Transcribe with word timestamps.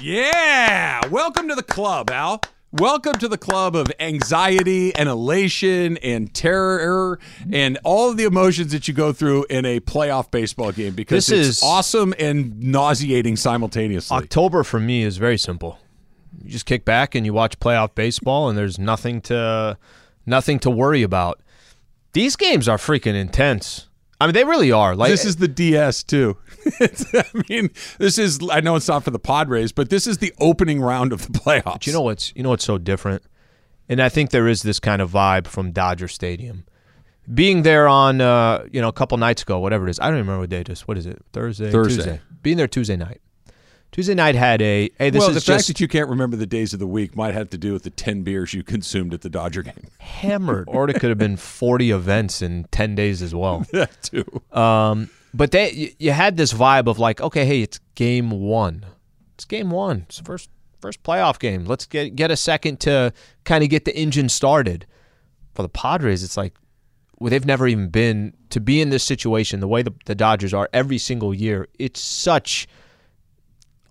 Yeah. 0.00 1.06
Welcome 1.08 1.48
to 1.48 1.54
the 1.54 1.62
club, 1.62 2.10
Al. 2.10 2.40
Welcome 2.72 3.14
to 3.14 3.28
the 3.28 3.36
club 3.36 3.74
of 3.76 3.88
anxiety 4.00 4.94
and 4.94 5.08
elation 5.08 5.96
and 5.98 6.32
terror 6.32 7.18
and 7.52 7.78
all 7.84 8.10
of 8.10 8.16
the 8.16 8.24
emotions 8.24 8.72
that 8.72 8.86
you 8.88 8.94
go 8.94 9.12
through 9.12 9.44
in 9.50 9.66
a 9.66 9.80
playoff 9.80 10.30
baseball 10.30 10.70
game 10.72 10.94
because 10.94 11.26
This 11.26 11.48
it's 11.48 11.58
is- 11.58 11.62
awesome 11.62 12.14
and 12.18 12.62
nauseating 12.62 13.36
simultaneously. 13.36 14.16
October 14.16 14.62
for 14.62 14.78
me 14.80 15.02
is 15.02 15.16
very 15.18 15.36
simple. 15.36 15.78
You 16.42 16.50
just 16.50 16.64
kick 16.64 16.84
back 16.84 17.14
and 17.14 17.26
you 17.26 17.34
watch 17.34 17.58
playoff 17.58 17.94
baseball, 17.94 18.48
and 18.48 18.56
there's 18.56 18.78
nothing 18.78 19.20
to 19.22 19.76
nothing 20.24 20.58
to 20.60 20.70
worry 20.70 21.02
about. 21.02 21.40
These 22.12 22.36
games 22.36 22.68
are 22.68 22.78
freaking 22.78 23.14
intense. 23.14 23.88
I 24.20 24.26
mean, 24.26 24.34
they 24.34 24.44
really 24.44 24.70
are. 24.70 24.94
Like 24.94 25.10
this 25.10 25.24
is 25.24 25.36
the 25.36 25.48
DS 25.48 26.02
too. 26.02 26.36
I 26.80 27.24
mean, 27.48 27.70
this 27.98 28.18
is 28.18 28.38
I 28.50 28.60
know 28.60 28.76
it's 28.76 28.88
not 28.88 29.02
for 29.02 29.10
the 29.10 29.18
Padres, 29.18 29.72
but 29.72 29.88
this 29.88 30.06
is 30.06 30.18
the 30.18 30.32
opening 30.38 30.80
round 30.80 31.12
of 31.12 31.26
the 31.26 31.38
playoffs. 31.38 31.86
you 31.86 31.92
know 31.92 32.02
what's 32.02 32.32
you 32.36 32.42
know 32.42 32.50
what's 32.50 32.64
so 32.64 32.76
different, 32.76 33.22
and 33.88 34.00
I 34.00 34.10
think 34.10 34.30
there 34.30 34.46
is 34.46 34.62
this 34.62 34.78
kind 34.78 35.00
of 35.00 35.10
vibe 35.10 35.46
from 35.46 35.72
Dodger 35.72 36.08
Stadium. 36.08 36.64
Being 37.32 37.62
there 37.62 37.88
on 37.88 38.20
uh, 38.20 38.66
you 38.70 38.80
know 38.80 38.88
a 38.88 38.92
couple 38.92 39.16
nights 39.16 39.42
ago, 39.42 39.58
whatever 39.58 39.86
it 39.86 39.90
is, 39.90 39.98
I 39.98 40.04
don't 40.04 40.16
even 40.16 40.26
remember 40.26 40.40
what 40.40 40.50
day 40.50 40.60
it 40.60 40.68
is. 40.68 40.82
What 40.82 40.98
is 40.98 41.06
it? 41.06 41.24
Thursday. 41.32 41.70
Thursday. 41.70 41.96
Tuesday. 41.96 42.20
Being 42.42 42.58
there 42.58 42.68
Tuesday 42.68 42.96
night. 42.96 43.22
Tuesday 43.92 44.14
night 44.14 44.36
had 44.36 44.62
a 44.62 44.90
hey. 44.98 45.10
This 45.10 45.20
well, 45.20 45.30
is 45.30 45.34
the 45.34 45.40
just 45.40 45.66
fact 45.66 45.66
that 45.66 45.80
you 45.80 45.88
can't 45.88 46.08
remember 46.08 46.36
the 46.36 46.46
days 46.46 46.72
of 46.72 46.78
the 46.78 46.86
week 46.86 47.16
might 47.16 47.34
have 47.34 47.50
to 47.50 47.58
do 47.58 47.72
with 47.72 47.82
the 47.82 47.90
10 47.90 48.22
beers 48.22 48.54
you 48.54 48.62
consumed 48.62 49.12
at 49.12 49.22
the 49.22 49.30
Dodger 49.30 49.62
game. 49.62 49.88
hammered, 49.98 50.68
or 50.68 50.88
it 50.88 51.00
could 51.00 51.08
have 51.08 51.18
been 51.18 51.36
forty 51.36 51.90
events 51.90 52.40
in 52.40 52.66
ten 52.70 52.94
days 52.94 53.20
as 53.20 53.34
well. 53.34 53.66
that 53.72 53.90
too. 54.02 54.24
Um, 54.56 55.10
but 55.34 55.50
they, 55.50 55.72
you, 55.72 55.90
you 55.98 56.10
had 56.12 56.36
this 56.36 56.52
vibe 56.52 56.86
of 56.86 56.98
like, 56.98 57.20
okay, 57.20 57.44
hey, 57.44 57.62
it's 57.62 57.80
game 57.94 58.30
one. 58.30 58.86
It's 59.34 59.44
game 59.44 59.70
one. 59.70 60.06
It's 60.08 60.18
the 60.18 60.24
first 60.24 60.50
first 60.80 61.02
playoff 61.02 61.38
game. 61.38 61.64
Let's 61.64 61.86
get 61.86 62.14
get 62.14 62.30
a 62.30 62.36
second 62.36 62.80
to 62.80 63.12
kind 63.44 63.64
of 63.64 63.70
get 63.70 63.84
the 63.84 63.96
engine 63.96 64.28
started. 64.28 64.86
For 65.54 65.62
the 65.62 65.68
Padres, 65.68 66.22
it's 66.22 66.36
like 66.36 66.54
well, 67.18 67.30
they've 67.30 67.44
never 67.44 67.66
even 67.68 67.88
been 67.88 68.34
to 68.48 68.60
be 68.60 68.80
in 68.80 68.90
this 68.90 69.04
situation 69.04 69.60
the 69.60 69.68
way 69.68 69.82
the, 69.82 69.92
the 70.06 70.14
Dodgers 70.14 70.54
are 70.54 70.68
every 70.72 70.96
single 70.96 71.34
year. 71.34 71.68
It's 71.78 72.00
such 72.00 72.66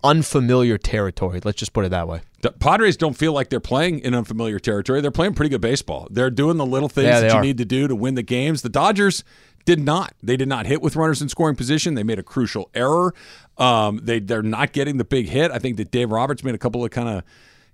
unfamiliar 0.04 0.78
territory. 0.78 1.40
Let's 1.44 1.60
just 1.60 1.74
put 1.74 1.86
it 1.86 1.90
that 1.90 2.08
way. 2.08 2.22
The 2.42 2.52
Padres 2.52 2.96
don't 2.98 3.18
feel 3.18 3.34
like 3.34 3.50
they're 3.50 3.60
playing 3.60 4.00
in 4.00 4.14
unfamiliar 4.16 4.60
territory. 4.60 5.02
They're 5.02 5.12
playing 5.12 5.34
pretty 5.34 5.50
good 5.50 5.62
baseball. 5.62 6.08
They're 6.10 6.30
doing 6.30 6.58
the 6.58 6.66
little 6.66 6.90
things 6.90 7.08
Yeah, 7.08 7.20
that 7.22 7.32
you 7.32 7.38
are. 7.38 7.42
need 7.42 7.58
to 7.58 7.66
do 7.66 7.88
to 7.88 7.96
win 7.96 8.16
the 8.16 8.24
games. 8.24 8.62
The 8.62 8.70
Dodgers 8.70 9.24
did 9.66 9.80
not. 9.80 10.14
They 10.24 10.38
did 10.38 10.48
not 10.48 10.66
hit 10.66 10.82
with 10.82 10.96
runners 10.96 11.22
in 11.22 11.28
scoring 11.30 11.56
position. 11.56 11.96
They 11.96 12.04
made 12.04 12.18
a 12.20 12.24
crucial 12.24 12.70
error. 12.74 13.14
Um, 13.58 14.00
they 14.04 14.20
they're 14.20 14.42
not 14.42 14.72
getting 14.72 14.98
the 14.98 15.04
big 15.04 15.28
hit. 15.28 15.52
I 15.52 15.60
think 15.60 15.78
that 15.78 15.92
Dave 15.92 16.12
Roberts 16.12 16.44
made 16.44 16.56
a 16.56 16.60
couple 16.60 16.84
of 16.84 16.92
kind 16.92 17.10
of 17.10 17.24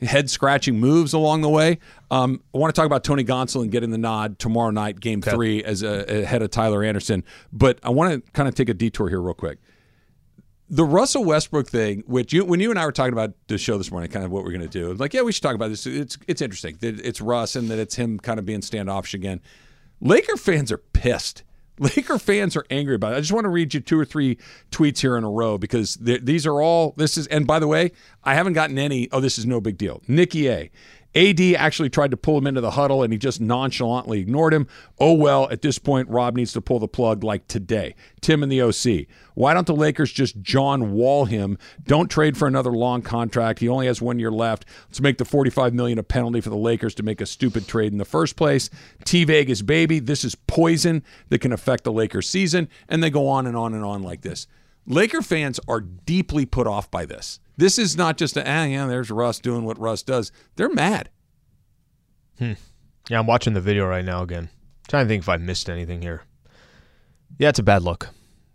head 0.10 0.30
scratching 0.30 0.80
moves 0.80 1.14
along 1.14 1.42
the 1.42 1.50
way. 1.50 1.78
Um, 2.12 2.42
I 2.54 2.58
want 2.58 2.74
to 2.74 2.80
talk 2.80 2.88
about 2.88 3.04
Tony 3.04 3.24
Gonsolin 3.24 3.70
getting 3.70 3.92
the 3.92 3.98
nod 4.00 4.40
tomorrow 4.40 4.72
night, 4.72 5.00
Game 5.00 5.22
Three, 5.22 5.64
as 5.64 5.84
a, 5.84 6.24
ahead 6.24 6.42
of 6.42 6.50
Tyler 6.50 6.84
Anderson. 6.84 7.24
But 7.54 7.80
I 7.84 7.92
want 7.92 8.26
to 8.26 8.32
kind 8.32 8.50
of 8.50 8.56
take 8.56 8.68
a 8.68 8.74
detour 8.74 9.10
here 9.10 9.22
real 9.22 9.36
quick 9.36 9.60
the 10.70 10.84
Russell 10.84 11.24
Westbrook 11.24 11.68
thing, 11.68 12.04
which 12.08 12.34
you 12.34 12.44
when 12.44 12.60
you 12.60 12.70
and 12.70 12.80
I 12.80 12.86
were 12.86 12.92
talking 12.92 13.14
about 13.14 13.34
the 13.48 13.58
show 13.58 13.78
this 13.78 13.92
morning, 13.92 14.10
kind 14.10 14.26
of 14.26 14.32
what 14.32 14.44
we're 14.44 14.52
going 14.52 14.62
to 14.62 14.68
do. 14.68 14.94
Like, 14.94 15.14
yeah, 15.14 15.22
we 15.22 15.32
should 15.32 15.44
talk 15.44 15.56
about 15.56 15.70
this. 15.70 15.86
It's 15.86 16.18
it's 16.28 16.42
interesting 16.42 16.78
that 16.80 17.00
it's 17.00 17.22
Russ 17.22 17.56
and 17.56 17.70
that 17.70 17.80
it's 17.80 17.96
him 17.96 18.20
kind 18.20 18.40
of 18.40 18.46
being 18.46 18.62
standoffish 18.62 19.14
again. 19.14 19.42
Laker 20.02 20.38
fans 20.38 20.72
are 20.72 20.78
pissed. 20.78 21.44
Laker 21.80 22.18
fans 22.18 22.56
are 22.56 22.66
angry 22.70 22.96
about 22.96 23.14
it. 23.14 23.18
I 23.18 23.20
just 23.20 23.34
want 23.34 23.44
to 23.44 23.50
read 23.50 23.74
you 23.74 23.80
two 23.80 24.00
or 24.00 24.06
three 24.06 24.38
tweets 24.72 25.00
here 25.00 25.18
in 25.18 25.24
a 25.24 25.30
row 25.30 25.58
because 25.58 25.96
these 25.96 26.48
are 26.48 26.62
all 26.62 26.94
this 26.98 27.18
is. 27.18 27.28
And 27.28 27.46
by 27.46 27.60
the 27.60 27.68
way, 27.68 27.92
I 28.24 28.34
haven't 28.34 28.54
gotten 28.54 28.78
any. 28.80 29.10
Oh, 29.12 29.20
this 29.20 29.38
is 29.38 29.46
no 29.46 29.62
big 29.62 29.78
deal. 29.78 30.02
Nikki 30.08 30.50
A. 30.50 30.72
AD 31.16 31.40
actually 31.56 31.90
tried 31.90 32.12
to 32.12 32.18
pull 32.18 32.38
him 32.38 32.46
into 32.46 32.62
the 32.62 32.72
huddle 32.72 33.02
and 33.02 33.14
he 33.14 33.18
just 33.18 33.40
nonchalantly 33.40 34.20
ignored 34.20 34.54
him. 34.54 34.68
Oh 35.00 35.14
well, 35.14 35.50
at 35.50 35.62
this 35.62 35.80
point, 35.80 36.10
Rob 36.10 36.36
needs 36.36 36.52
to 36.54 36.62
pull 36.62 36.80
the 36.80 36.88
plug 36.88 37.24
like 37.24 37.48
today. 37.48 37.96
Tim 38.20 38.44
and 38.44 38.52
the 38.52 38.62
OC. 38.62 39.08
Why 39.34 39.54
don't 39.54 39.68
the 39.68 39.76
Lakers 39.76 40.12
just 40.12 40.42
John 40.42 40.92
Wall 40.92 41.26
him? 41.26 41.58
Don't 41.86 42.12
trade 42.12 42.38
for 42.38 42.48
another 42.48 42.72
long 42.72 43.02
contract. 43.02 43.60
He 43.60 43.70
only 43.70 43.88
has 43.88 44.02
one 44.02 44.20
year 44.20 44.32
left. 44.32 44.66
Let's 44.88 45.02
make 45.02 45.18
the 45.18 45.26
45 45.26 45.74
million 45.74 46.00
a 46.00 46.04
penalty 46.04 46.42
for 46.42 46.50
the 46.50 46.58
Lakers 46.58 46.96
to 46.96 47.04
make 47.04 47.22
a 47.22 47.26
stupid 47.26 47.68
trade 47.68 47.92
in 47.92 47.98
the 47.98 48.06
first 48.06 48.36
place. 48.36 48.70
T 49.06 49.24
Vegas 49.24 49.62
baby, 49.62 50.00
this 50.00 50.26
is 50.26 50.36
poison 50.36 51.04
that 51.30 51.40
can 51.40 51.54
affect 51.54 51.86
the 51.86 51.94
Lakers 51.94 52.30
season. 52.30 52.68
And 52.90 53.02
they 53.02 53.10
go 53.10 53.28
on 53.28 53.48
and 53.48 53.56
on 53.56 53.74
and 53.74 53.86
on 53.86 54.04
like 54.04 54.22
this. 54.22 54.48
Laker 54.88 55.22
fans 55.22 55.60
are 55.68 55.82
deeply 55.82 56.46
put 56.46 56.68
off 56.68 56.92
by 56.92 57.06
this. 57.06 57.40
This 57.58 57.80
is 57.80 57.96
not 57.96 58.18
just 58.18 58.38
a, 58.38 58.50
ah, 58.50 58.66
yeah, 58.66 58.86
there's 58.88 59.10
Russ 59.10 59.40
doing 59.40 59.64
what 59.64 59.80
Russ 59.80 60.04
does. 60.04 60.32
They're 60.56 60.70
mad. 60.70 61.10
Yeah, 62.40 63.20
I'm 63.20 63.28
watching 63.28 63.54
the 63.54 63.62
video 63.62 63.86
right 63.86 64.04
now 64.04 64.24
again. 64.24 64.50
Trying 64.88 65.06
to 65.06 65.08
think 65.08 65.24
if 65.24 65.30
I 65.30 65.38
missed 65.38 65.70
anything 65.70 66.02
here. 66.02 66.24
Yeah, 67.38 67.50
it's 67.50 67.60
a 67.60 67.64
bad 67.64 67.82
look. 67.84 68.10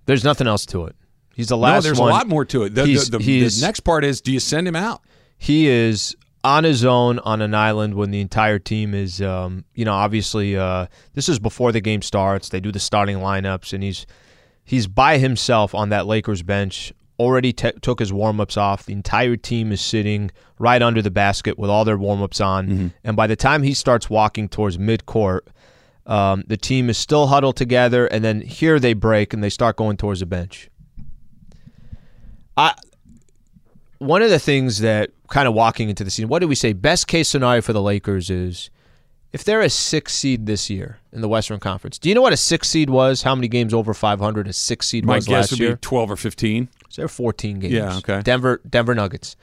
There's 0.06 0.24
nothing 0.24 0.46
else 0.46 0.66
to 0.66 0.86
it. 0.86 0.96
He's 1.34 1.48
the 1.48 1.56
last 1.56 1.84
no, 1.84 1.88
there's 1.88 2.00
one. 2.00 2.10
a 2.10 2.12
lot 2.12 2.28
more 2.28 2.44
to 2.46 2.64
it. 2.64 2.74
The, 2.74 2.82
the, 2.82 3.18
the, 3.18 3.48
the 3.48 3.58
next 3.60 3.80
part 3.80 4.04
is 4.04 4.20
do 4.20 4.32
you 4.32 4.40
send 4.40 4.66
him 4.68 4.76
out? 4.76 5.02
He 5.38 5.68
is 5.68 6.14
on 6.42 6.64
his 6.64 6.84
own 6.84 7.18
on 7.20 7.40
an 7.40 7.54
island 7.54 7.94
when 7.94 8.10
the 8.10 8.20
entire 8.20 8.58
team 8.58 8.94
is, 8.94 9.22
um, 9.22 9.64
you 9.74 9.84
know, 9.84 9.92
obviously 9.94 10.56
uh, 10.56 10.86
this 11.14 11.28
is 11.28 11.38
before 11.38 11.72
the 11.72 11.80
game 11.80 12.02
starts. 12.02 12.48
They 12.48 12.60
do 12.60 12.72
the 12.72 12.80
starting 12.80 13.18
lineups, 13.18 13.72
and 13.72 13.82
he's 13.82 14.06
he's 14.64 14.86
by 14.86 15.18
himself 15.18 15.74
on 15.74 15.90
that 15.90 16.06
Lakers 16.06 16.42
bench. 16.42 16.92
Already 17.20 17.52
t- 17.52 17.72
took 17.82 17.98
his 17.98 18.12
warm 18.12 18.40
ups 18.40 18.56
off. 18.56 18.86
The 18.86 18.94
entire 18.94 19.36
team 19.36 19.72
is 19.72 19.80
sitting 19.82 20.30
right 20.58 20.80
under 20.80 21.02
the 21.02 21.10
basket 21.10 21.58
with 21.58 21.68
all 21.68 21.84
their 21.84 21.98
warm 21.98 22.22
ups 22.22 22.40
on. 22.40 22.64
And 23.04 23.14
by 23.14 23.26
the 23.26 23.36
time 23.36 23.62
he 23.62 23.74
starts 23.74 24.08
walking 24.08 24.48
towards 24.48 24.78
mid 24.78 25.04
court, 25.04 25.48
um, 26.06 26.44
the 26.46 26.56
team 26.56 26.88
is 26.88 26.96
still 26.96 27.26
huddled 27.26 27.56
together. 27.56 28.06
And 28.06 28.24
then 28.24 28.40
here 28.40 28.78
they 28.80 28.94
break 28.94 29.34
and 29.34 29.44
they 29.44 29.50
start 29.50 29.76
going 29.76 29.96
towards 29.98 30.20
the 30.20 30.26
bench. 30.26 30.70
I 32.56 32.74
one 33.98 34.22
of 34.22 34.30
the 34.30 34.38
things 34.38 34.78
that 34.78 35.10
kind 35.28 35.46
of 35.46 35.52
walking 35.52 35.90
into 35.90 36.04
the 36.04 36.10
scene, 36.10 36.26
what 36.28 36.38
did 36.38 36.48
we 36.48 36.54
say? 36.54 36.72
Best 36.72 37.06
case 37.06 37.28
scenario 37.28 37.60
for 37.60 37.74
the 37.74 37.82
Lakers 37.82 38.30
is 38.30 38.70
if 39.32 39.44
they're 39.44 39.60
a 39.60 39.70
six 39.70 40.14
seed 40.14 40.46
this 40.46 40.68
year 40.70 40.98
in 41.12 41.20
the 41.20 41.28
Western 41.28 41.60
Conference. 41.60 41.98
Do 41.98 42.08
you 42.08 42.14
know 42.14 42.22
what 42.22 42.32
a 42.32 42.36
six 42.36 42.68
seed 42.68 42.90
was? 42.90 43.22
How 43.22 43.34
many 43.34 43.48
games 43.48 43.72
over 43.72 43.94
500 43.94 44.48
a 44.48 44.52
six 44.52 44.88
seed 44.88 45.04
My 45.04 45.16
was 45.16 45.26
guess 45.26 45.32
last 45.32 45.50
would 45.52 45.60
year? 45.60 45.76
be 45.76 45.80
12 45.80 46.10
or 46.10 46.16
15. 46.16 46.68
So 46.88 47.02
they're 47.02 47.08
14 47.08 47.58
games. 47.60 47.72
Yeah, 47.72 47.96
okay. 47.98 48.22
Denver 48.22 48.60
Denver 48.68 48.94
Nuggets. 48.94 49.36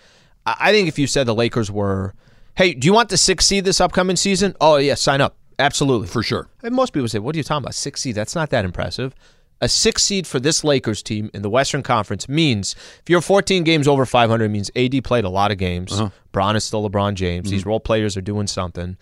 I 0.45 0.55
I 0.59 0.71
think 0.71 0.87
if 0.87 0.99
you 0.99 1.07
said 1.07 1.25
the 1.25 1.35
Lakers 1.35 1.71
were, 1.71 2.13
hey, 2.55 2.73
do 2.73 2.85
you 2.85 2.93
want 2.93 3.09
the 3.09 3.17
six 3.17 3.45
seed 3.45 3.63
this 3.65 3.79
upcoming 3.81 4.15
season? 4.15 4.55
Oh 4.59 4.77
yeah, 4.77 4.95
sign 4.95 5.21
up. 5.21 5.35
Absolutely. 5.59 6.07
For 6.07 6.21
sure. 6.21 6.47
And 6.63 6.75
most 6.75 6.93
people 6.93 7.07
say, 7.07 7.19
what 7.19 7.35
are 7.35 7.37
you 7.37 7.43
talking 7.43 7.63
about? 7.63 7.75
Six 7.75 8.01
seed? 8.01 8.15
That's 8.15 8.35
not 8.35 8.49
that 8.51 8.63
impressive. 8.65 9.15
A 9.59 9.67
six 9.67 10.03
seed 10.03 10.27
for 10.27 10.39
this 10.39 10.63
Lakers 10.63 11.01
team 11.01 11.31
in 11.33 11.41
the 11.41 11.49
Western 11.49 11.81
Conference 11.81 12.29
means 12.29 12.75
if 13.01 13.09
you're 13.09 13.21
14 13.21 13.63
games 13.63 13.87
over 13.87 14.05
500, 14.05 14.45
it 14.45 14.49
means 14.49 14.69
AD 14.75 15.03
played 15.03 15.23
a 15.25 15.29
lot 15.29 15.49
of 15.51 15.57
games. 15.57 15.93
Uh-huh. 15.93 16.09
Bron 16.31 16.55
is 16.55 16.63
still 16.63 16.87
LeBron 16.87 17.15
James. 17.15 17.47
Mm-hmm. 17.47 17.51
These 17.55 17.65
role 17.65 17.79
players 17.79 18.15
are 18.15 18.21
doing 18.21 18.45
something. 18.45 18.97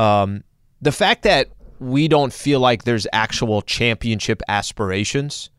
Um, 0.00 0.44
the 0.80 0.92
fact 0.92 1.24
that 1.24 1.48
we 1.78 2.08
don't 2.08 2.32
feel 2.32 2.58
like 2.58 2.84
there's 2.84 3.06
actual 3.12 3.60
championship 3.60 4.42
aspirations, 4.48 5.50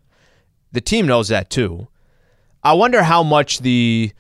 the 0.72 0.82
team 0.82 1.06
knows 1.06 1.28
that 1.28 1.50
too. 1.50 1.88
I 2.64 2.74
wonder 2.74 3.04
how 3.04 3.22
much 3.22 3.60
the 3.60 4.12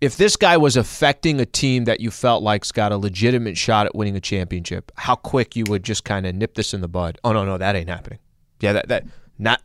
if 0.00 0.16
this 0.16 0.36
guy 0.36 0.56
was 0.56 0.78
affecting 0.78 1.40
a 1.40 1.44
team 1.44 1.84
that 1.84 2.00
you 2.00 2.10
felt 2.10 2.42
like's 2.42 2.72
got 2.72 2.90
a 2.90 2.96
legitimate 2.96 3.58
shot 3.58 3.84
at 3.84 3.94
winning 3.94 4.16
a 4.16 4.20
championship, 4.20 4.90
how 4.96 5.14
quick 5.14 5.56
you 5.56 5.64
would 5.68 5.82
just 5.82 6.04
kind 6.04 6.24
of 6.24 6.34
nip 6.34 6.54
this 6.54 6.72
in 6.72 6.80
the 6.80 6.88
bud. 6.88 7.18
Oh 7.22 7.32
no, 7.32 7.44
no, 7.44 7.58
that 7.58 7.76
ain't 7.76 7.90
happening. 7.90 8.18
Yeah, 8.60 8.72
that 8.72 8.88
that 8.88 9.04
not. 9.38 9.60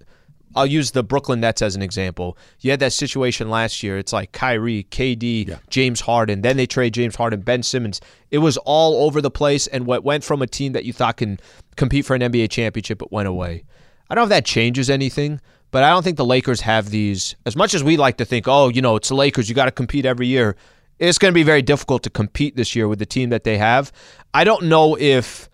I'll 0.55 0.65
use 0.65 0.91
the 0.91 1.03
Brooklyn 1.03 1.41
Nets 1.41 1.61
as 1.61 1.75
an 1.75 1.81
example. 1.81 2.37
You 2.61 2.71
had 2.71 2.79
that 2.79 2.93
situation 2.93 3.49
last 3.49 3.83
year. 3.83 3.97
It's 3.97 4.13
like 4.13 4.31
Kyrie, 4.31 4.87
KD, 4.89 5.59
James 5.69 6.01
Harden. 6.01 6.41
Then 6.41 6.57
they 6.57 6.65
trade 6.65 6.93
James 6.93 7.15
Harden, 7.15 7.41
Ben 7.41 7.61
Simmons. 7.61 7.99
It 8.31 8.37
was 8.37 8.57
all 8.57 9.05
over 9.05 9.21
the 9.21 9.31
place, 9.31 9.67
and 9.67 9.85
what 9.85 10.03
went 10.03 10.23
from 10.23 10.41
a 10.41 10.47
team 10.47 10.71
that 10.71 10.85
you 10.85 10.93
thought 10.93 11.17
can 11.17 11.39
compete 11.75 12.05
for 12.05 12.15
an 12.15 12.21
NBA 12.21 12.49
championship, 12.49 13.01
it 13.01 13.11
went 13.11 13.27
away. 13.27 13.65
I 14.09 14.15
don't 14.15 14.21
know 14.21 14.25
if 14.25 14.29
that 14.29 14.45
changes 14.45 14.89
anything, 14.89 15.41
but 15.71 15.83
I 15.83 15.89
don't 15.89 16.03
think 16.03 16.17
the 16.17 16.25
Lakers 16.25 16.61
have 16.61 16.89
these. 16.89 17.35
As 17.45 17.55
much 17.55 17.73
as 17.73 17.83
we 17.83 17.97
like 17.97 18.17
to 18.17 18.25
think, 18.25 18.47
oh, 18.47 18.69
you 18.69 18.81
know, 18.81 18.95
it's 18.95 19.09
the 19.09 19.15
Lakers, 19.15 19.49
you 19.49 19.55
got 19.55 19.65
to 19.65 19.71
compete 19.71 20.05
every 20.05 20.27
year. 20.27 20.55
It's 20.99 21.17
going 21.17 21.33
to 21.33 21.35
be 21.35 21.43
very 21.43 21.61
difficult 21.61 22.03
to 22.03 22.09
compete 22.09 22.55
this 22.55 22.75
year 22.75 22.87
with 22.87 22.99
the 22.99 23.05
team 23.05 23.29
that 23.31 23.43
they 23.43 23.57
have. 23.57 23.91
I 24.33 24.45
don't 24.45 24.65
know 24.65 24.97
if 24.97 25.49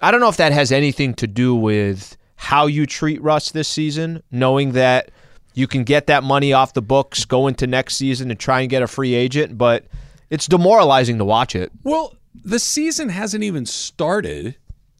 I 0.00 0.10
don't 0.10 0.20
know 0.20 0.28
if 0.28 0.36
that 0.36 0.52
has 0.52 0.72
anything 0.72 1.14
to 1.14 1.26
do 1.26 1.54
with 1.54 2.16
how 2.36 2.66
you 2.66 2.86
treat 2.86 3.20
Russ 3.22 3.50
this 3.50 3.68
season, 3.68 4.22
knowing 4.30 4.72
that 4.72 5.10
you 5.54 5.66
can 5.66 5.84
get 5.84 6.06
that 6.06 6.22
money 6.22 6.52
off 6.52 6.74
the 6.74 6.82
books, 6.82 7.24
go 7.24 7.46
into 7.46 7.66
next 7.66 7.96
season 7.96 8.30
and 8.30 8.38
try 8.38 8.60
and 8.60 8.70
get 8.70 8.82
a 8.82 8.86
free 8.86 9.14
agent, 9.14 9.56
but 9.56 9.86
it's 10.30 10.46
demoralizing 10.46 11.18
to 11.18 11.24
watch 11.24 11.56
it. 11.56 11.72
Well, 11.82 12.14
the 12.44 12.58
season 12.58 13.08
hasn't 13.08 13.42
even 13.42 13.64
started, 13.64 14.56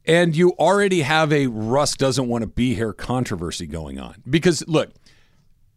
and 0.07 0.35
you 0.35 0.53
already 0.53 1.03
have 1.03 1.33
a 1.33 1.47
Russ 1.49 1.95
doesn't 1.95 2.27
want 2.27 2.43
to 2.43 2.49
be 2.49 2.75
here 2.75 2.93
controversy 2.93 3.67
going 3.67 4.01
on. 4.01 4.23
Because 4.29 4.67
look, 4.67 4.93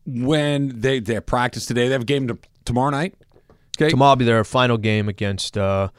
when 0.05 0.79
they 0.79 0.99
they 0.99 1.19
practice 1.19 1.65
today, 1.65 1.87
they 1.87 1.93
have 1.93 2.03
a 2.03 2.05
game 2.05 2.27
to, 2.29 2.37
tomorrow 2.63 2.89
night. 2.91 3.15
Okay, 3.77 3.89
Tomorrow 3.89 4.11
will 4.11 4.15
be 4.17 4.25
their 4.25 4.43
final 4.43 4.77
game 4.77 5.07
against 5.07 5.57
uh, 5.57 5.89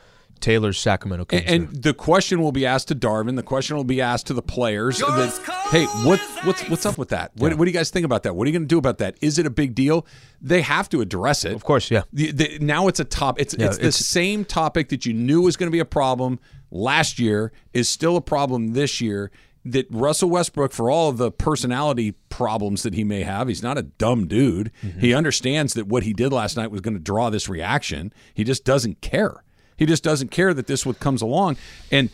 Taylor's 0.41 0.79
Sacramento 0.79 1.25
Kings. 1.27 1.43
And, 1.47 1.69
and 1.69 1.83
the 1.83 1.95
question 1.95 2.41
will 2.43 2.53
be 2.53 2.67
asked 2.67 2.89
to 2.89 2.95
Darvin. 2.95 3.37
The 3.37 3.43
question 3.43 3.77
will 3.77 3.85
be 3.85 4.01
asked 4.01 4.27
to 4.29 4.35
the 4.35 4.43
players. 4.43 4.99
that, 4.99 5.69
hey, 5.71 5.85
what, 6.07 6.21
what's 6.45 6.69
what's 6.69 6.87
up 6.87 6.99
with 6.99 7.11
that? 7.11 7.33
What, 7.37 7.55
what 7.55 7.65
do 7.65 7.71
you 7.71 7.77
guys 7.77 7.91
think 7.91 8.05
about 8.05 8.23
that? 8.25 8.35
What 8.35 8.45
are 8.47 8.51
you 8.51 8.53
going 8.59 8.69
to 8.69 8.75
do 8.75 8.79
about 8.79 8.99
that? 8.99 9.17
Is 9.21 9.39
it 9.39 9.47
a 9.47 9.51
big 9.51 9.75
deal? 9.75 10.07
They 10.41 10.63
have 10.63 10.89
to 10.91 11.01
address 11.01 11.45
it. 11.45 11.53
of 11.55 11.65
course, 11.65 11.91
yeah. 11.91 12.03
The, 12.13 12.33
the, 12.33 12.59
now 12.61 12.89
it's 12.89 13.01
a 13.01 13.05
top. 13.05 13.41
It's 13.41 13.55
Yeah, 13.59 13.67
it's 13.67 13.77
the 13.77 13.83
it's- 13.89 13.97
same 14.07 14.45
topic 14.45 14.89
that 14.89 15.07
you 15.07 15.13
knew 15.13 15.43
was 15.43 15.57
going 15.57 15.69
to 15.69 15.73
be 15.75 15.81
a 15.81 15.85
problem 15.85 16.41
last 16.71 17.19
year 17.19 17.53
is 17.73 17.89
still 17.89 18.17
a 18.17 18.21
problem 18.23 18.73
this 18.73 19.01
year. 19.01 19.31
That 19.63 19.87
Russell 19.91 20.31
Westbrook, 20.31 20.73
for 20.73 20.91
all 20.91 21.11
of 21.11 21.19
the 21.19 21.31
personality 21.31 22.13
problems 22.31 22.83
that 22.83 22.95
he 22.95 23.05
may 23.05 23.25
have, 23.25 23.47
he's 23.47 23.63
not 23.63 23.77
a 23.77 23.83
dumb 23.83 24.27
dude. 24.27 24.73
Mm-hmm. 24.83 25.01
He 25.01 25.13
understands 25.13 25.75
that 25.75 25.87
what 25.87 26.03
he 26.05 26.15
did 26.15 26.33
last 26.33 26.57
night 26.57 26.71
was 26.71 26.81
going 26.81 26.95
to 26.95 26.99
draw 27.01 27.29
this 27.29 27.47
reaction. 27.47 28.11
He 28.33 28.43
just 28.43 28.65
doesn't 28.65 29.03
care. 29.03 29.43
He 29.81 29.87
just 29.87 30.05
doesn't 30.05 30.31
care 30.31 30.53
that 30.53 30.67
this 30.67 30.85
what 30.85 31.01
comes 31.01 31.23
along. 31.23 31.57
And 31.91 32.11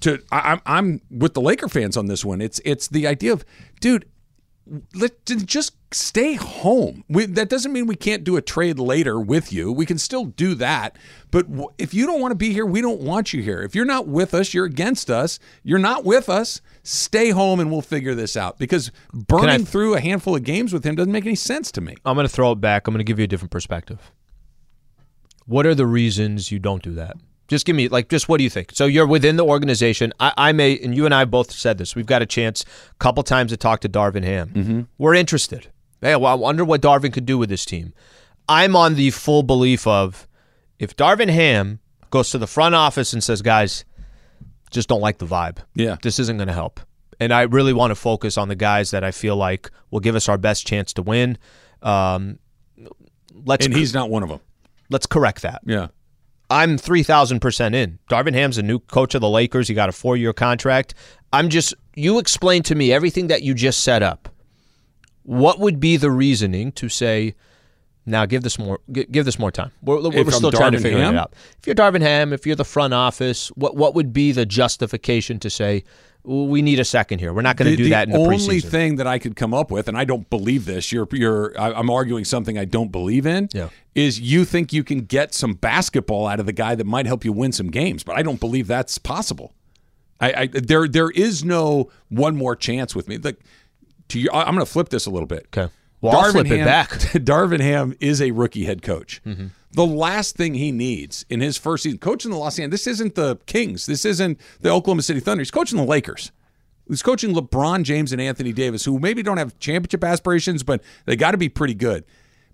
to 0.00 0.22
I, 0.30 0.52
I'm 0.52 0.60
I'm 0.64 1.00
with 1.10 1.34
the 1.34 1.40
Laker 1.40 1.68
fans 1.68 1.96
on 1.96 2.06
this 2.06 2.24
one. 2.24 2.40
It's 2.40 2.60
it's 2.64 2.86
the 2.86 3.08
idea 3.08 3.32
of, 3.32 3.44
dude, 3.80 4.06
let 4.94 5.24
just 5.24 5.74
stay 5.92 6.34
home. 6.34 7.02
We, 7.08 7.26
that 7.26 7.48
doesn't 7.48 7.72
mean 7.72 7.88
we 7.88 7.96
can't 7.96 8.22
do 8.22 8.36
a 8.36 8.40
trade 8.40 8.78
later 8.78 9.18
with 9.18 9.52
you. 9.52 9.72
We 9.72 9.86
can 9.86 9.98
still 9.98 10.26
do 10.26 10.54
that. 10.54 10.96
But 11.32 11.50
w- 11.50 11.70
if 11.78 11.92
you 11.92 12.06
don't 12.06 12.20
want 12.20 12.30
to 12.30 12.36
be 12.36 12.52
here, 12.52 12.64
we 12.64 12.80
don't 12.80 13.00
want 13.00 13.32
you 13.32 13.42
here. 13.42 13.60
If 13.60 13.74
you're 13.74 13.84
not 13.84 14.06
with 14.06 14.32
us, 14.32 14.54
you're 14.54 14.66
against 14.66 15.10
us. 15.10 15.40
You're 15.64 15.80
not 15.80 16.04
with 16.04 16.28
us. 16.28 16.60
Stay 16.84 17.30
home 17.30 17.58
and 17.58 17.72
we'll 17.72 17.82
figure 17.82 18.14
this 18.14 18.36
out. 18.36 18.56
Because 18.56 18.92
burning 19.12 19.64
through 19.64 19.94
a 19.94 20.00
handful 20.00 20.36
of 20.36 20.44
games 20.44 20.72
with 20.72 20.84
him 20.84 20.94
doesn't 20.94 21.10
make 21.12 21.26
any 21.26 21.34
sense 21.34 21.72
to 21.72 21.80
me. 21.80 21.96
I'm 22.04 22.14
going 22.14 22.26
to 22.26 22.32
throw 22.32 22.52
it 22.52 22.60
back. 22.60 22.86
I'm 22.86 22.94
going 22.94 23.04
to 23.04 23.04
give 23.04 23.18
you 23.18 23.24
a 23.24 23.28
different 23.28 23.50
perspective. 23.50 24.12
What 25.50 25.66
are 25.66 25.74
the 25.74 25.84
reasons 25.84 26.52
you 26.52 26.60
don't 26.60 26.80
do 26.80 26.92
that? 26.92 27.16
Just 27.48 27.66
give 27.66 27.74
me 27.74 27.88
like 27.88 28.08
just 28.08 28.28
what 28.28 28.38
do 28.38 28.44
you 28.44 28.50
think? 28.50 28.70
So 28.72 28.86
you're 28.86 29.08
within 29.08 29.34
the 29.34 29.44
organization. 29.44 30.12
I, 30.20 30.32
I 30.36 30.52
may 30.52 30.78
and 30.78 30.94
you 30.94 31.06
and 31.06 31.12
I 31.12 31.24
both 31.24 31.50
said 31.50 31.76
this. 31.76 31.96
We've 31.96 32.06
got 32.06 32.22
a 32.22 32.26
chance 32.26 32.62
a 32.62 32.94
couple 33.00 33.24
times 33.24 33.50
to 33.50 33.56
talk 33.56 33.80
to 33.80 33.88
Darvin 33.88 34.22
Ham. 34.22 34.50
Mm-hmm. 34.50 34.80
We're 34.96 35.14
interested. 35.14 35.66
Hey, 36.00 36.14
well, 36.14 36.30
I 36.30 36.34
wonder 36.34 36.64
what 36.64 36.80
Darvin 36.80 37.12
could 37.12 37.26
do 37.26 37.36
with 37.36 37.48
this 37.48 37.64
team. 37.64 37.92
I'm 38.48 38.76
on 38.76 38.94
the 38.94 39.10
full 39.10 39.42
belief 39.42 39.88
of 39.88 40.28
if 40.78 40.94
Darvin 40.94 41.30
Ham 41.30 41.80
goes 42.10 42.30
to 42.30 42.38
the 42.38 42.46
front 42.46 42.76
office 42.76 43.12
and 43.12 43.22
says, 43.22 43.42
guys, 43.42 43.84
just 44.70 44.88
don't 44.88 45.00
like 45.00 45.18
the 45.18 45.26
vibe. 45.26 45.58
Yeah. 45.74 45.96
This 46.00 46.20
isn't 46.20 46.36
going 46.36 46.46
to 46.46 46.54
help. 46.54 46.78
And 47.18 47.34
I 47.34 47.42
really 47.42 47.72
want 47.72 47.90
to 47.90 47.96
focus 47.96 48.38
on 48.38 48.46
the 48.46 48.54
guys 48.54 48.92
that 48.92 49.02
I 49.02 49.10
feel 49.10 49.34
like 49.34 49.68
will 49.90 49.98
give 49.98 50.14
us 50.14 50.28
our 50.28 50.38
best 50.38 50.64
chance 50.64 50.92
to 50.92 51.02
win. 51.02 51.38
Um, 51.82 52.38
let's 53.44 53.66
And 53.66 53.74
he's 53.74 53.92
not 53.92 54.10
one 54.10 54.22
of 54.22 54.28
them. 54.28 54.40
Let's 54.90 55.06
correct 55.06 55.42
that. 55.42 55.62
Yeah. 55.64 55.88
I'm 56.50 56.76
3000% 56.76 57.74
in. 57.74 57.98
Darvin 58.10 58.34
Ham's 58.34 58.58
a 58.58 58.62
new 58.62 58.80
coach 58.80 59.14
of 59.14 59.20
the 59.20 59.28
Lakers. 59.28 59.68
He 59.68 59.74
got 59.74 59.88
a 59.88 59.92
4-year 59.92 60.32
contract. 60.32 60.94
I'm 61.32 61.48
just 61.48 61.74
you 61.94 62.18
explain 62.18 62.62
to 62.64 62.74
me 62.74 62.92
everything 62.92 63.28
that 63.28 63.42
you 63.42 63.54
just 63.54 63.80
set 63.80 64.02
up. 64.02 64.28
What 65.22 65.60
would 65.60 65.78
be 65.78 65.96
the 65.96 66.10
reasoning 66.10 66.72
to 66.72 66.88
say 66.88 67.34
now 68.06 68.26
give 68.26 68.42
this 68.42 68.58
more 68.58 68.80
give 68.90 69.24
this 69.24 69.38
more 69.38 69.52
time? 69.52 69.70
We're, 69.82 70.00
we're 70.00 70.30
still 70.30 70.50
trying 70.50 70.72
to 70.72 70.80
figure 70.80 70.98
Ham? 70.98 71.14
it 71.14 71.18
out. 71.18 71.34
If 71.58 71.66
you're 71.66 71.76
Darvin 71.76 72.00
Ham, 72.00 72.32
if 72.32 72.46
you're 72.46 72.56
the 72.56 72.64
front 72.64 72.94
office, 72.94 73.48
what 73.50 73.76
what 73.76 73.94
would 73.94 74.12
be 74.12 74.32
the 74.32 74.44
justification 74.46 75.38
to 75.40 75.50
say 75.50 75.74
"Well, 75.74 75.84
we 76.24 76.62
need 76.62 76.78
a 76.78 76.84
second 76.84 77.18
here? 77.18 77.32
We're 77.32 77.42
not 77.42 77.56
going 77.56 77.70
to 77.70 77.76
do 77.76 77.88
that 77.90 78.08
in 78.08 78.12
the 78.12 78.18
only 78.18 78.60
preseason. 78.60 78.70
thing 78.70 78.96
that 78.96 79.06
I 79.06 79.18
could 79.18 79.36
come 79.36 79.54
up 79.54 79.70
with, 79.70 79.88
and 79.88 79.96
I 79.96 80.04
don't 80.04 80.28
believe 80.28 80.64
this. 80.64 80.92
You're, 80.92 81.08
you're. 81.12 81.58
I'm 81.58 81.90
arguing 81.90 82.24
something 82.24 82.58
I 82.58 82.64
don't 82.64 82.92
believe 82.92 83.26
in. 83.26 83.48
Yeah. 83.52 83.70
Is 83.94 84.20
you 84.20 84.44
think 84.44 84.72
you 84.72 84.84
can 84.84 85.00
get 85.00 85.34
some 85.34 85.54
basketball 85.54 86.26
out 86.26 86.38
of 86.38 86.46
the 86.46 86.52
guy 86.52 86.74
that 86.74 86.86
might 86.86 87.06
help 87.06 87.24
you 87.24 87.32
win 87.32 87.52
some 87.52 87.70
games, 87.70 88.02
but 88.02 88.16
I 88.16 88.22
don't 88.22 88.38
believe 88.38 88.66
that's 88.66 88.98
possible. 88.98 89.54
I, 90.20 90.32
I 90.32 90.46
there 90.46 90.86
there 90.86 91.10
is 91.10 91.44
no 91.44 91.90
one 92.08 92.36
more 92.36 92.54
chance 92.54 92.94
with 92.94 93.08
me. 93.08 93.16
Like 93.16 93.40
to 94.08 94.20
you, 94.20 94.28
I'm 94.32 94.54
going 94.54 94.64
to 94.64 94.70
flip 94.70 94.90
this 94.90 95.06
a 95.06 95.10
little 95.10 95.26
bit. 95.26 95.46
Okay. 95.56 95.72
Well, 96.00 96.16
I'll 96.16 96.32
flip 96.32 96.46
it 96.46 96.58
Ham, 96.58 96.64
back. 96.64 96.90
Mm-hmm. 96.90 97.18
Darvin 97.24 97.60
Ham 97.60 97.94
is 98.00 98.22
a 98.22 98.30
rookie 98.30 98.64
head 98.64 98.82
coach. 98.82 99.20
The 99.72 99.86
last 99.86 100.36
thing 100.36 100.54
he 100.54 100.72
needs 100.72 101.24
in 101.28 101.40
his 101.40 101.56
first 101.56 101.84
season, 101.84 101.98
coaching 101.98 102.32
the 102.32 102.36
Los 102.36 102.58
Angeles, 102.58 102.84
this 102.84 102.92
isn't 102.94 103.14
the 103.14 103.36
Kings. 103.46 103.86
This 103.86 104.04
isn't 104.04 104.40
the 104.60 104.70
Oklahoma 104.70 105.02
City 105.02 105.20
Thunder. 105.20 105.42
He's 105.42 105.50
coaching 105.50 105.78
the 105.78 105.84
Lakers. 105.84 106.32
He's 106.88 107.02
coaching 107.02 107.32
LeBron 107.34 107.84
James 107.84 108.10
and 108.10 108.20
Anthony 108.20 108.52
Davis, 108.52 108.84
who 108.84 108.98
maybe 108.98 109.22
don't 109.22 109.36
have 109.36 109.56
championship 109.60 110.02
aspirations, 110.02 110.64
but 110.64 110.82
they 111.04 111.14
got 111.14 111.30
to 111.32 111.38
be 111.38 111.48
pretty 111.48 111.74
good. 111.74 112.04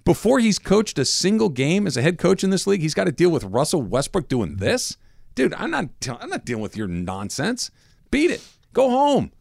Before 0.04 0.38
he's 0.38 0.58
coached 0.58 0.98
a 0.98 1.06
single 1.06 1.48
game 1.48 1.86
as 1.86 1.96
a 1.96 2.02
head 2.02 2.18
coach 2.18 2.44
in 2.44 2.50
this 2.50 2.66
league, 2.66 2.82
he's 2.82 2.94
got 2.94 3.04
to 3.04 3.12
deal 3.12 3.30
with 3.30 3.44
Russell 3.44 3.80
Westbrook 3.80 4.28
doing 4.28 4.56
this. 4.56 4.98
Dude, 5.34 5.54
I'm 5.54 5.70
not. 5.70 5.88
I'm 6.08 6.28
not 6.28 6.44
dealing 6.44 6.62
with 6.62 6.76
your 6.76 6.86
nonsense. 6.86 7.70
Beat 8.10 8.30
it. 8.30 8.46
Go 8.72 8.90
home. 8.90 9.32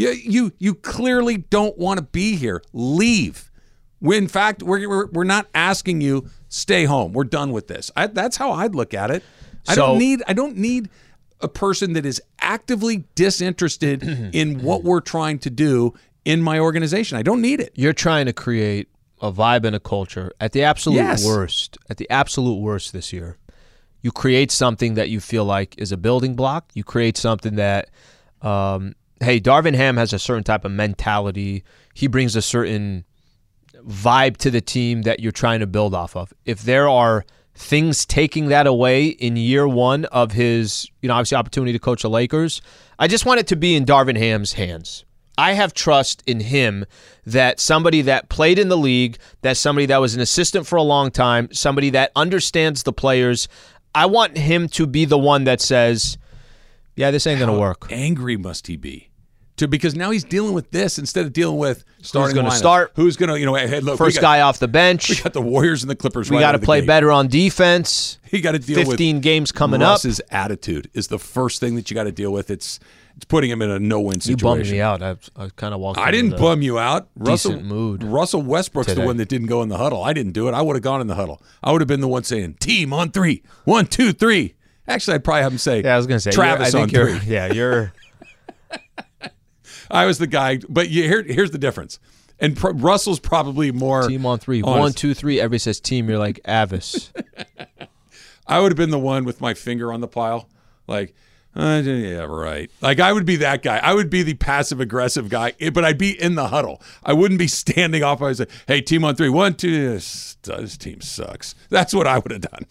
You 0.00 0.10
you 0.10 0.52
you 0.58 0.74
clearly 0.74 1.36
don't 1.36 1.76
want 1.76 1.98
to 1.98 2.02
be 2.04 2.36
here. 2.36 2.62
Leave. 2.72 3.50
In 4.02 4.28
fact, 4.28 4.62
we're, 4.62 4.88
we're 4.88 5.06
we're 5.08 5.24
not 5.24 5.46
asking 5.54 6.00
you 6.00 6.30
stay 6.48 6.84
home. 6.86 7.12
We're 7.12 7.24
done 7.24 7.52
with 7.52 7.66
this. 7.68 7.90
I, 7.94 8.06
that's 8.06 8.38
how 8.38 8.52
I'd 8.52 8.74
look 8.74 8.94
at 8.94 9.10
it. 9.10 9.22
I 9.68 9.74
So- 9.74 9.86
don't 9.88 9.98
need 9.98 10.22
I 10.26 10.32
don't 10.32 10.56
need 10.56 10.88
a 11.42 11.48
person 11.48 11.92
that 11.94 12.06
is 12.06 12.20
actively 12.40 13.04
disinterested 13.14 14.02
in 14.34 14.62
what 14.62 14.84
we're 14.84 15.00
trying 15.00 15.38
to 15.40 15.50
do 15.50 15.92
in 16.24 16.40
my 16.42 16.58
organization. 16.58 17.18
I 17.18 17.22
don't 17.22 17.42
need 17.42 17.60
it. 17.60 17.72
You're 17.74 17.92
trying 17.92 18.26
to 18.26 18.32
create 18.32 18.88
a 19.20 19.30
vibe 19.30 19.64
and 19.66 19.76
a 19.76 19.80
culture 19.80 20.32
at 20.40 20.52
the 20.52 20.62
absolute 20.62 20.96
Yes. 20.96 21.26
worst. 21.26 21.76
At 21.90 21.98
the 21.98 22.08
absolute 22.10 22.56
worst 22.58 22.92
this 22.94 23.12
year, 23.12 23.36
you 24.00 24.12
create 24.12 24.50
something 24.50 24.94
that 24.94 25.10
you 25.10 25.20
feel 25.20 25.44
like 25.44 25.74
is 25.78 25.92
a 25.92 25.96
building 25.98 26.34
block. 26.36 26.70
You 26.74 26.84
create 26.84 27.18
something 27.18 27.56
that, 27.56 27.90
um, 28.42 28.94
hey, 29.20 29.40
Darvin 29.40 29.74
Ham 29.74 29.96
has 29.96 30.12
a 30.12 30.18
certain 30.18 30.44
type 30.44 30.64
of 30.64 30.72
mentality. 30.72 31.62
He 31.94 32.06
brings 32.06 32.34
a 32.36 32.42
certain 32.42 33.04
vibe 33.86 34.36
to 34.38 34.50
the 34.50 34.60
team 34.60 35.02
that 35.02 35.20
you're 35.20 35.32
trying 35.32 35.60
to 35.60 35.66
build 35.66 35.94
off 35.94 36.16
of. 36.16 36.32
If 36.44 36.62
there 36.62 36.88
are 36.88 37.24
things 37.54 38.06
taking 38.06 38.48
that 38.48 38.66
away 38.66 39.06
in 39.06 39.36
year 39.36 39.68
one 39.68 40.06
of 40.06 40.32
his, 40.32 40.88
you 41.02 41.08
know, 41.08 41.14
obviously 41.14 41.36
opportunity 41.36 41.72
to 41.72 41.78
coach 41.78 42.02
the 42.02 42.10
Lakers, 42.10 42.62
I 42.98 43.08
just 43.08 43.26
want 43.26 43.40
it 43.40 43.46
to 43.48 43.56
be 43.56 43.74
in 43.74 43.84
Darvin 43.84 44.16
Ham's 44.16 44.54
hands. 44.54 45.04
I 45.38 45.52
have 45.52 45.72
trust 45.72 46.22
in 46.26 46.40
him 46.40 46.84
that 47.24 47.60
somebody 47.60 48.02
that 48.02 48.28
played 48.28 48.58
in 48.58 48.68
the 48.68 48.76
league, 48.76 49.18
that 49.42 49.56
somebody 49.56 49.86
that 49.86 49.98
was 49.98 50.14
an 50.14 50.20
assistant 50.20 50.66
for 50.66 50.76
a 50.76 50.82
long 50.82 51.10
time, 51.10 51.48
somebody 51.52 51.90
that 51.90 52.12
understands 52.14 52.82
the 52.82 52.92
players. 52.92 53.48
I 53.94 54.06
want 54.06 54.36
him 54.36 54.68
to 54.70 54.86
be 54.86 55.06
the 55.06 55.18
one 55.18 55.44
that 55.44 55.60
says, 55.60 56.18
"Yeah, 56.94 57.10
this 57.10 57.26
ain't 57.26 57.38
going 57.38 57.52
to 57.52 57.58
work." 57.58 57.86
Angry 57.90 58.36
must 58.36 58.66
he 58.66 58.76
be? 58.76 59.09
To 59.60 59.68
because 59.68 59.94
now 59.94 60.10
he's 60.10 60.24
dealing 60.24 60.54
with 60.54 60.70
this 60.70 60.98
instead 60.98 61.26
of 61.26 61.34
dealing 61.34 61.58
with 61.58 61.84
starting 62.00 62.34
gonna 62.34 62.50
start? 62.50 62.92
Who's 62.96 63.18
going 63.18 63.28
to 63.28 63.38
you 63.38 63.44
know? 63.44 63.52
Hey, 63.52 63.80
look, 63.80 63.98
First 63.98 64.16
got, 64.16 64.22
guy 64.22 64.40
off 64.40 64.58
the 64.58 64.68
bench. 64.68 65.10
We 65.10 65.16
got 65.16 65.34
the 65.34 65.42
Warriors 65.42 65.82
and 65.82 65.90
the 65.90 65.96
Clippers. 65.96 66.30
We 66.30 66.36
right 66.36 66.40
got 66.40 66.52
to 66.52 66.58
play 66.58 66.80
better 66.80 67.12
on 67.12 67.28
defense. 67.28 68.18
He 68.22 68.40
got 68.40 68.52
to 68.52 68.58
deal 68.58 68.78
with 68.78 68.88
15 68.88 69.20
games 69.20 69.52
coming 69.52 69.82
up. 69.82 69.90
Russ's 69.90 70.22
attitude 70.30 70.88
is 70.94 71.08
the 71.08 71.18
first 71.18 71.60
thing 71.60 71.74
that 71.74 71.90
you 71.90 71.94
got 71.94 72.04
to 72.04 72.12
deal 72.12 72.32
with. 72.32 72.50
It's 72.50 72.80
it's 73.16 73.26
putting 73.26 73.50
him 73.50 73.60
in 73.60 73.70
a 73.70 73.78
no-win 73.78 74.22
situation. 74.22 74.38
You 74.38 74.54
bummed 74.62 74.70
me 74.70 74.80
out. 74.80 75.02
I, 75.36 75.44
I 75.44 75.50
kind 75.50 75.74
of 75.74 75.80
walked. 75.80 75.98
I 75.98 76.10
didn't 76.10 76.38
bum 76.38 76.62
you 76.62 76.78
out. 76.78 77.10
Russell, 77.14 77.50
decent 77.50 77.68
mood 77.68 78.02
Russell 78.02 78.40
Westbrook's 78.40 78.86
today. 78.86 79.02
the 79.02 79.06
one 79.06 79.18
that 79.18 79.28
didn't 79.28 79.48
go 79.48 79.60
in 79.60 79.68
the 79.68 79.76
huddle. 79.76 80.02
I 80.02 80.14
didn't 80.14 80.32
do 80.32 80.48
it. 80.48 80.54
I 80.54 80.62
would 80.62 80.74
have 80.74 80.82
gone 80.82 81.02
in 81.02 81.06
the 81.06 81.16
huddle. 81.16 81.42
I 81.62 81.70
would 81.72 81.82
have 81.82 81.88
been 81.88 82.00
the 82.00 82.08
one 82.08 82.24
saying, 82.24 82.54
"Team 82.54 82.94
on 82.94 83.10
three, 83.10 83.42
one, 83.64 83.84
two, 83.84 84.12
three." 84.14 84.54
Actually, 84.90 85.14
I'd 85.14 85.24
probably 85.24 85.42
have 85.42 85.52
him 85.52 85.58
say, 85.58 85.82
Yeah, 85.82 85.94
I 85.94 85.96
was 85.96 86.06
gonna 86.06 86.20
say 86.20 86.32
Travis 86.32 86.74
on 86.74 86.88
three. 86.88 87.20
Yeah, 87.26 87.52
you're. 87.52 87.92
I 89.90 90.06
was 90.06 90.18
the 90.18 90.26
guy, 90.26 90.58
but 90.68 90.88
you, 90.90 91.02
here, 91.04 91.22
here's 91.22 91.50
the 91.50 91.58
difference. 91.58 91.98
And 92.38 92.56
pro, 92.56 92.72
Russell's 92.72 93.20
probably 93.20 93.70
more 93.70 94.08
Team 94.08 94.24
on 94.24 94.38
three. 94.38 94.62
honest. 94.62 94.78
One, 94.78 94.92
two, 94.92 95.14
three. 95.14 95.40
Everybody 95.40 95.58
says 95.58 95.80
team. 95.80 96.08
You're 96.08 96.18
like 96.18 96.40
Avis. 96.46 97.12
I 98.46 98.60
would 98.60 98.72
have 98.72 98.76
been 98.76 98.90
the 98.90 98.98
one 98.98 99.24
with 99.24 99.40
my 99.40 99.54
finger 99.54 99.92
on 99.92 100.00
the 100.00 100.08
pile, 100.08 100.48
like, 100.86 101.14
uh, 101.54 101.82
yeah, 101.84 102.20
right. 102.20 102.70
Like 102.80 103.00
I 103.00 103.12
would 103.12 103.26
be 103.26 103.36
that 103.36 103.62
guy. 103.62 103.78
I 103.78 103.92
would 103.92 104.08
be 104.08 104.22
the 104.22 104.34
passive 104.34 104.80
aggressive 104.80 105.28
guy, 105.28 105.52
eh, 105.60 105.70
but 105.70 105.84
I'd 105.84 105.98
be 105.98 106.20
in 106.20 106.36
the 106.36 106.48
huddle. 106.48 106.80
I 107.04 107.12
wouldn't 107.12 107.38
be 107.38 107.46
standing 107.48 108.02
off. 108.02 108.22
I 108.22 108.26
was 108.26 108.40
like, 108.40 108.50
hey, 108.68 108.80
team 108.80 109.04
on 109.04 109.16
three, 109.16 109.28
one, 109.28 109.54
two. 109.54 109.90
This, 109.90 110.36
this 110.42 110.76
team 110.76 111.00
sucks. 111.00 111.54
That's 111.68 111.92
what 111.92 112.06
I 112.06 112.18
would 112.18 112.30
have 112.30 112.42
done. 112.42 112.66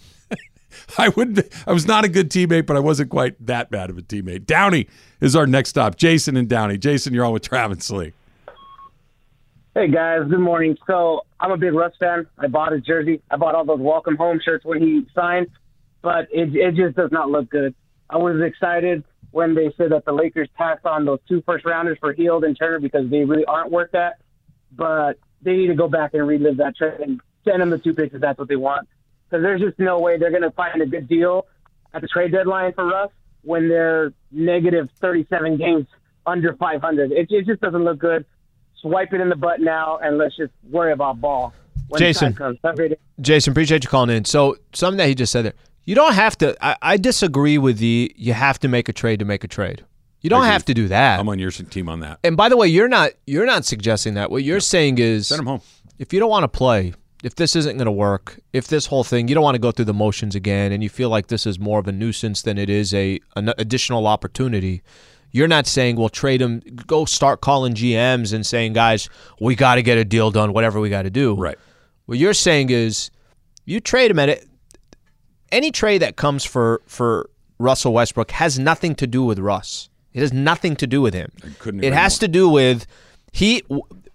I 0.98 1.10
would. 1.10 1.50
I 1.68 1.74
was 1.74 1.88
not 1.88 2.06
a 2.06 2.10
good 2.10 2.30
teammate, 2.30 2.66
but 2.66 2.76
I 2.76 2.80
wasn't 2.80 3.10
quite 3.10 3.36
that 3.46 3.70
bad 3.70 3.90
of 3.90 3.98
a 3.98 4.02
teammate. 4.02 4.46
Downey 4.46 4.88
is 5.22 5.36
our 5.36 5.48
next 5.48 5.70
stop. 5.70 5.96
Jason 5.96 6.38
and 6.38 6.48
Downey. 6.48 6.78
Jason, 6.78 7.14
you're 7.14 7.26
on 7.26 7.34
with 7.34 7.44
Travis 7.44 7.86
Slee. 7.86 8.14
Hey 9.76 9.88
guys, 9.88 10.22
good 10.30 10.40
morning. 10.40 10.78
So 10.88 11.22
I'm 11.40 11.52
a 11.52 11.58
big 11.58 11.74
Russ 11.74 11.94
fan. 12.00 12.28
I 12.38 12.48
bought 12.48 12.72
his 12.72 12.82
jersey. 12.82 13.22
I 13.30 13.38
bought 13.38 13.56
all 13.56 13.66
those 13.66 13.80
welcome 13.80 14.18
home 14.18 14.42
shirts 14.44 14.66
when 14.66 14.82
he 14.82 15.08
signed, 15.16 15.48
but 16.02 16.28
it 16.32 16.56
it 16.56 16.76
just 16.76 16.96
does 16.96 17.12
not 17.12 17.30
look 17.30 17.50
good. 17.50 17.76
I 18.10 18.18
was 18.18 18.42
excited 18.42 19.04
when 19.32 19.54
they 19.54 19.72
said 19.78 19.92
that 19.92 20.06
the 20.06 20.12
Lakers 20.12 20.50
passed 20.56 20.86
on 20.86 21.06
those 21.06 21.20
two 21.28 21.44
first 21.46 21.66
rounders 21.66 21.98
for 22.00 22.14
Hield 22.14 22.44
and 22.44 22.58
Turner 22.58 22.80
because 22.80 23.10
they 23.10 23.24
really 23.24 23.46
aren't 23.46 23.72
worth 23.72 23.92
that. 23.92 24.16
But 24.72 25.20
they 25.42 25.56
need 25.56 25.68
to 25.68 25.76
go 25.76 25.88
back 25.88 26.14
and 26.14 26.28
relive 26.28 26.58
that 26.58 26.76
trade 26.76 27.00
and 27.00 27.22
send 27.46 27.62
them 27.62 27.70
the 27.70 27.78
two 27.78 27.94
picks 27.94 28.14
if 28.14 28.22
that's 28.22 28.40
what 28.40 28.48
they 28.48 28.56
want. 28.56 28.88
Because 29.30 29.44
there's 29.44 29.62
just 29.62 29.78
no 29.80 30.00
way 30.00 30.18
they're 30.18 30.32
going 30.32 30.44
to 30.44 30.52
find 30.52 30.82
a 30.82 30.86
good 30.86 31.08
deal 31.08 31.46
at 31.94 32.02
the 32.02 32.08
trade 32.08 32.32
deadline 32.32 32.74
for 32.74 32.86
Russ 32.86 33.12
when 33.44 33.70
they're 33.70 34.12
negative 34.32 34.90
37 35.00 35.58
games 35.58 35.86
under 36.26 36.54
500. 36.56 37.12
It, 37.12 37.28
it 37.32 37.46
just 37.46 37.62
doesn't 37.62 37.84
look 37.84 38.00
good. 38.00 38.26
Swipe 38.82 39.14
it 39.14 39.20
in 39.22 39.30
the 39.30 39.36
butt 39.36 39.60
now, 39.60 39.98
and 39.98 40.18
let's 40.18 40.36
just 40.38 40.54
worry 40.70 40.94
about 40.94 41.20
ball. 41.20 41.54
When 41.90 42.00
Jason. 42.00 42.32
the 42.32 42.32
time 42.32 42.38
comes. 42.38 42.60
Have 42.64 42.74
a 42.74 42.78
great 42.78 42.90
day. 42.92 42.98
Jason, 43.20 43.52
appreciate 43.52 43.84
you 43.84 43.90
calling 43.90 44.10
in. 44.16 44.24
So 44.26 44.56
something 44.74 44.98
that 44.98 45.08
he 45.08 45.16
just 45.16 45.32
said 45.32 45.44
there. 45.46 45.54
You 45.84 45.96
don't 45.96 46.14
have 46.14 46.38
to. 46.40 46.56
I, 46.64 46.76
I 46.82 46.98
disagree 46.98 47.58
with 47.58 47.80
the. 47.80 48.14
You 48.16 48.34
have 48.34 48.60
to 48.60 48.68
make 48.68 48.88
a 48.90 48.94
trade 48.94 49.20
to 49.20 49.26
make 49.26 49.44
a 49.44 49.48
trade. 49.48 49.84
You 50.22 50.30
don't 50.30 50.44
have 50.46 50.66
to 50.66 50.74
do 50.74 50.88
that. 50.90 51.20
I'm 51.20 51.30
on 51.30 51.40
your 51.40 51.50
team 51.50 51.88
on 51.90 52.02
that. 52.02 52.20
and 52.24 52.36
by 52.38 52.50
the 52.50 52.58
way, 52.58 52.68
you're 52.68 52.90
not. 52.90 53.12
You're 53.26 53.46
not 53.46 53.66
suggesting 53.66 54.14
that. 54.16 54.30
What 54.30 54.44
you're 54.44 54.60
saying 54.60 54.98
is, 55.00 55.28
Send 55.28 55.40
him 55.40 55.46
home. 55.48 55.62
if 55.98 56.14
you 56.14 56.20
don't 56.20 56.30
want 56.30 56.44
to 56.44 56.48
play, 56.50 56.94
if 57.24 57.36
this 57.36 57.56
isn't 57.56 57.78
going 57.78 57.86
to 57.86 57.92
work, 57.92 58.40
if 58.54 58.68
this 58.68 58.86
whole 58.86 59.04
thing, 59.04 59.28
you 59.28 59.36
don't 59.36 59.44
want 59.44 59.56
to 59.56 59.60
go 59.60 59.72
through 59.72 59.86
the 59.86 59.94
motions 59.94 60.36
again, 60.36 60.72
and 60.72 60.82
you 60.82 60.90
feel 60.90 61.10
like 61.10 61.28
this 61.28 61.46
is 61.46 61.60
more 61.60 61.80
of 61.80 61.88
a 61.88 61.92
nuisance 61.92 62.42
than 62.44 62.58
it 62.58 62.70
is 62.70 62.94
a 62.94 63.20
an 63.36 63.54
additional 63.58 64.08
opportunity. 64.08 64.82
You're 65.32 65.48
not 65.48 65.68
saying, 65.68 65.96
well, 65.98 66.10
trade 66.10 66.42
him, 66.42 66.60
go 66.88 67.06
start 67.06 67.42
calling 67.42 67.76
GMs 67.76 68.34
and 68.34 68.44
saying, 68.44 68.74
guys, 68.74 69.10
we 69.40 69.56
got 69.56 69.76
to 69.76 69.84
get 69.84 69.98
a 70.00 70.04
deal 70.06 70.32
done, 70.32 70.54
whatever 70.54 70.80
we 70.80 70.90
got 70.90 71.04
to 71.04 71.12
do. 71.12 71.36
Right. 71.36 71.58
What 72.08 72.18
you're 72.18 72.34
saying 72.34 72.72
is, 72.72 73.12
you 73.66 73.80
trade 73.80 74.10
him 74.10 74.18
at 74.18 74.30
it. 74.30 74.48
Any 75.52 75.72
trade 75.72 76.00
that 76.02 76.16
comes 76.16 76.44
for 76.46 76.82
for 76.88 77.30
Russell 77.60 77.94
Westbrook 77.94 78.32
has 78.32 78.58
nothing 78.58 78.96
to 78.96 79.06
do 79.08 79.24
with 79.24 79.40
Russ. 79.40 79.90
It 80.14 80.22
has 80.22 80.34
nothing 80.34 80.76
to 80.78 80.88
do 80.88 81.02
with 81.02 81.14
him. 81.14 81.32
couldn't 81.60 81.84
It 81.84 81.94
has 81.94 82.16
more. 82.16 82.20
to 82.22 82.28
do 82.28 82.50
with 82.50 82.88
he. 83.32 83.62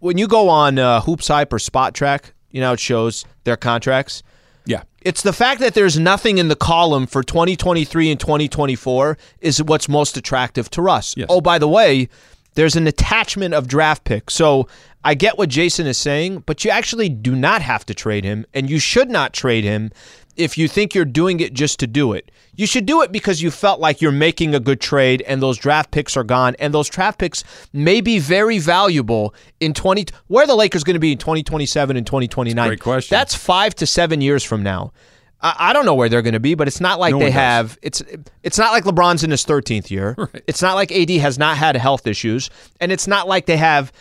When 0.00 0.18
you 0.18 0.26
go 0.26 0.48
on 0.48 0.78
uh, 0.78 1.00
Hoops 1.02 1.28
Hype 1.28 1.52
or 1.52 1.58
Spotrac, 1.58 2.32
you 2.54 2.60
know 2.60 2.72
it 2.72 2.80
shows 2.80 3.26
their 3.42 3.56
contracts. 3.56 4.22
Yeah. 4.64 4.84
It's 5.02 5.22
the 5.22 5.34
fact 5.34 5.60
that 5.60 5.74
there's 5.74 5.98
nothing 5.98 6.38
in 6.38 6.48
the 6.48 6.56
column 6.56 7.06
for 7.06 7.22
2023 7.22 8.12
and 8.12 8.18
2024 8.18 9.18
is 9.40 9.62
what's 9.62 9.88
most 9.88 10.16
attractive 10.16 10.70
to 10.70 10.80
Russ. 10.80 11.14
Yes. 11.16 11.26
Oh, 11.28 11.42
by 11.42 11.58
the 11.58 11.68
way, 11.68 12.08
there's 12.54 12.76
an 12.76 12.86
attachment 12.86 13.52
of 13.52 13.68
draft 13.68 14.04
picks. 14.04 14.32
So 14.32 14.68
I 15.04 15.14
get 15.14 15.36
what 15.36 15.50
Jason 15.50 15.86
is 15.86 15.98
saying, 15.98 16.44
but 16.46 16.64
you 16.64 16.70
actually 16.70 17.10
do 17.10 17.34
not 17.34 17.60
have 17.60 17.84
to 17.86 17.94
trade 17.94 18.24
him, 18.24 18.46
and 18.54 18.70
you 18.70 18.78
should 18.78 19.10
not 19.10 19.34
trade 19.34 19.64
him 19.64 19.90
if 20.36 20.58
you 20.58 20.68
think 20.68 20.94
you're 20.94 21.04
doing 21.04 21.40
it 21.40 21.52
just 21.52 21.80
to 21.80 21.86
do 21.86 22.12
it. 22.12 22.30
You 22.56 22.66
should 22.66 22.86
do 22.86 23.02
it 23.02 23.10
because 23.10 23.42
you 23.42 23.50
felt 23.50 23.80
like 23.80 24.00
you're 24.00 24.12
making 24.12 24.54
a 24.54 24.60
good 24.60 24.80
trade 24.80 25.22
and 25.22 25.42
those 25.42 25.58
draft 25.58 25.90
picks 25.90 26.16
are 26.16 26.24
gone 26.24 26.54
and 26.58 26.72
those 26.72 26.88
draft 26.88 27.18
picks 27.18 27.42
may 27.72 28.00
be 28.00 28.18
very 28.18 28.58
valuable 28.58 29.34
in 29.60 29.74
20 29.74 30.06
where 30.28 30.44
are 30.44 30.46
the 30.46 30.54
Lakers 30.54 30.84
going 30.84 30.94
to 30.94 31.00
be 31.00 31.12
in 31.12 31.18
2027 31.18 31.96
and 31.96 32.06
2029? 32.06 32.68
great 32.68 32.80
question. 32.80 33.14
That's 33.14 33.34
5 33.34 33.74
to 33.76 33.86
7 33.86 34.20
years 34.20 34.44
from 34.44 34.62
now. 34.62 34.92
I, 35.40 35.54
I 35.58 35.72
don't 35.72 35.84
know 35.84 35.94
where 35.94 36.08
they're 36.08 36.22
going 36.22 36.34
to 36.34 36.40
be, 36.40 36.54
but 36.54 36.68
it's 36.68 36.80
not 36.80 36.98
like 37.00 37.12
No 37.12 37.18
they 37.18 37.30
have 37.30 37.78
it's 37.82 38.02
it's 38.42 38.58
not 38.58 38.72
like 38.72 38.84
LeBron's 38.84 39.24
in 39.24 39.30
his 39.30 39.44
13th 39.44 39.90
year. 39.90 40.16
It's 40.46 40.62
not 40.62 40.74
like 40.74 40.92
AD 40.92 41.10
has 41.10 41.38
not 41.38 41.56
had 41.56 41.76
health 41.76 42.06
issues 42.06 42.50
and 42.80 42.92
it's 42.92 43.06
not 43.06 43.26
like 43.26 43.46
they 43.46 43.56
have 43.56 43.92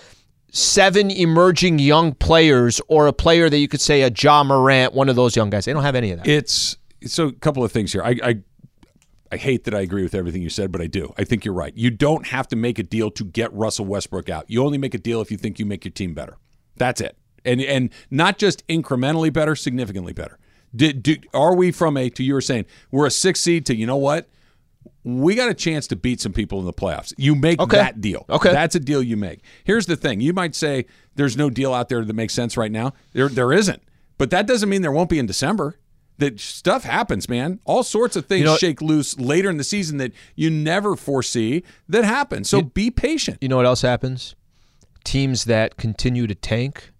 seven 0.53 1.11
emerging 1.11 1.79
young 1.79 2.13
players 2.13 2.79
or 2.87 3.07
a 3.07 3.13
player 3.13 3.49
that 3.49 3.57
you 3.57 3.67
could 3.67 3.81
say 3.81 4.03
a 4.03 4.11
Ja 4.15 4.43
Morant, 4.43 4.93
one 4.93 5.09
of 5.09 5.15
those 5.15 5.35
young 5.35 5.49
guys. 5.49 5.65
They 5.65 5.73
don't 5.73 5.83
have 5.83 5.95
any 5.95 6.11
of 6.11 6.19
that. 6.19 6.27
It's 6.27 6.77
so 7.05 7.27
a 7.27 7.33
couple 7.33 7.63
of 7.63 7.71
things 7.71 7.91
here. 7.91 8.03
I, 8.03 8.15
I 8.23 8.35
I 9.31 9.37
hate 9.37 9.63
that 9.63 9.73
I 9.73 9.81
agree 9.81 10.03
with 10.03 10.13
everything 10.13 10.43
you 10.43 10.51
said, 10.51 10.71
but 10.71 10.79
I 10.79 10.85
do. 10.85 11.11
I 11.17 11.23
think 11.23 11.43
you're 11.43 11.55
right. 11.55 11.75
You 11.75 11.89
don't 11.89 12.27
have 12.27 12.47
to 12.49 12.55
make 12.55 12.77
a 12.77 12.83
deal 12.83 13.09
to 13.11 13.25
get 13.25 13.51
Russell 13.51 13.85
Westbrook 13.85 14.29
out. 14.29 14.47
You 14.47 14.63
only 14.63 14.77
make 14.77 14.93
a 14.93 14.99
deal 14.99 15.21
if 15.21 15.31
you 15.31 15.37
think 15.37 15.57
you 15.57 15.65
make 15.65 15.83
your 15.83 15.91
team 15.91 16.13
better. 16.13 16.37
That's 16.77 17.01
it. 17.01 17.17
And 17.43 17.59
and 17.59 17.89
not 18.11 18.37
just 18.37 18.65
incrementally 18.67 19.33
better, 19.33 19.55
significantly 19.55 20.13
better. 20.13 20.37
Did, 20.75 21.03
do, 21.03 21.15
are 21.33 21.55
we 21.55 21.71
from 21.71 21.97
a 21.97 22.09
to 22.11 22.23
you 22.23 22.35
were 22.35 22.41
saying 22.41 22.65
we're 22.91 23.07
a 23.07 23.11
six 23.11 23.41
seed 23.41 23.65
to 23.65 23.75
you 23.75 23.87
know 23.87 23.97
what? 23.97 24.29
We 25.03 25.35
got 25.35 25.49
a 25.49 25.53
chance 25.53 25.87
to 25.87 25.95
beat 25.97 26.21
some 26.21 26.31
people 26.31 26.59
in 26.59 26.65
the 26.65 26.73
playoffs. 26.73 27.13
You 27.17 27.35
make 27.35 27.59
Okay. 27.59 27.77
that 27.77 27.99
deal. 27.99 28.25
Okay. 28.29 28.51
That's 28.51 28.75
a 28.75 28.79
deal 28.79 29.03
you 29.03 29.17
make. 29.17 29.41
Here's 29.65 29.85
the 29.85 29.97
thing. 29.97 30.21
You 30.21 30.31
might 30.33 30.55
say 30.55 30.85
there's 31.15 31.35
no 31.35 31.49
deal 31.49 31.73
out 31.73 31.89
there 31.89 32.05
that 32.05 32.13
makes 32.13 32.33
sense 32.33 32.55
right 32.55 32.71
now. 32.71 32.93
There 33.13 33.27
there 33.29 33.51
isn't. 33.51 33.81
But 34.17 34.29
that 34.29 34.47
doesn't 34.47 34.69
mean 34.69 34.81
there 34.81 34.91
won't 34.91 35.09
be 35.09 35.19
in 35.19 35.25
December. 35.25 35.77
That 36.19 36.39
stuff 36.39 36.83
happens, 36.83 37.27
man. 37.27 37.59
All 37.65 37.83
sorts 37.83 38.15
of 38.15 38.27
things 38.27 38.39
You 38.41 38.45
know- 38.45 38.57
shake 38.57 38.81
loose 38.81 39.17
later 39.19 39.49
in 39.49 39.57
the 39.57 39.63
season 39.63 39.97
that 39.97 40.13
you 40.35 40.49
never 40.49 40.95
foresee 40.95 41.63
that 41.89 42.05
happen. 42.05 42.43
So 42.43 42.61
be 42.61 42.91
patient. 42.91 43.39
You 43.41 43.49
know 43.49 43.57
what 43.57 43.65
else 43.65 43.81
happens? 43.81 44.35
Teams 45.03 45.45
that 45.45 45.75
continue 45.75 46.27
to 46.27 46.35
tank, 46.35 46.91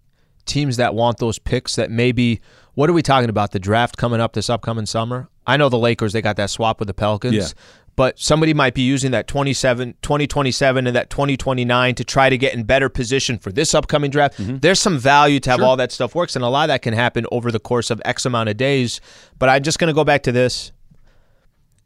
teams 0.44 0.76
that 0.76 0.94
want 0.94 1.18
those 1.18 1.38
picks 1.38 1.74
that 1.76 1.90
maybe 1.90 2.40
what 2.74 2.90
are 2.90 2.92
we 2.92 3.02
talking 3.02 3.30
about? 3.30 3.52
The 3.52 3.58
draft 3.58 3.96
coming 3.96 4.20
up 4.20 4.32
this 4.32 4.50
upcoming 4.50 4.86
summer? 4.86 5.28
I 5.46 5.56
know 5.56 5.68
the 5.68 5.78
Lakers, 5.78 6.12
they 6.12 6.22
got 6.22 6.36
that 6.36 6.50
swap 6.50 6.78
with 6.78 6.88
the 6.88 6.94
Pelicans. 6.94 7.34
Yeah. 7.34 7.48
But 7.96 8.18
somebody 8.18 8.54
might 8.54 8.74
be 8.74 8.82
using 8.82 9.12
that 9.12 9.28
27, 9.28 9.94
2027 10.02 10.86
and 10.88 10.96
that 10.96 11.10
2029 11.10 11.94
to 11.94 12.04
try 12.04 12.28
to 12.28 12.36
get 12.36 12.52
in 12.52 12.64
better 12.64 12.88
position 12.88 13.38
for 13.38 13.52
this 13.52 13.72
upcoming 13.72 14.10
draft. 14.10 14.36
Mm-hmm. 14.38 14.58
There's 14.58 14.80
some 14.80 14.98
value 14.98 15.38
to 15.40 15.50
have 15.50 15.62
all 15.62 15.76
that 15.76 15.92
stuff 15.92 16.14
works, 16.14 16.34
and 16.34 16.44
a 16.44 16.48
lot 16.48 16.64
of 16.64 16.68
that 16.68 16.82
can 16.82 16.92
happen 16.92 17.24
over 17.30 17.52
the 17.52 17.60
course 17.60 17.90
of 17.90 18.02
X 18.04 18.26
amount 18.26 18.48
of 18.48 18.56
days. 18.56 19.00
But 19.38 19.48
I'm 19.48 19.62
just 19.62 19.78
going 19.78 19.88
to 19.88 19.94
go 19.94 20.02
back 20.02 20.24
to 20.24 20.32
this. 20.32 20.72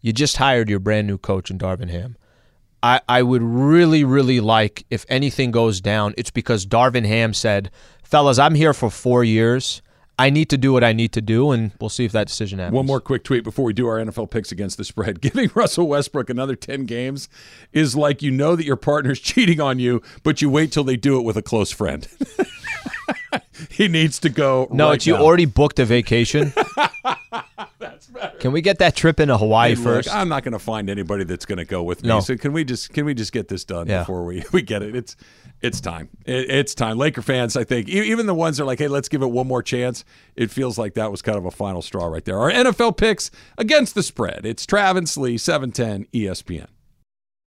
You 0.00 0.14
just 0.14 0.38
hired 0.38 0.70
your 0.70 0.78
brand 0.78 1.06
new 1.06 1.18
coach 1.18 1.50
in 1.50 1.58
Darvin 1.58 1.90
Ham. 1.90 2.16
I, 2.82 3.00
I 3.08 3.22
would 3.22 3.42
really, 3.42 4.04
really 4.04 4.40
like 4.40 4.86
if 4.88 5.04
anything 5.08 5.50
goes 5.50 5.80
down, 5.80 6.14
it's 6.16 6.30
because 6.30 6.64
Darvin 6.64 7.04
Ham 7.04 7.34
said, 7.34 7.70
Fellas, 8.02 8.38
I'm 8.38 8.54
here 8.54 8.72
for 8.72 8.88
four 8.88 9.24
years. 9.24 9.82
I 10.18 10.30
need 10.30 10.50
to 10.50 10.58
do 10.58 10.72
what 10.72 10.82
I 10.82 10.92
need 10.92 11.12
to 11.12 11.20
do, 11.20 11.52
and 11.52 11.70
we'll 11.80 11.90
see 11.90 12.04
if 12.04 12.10
that 12.12 12.26
decision 12.26 12.58
happens. 12.58 12.74
One 12.74 12.86
more 12.86 13.00
quick 13.00 13.22
tweet 13.22 13.44
before 13.44 13.64
we 13.64 13.72
do 13.72 13.86
our 13.86 13.98
NFL 13.98 14.30
picks 14.30 14.50
against 14.50 14.76
the 14.76 14.84
spread. 14.84 15.20
Giving 15.28 15.48
Russell 15.54 15.86
Westbrook 15.86 16.28
another 16.28 16.56
10 16.56 16.86
games 16.86 17.28
is 17.72 17.94
like 17.94 18.20
you 18.20 18.32
know 18.32 18.56
that 18.56 18.64
your 18.64 18.76
partner's 18.76 19.20
cheating 19.28 19.60
on 19.60 19.78
you, 19.78 20.02
but 20.24 20.42
you 20.42 20.50
wait 20.50 20.72
till 20.72 20.84
they 20.84 20.96
do 20.96 21.18
it 21.18 21.22
with 21.22 21.36
a 21.36 21.42
close 21.42 21.70
friend. 21.70 22.08
he 23.70 23.86
needs 23.86 24.18
to 24.20 24.28
go. 24.28 24.66
No, 24.72 24.88
right 24.88 24.96
it's 24.96 25.06
you 25.06 25.14
now. 25.14 25.22
already 25.22 25.44
booked 25.44 25.78
a 25.78 25.84
vacation. 25.84 26.52
Can 28.40 28.52
we 28.52 28.60
get 28.60 28.78
that 28.78 28.94
trip 28.96 29.20
into 29.20 29.36
Hawaii 29.36 29.70
Hey, 29.70 29.74
look, 29.76 29.84
first? 29.84 30.14
I'm 30.14 30.28
not 30.28 30.44
going 30.44 30.52
to 30.52 30.58
find 30.58 30.88
anybody 30.88 31.24
that's 31.24 31.44
going 31.44 31.58
to 31.58 31.64
go 31.64 31.82
with 31.82 32.02
me. 32.02 32.08
No. 32.08 32.20
So 32.20 32.36
can 32.36 32.52
we 32.52 32.64
just 32.64 32.92
can 32.92 33.04
we 33.04 33.14
just 33.14 33.32
get 33.32 33.48
this 33.48 33.64
done 33.64 33.86
Yeah. 33.88 34.00
before 34.00 34.24
we, 34.24 34.44
we 34.52 34.62
get 34.62 34.82
it? 34.82 34.94
It's 34.94 35.16
it's 35.60 35.80
time. 35.80 36.08
It, 36.24 36.50
it's 36.50 36.74
time. 36.74 36.98
Laker 36.98 37.22
fans, 37.22 37.56
I 37.56 37.64
think, 37.64 37.88
even 37.88 38.26
the 38.26 38.34
ones 38.34 38.56
that 38.56 38.62
are 38.62 38.66
like, 38.66 38.78
hey, 38.78 38.86
let's 38.88 39.08
give 39.08 39.22
it 39.22 39.26
one 39.26 39.48
more 39.48 39.62
chance. 39.62 40.04
It 40.36 40.50
feels 40.50 40.78
like 40.78 40.94
that 40.94 41.10
was 41.10 41.20
kind 41.20 41.36
of 41.36 41.44
a 41.46 41.50
final 41.50 41.82
straw 41.82 42.06
right 42.06 42.24
there. 42.24 42.38
Our 42.38 42.50
NFL 42.50 42.96
picks 42.96 43.30
against 43.58 43.94
the 43.96 44.02
spread. 44.04 44.46
It's 44.46 44.64
Travis 44.64 45.12
Slee, 45.12 45.34
E 45.34 45.38
710 45.38 46.06
ESPN. 46.12 46.68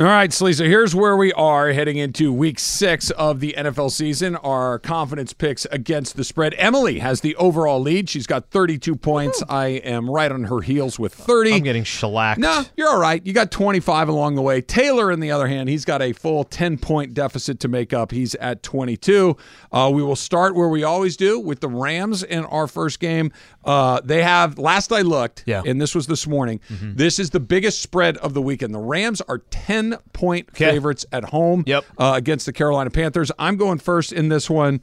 All 0.00 0.06
right, 0.06 0.32
Slee. 0.32 0.54
Here's 0.54 0.94
where 0.94 1.14
we 1.14 1.30
are 1.34 1.72
heading 1.74 1.98
into 1.98 2.32
week 2.32 2.58
six 2.58 3.10
of 3.10 3.40
the 3.40 3.54
NFL 3.58 3.90
season. 3.90 4.34
Our 4.36 4.78
confidence 4.78 5.34
picks 5.34 5.66
against 5.66 6.16
the 6.16 6.24
spread. 6.24 6.54
Emily 6.56 7.00
has 7.00 7.20
the 7.20 7.36
overall 7.36 7.78
lead. 7.82 8.08
She's 8.08 8.26
got 8.26 8.48
32 8.50 8.96
points. 8.96 9.42
I 9.46 9.66
am 9.66 10.08
right 10.08 10.32
on 10.32 10.44
her 10.44 10.62
heels 10.62 10.98
with 10.98 11.12
30. 11.12 11.52
I'm 11.52 11.62
getting 11.64 11.84
shellacked. 11.84 12.40
No, 12.40 12.64
you're 12.78 12.88
all 12.88 12.98
right. 12.98 13.24
You 13.26 13.34
got 13.34 13.50
25 13.50 14.08
along 14.08 14.36
the 14.36 14.42
way. 14.42 14.62
Taylor, 14.62 15.12
on 15.12 15.20
the 15.20 15.30
other 15.32 15.48
hand, 15.48 15.68
he's 15.68 15.84
got 15.84 16.00
a 16.00 16.14
full 16.14 16.44
10 16.44 16.78
point 16.78 17.12
deficit 17.12 17.60
to 17.60 17.68
make 17.68 17.92
up. 17.92 18.10
He's 18.10 18.34
at 18.36 18.62
22. 18.62 19.36
Uh, 19.70 19.90
we 19.92 20.02
will 20.02 20.16
start 20.16 20.54
where 20.54 20.70
we 20.70 20.82
always 20.82 21.14
do 21.18 21.38
with 21.38 21.60
the 21.60 21.68
Rams 21.68 22.22
in 22.22 22.46
our 22.46 22.66
first 22.66 23.00
game. 23.00 23.32
Uh, 23.66 24.00
they 24.02 24.22
have, 24.22 24.58
last 24.58 24.90
I 24.92 25.02
looked, 25.02 25.44
Yeah. 25.44 25.60
and 25.66 25.78
this 25.78 25.94
was 25.94 26.06
this 26.06 26.26
morning, 26.26 26.58
this 26.70 27.18
is 27.18 27.28
the 27.28 27.40
biggest 27.40 27.82
spread 27.82 28.16
of 28.16 28.32
the 28.32 28.40
weekend. 28.40 28.72
The 28.74 28.78
Rams 28.78 29.20
are 29.28 29.36
10 29.50 29.89
point 30.12 30.48
Okay. 30.50 30.66
favorites 30.70 31.04
at 31.12 31.24
home 31.24 31.64
Yep. 31.66 31.84
uh, 31.98 32.12
against 32.16 32.46
the 32.46 32.52
Carolina 32.52 32.90
Panthers. 32.90 33.30
I'm 33.38 33.56
going 33.56 33.78
first 33.78 34.12
in 34.12 34.28
this 34.28 34.48
one. 34.50 34.80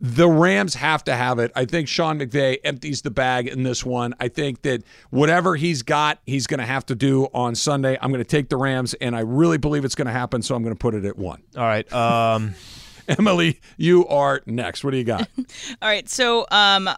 The 0.00 0.28
Rams 0.28 0.74
have 0.74 1.02
to 1.04 1.16
have 1.16 1.40
it. 1.40 1.50
I 1.56 1.64
think 1.64 1.88
Sean 1.88 2.20
McVay 2.20 2.58
empties 2.62 3.02
the 3.02 3.10
bag 3.10 3.48
in 3.48 3.64
this 3.64 3.84
one. 3.84 4.14
I 4.20 4.28
think 4.28 4.62
that 4.62 4.84
whatever 5.10 5.56
he's 5.56 5.82
got, 5.82 6.20
he's 6.24 6.46
going 6.46 6.60
to 6.60 6.66
have 6.66 6.86
to 6.86 6.94
do 6.94 7.24
on 7.34 7.56
Sunday. 7.56 7.98
I'm 8.00 8.10
going 8.12 8.22
to 8.22 8.28
take 8.28 8.48
the 8.48 8.56
Rams, 8.56 8.94
and 8.94 9.16
I 9.16 9.20
really 9.20 9.58
believe 9.58 9.84
it's 9.84 9.96
going 9.96 10.06
to 10.06 10.12
happen, 10.12 10.40
so 10.42 10.54
I'm 10.54 10.62
going 10.62 10.74
to 10.74 10.78
put 10.78 10.94
it 10.94 11.04
at 11.04 11.18
one. 11.18 11.42
All 11.56 11.64
right. 11.64 11.92
Um, 11.92 12.54
Emily, 13.08 13.58
you 13.76 14.06
are 14.06 14.40
next. 14.46 14.84
What 14.84 14.92
do 14.92 14.98
you 14.98 15.04
got? 15.04 15.28
All 15.82 15.88
right. 15.88 16.08
So, 16.08 16.46
um, 16.52 16.88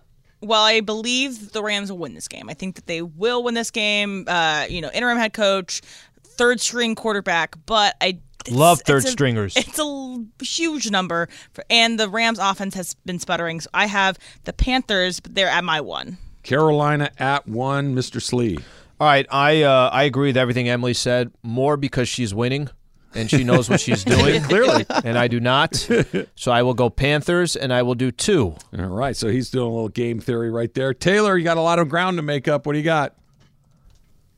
while 0.41 0.63
I 0.63 0.81
believe 0.81 1.53
the 1.53 1.63
Rams 1.63 1.91
will 1.91 1.99
win 1.99 2.15
this 2.15 2.27
game, 2.29 2.49
I 2.51 2.55
think 2.55 2.75
that 2.77 2.87
they 2.87 3.01
will 3.03 3.43
win 3.43 3.55
this 3.55 3.71
game. 3.71 4.25
Uh, 4.27 4.67
you 4.69 4.81
know, 4.81 4.91
interim 4.93 5.19
head 5.19 5.33
coach, 5.33 5.81
third 6.41 6.61
string 6.61 6.95
quarterback, 6.95 7.55
but 7.67 7.95
I 8.01 8.07
it's- 8.47 8.51
Love 8.51 8.81
it's 8.81 8.87
third 8.89 9.05
a- 9.05 9.09
stringers. 9.09 9.55
It's 9.57 9.79
a 9.79 10.25
huge 10.43 10.91
number, 10.91 11.29
for, 11.53 11.63
and 11.69 12.01
the 12.01 12.09
Rams' 12.09 12.39
offense 12.41 12.75
has 12.75 12.95
been 13.05 13.19
sputtering. 13.19 13.61
So 13.61 13.69
I 13.75 13.85
have 13.87 14.19
the 14.45 14.53
Panthers, 14.55 15.21
but 15.21 15.35
they're 15.35 15.49
at 15.49 15.63
my 15.63 15.81
one. 15.83 16.17
Carolina 16.43 17.11
at 17.19 17.47
one, 17.47 17.95
Mr. 17.95 18.21
Slee. 18.23 18.57
all 18.99 19.07
right. 19.07 19.27
I 19.31 19.63
uh, 19.63 19.91
I 19.93 20.05
agree 20.05 20.31
with 20.31 20.39
everything 20.39 20.69
Emily 20.71 20.95
said. 20.95 21.31
More 21.43 21.77
because 21.77 22.09
she's 22.09 22.33
winning, 22.35 22.71
and 23.15 23.29
she 23.29 23.45
knows 23.45 23.69
what 23.69 23.79
she's 23.79 24.05
doing 24.17 24.43
clearly, 24.45 24.87
and 25.05 25.19
I 25.19 25.29
do 25.29 25.39
not. 25.39 25.75
So 26.35 26.51
I 26.51 26.63
will 26.63 26.73
go 26.75 26.89
Panthers, 26.89 27.57
and 27.57 27.75
I 27.75 27.83
will 27.83 27.95
do 27.95 28.11
two. 28.11 28.57
All 28.79 28.87
right, 28.87 29.15
so 29.15 29.29
he's 29.29 29.51
doing 29.51 29.67
a 29.67 29.71
little 29.71 29.91
game 29.91 30.19
theory 30.19 30.51
right 30.51 30.73
there. 30.73 30.95
Taylor, 30.95 31.37
you 31.37 31.45
got 31.45 31.59
a 31.59 31.63
lot 31.63 31.79
of 31.79 31.91
ground 31.91 32.17
to 32.17 32.23
make 32.23 32.49
up. 32.49 32.65
What 32.65 32.73
do 32.73 32.79
you 32.79 32.85
got? 32.85 33.17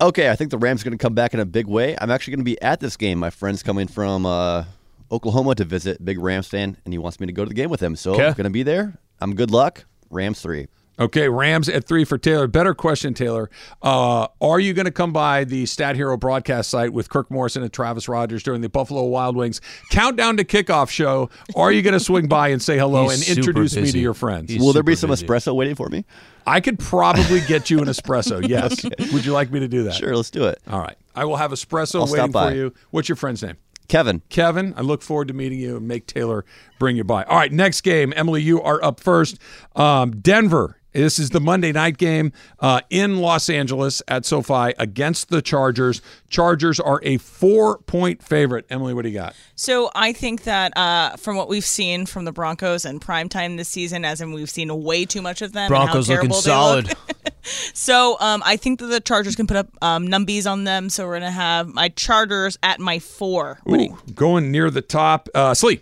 Okay, 0.03 0.29
I 0.31 0.35
think 0.37 0.51
the 0.51 0.59
Rams 0.59 0.83
are 0.83 0.85
going 0.85 0.99
to 0.99 1.03
come 1.03 1.15
back 1.15 1.33
in 1.33 1.39
a 1.39 1.45
big 1.47 1.67
way. 1.69 1.97
I'm 2.01 2.11
actually 2.11 2.33
going 2.33 2.41
to 2.41 2.45
be 2.45 2.61
at 2.61 2.81
this 2.81 2.97
game. 2.97 3.19
My 3.19 3.31
friend's 3.31 3.63
coming 3.63 3.87
from 3.87 4.27
uh, 4.27 4.65
Oklahoma 5.13 5.55
to 5.55 5.65
visit, 5.65 6.05
big 6.05 6.19
Rams 6.19 6.49
fan, 6.49 6.77
and 6.85 6.93
he 6.93 6.99
wants 6.99 7.21
me 7.21 7.27
to 7.29 7.33
go 7.33 7.45
to 7.45 7.49
the 7.49 7.55
game 7.55 7.71
with 7.71 7.81
him. 7.81 7.95
So 7.95 8.15
Okay. 8.15 8.27
I'm 8.27 8.33
going 8.35 8.45
to 8.45 8.51
be 8.51 8.65
there. 8.65 8.99
I'm 9.21 9.37
good 9.37 9.53
luck. 9.53 9.85
Rams 10.11 10.41
three. 10.43 10.67
Okay, 10.99 11.29
Rams 11.29 11.69
at 11.71 11.85
three 11.87 12.05
for 12.05 12.19
Taylor. 12.19 12.47
Better 12.47 12.75
question, 12.75 13.15
Taylor. 13.15 13.49
Uh, 13.81 14.27
are 14.43 14.61
you 14.61 14.75
going 14.75 14.85
to 14.85 14.91
come 14.93 15.13
by 15.13 15.45
the 15.45 15.65
Stat 15.67 15.97
Hero 15.97 16.17
broadcast 16.19 16.69
site 16.69 16.93
with 16.93 17.09
Kirk 17.09 17.31
Morrison 17.31 17.63
and 17.63 17.73
Travis 17.73 18.09
Rogers 18.09 18.43
during 18.43 18.61
the 18.61 18.69
Buffalo 18.69 19.05
Wild 19.05 19.35
Wings 19.35 19.61
countdown 19.91 20.37
to 20.37 20.45
kickoff 20.45 20.91
show? 20.91 21.31
Are 21.57 21.73
you 21.73 21.81
going 21.81 21.95
to 21.95 22.01
swing 22.01 22.27
by 22.29 22.49
and 22.49 22.61
say 22.61 22.77
hello 22.77 23.05
He's 23.05 23.27
and 23.29 23.37
super 23.37 23.51
introduce 23.63 23.77
me 23.77 23.91
to 23.91 23.99
your 24.01 24.15
friends? 24.15 24.51
He's 24.53 24.61
Will 24.61 24.73
there 24.75 24.83
be 24.83 24.95
some 24.95 25.11
busy. 25.11 25.27
espresso 25.27 25.55
waiting 25.55 25.77
for 25.77 25.89
me? 25.89 26.05
I 26.47 26.61
could 26.61 26.79
probably 26.79 27.41
get 27.41 27.71
you 27.71 27.79
an 27.81 27.85
espresso. 27.89 28.47
Yes. 28.47 28.85
Would 29.13 29.25
you 29.25 29.33
like 29.33 29.51
me 29.51 29.61
to 29.61 29.69
do 29.69 29.85
that? 29.85 29.95
Sure, 29.95 30.17
let's 30.17 30.31
do 30.31 30.45
it. 30.45 30.61
All 30.69 30.81
right. 30.81 30.97
I 31.15 31.25
will 31.25 31.37
have 31.37 31.51
espresso 31.53 32.01
I'll 32.07 32.13
waiting 32.13 32.33
for 32.33 32.53
you. 32.53 32.75
What's 32.91 33.09
your 33.09 33.17
friend's 33.17 33.43
name? 33.43 33.57
Kevin, 33.89 34.23
Kevin, 34.31 34.73
I 34.77 34.81
look 34.81 35.03
forward 35.03 35.29
to 35.29 35.35
meeting 35.35 35.59
you 35.59 35.77
and 35.77 35.87
make 35.87 36.07
Taylor 36.07 36.47
bring 36.79 36.97
you 36.97 37.05
by. 37.05 37.25
All 37.25 37.37
right, 37.37 37.53
next 37.53 37.83
game. 37.83 38.13
Emily, 38.17 38.41
you 38.41 38.63
are 38.63 38.83
up 38.83 39.01
first. 39.01 39.39
Um, 39.77 40.13
Denver. 40.13 40.79
This 40.93 41.19
is 41.19 41.31
the 41.31 41.41
Monday 41.41 41.73
night 41.73 41.97
game 41.97 42.33
uh, 42.61 42.81
in 42.91 43.19
Los 43.19 43.49
Angeles 43.49 44.03
at 44.09 44.25
SoFi 44.27 44.75
against 44.79 45.31
the 45.31 45.41
Chargers. 45.41 46.03
Chargers 46.29 46.79
are 46.79 47.01
a 47.03 47.17
four 47.19 47.79
point 47.79 48.23
favorite. 48.23 48.67
Emily, 48.69 48.93
what 48.93 49.03
do 49.03 49.09
you 49.09 49.15
got? 49.15 49.35
So 49.55 49.91
I 49.95 50.13
think 50.13 50.45
that 50.45 50.77
uh, 50.77 51.17
from 51.17 51.37
what 51.37 51.49
we've 51.49 51.65
seen 51.65 52.07
from 52.07 52.25
the 52.25 52.33
Broncos 52.33 52.85
and 52.85 53.01
primetime 53.01 53.57
this 53.57 53.69
season, 53.69 54.05
as 54.05 54.21
in 54.21 54.33
we've 54.33 54.51
seen 54.51 54.83
way 54.83 55.05
too 55.05 55.23
much 55.23 55.41
of 55.43 55.53
them. 55.53 55.69
Broncos 55.69 56.09
and 56.09 56.19
how 56.19 56.23
looking 56.23 56.31
terrible 56.31 56.37
they 56.37 56.41
solid. 56.43 56.89
look. 56.89 56.99
So 57.75 58.17
um, 58.21 58.41
I 58.47 58.57
think 58.57 58.79
that 58.79 58.87
the 58.87 59.01
Chargers 59.01 59.35
can 59.35 59.49
put 59.49 59.57
up 59.57 59.69
um, 59.83 60.07
numbies 60.07 60.49
on 60.49 60.63
them. 60.63 60.89
So 60.89 61.07
we're 61.07 61.19
gonna 61.19 61.31
have 61.33 61.69
my 61.69 61.89
Chargers 61.89 62.57
at 62.63 62.79
my 62.79 63.01
four. 63.01 63.59
Ooh, 63.69 63.99
going 64.15 64.53
near 64.53 64.71
the 64.71 64.83
top. 64.83 65.29
Uh, 65.35 65.53
Slee. 65.53 65.81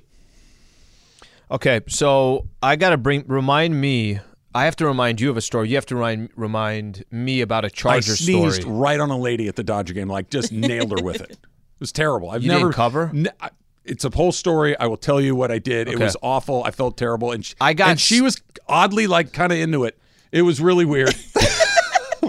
Okay, 1.51 1.81
so 1.89 2.47
I 2.63 2.77
gotta 2.77 2.97
bring 2.97 3.25
remind 3.27 3.79
me. 3.79 4.21
I 4.55 4.65
have 4.65 4.77
to 4.77 4.87
remind 4.87 5.21
you 5.21 5.31
of 5.31 5.37
a 5.37 5.41
story. 5.41 5.69
You 5.69 5.77
have 5.77 5.87
to 5.87 5.95
remind 5.95 6.31
remind 6.37 7.05
me 7.11 7.41
about 7.41 7.65
a 7.65 7.71
Charger 7.71 8.13
I 8.13 8.15
sneezed 8.17 8.63
story. 8.63 8.75
right 8.77 8.99
on 9.01 9.11
a 9.11 9.17
lady 9.19 9.47
at 9.49 9.57
the 9.57 9.63
Dodger 9.63 9.95
game, 9.95 10.09
like 10.09 10.29
just 10.31 10.51
nailed 10.53 10.91
her 10.99 11.05
with 11.05 11.21
it. 11.21 11.31
It 11.33 11.39
was 11.79 11.93
terrible. 11.93 12.31
I've 12.31 12.43
You 12.43 12.49
never 12.49 12.65
didn't 12.67 12.75
cover? 12.75 13.11
N- 13.15 13.29
I- 13.41 13.51
it's 13.85 14.05
a 14.05 14.11
whole 14.11 14.33
story. 14.33 14.77
I 14.79 14.87
will 14.87 14.97
tell 14.99 15.21
you 15.21 15.35
what 15.35 15.51
I 15.51 15.59
did. 15.59 15.89
It 15.89 15.95
Okay. 15.95 16.05
was 16.05 16.17
awful. 16.23 16.63
I 16.65 16.71
felt 16.71 16.97
terrible, 16.97 17.33
and 17.33 17.45
she, 17.45 17.55
I 17.61 17.73
got 17.75 17.91
and 17.91 18.01
she 18.01 18.21
was 18.21 18.41
oddly 18.69 19.07
like 19.07 19.33
kind 19.33 19.53
of 19.53 19.59
into 19.59 19.85
it. 19.85 19.99
It 20.33 20.43
was 20.43 20.61
really 20.61 20.85
weird. 20.85 21.15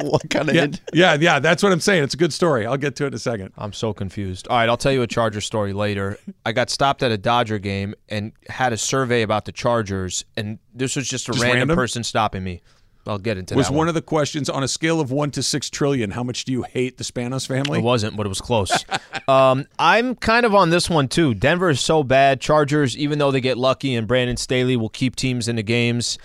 what 0.10 0.30
kind 0.30 0.50
of 0.50 0.56
yeah, 0.56 0.68
yeah, 0.94 1.18
yeah. 1.20 1.40
That's 1.40 1.64
what 1.64 1.72
I'm 1.72 1.80
saying. 1.80 2.04
It's 2.04 2.14
a 2.14 2.18
good 2.18 2.34
story. 2.34 2.66
I'll 2.66 2.78
get 2.78 2.96
to 2.98 3.06
it 3.06 3.08
in 3.08 3.14
a 3.14 3.20
second. 3.20 3.54
I'm 3.58 3.74
so 3.74 3.94
confused. 3.94 4.48
All 4.48 4.58
right, 4.58 4.70
I'll 4.70 4.78
tell 4.78 4.92
you 4.92 5.02
a 5.02 5.08
Charger 5.08 5.42
story 5.42 5.74
later. 5.74 6.18
I 6.46 6.52
got 6.52 6.70
stopped 6.70 7.04
at 7.04 7.12
a 7.12 7.18
Dodger 7.18 7.60
game 7.60 7.96
and 8.10 8.32
had 8.50 8.74
a 8.74 8.78
survey 8.78 9.22
about 9.22 9.46
the 9.46 9.52
Chargers, 9.52 10.26
and 10.36 10.60
this 10.74 10.96
was 10.96 11.08
just 11.08 11.28
a 11.30 11.32
Just 11.32 11.44
random, 11.44 11.60
random? 11.60 11.76
person 11.76 12.04
stopping 12.04 12.44
me. 12.44 12.62
I'll 13.08 13.18
get 13.18 13.38
into 13.38 13.54
that. 13.54 13.58
Was 13.58 13.70
that. 13.70 13.74
one 13.74 13.88
of 13.88 13.94
the 13.96 14.02
questions 14.02 14.50
on 14.50 14.64
a 14.64 14.68
scale 14.68 15.00
of 15.00 15.12
one 15.12 15.32
to 15.32 15.42
six 15.42 15.70
trillion? 15.70 16.12
How 16.12 16.24
much 16.24 16.46
do 16.46 16.52
you 16.52 16.64
hate 16.64 16.98
the 16.98 17.04
Spanos 17.04 17.48
family? 17.48 17.80
It 17.80 17.84
wasn't, 17.84 18.16
but 18.16 18.26
it 18.26 18.30
was 18.30 18.42
close. 18.42 18.86
um, 19.28 19.66
I'm 19.80 20.16
kind 20.16 20.46
of 20.46 20.54
on 20.54 20.70
this 20.70 20.90
one 20.90 21.08
too. 21.08 21.34
Denver 21.34 21.70
is 21.70 21.82
so 21.82 22.04
bad. 22.04 22.42
Chargers, 22.42 22.96
even 22.96 23.18
though 23.18 23.32
they 23.32 23.42
get 23.42 23.58
lucky 23.58 23.96
and 23.96 24.08
Brandon 24.08 24.38
Staley 24.38 24.78
will 24.78 24.90
keep 24.90 25.16
teams 25.16 25.48
in 25.48 25.56
the 25.56 25.64
games, 25.64 26.20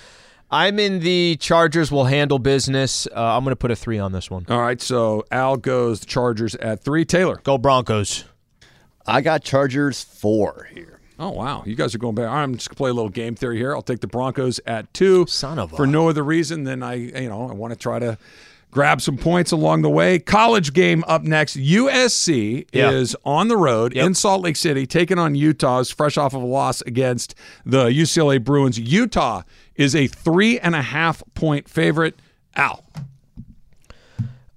I'm 0.51 0.79
in 0.79 1.01
the 1.01 1.37
Chargers 1.41 1.91
will 1.91 2.05
handle 2.05 2.39
business. 2.39 3.07
Uh, 3.09 3.37
I'm 3.37 3.43
going 3.45 3.53
to 3.53 3.57
put 3.57 3.71
a 3.71 3.77
three 3.77 3.99
on 3.99 4.13
this 4.13 4.31
one. 4.31 4.47
All 4.49 4.61
right, 4.61 4.81
so 4.81 5.25
Al 5.33 5.57
goes 5.57 6.01
the 6.01 6.07
Chargers 6.07 6.55
at 6.57 6.85
three. 6.85 7.05
Taylor. 7.05 7.41
Go 7.43 7.59
Broncos. 7.59 8.25
I 9.07 9.21
got 9.21 9.43
Chargers 9.45 10.03
four 10.03 10.69
here. 10.73 11.01
Oh 11.19 11.31
wow, 11.31 11.63
you 11.65 11.75
guys 11.77 11.95
are 11.95 11.99
going 11.99 12.15
back. 12.15 12.29
I'm 12.29 12.55
just 12.57 12.69
gonna 12.69 12.77
play 12.77 12.91
a 12.91 12.93
little 12.93 13.09
game 13.09 13.35
theory 13.35 13.57
here. 13.57 13.75
I'll 13.75 13.81
take 13.83 14.01
the 14.01 14.07
Broncos 14.07 14.61
at 14.67 14.93
two. 14.93 15.25
Son 15.29 15.59
of 15.59 15.73
a- 15.73 15.77
for 15.77 15.87
no 15.87 16.09
other 16.11 16.23
reason 16.23 16.65
than 16.65 16.83
I, 16.83 16.95
you 16.95 17.29
know, 17.29 17.49
I 17.49 17.53
want 17.55 17.73
to 17.73 17.79
try 17.79 17.99
to 17.99 18.19
grab 18.71 19.01
some 19.01 19.17
points 19.17 19.53
along 19.53 19.83
the 19.83 19.89
way. 19.91 20.19
College 20.19 20.73
game 20.75 21.03
up 21.09 21.23
next. 21.23 21.57
USC 21.57 22.67
Yeah. 22.73 22.91
is 22.91 23.17
on 23.25 23.49
the 23.49 23.57
road 23.57 23.95
Yep. 23.95 24.07
in 24.07 24.15
Salt 24.15 24.43
Lake 24.43 24.57
City, 24.57 24.87
taking 24.87 25.19
on 25.19 25.35
Utah's 25.35 25.91
fresh 25.91 26.19
off 26.19 26.35
of 26.35 26.43
a 26.43 26.47
loss 26.47 26.83
against 26.83 27.35
the 27.65 27.87
UCLA 27.87 28.39
Bruins. 28.39 28.79
Utah 28.79 29.43
is 29.77 29.95
a 29.97 30.07
three 30.07 30.59
and 30.59 30.75
a 30.75 30.83
half 30.83 31.23
point 31.35 31.69
favorite. 31.69 32.19
Al, 32.55 32.85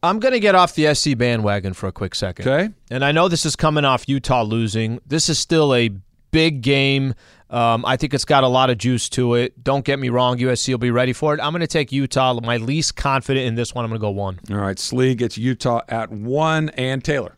I'm 0.02 0.20
going 0.20 0.34
to 0.34 0.40
get 0.40 0.56
off 0.56 0.76
the 0.76 0.94
SC 0.96 1.18
bandwagon 1.18 1.74
for 1.74 1.88
a 1.88 1.92
quick 1.92 2.16
second. 2.16 2.48
Okay. 2.48 2.70
And 2.90 3.04
I 3.04 3.12
know 3.12 3.28
this 3.28 3.46
is 3.46 3.56
coming 3.56 3.84
off 3.84 4.08
Utah 4.08 4.44
losing. 4.44 5.00
This 5.06 5.28
is 5.30 5.38
still 5.38 5.74
a 5.76 5.90
big 6.32 6.62
game. 6.62 7.14
Um, 7.50 7.84
I 7.84 7.98
think 7.98 8.14
it's 8.14 8.26
got 8.26 8.44
a 8.44 8.48
lot 8.48 8.70
of 8.70 8.78
juice 8.78 9.10
to 9.10 9.34
it. 9.34 9.64
Don't 9.64 9.84
get 9.84 9.98
me 9.98 10.10
wrong, 10.10 10.38
USC 10.38 10.70
will 10.70 10.78
be 10.78 10.92
ready 10.92 11.14
for 11.14 11.34
it. 11.34 11.40
I'm 11.42 11.52
going 11.52 11.62
to 11.62 11.68
take 11.68 11.92
Utah. 11.92 12.40
My 12.42 12.58
least 12.58 12.96
confident 12.96 13.48
in 13.48 13.56
this 13.56 13.74
one. 13.74 13.86
I'm 13.86 13.90
going 13.90 14.00
to 14.00 14.02
go 14.02 14.12
one. 14.12 14.40
all 14.52 14.58
right. 14.58 14.78
Slee 14.78 15.16
gets 15.16 15.38
Utah 15.38 15.82
at 15.90 16.12
one, 16.12 16.70
and 16.70 17.04
Taylor, 17.04 17.38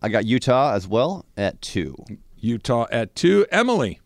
I 0.00 0.08
got 0.10 0.26
Utah 0.26 0.74
as 0.74 0.86
well 0.86 1.26
at 1.36 1.60
two. 1.60 1.96
Utah 2.36 2.86
at 2.92 3.14
two. 3.16 3.46
Emily. 3.50 4.00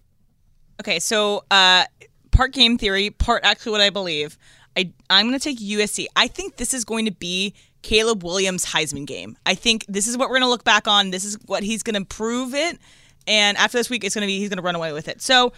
Okay, 0.80 0.98
so 1.00 1.44
uh, 1.50 1.84
part 2.30 2.52
game 2.52 2.78
theory, 2.78 3.10
part 3.10 3.42
actually 3.44 3.72
what 3.72 3.80
I 3.80 3.90
believe. 3.90 4.38
I 4.76 4.92
I'm 5.08 5.28
going 5.28 5.38
to 5.38 5.42
take 5.42 5.58
USC. 5.58 6.06
I 6.16 6.28
think 6.28 6.56
this 6.56 6.74
is 6.74 6.84
going 6.84 7.06
to 7.06 7.12
be 7.12 7.54
Caleb 7.82 8.22
Williams' 8.24 8.66
Heisman 8.66 9.06
game. 9.06 9.38
I 9.46 9.54
think 9.54 9.86
this 9.88 10.06
is 10.06 10.16
what 10.16 10.28
we're 10.28 10.36
going 10.36 10.42
to 10.42 10.50
look 10.50 10.64
back 10.64 10.86
on. 10.86 11.10
This 11.10 11.24
is 11.24 11.38
what 11.46 11.62
he's 11.62 11.82
going 11.82 11.94
to 11.94 12.04
prove 12.04 12.54
it. 12.54 12.78
And 13.26 13.56
after 13.56 13.78
this 13.78 13.90
week, 13.90 14.04
it's 14.04 14.14
going 14.14 14.22
to 14.22 14.26
be 14.26 14.38
he's 14.38 14.48
going 14.48 14.58
to 14.58 14.62
run 14.62 14.74
away 14.74 14.92
with 14.92 15.08
it. 15.08 15.20
So 15.20 15.52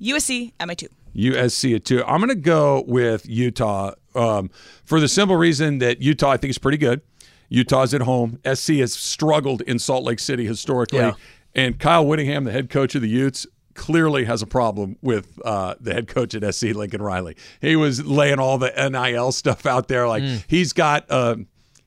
USC 0.00 0.52
at 0.58 0.68
my 0.68 0.74
two. 0.74 0.88
USC 1.14 1.76
at 1.76 1.84
two. 1.84 2.02
I'm 2.04 2.18
going 2.18 2.28
to 2.28 2.34
go 2.34 2.84
with 2.86 3.28
Utah 3.28 3.92
um, 4.14 4.50
for 4.84 5.00
the 5.00 5.08
simple 5.08 5.36
reason 5.36 5.78
that 5.78 6.00
Utah, 6.00 6.30
I 6.30 6.36
think, 6.36 6.50
is 6.50 6.58
pretty 6.58 6.78
good. 6.78 7.00
Utah's 7.48 7.94
at 7.94 8.02
home. 8.02 8.40
SC 8.52 8.74
has 8.74 8.92
struggled 8.92 9.60
in 9.62 9.78
Salt 9.78 10.04
Lake 10.04 10.18
City 10.18 10.46
historically. 10.46 10.98
Yeah. 10.98 11.14
And 11.54 11.78
Kyle 11.78 12.04
Whittingham, 12.04 12.44
the 12.44 12.52
head 12.52 12.68
coach 12.68 12.94
of 12.94 13.02
the 13.02 13.08
Utes, 13.08 13.46
clearly 13.74 14.24
has 14.24 14.42
a 14.42 14.46
problem 14.46 14.96
with 15.02 15.38
uh, 15.44 15.74
the 15.80 15.94
head 15.94 16.08
coach 16.08 16.34
at 16.34 16.54
SC, 16.54 16.68
Lincoln 16.68 17.02
Riley. 17.02 17.36
He 17.60 17.76
was 17.76 18.04
laying 18.04 18.38
all 18.38 18.58
the 18.58 18.72
NIL 18.90 19.30
stuff 19.32 19.66
out 19.66 19.88
there. 19.88 20.08
Like 20.08 20.22
he's 20.48 20.72
got. 20.72 21.06
Uh, 21.08 21.36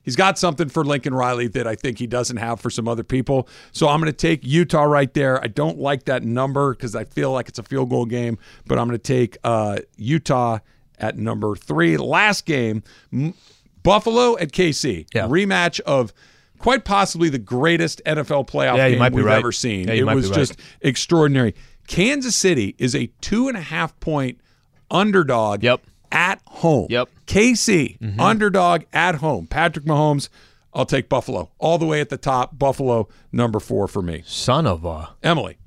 He's 0.08 0.16
got 0.16 0.38
something 0.38 0.70
for 0.70 0.86
Lincoln 0.86 1.12
Riley 1.12 1.48
that 1.48 1.66
I 1.66 1.74
think 1.74 1.98
he 1.98 2.06
doesn't 2.06 2.38
have 2.38 2.60
for 2.62 2.70
some 2.70 2.88
other 2.88 3.04
people. 3.04 3.46
So 3.72 3.88
I'm 3.88 4.00
going 4.00 4.10
to 4.10 4.16
take 4.16 4.40
Utah 4.42 4.84
right 4.84 5.12
there. 5.12 5.38
I 5.44 5.48
don't 5.48 5.78
like 5.78 6.04
that 6.04 6.22
number 6.22 6.72
because 6.72 6.96
I 6.96 7.04
feel 7.04 7.30
like 7.30 7.46
it's 7.50 7.58
a 7.58 7.62
field 7.62 7.90
goal 7.90 8.06
game, 8.06 8.38
but 8.66 8.78
I'm 8.78 8.86
going 8.88 8.98
to 8.98 9.02
take 9.02 9.36
uh, 9.44 9.80
Utah 9.98 10.60
at 10.98 11.18
number 11.18 11.54
three. 11.56 11.98
Last 11.98 12.46
game, 12.46 12.82
M- 13.12 13.34
Buffalo 13.82 14.38
at 14.38 14.50
KC. 14.50 15.06
Yeah. 15.12 15.28
Rematch 15.28 15.78
of 15.80 16.14
quite 16.58 16.86
possibly 16.86 17.28
the 17.28 17.38
greatest 17.38 18.00
NFL 18.06 18.48
playoff 18.48 18.78
Yeah, 18.78 18.88
game 18.88 19.12
we've 19.12 19.26
right. 19.26 19.36
ever 19.36 19.52
seen. 19.52 19.88
Yeah, 19.88 19.92
it 19.94 20.04
was 20.06 20.30
right. 20.30 20.36
just 20.38 20.58
extraordinary. 20.80 21.54
Kansas 21.86 22.34
City 22.34 22.74
is 22.78 22.94
a 22.94 23.08
two 23.20 23.46
and 23.48 23.58
a 23.58 23.60
half 23.60 24.00
point 24.00 24.40
underdog 24.90 25.62
Yep. 25.62 25.82
At 26.12 26.40
home. 26.46 26.86
Yep. 26.90 27.08
KC, 27.26 27.98
Mm-hmm. 27.98 28.20
underdog 28.20 28.82
at 28.92 29.16
home. 29.16 29.46
Patrick 29.46 29.84
Mahomes, 29.84 30.28
I'll 30.74 30.86
take 30.86 31.08
Buffalo. 31.08 31.50
All 31.58 31.78
the 31.78 31.86
way 31.86 32.00
at 32.00 32.08
the 32.08 32.16
top. 32.16 32.58
Buffalo, 32.58 33.08
number 33.32 33.60
four 33.60 33.88
for 33.88 34.02
me. 34.02 34.22
Son 34.26 34.66
of 34.66 34.84
a 34.84 35.10
Emily, 35.22 35.58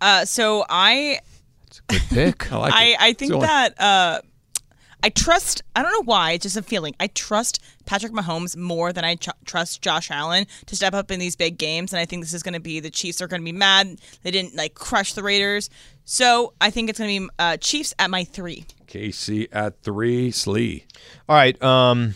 Uh, 0.00 0.24
so 0.24 0.64
I 0.68 1.20
That's 1.64 1.78
a 1.78 1.82
good 1.92 2.02
pick. 2.10 2.52
I 2.52 2.56
like 2.58 2.72
I, 2.74 2.84
it. 2.84 2.96
I 3.00 3.12
think 3.14 3.32
only- 3.32 3.46
that 3.46 3.80
uh, 3.80 4.20
I 5.02 5.10
trust. 5.10 5.62
I 5.74 5.82
don't 5.82 5.92
know 5.92 6.04
why. 6.04 6.32
It's 6.32 6.42
just 6.44 6.56
a 6.56 6.62
feeling. 6.62 6.94
I 6.98 7.06
trust 7.08 7.62
Patrick 7.84 8.12
Mahomes 8.12 8.56
more 8.56 8.92
than 8.92 9.04
I 9.04 9.16
ch- 9.16 9.28
trust 9.44 9.82
Josh 9.82 10.10
Allen 10.10 10.46
to 10.66 10.76
step 10.76 10.94
up 10.94 11.10
in 11.10 11.20
these 11.20 11.36
big 11.36 11.58
games. 11.58 11.92
And 11.92 12.00
I 12.00 12.06
think 12.06 12.22
this 12.22 12.34
is 12.34 12.42
going 12.42 12.54
to 12.54 12.60
be 12.60 12.80
the 12.80 12.90
Chiefs 12.90 13.20
are 13.20 13.28
going 13.28 13.40
to 13.40 13.44
be 13.44 13.52
mad 13.52 14.00
they 14.22 14.30
didn't 14.30 14.56
like 14.56 14.74
crush 14.74 15.12
the 15.12 15.22
Raiders. 15.22 15.70
So 16.04 16.54
I 16.60 16.70
think 16.70 16.90
it's 16.90 16.98
going 16.98 17.14
to 17.14 17.26
be 17.26 17.30
uh, 17.38 17.56
Chiefs 17.58 17.94
at 17.98 18.10
my 18.10 18.24
three. 18.24 18.64
KC 18.86 19.48
at 19.52 19.80
three. 19.82 20.30
Slee. 20.30 20.86
All 21.28 21.36
right. 21.36 21.60
Um, 21.62 22.14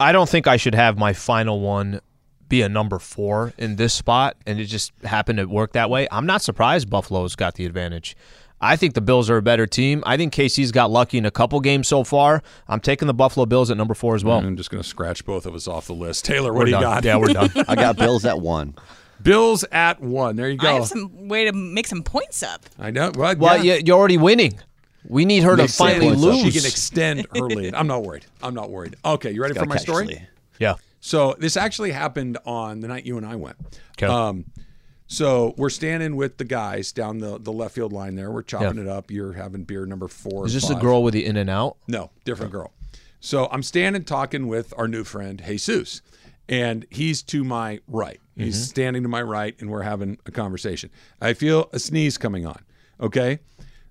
I 0.00 0.12
don't 0.12 0.28
think 0.28 0.46
I 0.46 0.56
should 0.56 0.74
have 0.74 0.98
my 0.98 1.12
final 1.12 1.60
one 1.60 2.00
be 2.48 2.62
a 2.62 2.68
number 2.68 2.98
four 2.98 3.52
in 3.56 3.76
this 3.76 3.94
spot, 3.94 4.36
and 4.46 4.60
it 4.60 4.66
just 4.66 4.92
happened 5.02 5.38
to 5.38 5.46
work 5.46 5.72
that 5.72 5.90
way. 5.90 6.06
I'm 6.12 6.26
not 6.26 6.42
surprised 6.42 6.90
Buffalo's 6.90 7.36
got 7.36 7.54
the 7.54 7.66
advantage. 7.66 8.16
I 8.64 8.76
think 8.76 8.94
the 8.94 9.00
Bills 9.00 9.28
are 9.28 9.36
a 9.36 9.42
better 9.42 9.66
team. 9.66 10.02
I 10.06 10.16
think 10.16 10.32
KC's 10.32 10.72
got 10.72 10.90
lucky 10.90 11.18
in 11.18 11.26
a 11.26 11.30
couple 11.30 11.60
games 11.60 11.86
so 11.86 12.02
far. 12.02 12.42
I'm 12.66 12.80
taking 12.80 13.06
the 13.06 13.14
Buffalo 13.14 13.46
Bills 13.46 13.70
at 13.70 13.76
number 13.76 13.94
four 13.94 14.14
as 14.14 14.24
well. 14.24 14.38
I'm 14.38 14.56
just 14.56 14.70
going 14.70 14.82
to 14.82 14.88
scratch 14.88 15.24
both 15.24 15.44
of 15.46 15.54
us 15.54 15.68
off 15.68 15.86
the 15.86 15.92
list. 15.94 16.24
Taylor, 16.24 16.52
what 16.52 16.60
We're 16.60 16.64
do 16.66 16.70
you 16.72 16.76
done. 16.80 16.82
got? 16.82 17.04
Yeah, 17.04 17.16
we're 17.16 17.32
done. 17.32 17.50
I 17.68 17.74
got 17.74 17.96
Bills 17.96 18.24
at 18.24 18.40
one. 18.40 18.74
Bills 19.22 19.64
at 19.70 20.00
one. 20.00 20.36
There 20.36 20.48
you 20.48 20.56
go. 20.58 20.68
I 20.68 20.72
have 20.72 20.86
some 20.86 21.28
way 21.28 21.44
to 21.44 21.52
make 21.52 21.86
some 21.86 22.02
points 22.02 22.42
up. 22.42 22.64
I 22.78 22.90
know. 22.90 23.12
Well, 23.14 23.36
Well, 23.36 23.62
yeah. 23.64 23.74
you- 23.74 23.82
you're 23.86 23.98
already 23.98 24.16
winning. 24.18 24.58
We 25.06 25.26
need 25.26 25.42
her 25.42 25.54
to 25.56 25.68
finally 25.68 26.08
sense. 26.10 26.20
lose. 26.22 26.42
She 26.42 26.52
can 26.60 26.66
extend 26.66 27.26
her 27.34 27.42
lead. 27.42 27.74
I'm 27.76 27.86
not 27.86 28.02
worried. 28.04 28.24
I'm 28.42 28.54
not 28.54 28.70
worried. 28.70 28.96
Okay, 29.04 29.30
you 29.32 29.42
ready 29.42 29.52
for 29.54 29.66
my 29.66 29.76
story? 29.76 30.26
Yeah. 30.58 30.76
So 31.00 31.36
this 31.38 31.58
actually 31.58 31.90
happened 31.92 32.38
on 32.46 32.80
the 32.80 32.88
night 32.88 33.04
you 33.04 33.18
and 33.18 33.26
I 33.26 33.36
went. 33.36 33.56
'Kay. 33.98 34.06
Um, 34.06 34.46
so 35.06 35.54
we're 35.56 35.70
standing 35.70 36.16
with 36.16 36.38
the 36.38 36.44
guys 36.44 36.92
down 36.92 37.18
the, 37.18 37.38
the 37.38 37.52
left 37.52 37.74
field 37.74 37.92
line 37.92 38.14
there. 38.16 38.30
We're 38.30 38.42
chopping 38.42 38.78
it 38.78 38.88
up. 38.88 39.10
You're 39.10 39.34
having 39.34 39.64
beer 39.64 39.86
number 39.86 40.08
four. 40.08 40.46
Is 40.46 40.54
this 40.54 40.66
the 40.68 40.74
five. 40.74 40.82
girl 40.82 41.02
with 41.02 41.14
the 41.14 41.24
in 41.24 41.36
and 41.36 41.50
out? 41.50 41.76
No, 41.88 42.10
different 42.24 42.52
girl. 42.52 42.72
So 43.20 43.48
I'm 43.50 43.62
standing 43.62 44.04
talking 44.04 44.48
with 44.48 44.72
our 44.76 44.86
new 44.88 45.04
friend 45.04 45.42
Jesus, 45.46 46.02
and 46.48 46.86
he's 46.90 47.22
to 47.24 47.44
my 47.44 47.80
right. 47.88 48.20
He's 48.36 48.56
Mm-hmm. 48.56 48.64
standing 48.64 49.02
to 49.04 49.08
my 49.08 49.22
right, 49.22 49.54
and 49.60 49.70
we're 49.70 49.82
having 49.82 50.18
a 50.26 50.30
conversation. 50.30 50.90
I 51.20 51.34
feel 51.34 51.68
a 51.72 51.78
sneeze 51.78 52.18
coming 52.18 52.44
on. 52.46 52.60
Okay, 53.00 53.38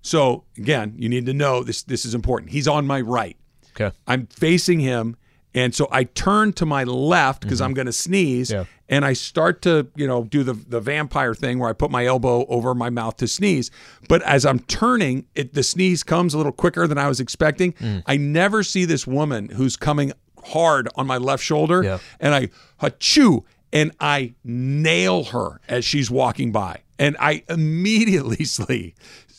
so 0.01 0.43
again, 0.57 0.93
you 0.97 1.09
need 1.09 1.25
to 1.27 1.33
know 1.33 1.63
this. 1.63 1.83
This 1.83 2.05
is 2.05 2.13
important. 2.13 2.51
He's 2.51 2.67
on 2.67 2.85
my 2.85 3.01
right. 3.01 3.37
Okay. 3.75 3.95
I'm 4.07 4.27
facing 4.27 4.79
him, 4.81 5.15
and 5.55 5.73
so 5.75 5.87
I 5.91 6.03
turn 6.05 6.53
to 6.53 6.65
my 6.65 6.83
left 6.83 7.41
because 7.41 7.61
I'm 7.61 7.73
going 7.73 7.85
to 7.87 7.93
sneeze, 7.93 8.49
Mm-hmm. 8.49 8.57
Yeah. 8.61 8.65
and 8.89 9.05
I 9.05 9.13
start 9.13 9.61
to, 9.63 9.87
you 9.95 10.07
know, 10.07 10.23
do 10.23 10.43
the 10.43 10.53
the 10.53 10.79
vampire 10.81 11.33
thing 11.35 11.59
where 11.59 11.69
I 11.69 11.73
put 11.73 11.91
my 11.91 12.05
elbow 12.05 12.45
over 12.47 12.73
my 12.75 12.89
mouth 12.89 13.17
to 13.17 13.27
sneeze. 13.27 13.69
But 14.09 14.21
as 14.23 14.45
I'm 14.45 14.59
turning, 14.59 15.25
it 15.35 15.53
the 15.53 15.63
sneeze 15.63 16.03
comes 16.03 16.33
a 16.33 16.37
little 16.37 16.51
quicker 16.51 16.87
than 16.87 16.97
I 16.97 17.07
was 17.07 17.19
expecting. 17.19 17.73
Mm. 17.73 18.03
I 18.05 18.17
never 18.17 18.63
see 18.63 18.85
this 18.85 19.05
woman 19.07 19.49
who's 19.49 19.75
coming 19.77 20.11
hard 20.45 20.89
on 20.95 21.07
my 21.07 21.17
left 21.17 21.43
shoulder, 21.43 21.83
Yeah. 21.83 21.99
and 22.19 22.33
I 22.35 22.49
achoo, 22.81 23.43
and 23.71 23.91
I 23.99 24.33
nail 24.43 25.23
her 25.25 25.61
as 25.69 25.85
she's 25.85 26.11
walking 26.11 26.51
by, 26.51 26.79
and 26.99 27.15
I 27.19 27.43
immediately 27.49 28.43
Slee, 28.57 28.93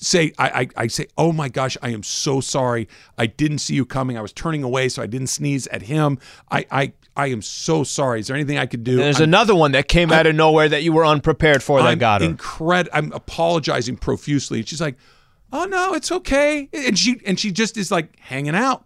say 0.05 0.33
I, 0.38 0.49
I 0.62 0.69
I 0.85 0.87
say, 0.88 1.07
oh 1.19 1.33
my 1.33 1.49
gosh, 1.49 1.77
I 1.83 1.90
am 1.90 2.03
so 2.03 2.40
sorry. 2.40 2.88
I 3.19 3.27
didn't 3.27 3.59
see 3.59 3.75
you 3.75 3.85
coming. 3.87 4.17
I 4.19 4.21
was 4.23 4.33
turning 4.33 4.62
away, 4.62 4.88
so 4.88 5.03
I 5.03 5.07
didn't 5.07 5.29
sneeze 5.29 5.67
at 5.69 5.83
him. 5.83 6.19
I 6.51 6.67
I 6.71 6.93
I 7.17 7.27
am 7.29 7.43
so 7.43 7.85
sorry. 7.85 8.21
Is 8.21 8.27
there 8.27 8.37
anything 8.37 8.59
I 8.59 8.67
could 8.67 8.85
do? 8.85 8.97
There's 8.97 9.17
I'm- 9.21 9.29
another 9.29 9.55
one 9.55 9.73
that 9.73 9.88
came 9.88 10.12
out 10.12 10.27
of 10.27 10.35
nowhere 10.35 10.69
that 10.69 10.83
you 10.83 10.93
were 10.93 11.07
unprepared 11.07 11.62
for 11.62 11.81
that 11.81 11.88
I'm 11.88 11.99
got 11.99 12.23
her. 12.23 12.29
incred- 12.29 12.88
I'm 12.93 13.12
apologizing 13.12 13.97
profusely. 13.97 14.59
And 14.61 14.69
she's 14.69 14.81
like, 14.81 14.97
"Oh 15.53 15.64
no, 15.64 15.95
it's 15.95 16.11
okay." 16.12 16.69
And 16.73 16.99
she 16.99 17.21
and 17.27 17.38
she 17.38 17.51
just 17.53 17.77
is 17.77 17.90
like 17.90 18.19
hanging 18.19 18.55
out. 18.57 18.85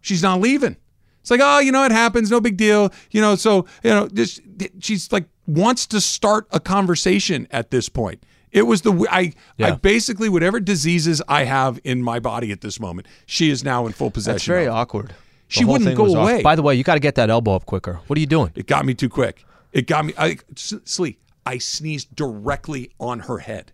She's 0.00 0.22
not 0.22 0.40
leaving. 0.40 0.76
It's 1.20 1.30
like, 1.30 1.40
"Oh, 1.42 1.58
you 1.58 1.72
know, 1.72 1.84
it 1.84 1.92
happens. 1.92 2.30
No 2.30 2.40
big 2.40 2.56
deal." 2.56 2.92
You 3.10 3.20
know, 3.20 3.34
so 3.36 3.66
you 3.82 3.90
know, 3.90 4.08
just 4.08 4.40
she's 4.80 5.10
like 5.12 5.24
wants 5.46 5.86
to 5.88 6.00
start 6.00 6.46
a 6.50 6.58
conversation 6.60 7.46
at 7.50 7.70
this 7.70 7.88
point. 7.88 8.22
It 8.56 8.62
was 8.62 8.80
the 8.80 9.06
I 9.10 9.34
I 9.60 9.72
basically 9.72 10.30
whatever 10.30 10.60
diseases 10.60 11.20
I 11.28 11.44
have 11.44 11.78
in 11.84 12.02
my 12.02 12.18
body 12.20 12.50
at 12.52 12.62
this 12.62 12.80
moment, 12.80 13.06
she 13.26 13.50
is 13.50 13.62
now 13.62 13.86
in 13.86 13.92
full 13.92 14.10
possession. 14.10 14.34
That's 14.36 14.44
very 14.46 14.66
of. 14.66 14.74
awkward. 14.74 15.08
The 15.10 15.14
She 15.48 15.64
wouldn't 15.66 15.94
go 15.94 16.04
was 16.04 16.14
off. 16.14 16.22
away. 16.22 16.42
By 16.42 16.56
the 16.56 16.62
way, 16.62 16.74
you 16.74 16.82
got 16.82 16.94
to 16.94 17.00
get 17.00 17.16
that 17.16 17.28
elbow 17.28 17.54
up 17.54 17.66
quicker. 17.66 18.00
What 18.06 18.16
are 18.16 18.20
you 18.20 18.26
doing? 18.26 18.52
It 18.54 18.66
got 18.66 18.86
me 18.86 18.94
too 18.94 19.10
quick. 19.10 19.44
It 19.72 19.86
got 19.86 20.06
me. 20.06 20.14
I 20.16 20.38
sleep. 20.54 21.20
I 21.44 21.58
sneezed 21.58 22.16
directly 22.16 22.90
on 22.98 23.20
her 23.20 23.38
head. 23.38 23.72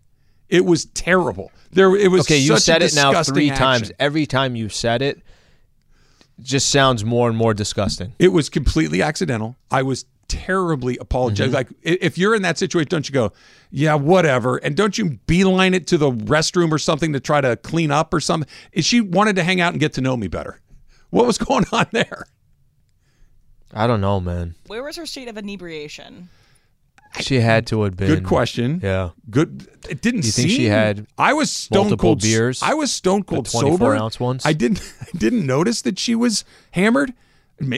It 0.49 0.65
was 0.65 0.85
terrible. 0.85 1.51
There, 1.71 1.95
it 1.95 2.11
was. 2.11 2.21
Okay, 2.27 2.37
you 2.37 2.57
said 2.59 2.83
it 2.83 2.93
now 2.93 3.23
three 3.23 3.49
action. 3.49 3.63
times. 3.65 3.91
Every 3.99 4.25
time 4.25 4.57
you 4.57 4.67
said 4.67 5.01
it 5.01 5.21
just 6.41 6.69
sounds 6.69 7.05
more 7.05 7.29
and 7.29 7.37
more 7.37 7.53
disgusting. 7.53 8.13
It 8.19 8.27
was 8.29 8.49
completely 8.49 9.01
accidental. 9.01 9.55
I 9.71 9.83
was 9.83 10.05
terribly 10.33 10.97
apologetic. 10.97 11.51
Mm-hmm. 11.51 11.55
Like 11.87 12.01
if 12.01 12.17
you're 12.17 12.33
in 12.35 12.41
that 12.41 12.57
situation, 12.57 12.89
don't 12.89 13.07
you 13.07 13.13
go, 13.13 13.31
yeah, 13.69 13.95
whatever, 13.95 14.57
and 14.57 14.75
don't 14.75 14.97
you 14.97 15.19
beeline 15.27 15.73
it 15.73 15.87
to 15.87 15.97
the 15.97 16.11
restroom 16.11 16.71
or 16.71 16.79
something 16.79 17.13
to 17.13 17.19
try 17.19 17.39
to 17.41 17.55
clean 17.57 17.91
up 17.91 18.13
or 18.13 18.19
something? 18.19 18.49
If 18.71 18.85
She 18.85 19.01
wanted 19.01 19.35
to 19.35 19.43
hang 19.43 19.61
out 19.61 19.73
and 19.73 19.79
get 19.79 19.93
to 19.93 20.01
know 20.01 20.17
me 20.17 20.27
better. 20.27 20.59
What 21.11 21.27
was 21.27 21.37
going 21.49 21.65
on 21.71 21.85
there? 21.91 22.25
I 23.73 23.87
don't 23.87 24.01
know, 24.01 24.19
man. 24.19 24.55
Where 24.67 24.83
was 24.83 24.95
her 24.97 25.05
state 25.05 25.27
of 25.27 25.37
inebriation? 25.37 26.29
She 27.19 27.39
had 27.39 27.67
to 27.67 27.83
have 27.83 27.95
been. 27.95 28.07
Good 28.07 28.25
question. 28.25 28.79
Yeah. 28.81 29.11
Good. 29.29 29.67
It 29.87 30.01
didn't 30.01 30.25
You 30.25 30.31
think 30.31 30.49
she 30.49 30.65
had 30.65 31.05
I 31.17 31.33
was 31.33 31.51
stone 31.51 31.95
cold 31.97 32.21
beers? 32.21 32.61
I 32.63 32.73
was 32.73 32.91
stone 32.91 33.23
cold 33.23 33.49
24 33.51 33.77
sober. 33.77 33.95
ounce 33.95 34.19
ones? 34.19 34.43
I 34.45 34.53
didn't. 34.53 34.81
I 35.01 35.17
didn't 35.17 35.45
notice 35.45 35.83
that 35.83 35.99
she 35.99 36.15
was 36.15 36.43
hammered. 36.71 37.13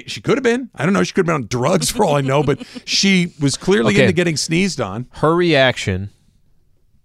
She 0.07 0.21
could 0.21 0.37
have 0.37 0.43
been. 0.43 0.69
I 0.75 0.83
don't 0.85 0.93
know. 0.93 1.03
She 1.03 1.13
could 1.13 1.21
have 1.27 1.35
been 1.35 1.43
on 1.43 1.47
drugs 1.47 1.89
for 1.91 2.05
all 2.05 2.15
I 2.15 2.21
know. 2.21 2.43
But 2.43 2.65
she 2.85 3.33
was 3.39 3.57
clearly 3.57 3.93
Okay. 3.93 4.03
into 4.03 4.13
getting 4.13 4.37
sneezed 4.37 4.79
on. 4.81 5.07
Her 5.13 5.35
reaction, 5.35 6.09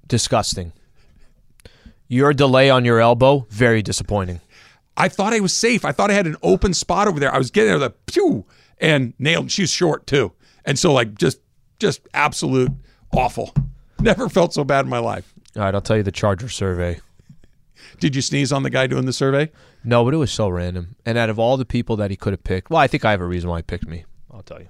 disgusting. 0.07 0.73
Your 2.09 2.33
delay 2.33 2.71
on 2.71 2.85
your 2.85 2.99
elbow, 3.01 3.47
very 3.51 3.83
disappointing. 3.83 4.41
I 4.97 5.09
thought 5.09 5.33
I 5.33 5.41
was 5.41 5.53
safe. 5.55 5.85
I 5.85 5.93
thought 5.93 6.11
I 6.11 6.15
had 6.15 6.27
an 6.27 6.37
open 6.43 6.75
spot 6.75 7.07
over 7.09 7.21
there. 7.21 7.33
I 7.33 7.39
was 7.39 7.51
getting 7.51 7.71
there, 7.71 7.79
the 7.79 7.91
pew, 7.91 8.45
and 8.79 9.15
nailed. 9.19 9.51
She's 9.51 9.71
short 9.71 10.07
too, 10.07 10.33
and 10.65 10.79
so 10.79 10.93
like 10.93 11.17
just, 11.17 11.39
just 11.79 12.01
absolute 12.13 12.73
awful. 13.13 13.55
Never 14.01 14.29
felt 14.29 14.53
so 14.53 14.65
bad 14.65 14.85
in 14.85 14.91
my 14.91 14.99
life. 14.99 15.33
All 15.57 15.63
right, 15.63 15.75
I'll 15.75 15.81
tell 15.81 15.97
you 15.97 16.03
the 16.03 16.13
Charger 16.13 16.49
survey. 16.49 17.01
Did 18.01 18.17
you 18.17 18.23
sneeze 18.23 18.51
on 18.53 18.63
the 18.63 18.71
guy 18.71 18.87
doing 18.87 19.07
the 19.07 19.13
survey? 19.13 19.51
No, 19.83 20.05
but 20.05 20.15
it 20.15 20.19
was 20.19 20.31
so 20.31 20.49
random. 20.49 20.97
And 21.07 21.17
out 21.17 21.31
of 21.31 21.39
all 21.39 21.57
the 21.57 21.65
people 21.65 21.97
that 21.97 22.11
he 22.11 22.17
could 22.17 22.33
have 22.33 22.45
picked, 22.45 22.71
well, 22.71 22.81
I 22.81 22.87
think 22.87 23.05
I 23.05 23.11
have 23.13 23.21
a 23.21 23.27
reason 23.27 23.49
why 23.51 23.59
he 23.59 23.63
picked 23.63 23.87
me. 23.87 24.05
I'll 24.31 24.43
tell 24.43 24.61
you. 24.61 24.69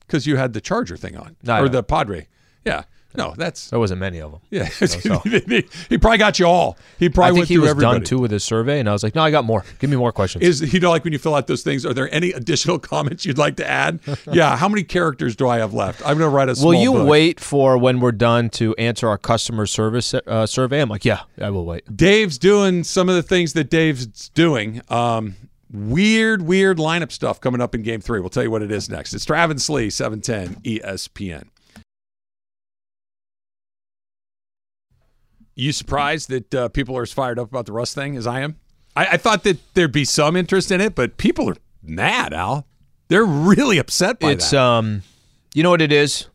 Because 0.00 0.26
you 0.26 0.36
had 0.36 0.52
the 0.52 0.60
Charger 0.60 0.96
thing 0.96 1.16
on, 1.16 1.36
No, 1.42 1.62
or 1.62 1.68
the 1.68 1.82
Padre. 1.82 2.28
Yeah. 2.64 2.84
No, 3.16 3.32
that's 3.36 3.70
There 3.70 3.78
wasn't 3.78 4.00
many 4.00 4.18
of 4.20 4.32
them. 4.32 4.40
yeah. 4.50 4.64
he 5.88 5.98
probably 5.98 6.18
got 6.18 6.38
you 6.38 6.46
all. 6.46 6.76
He 6.98 7.08
probably 7.08 7.26
I 7.26 7.28
think 7.30 7.38
went 7.38 7.48
he 7.48 7.54
through 7.54 7.62
was 7.62 7.70
everybody. 7.70 7.98
done 8.00 8.04
too 8.04 8.18
with 8.18 8.30
his 8.30 8.42
survey, 8.44 8.80
and 8.80 8.88
I 8.88 8.92
was 8.92 9.02
like, 9.02 9.14
no, 9.14 9.22
I 9.22 9.30
got 9.30 9.44
more. 9.44 9.64
Give 9.78 9.88
me 9.88 9.96
more 9.96 10.12
questions. 10.12 10.42
Is 10.44 10.72
you 10.74 10.80
know 10.80 10.90
like 10.90 11.04
when 11.04 11.12
you 11.12 11.18
fill 11.18 11.34
out 11.34 11.46
those 11.46 11.62
things? 11.62 11.86
Are 11.86 11.94
there 11.94 12.12
any 12.12 12.32
additional 12.32 12.78
comments 12.80 13.24
you'd 13.24 13.38
like 13.38 13.56
to 13.56 13.68
add? 13.68 14.00
yeah. 14.32 14.56
How 14.56 14.68
many 14.68 14.82
characters 14.82 15.36
do 15.36 15.48
I 15.48 15.58
have 15.58 15.72
left? 15.74 16.00
I'm 16.00 16.18
going 16.18 16.28
to 16.30 16.34
write 16.34 16.48
a. 16.48 16.56
Small 16.56 16.72
Will 16.72 16.80
you 16.80 16.92
book. 16.92 17.08
wait 17.08 17.40
for 17.40 17.78
when 17.78 18.00
we're 18.00 18.12
done 18.12 18.50
to 18.50 18.74
answer 18.76 19.08
our 19.08 19.18
customer 19.18 19.66
service 19.66 20.12
uh, 20.14 20.46
survey? 20.46 20.80
I'm 20.80 20.88
like, 20.88 21.04
yeah, 21.04 21.20
I 21.40 21.50
will 21.50 21.64
wait. 21.66 21.96
Dave's 21.96 22.38
doing 22.38 22.82
some 22.84 23.08
of 23.08 23.14
the 23.14 23.22
things 23.22 23.52
that 23.54 23.70
Dave's 23.70 24.06
doing. 24.30 24.80
Um, 24.88 25.36
weird, 25.72 26.42
weird 26.42 26.78
lineup 26.78 27.12
stuff 27.12 27.40
coming 27.40 27.60
up 27.60 27.74
in 27.74 27.82
Game 27.82 28.00
Three. 28.00 28.20
We'll 28.20 28.30
tell 28.30 28.42
you 28.42 28.50
what 28.50 28.62
it 28.62 28.70
is 28.72 28.88
next. 28.88 29.14
It's 29.14 29.24
Travis 29.24 29.64
Slee, 29.64 29.90
seven 29.90 30.20
ten 30.20 30.56
ESPN. 30.56 31.44
You 35.54 35.72
surprised 35.72 36.28
that 36.30 36.54
uh, 36.54 36.68
people 36.68 36.96
are 36.96 37.02
as 37.02 37.12
fired 37.12 37.38
up 37.38 37.48
about 37.48 37.66
the 37.66 37.72
Russ 37.72 37.94
thing 37.94 38.16
as 38.16 38.26
I 38.26 38.40
am? 38.40 38.56
I, 38.96 39.06
I 39.12 39.16
thought 39.16 39.44
that 39.44 39.58
there'd 39.74 39.92
be 39.92 40.04
some 40.04 40.36
interest 40.36 40.70
in 40.70 40.80
it, 40.80 40.94
but 40.94 41.16
people 41.16 41.48
are 41.48 41.56
mad, 41.82 42.32
Al. 42.32 42.66
They're 43.08 43.24
really 43.24 43.78
upset 43.78 44.18
by 44.18 44.32
it's 44.32 44.50
that. 44.50 44.60
um, 44.60 45.02
you 45.54 45.62
know 45.62 45.70
what 45.70 45.82
it 45.82 45.92
is. 45.92 46.26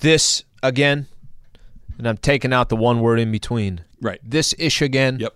This 0.00 0.44
again, 0.62 1.06
and 1.98 2.08
I'm 2.08 2.16
taking 2.16 2.52
out 2.52 2.68
the 2.68 2.76
one 2.76 3.00
word 3.00 3.18
in 3.20 3.30
between. 3.30 3.82
right. 4.00 4.20
This 4.24 4.54
ish 4.58 4.82
again. 4.82 5.18
Yep. 5.20 5.34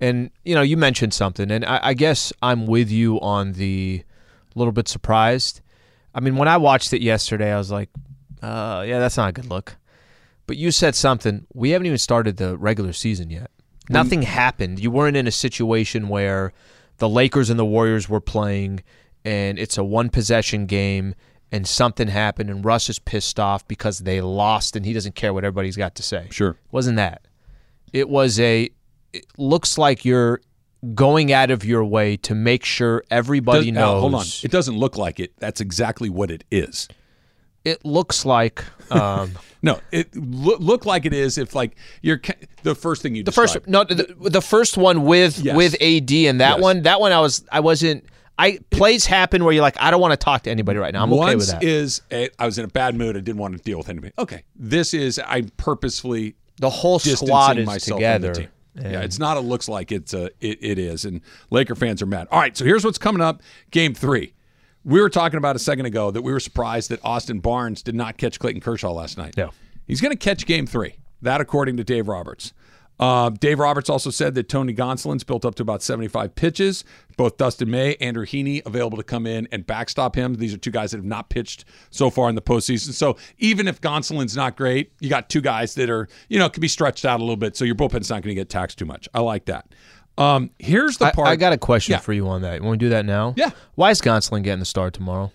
And 0.00 0.30
you 0.44 0.54
know, 0.54 0.62
you 0.62 0.76
mentioned 0.76 1.12
something, 1.12 1.50
and 1.50 1.64
I, 1.64 1.80
I 1.82 1.94
guess 1.94 2.32
I'm 2.40 2.66
with 2.66 2.90
you 2.90 3.20
on 3.20 3.52
the 3.54 4.04
little 4.54 4.72
bit 4.72 4.88
surprised. 4.88 5.60
I 6.14 6.20
mean, 6.20 6.36
when 6.36 6.48
I 6.48 6.56
watched 6.56 6.92
it 6.92 7.02
yesterday, 7.02 7.52
I 7.52 7.58
was 7.58 7.70
like, 7.70 7.90
uh, 8.42 8.84
"Yeah, 8.86 9.00
that's 9.00 9.16
not 9.16 9.30
a 9.30 9.32
good 9.32 9.50
look." 9.50 9.76
But 10.48 10.56
you 10.56 10.70
said 10.72 10.96
something. 10.96 11.46
We 11.52 11.70
haven't 11.70 11.86
even 11.86 11.98
started 11.98 12.38
the 12.38 12.56
regular 12.56 12.94
season 12.94 13.28
yet. 13.30 13.50
Nothing 13.90 14.22
happened. 14.22 14.80
You 14.80 14.90
weren't 14.90 15.16
in 15.16 15.26
a 15.26 15.30
situation 15.30 16.08
where 16.08 16.52
the 16.96 17.08
Lakers 17.08 17.50
and 17.50 17.58
the 17.58 17.64
Warriors 17.66 18.08
were 18.08 18.20
playing, 18.20 18.82
and 19.24 19.58
it's 19.58 19.76
a 19.78 19.84
one 19.84 20.08
possession 20.08 20.64
game, 20.64 21.14
and 21.52 21.66
something 21.66 22.08
happened, 22.08 22.48
and 22.48 22.64
Russ 22.64 22.88
is 22.88 22.98
pissed 22.98 23.38
off 23.38 23.68
because 23.68 24.00
they 24.00 24.22
lost, 24.22 24.74
and 24.74 24.86
he 24.86 24.94
doesn't 24.94 25.14
care 25.14 25.32
what 25.34 25.44
everybody's 25.44 25.76
got 25.76 25.94
to 25.96 26.02
say. 26.02 26.28
Sure. 26.30 26.56
Wasn't 26.72 26.96
that? 26.96 27.28
It 27.92 28.08
was 28.08 28.40
a. 28.40 28.70
It 29.12 29.26
looks 29.36 29.76
like 29.78 30.04
you're 30.04 30.40
going 30.94 31.32
out 31.32 31.50
of 31.50 31.64
your 31.64 31.84
way 31.84 32.16
to 32.18 32.34
make 32.34 32.64
sure 32.64 33.04
everybody 33.10 33.70
Does- 33.70 33.74
knows. 33.80 34.00
hold 34.00 34.14
on. 34.14 34.24
It 34.42 34.50
doesn't 34.50 34.76
look 34.78 34.96
like 34.96 35.20
it. 35.20 35.32
That's 35.38 35.60
exactly 35.60 36.08
what 36.08 36.30
it 36.30 36.44
is. 36.50 36.88
It 37.68 37.84
looks 37.84 38.24
like 38.24 38.64
um, 38.90 39.32
No, 39.62 39.80
it 39.92 40.14
lo- 40.14 40.56
look 40.60 40.86
like 40.86 41.04
it 41.04 41.12
is 41.12 41.36
if 41.38 41.54
like 41.54 41.76
you're 42.00 42.18
ca- 42.18 42.34
the 42.62 42.74
first 42.74 43.02
thing 43.02 43.14
you 43.16 43.24
the 43.24 43.32
first. 43.32 43.56
No, 43.66 43.84
the, 43.84 44.14
the 44.20 44.40
first 44.42 44.76
one 44.76 45.04
with 45.04 45.38
Yes. 45.40 45.56
with 45.56 45.74
AD 45.82 46.10
and 46.12 46.40
that 46.40 46.56
Yes. 46.56 46.60
one. 46.62 46.82
That 46.82 47.00
one 47.00 47.12
I 47.12 47.20
was. 47.20 47.44
I 47.50 47.60
wasn't. 47.60 48.04
I 48.40 48.60
plays 48.70 49.04
happen 49.04 49.42
where 49.42 49.52
you're 49.52 49.62
like, 49.62 49.76
I 49.80 49.90
don't 49.90 50.00
want 50.00 50.12
to 50.12 50.16
talk 50.16 50.42
to 50.44 50.50
anybody 50.50 50.78
right 50.78 50.92
now. 50.94 51.02
I'm 51.02 51.12
okay 51.12 51.34
with 51.34 51.48
that. 51.50 51.64
is 51.64 52.02
a, 52.12 52.30
I 52.38 52.46
was 52.46 52.56
in 52.56 52.64
a 52.64 52.68
bad 52.68 52.94
mood. 52.94 53.16
I 53.16 53.20
didn't 53.20 53.38
want 53.40 53.56
to 53.56 53.62
deal 53.64 53.78
with 53.78 53.88
anybody. 53.88 54.12
Okay, 54.16 54.44
this 54.54 54.94
is 54.94 55.18
I 55.18 55.42
purposefully 55.56 56.36
the 56.60 56.70
whole 56.70 57.00
squad 57.00 57.58
is 57.58 57.66
myself 57.66 57.98
together. 57.98 58.34
from 58.34 58.44
the 58.44 58.48
team. 58.82 58.92
Yeah, 58.92 59.00
it's 59.00 59.18
not. 59.18 59.36
It 59.36 59.40
looks 59.40 59.68
like 59.68 59.90
it's 59.90 60.14
a. 60.14 60.26
It, 60.40 60.58
it 60.60 60.78
is, 60.78 61.04
and 61.04 61.20
Laker 61.50 61.74
fans 61.74 62.00
are 62.00 62.06
mad. 62.06 62.28
All 62.30 62.38
right, 62.38 62.56
so 62.56 62.64
here's 62.64 62.84
what's 62.84 62.96
coming 62.98 63.20
up. 63.20 63.42
Game 63.72 63.92
three. 63.92 64.34
We 64.88 65.02
were 65.02 65.10
talking 65.10 65.36
about 65.36 65.54
a 65.54 65.58
second 65.58 65.84
ago 65.84 66.10
that 66.10 66.22
we 66.22 66.32
were 66.32 66.40
surprised 66.40 66.88
that 66.90 67.00
Austin 67.04 67.40
Barnes 67.40 67.82
did 67.82 67.94
not 67.94 68.16
catch 68.16 68.38
Clayton 68.38 68.62
Kershaw 68.62 68.90
last 68.90 69.18
night. 69.18 69.34
Yeah. 69.36 69.50
he's 69.86 70.00
going 70.00 70.12
to 70.12 70.18
catch 70.18 70.46
Game 70.46 70.66
three. 70.66 70.94
That 71.20 71.42
according 71.42 71.76
to 71.76 71.84
Dave 71.84 72.08
Roberts. 72.08 72.54
Uh, 72.98 73.28
Dave 73.28 73.58
Roberts 73.58 73.90
also 73.90 74.08
said 74.08 74.34
that 74.34 74.48
Tony 74.48 74.74
Gonsolin's 74.74 75.24
built 75.24 75.44
up 75.44 75.54
to 75.56 75.62
about 75.62 75.82
75 75.82 76.34
pitches. 76.34 76.84
Both 77.18 77.36
Dustin 77.36 77.70
May, 77.70 77.96
Andrew 77.96 78.24
Heaney 78.24 78.64
available 78.64 78.96
to 78.96 79.04
come 79.04 79.26
in 79.26 79.46
and 79.52 79.66
backstop 79.66 80.16
him. 80.16 80.34
These 80.36 80.54
are 80.54 80.58
two 80.58 80.70
guys 80.70 80.92
that 80.92 80.96
have 80.96 81.04
not 81.04 81.28
pitched 81.28 81.66
so 81.90 82.08
far 82.08 82.30
in 82.30 82.34
the 82.34 82.42
postseason. 82.42 82.92
So 82.94 83.16
even 83.38 83.68
if 83.68 83.80
Gonsolin's 83.80 84.36
not 84.36 84.56
great, 84.56 84.92
you 85.00 85.10
got 85.10 85.28
two 85.28 85.42
guys 85.42 85.74
that 85.74 85.90
are, 85.90 86.08
you 86.28 86.38
know, 86.38 86.48
can 86.48 86.60
be 86.62 86.68
stretched 86.68 87.04
out 87.04 87.20
a 87.20 87.22
little 87.22 87.36
bit. 87.36 87.56
So 87.56 87.64
your 87.64 87.74
bullpen's 87.74 88.08
not 88.08 88.22
going 88.22 88.34
to 88.34 88.40
get 88.40 88.48
taxed 88.48 88.78
too 88.78 88.86
much. 88.86 89.08
I 89.12 89.20
like 89.20 89.44
that. 89.44 89.66
Um, 90.18 90.50
here's 90.58 90.98
the 90.98 91.10
part. 91.12 91.28
I 91.28 91.36
got 91.36 91.52
a 91.52 91.58
question 91.58 91.92
Yeah. 91.92 91.98
for 92.00 92.12
you 92.12 92.28
on 92.28 92.42
that. 92.42 92.60
You 92.60 92.66
want 92.66 92.80
to 92.80 92.84
do 92.86 92.90
that 92.90 93.04
now? 93.06 93.34
Yeah. 93.36 93.50
Why 93.76 93.90
is 93.90 94.00
Gonsolin 94.00 94.42
getting 94.42 94.58
the 94.58 94.64
start 94.66 94.92
tomorrow? 94.94 95.30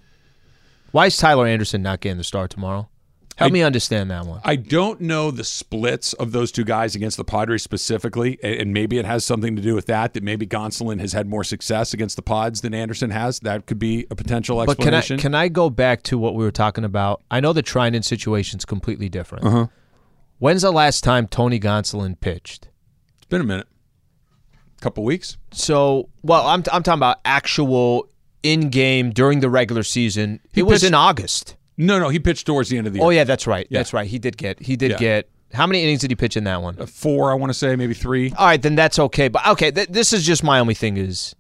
Why 0.91 1.07
is 1.07 1.17
Tyler 1.17 1.47
Anderson 1.47 1.81
not 1.81 2.01
getting 2.01 2.17
the 2.17 2.23
start 2.23 2.51
tomorrow? 2.51 2.89
Help 3.37 3.49
I- 3.49 3.53
me 3.53 3.63
understand 3.63 4.11
that 4.11 4.27
one. 4.27 4.41
I 4.43 4.55
don't 4.55 5.01
know 5.01 5.31
the 5.31 5.43
splits 5.43 6.13
of 6.13 6.33
those 6.33 6.51
two 6.51 6.63
guys 6.63 6.93
against 6.95 7.17
the 7.17 7.23
Padres 7.23 7.63
specifically, 7.63 8.37
a- 8.43 8.59
and 8.61 8.71
maybe 8.73 8.99
it 8.99 9.05
has 9.05 9.25
something 9.25 9.55
to 9.55 9.61
do 9.61 9.73
with 9.73 9.87
that. 9.87 10.13
That 10.13 10.21
maybe 10.21 10.45
Gonsolin 10.45 10.99
has 10.99 11.13
had 11.13 11.27
more 11.27 11.43
success 11.43 11.95
against 11.95 12.15
the 12.15 12.21
Pods 12.21 12.61
than 12.61 12.75
Anderson 12.75 13.09
has. 13.09 13.39
That 13.39 13.65
could 13.65 13.79
be 13.79 14.05
a 14.11 14.15
potential 14.15 14.57
But 14.63 14.77
can 14.77 14.93
I 14.93 14.97
explanation. 14.99 15.17
can 15.17 15.33
I 15.33 15.47
go 15.47 15.71
back 15.71 16.03
to 16.03 16.17
what 16.19 16.35
we 16.35 16.43
were 16.43 16.51
talking 16.51 16.83
about? 16.83 17.23
I 17.31 17.39
know 17.39 17.53
the 17.53 17.63
Treinen 17.63 18.03
situation's 18.03 18.65
completely 18.65 19.09
different. 19.09 19.45
Uh-huh. 19.45 19.67
When's 20.37 20.61
the 20.61 20.71
last 20.71 21.03
time 21.03 21.25
Tony 21.27 21.59
Gonsolin 21.59 22.19
pitched? 22.19 22.67
it's 23.15 23.25
been 23.29 23.41
a 23.41 23.45
minute, 23.45 23.67
couple 24.83 25.03
weeks. 25.03 25.37
So, 25.51 26.09
well, 26.21 26.45
I'm 26.47 26.63
I'm 26.71 26.83
talking 26.83 26.99
about 26.99 27.19
actual 27.25 28.07
in 28.43 28.69
game 28.69 29.11
during 29.11 29.39
the 29.39 29.49
regular 29.49 29.83
season. 29.83 30.39
it 30.53 30.63
was 30.63 30.83
in 30.83 30.93
August. 30.93 31.55
No, 31.77 31.97
no, 31.97 32.09
he 32.09 32.19
pitched 32.19 32.45
towards 32.45 32.69
the 32.69 32.77
end 32.77 32.85
of 32.87 32.93
the 32.93 32.99
year. 32.99 33.07
Oh 33.07 33.09
yeah, 33.09 33.23
that's 33.23 33.47
right. 33.47 33.65
Yeah. 33.69 33.79
That's 33.79 33.93
right. 33.93 34.05
He 34.07 34.19
did 34.19 34.37
get 34.37 34.59
he 34.59 34.75
did 34.75 34.91
Yeah. 34.91 34.97
get 34.97 35.29
how 35.53 35.65
many 35.67 35.83
innings 35.83 36.01
did 36.01 36.11
he 36.11 36.15
pitch 36.15 36.35
in 36.35 36.43
that 36.45 36.61
one? 36.61 36.75
four, 36.87 37.31
I 37.31 37.35
want 37.35 37.51
to 37.51 37.53
say, 37.53 37.75
maybe 37.75 37.93
three. 37.93 38.31
All 38.37 38.45
right, 38.45 38.61
then 38.61 38.75
that's 38.75 38.97
okay. 38.99 39.27
But 39.27 39.47
okay, 39.47 39.71
th- 39.71 39.87
this 39.89 40.11
is 40.13 40.25
just 40.25 40.43
my 40.43 40.59
only 40.59 40.73
thing 40.73 40.97
is 40.97 41.35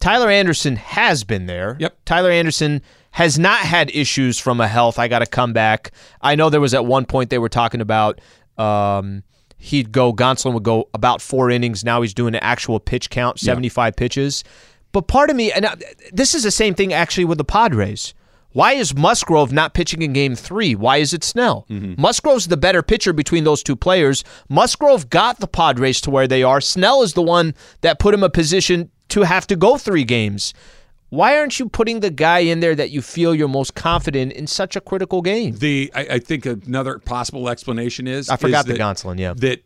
Tyler 0.00 0.28
Anderson 0.28 0.76
has 0.76 1.24
been 1.24 1.46
there. 1.46 1.76
Yep. 1.80 1.96
Tyler 2.04 2.30
Anderson 2.30 2.82
has 3.12 3.38
not 3.38 3.60
had 3.60 3.90
issues 3.94 4.38
from 4.38 4.60
a 4.60 4.68
health. 4.68 4.98
I 4.98 5.08
got 5.08 5.20
to 5.20 5.26
come 5.26 5.52
back. 5.52 5.92
I 6.20 6.34
know 6.34 6.50
there 6.50 6.60
was 6.60 6.74
at 6.74 6.84
one 6.84 7.04
point 7.04 7.30
they 7.30 7.38
were 7.38 7.48
talking 7.48 7.80
about 7.80 8.20
um, 8.58 9.22
he'd 9.58 9.92
go 9.92 10.12
Gonsolin 10.12 10.54
would 10.54 10.62
go 10.62 10.88
about 10.94 11.20
four 11.20 11.50
innings. 11.50 11.84
Now 11.84 12.00
he's 12.02 12.14
doing 12.14 12.34
an 12.34 12.40
actual 12.42 12.80
pitch 12.80 13.10
count, 13.10 13.38
seventy 13.38 13.68
five 13.68 13.96
pitches. 13.96 14.44
But 14.92 15.02
part 15.08 15.28
of 15.28 15.36
me, 15.36 15.52
and 15.52 15.66
uh, 15.66 15.76
this 16.12 16.34
is 16.34 16.44
the 16.44 16.50
same 16.50 16.74
thing 16.74 16.92
actually 16.94 17.26
with 17.26 17.38
the 17.38 17.44
Padres. 17.44 18.14
Why 18.52 18.72
is 18.72 18.96
Musgrove 18.96 19.52
not 19.52 19.74
pitching 19.74 20.00
in 20.00 20.14
game 20.14 20.34
three? 20.34 20.74
Why 20.74 20.96
is 20.96 21.12
it 21.12 21.22
Snell? 21.22 21.66
Musgrove's 21.68 22.48
the 22.48 22.56
better 22.56 22.82
pitcher 22.82 23.12
between 23.12 23.44
those 23.44 23.62
two 23.62 23.76
players. 23.76 24.24
Musgrove 24.48 25.10
got 25.10 25.38
the 25.38 25.46
Padres 25.46 26.00
to 26.00 26.10
where 26.10 26.26
they 26.26 26.42
are. 26.42 26.60
Snell 26.62 27.02
is 27.02 27.12
the 27.12 27.22
one 27.22 27.54
that 27.82 27.98
put 27.98 28.14
him 28.14 28.22
a 28.22 28.30
position 28.30 28.90
to 29.10 29.22
have 29.22 29.46
to 29.48 29.56
go 29.56 29.76
three 29.76 30.04
games. 30.04 30.54
Why 31.10 31.38
aren't 31.38 31.58
you 31.58 31.68
putting 31.68 32.00
the 32.00 32.10
guy 32.10 32.40
in 32.40 32.60
there 32.60 32.74
that 32.74 32.90
you 32.90 33.00
feel 33.00 33.34
you're 33.34 33.48
most 33.48 33.74
confident 33.74 34.32
in 34.32 34.46
such 34.46 34.76
a 34.76 34.80
critical 34.80 35.22
game? 35.22 35.54
The 35.56 35.90
I, 35.94 36.00
I 36.12 36.18
think 36.18 36.44
another 36.46 36.98
possible 36.98 37.48
explanation 37.48 38.06
is 38.06 38.28
I 38.28 38.36
forgot 38.36 38.60
is 38.60 38.66
the 38.66 38.72
that- 38.74 38.80
Gonsolin, 38.80 39.18
yeah. 39.18 39.32
That 39.34 39.62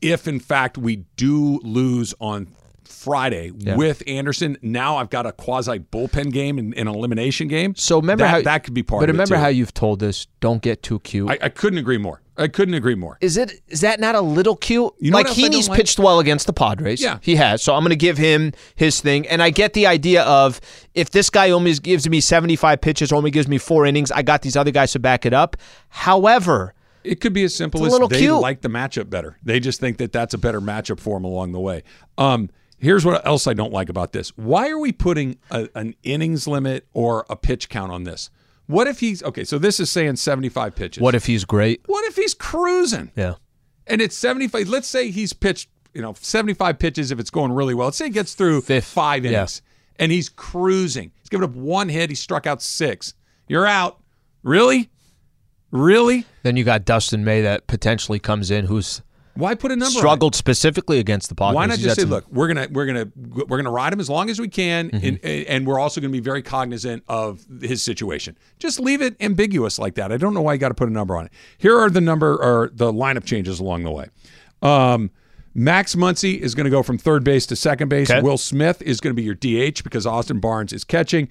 if 0.00 0.28
in 0.28 0.38
fact 0.40 0.78
we 0.78 1.04
do 1.16 1.58
lose 1.62 2.14
on 2.20 2.48
Friday 2.84 3.50
Yeah. 3.56 3.76
with 3.76 4.02
Anderson, 4.06 4.58
now 4.62 4.96
I've 4.96 5.10
got 5.10 5.26
a 5.26 5.32
quasi 5.32 5.78
bullpen 5.78 6.32
game 6.32 6.58
and 6.58 6.72
an 6.74 6.86
elimination 6.88 7.48
game. 7.48 7.74
So 7.76 7.98
remember 8.00 8.24
that, 8.24 8.30
how 8.30 8.42
that 8.42 8.64
could 8.64 8.74
be 8.74 8.82
part 8.82 9.00
But 9.00 9.10
of 9.10 9.16
it. 9.16 9.18
remember 9.18 9.36
how 9.36 9.48
you've 9.48 9.74
told 9.74 10.02
us 10.02 10.26
don't 10.40 10.62
get 10.62 10.82
too 10.82 11.00
cute. 11.00 11.30
I, 11.30 11.38
I 11.42 11.48
couldn't 11.48 11.78
agree 11.78 11.98
more. 11.98 12.20
I 12.40 12.48
couldn't 12.48 12.74
agree 12.74 12.94
more. 12.94 13.18
Is 13.20 13.36
it 13.36 13.60
is 13.68 13.82
that 13.82 14.00
not 14.00 14.14
a 14.14 14.20
little 14.20 14.56
cute? 14.56 14.92
You 14.98 15.10
know 15.10 15.16
like 15.18 15.26
what 15.26 15.30
else 15.30 15.38
I 15.38 15.42
don't 15.42 15.52
Heaney's 15.52 15.68
like? 15.68 15.76
pitched 15.78 15.98
well 15.98 16.18
against 16.20 16.46
the 16.46 16.52
Padres. 16.52 17.00
Yeah. 17.02 17.18
he 17.20 17.36
has. 17.36 17.62
So 17.62 17.74
I'm 17.74 17.82
going 17.82 17.90
to 17.90 17.96
give 17.96 18.16
him 18.18 18.52
his 18.74 19.00
thing, 19.00 19.28
and 19.28 19.42
I 19.42 19.50
get 19.50 19.74
the 19.74 19.86
idea 19.86 20.22
of 20.24 20.60
if 20.94 21.10
this 21.10 21.28
guy 21.30 21.50
only 21.50 21.74
gives 21.74 22.08
me 22.08 22.20
75 22.20 22.80
pitches, 22.80 23.12
only 23.12 23.30
gives 23.30 23.46
me 23.46 23.58
four 23.58 23.84
innings, 23.86 24.10
I 24.10 24.22
got 24.22 24.42
these 24.42 24.56
other 24.56 24.70
guys 24.70 24.92
to 24.92 24.98
back 24.98 25.26
it 25.26 25.32
up. 25.34 25.56
However, 25.90 26.74
It 27.04 27.20
could 27.20 27.32
be 27.32 27.44
as 27.44 27.54
simple 27.54 27.84
as 27.84 27.98
they 28.08 28.18
cute. 28.18 28.40
like 28.40 28.62
the 28.62 28.68
matchup 28.68 29.10
better. 29.10 29.36
They 29.42 29.60
just 29.60 29.78
think 29.80 29.98
that 29.98 30.12
that's 30.12 30.34
a 30.34 30.38
better 30.38 30.60
matchup 30.60 30.98
for 30.98 31.16
them 31.16 31.24
along 31.24 31.52
the 31.52 31.60
way. 31.60 31.82
Um, 32.16 32.48
here's 32.78 33.04
what 33.04 33.24
else 33.26 33.46
I 33.46 33.52
don't 33.54 33.72
like 33.72 33.88
about 33.90 34.12
this. 34.12 34.30
Why 34.36 34.70
are 34.70 34.78
we 34.78 34.92
putting 34.92 35.36
a, 35.50 35.68
an 35.74 35.94
innings 36.02 36.46
limit 36.48 36.86
or 36.94 37.26
a 37.28 37.36
pitch 37.36 37.68
count 37.68 37.92
on 37.92 38.04
this? 38.04 38.30
What 38.70 38.86
if 38.86 39.00
he's 39.00 39.22
okay? 39.22 39.44
So 39.44 39.58
this 39.58 39.80
is 39.80 39.90
saying 39.90 40.16
75 40.16 40.74
pitches. 40.76 41.02
what 41.02 41.14
if 41.14 41.26
he's 41.26 41.44
great? 41.44 41.80
What 41.86 42.04
if 42.06 42.16
he's 42.16 42.34
cruising 42.34 43.10
Yeah, 43.16 43.34
and 43.86 44.00
it's 44.00 44.16
75? 44.16 44.68
Let's 44.68 44.88
say 44.88 45.10
he's 45.10 45.32
pitched, 45.32 45.68
you 45.94 46.02
know, 46.02 46.14
75 46.18 46.78
pitches 46.78 47.10
if 47.10 47.18
it's 47.18 47.30
going 47.30 47.52
really 47.52 47.74
well. 47.74 47.86
Let's 47.88 47.96
say 47.98 48.04
he 48.06 48.10
gets 48.10 48.34
through 48.34 48.60
Fifth. 48.62 48.84
five 48.86 49.24
Yeah. 49.24 49.30
innings 49.30 49.62
and 49.98 50.12
he's 50.12 50.28
cruising. 50.28 51.10
He's 51.20 51.28
given 51.28 51.44
up 51.44 51.54
one 51.56 51.88
hit. 51.88 52.10
He 52.10 52.16
struck 52.16 52.46
out 52.46 52.62
six. 52.62 53.14
You're 53.48 53.66
out. 53.66 53.98
Really? 54.42 54.88
Really? 55.70 56.24
then 56.42 56.56
you 56.56 56.64
got 56.64 56.84
Dustin 56.84 57.24
May 57.24 57.42
that 57.42 57.66
potentially 57.66 58.18
comes 58.18 58.50
in, 58.50 58.64
who's 58.66 59.02
Why 59.34 59.54
put 59.54 59.70
a 59.70 59.76
number 59.76 59.86
on 59.86 59.96
it? 59.96 59.98
struggled 59.98 60.34
specifically 60.34 60.98
against 60.98 61.28
the 61.28 61.34
Padres. 61.34 61.54
Why 61.54 61.66
not 61.66 61.78
just 61.78 61.96
say, 62.00 62.04
look, 62.04 62.26
we're 62.30 62.48
gonna 62.48 62.68
we're 62.70 62.86
gonna 62.86 63.06
we're 63.16 63.56
gonna 63.56 63.70
ride 63.70 63.92
him 63.92 64.00
as 64.00 64.10
long 64.10 64.28
as 64.28 64.40
we 64.40 64.48
can, 64.48 64.90
Mm-hmm. 64.90 65.06
and 65.06 65.46
and 65.46 65.66
we're 65.66 65.78
also 65.78 66.00
gonna 66.00 66.10
be 66.12 66.20
very 66.20 66.42
cognizant 66.42 67.04
of 67.08 67.46
his 67.62 67.82
situation. 67.82 68.36
Just 68.58 68.80
leave 68.80 69.00
it 69.02 69.16
ambiguous 69.20 69.78
like 69.78 69.94
that. 69.94 70.12
I 70.12 70.16
don't 70.16 70.34
know 70.34 70.42
why 70.42 70.54
you 70.54 70.58
got 70.58 70.68
to 70.68 70.74
put 70.74 70.88
a 70.88 70.92
number 70.92 71.16
on 71.16 71.26
it. 71.26 71.32
Here 71.58 71.78
are 71.78 71.88
the 71.90 72.00
number 72.00 72.32
or 72.42 72.70
the 72.74 72.92
lineup 72.92 73.24
changes 73.24 73.60
along 73.60 73.84
the 73.84 73.90
way. 73.90 74.08
Um, 74.62 75.10
Max 75.54 75.94
Muncy 75.96 76.38
is 76.38 76.54
going 76.54 76.64
to 76.64 76.70
go 76.70 76.82
from 76.82 76.96
third 76.98 77.24
base 77.24 77.46
to 77.46 77.56
second 77.56 77.88
base. 77.88 78.10
Okay. 78.10 78.20
Will 78.20 78.38
Smith 78.38 78.82
is 78.82 79.00
going 79.00 79.14
to 79.14 79.20
be 79.20 79.22
your 79.24 79.34
DH 79.34 79.82
because 79.82 80.06
Austin 80.06 80.38
Barnes 80.38 80.72
is 80.72 80.84
catching. 80.84 81.28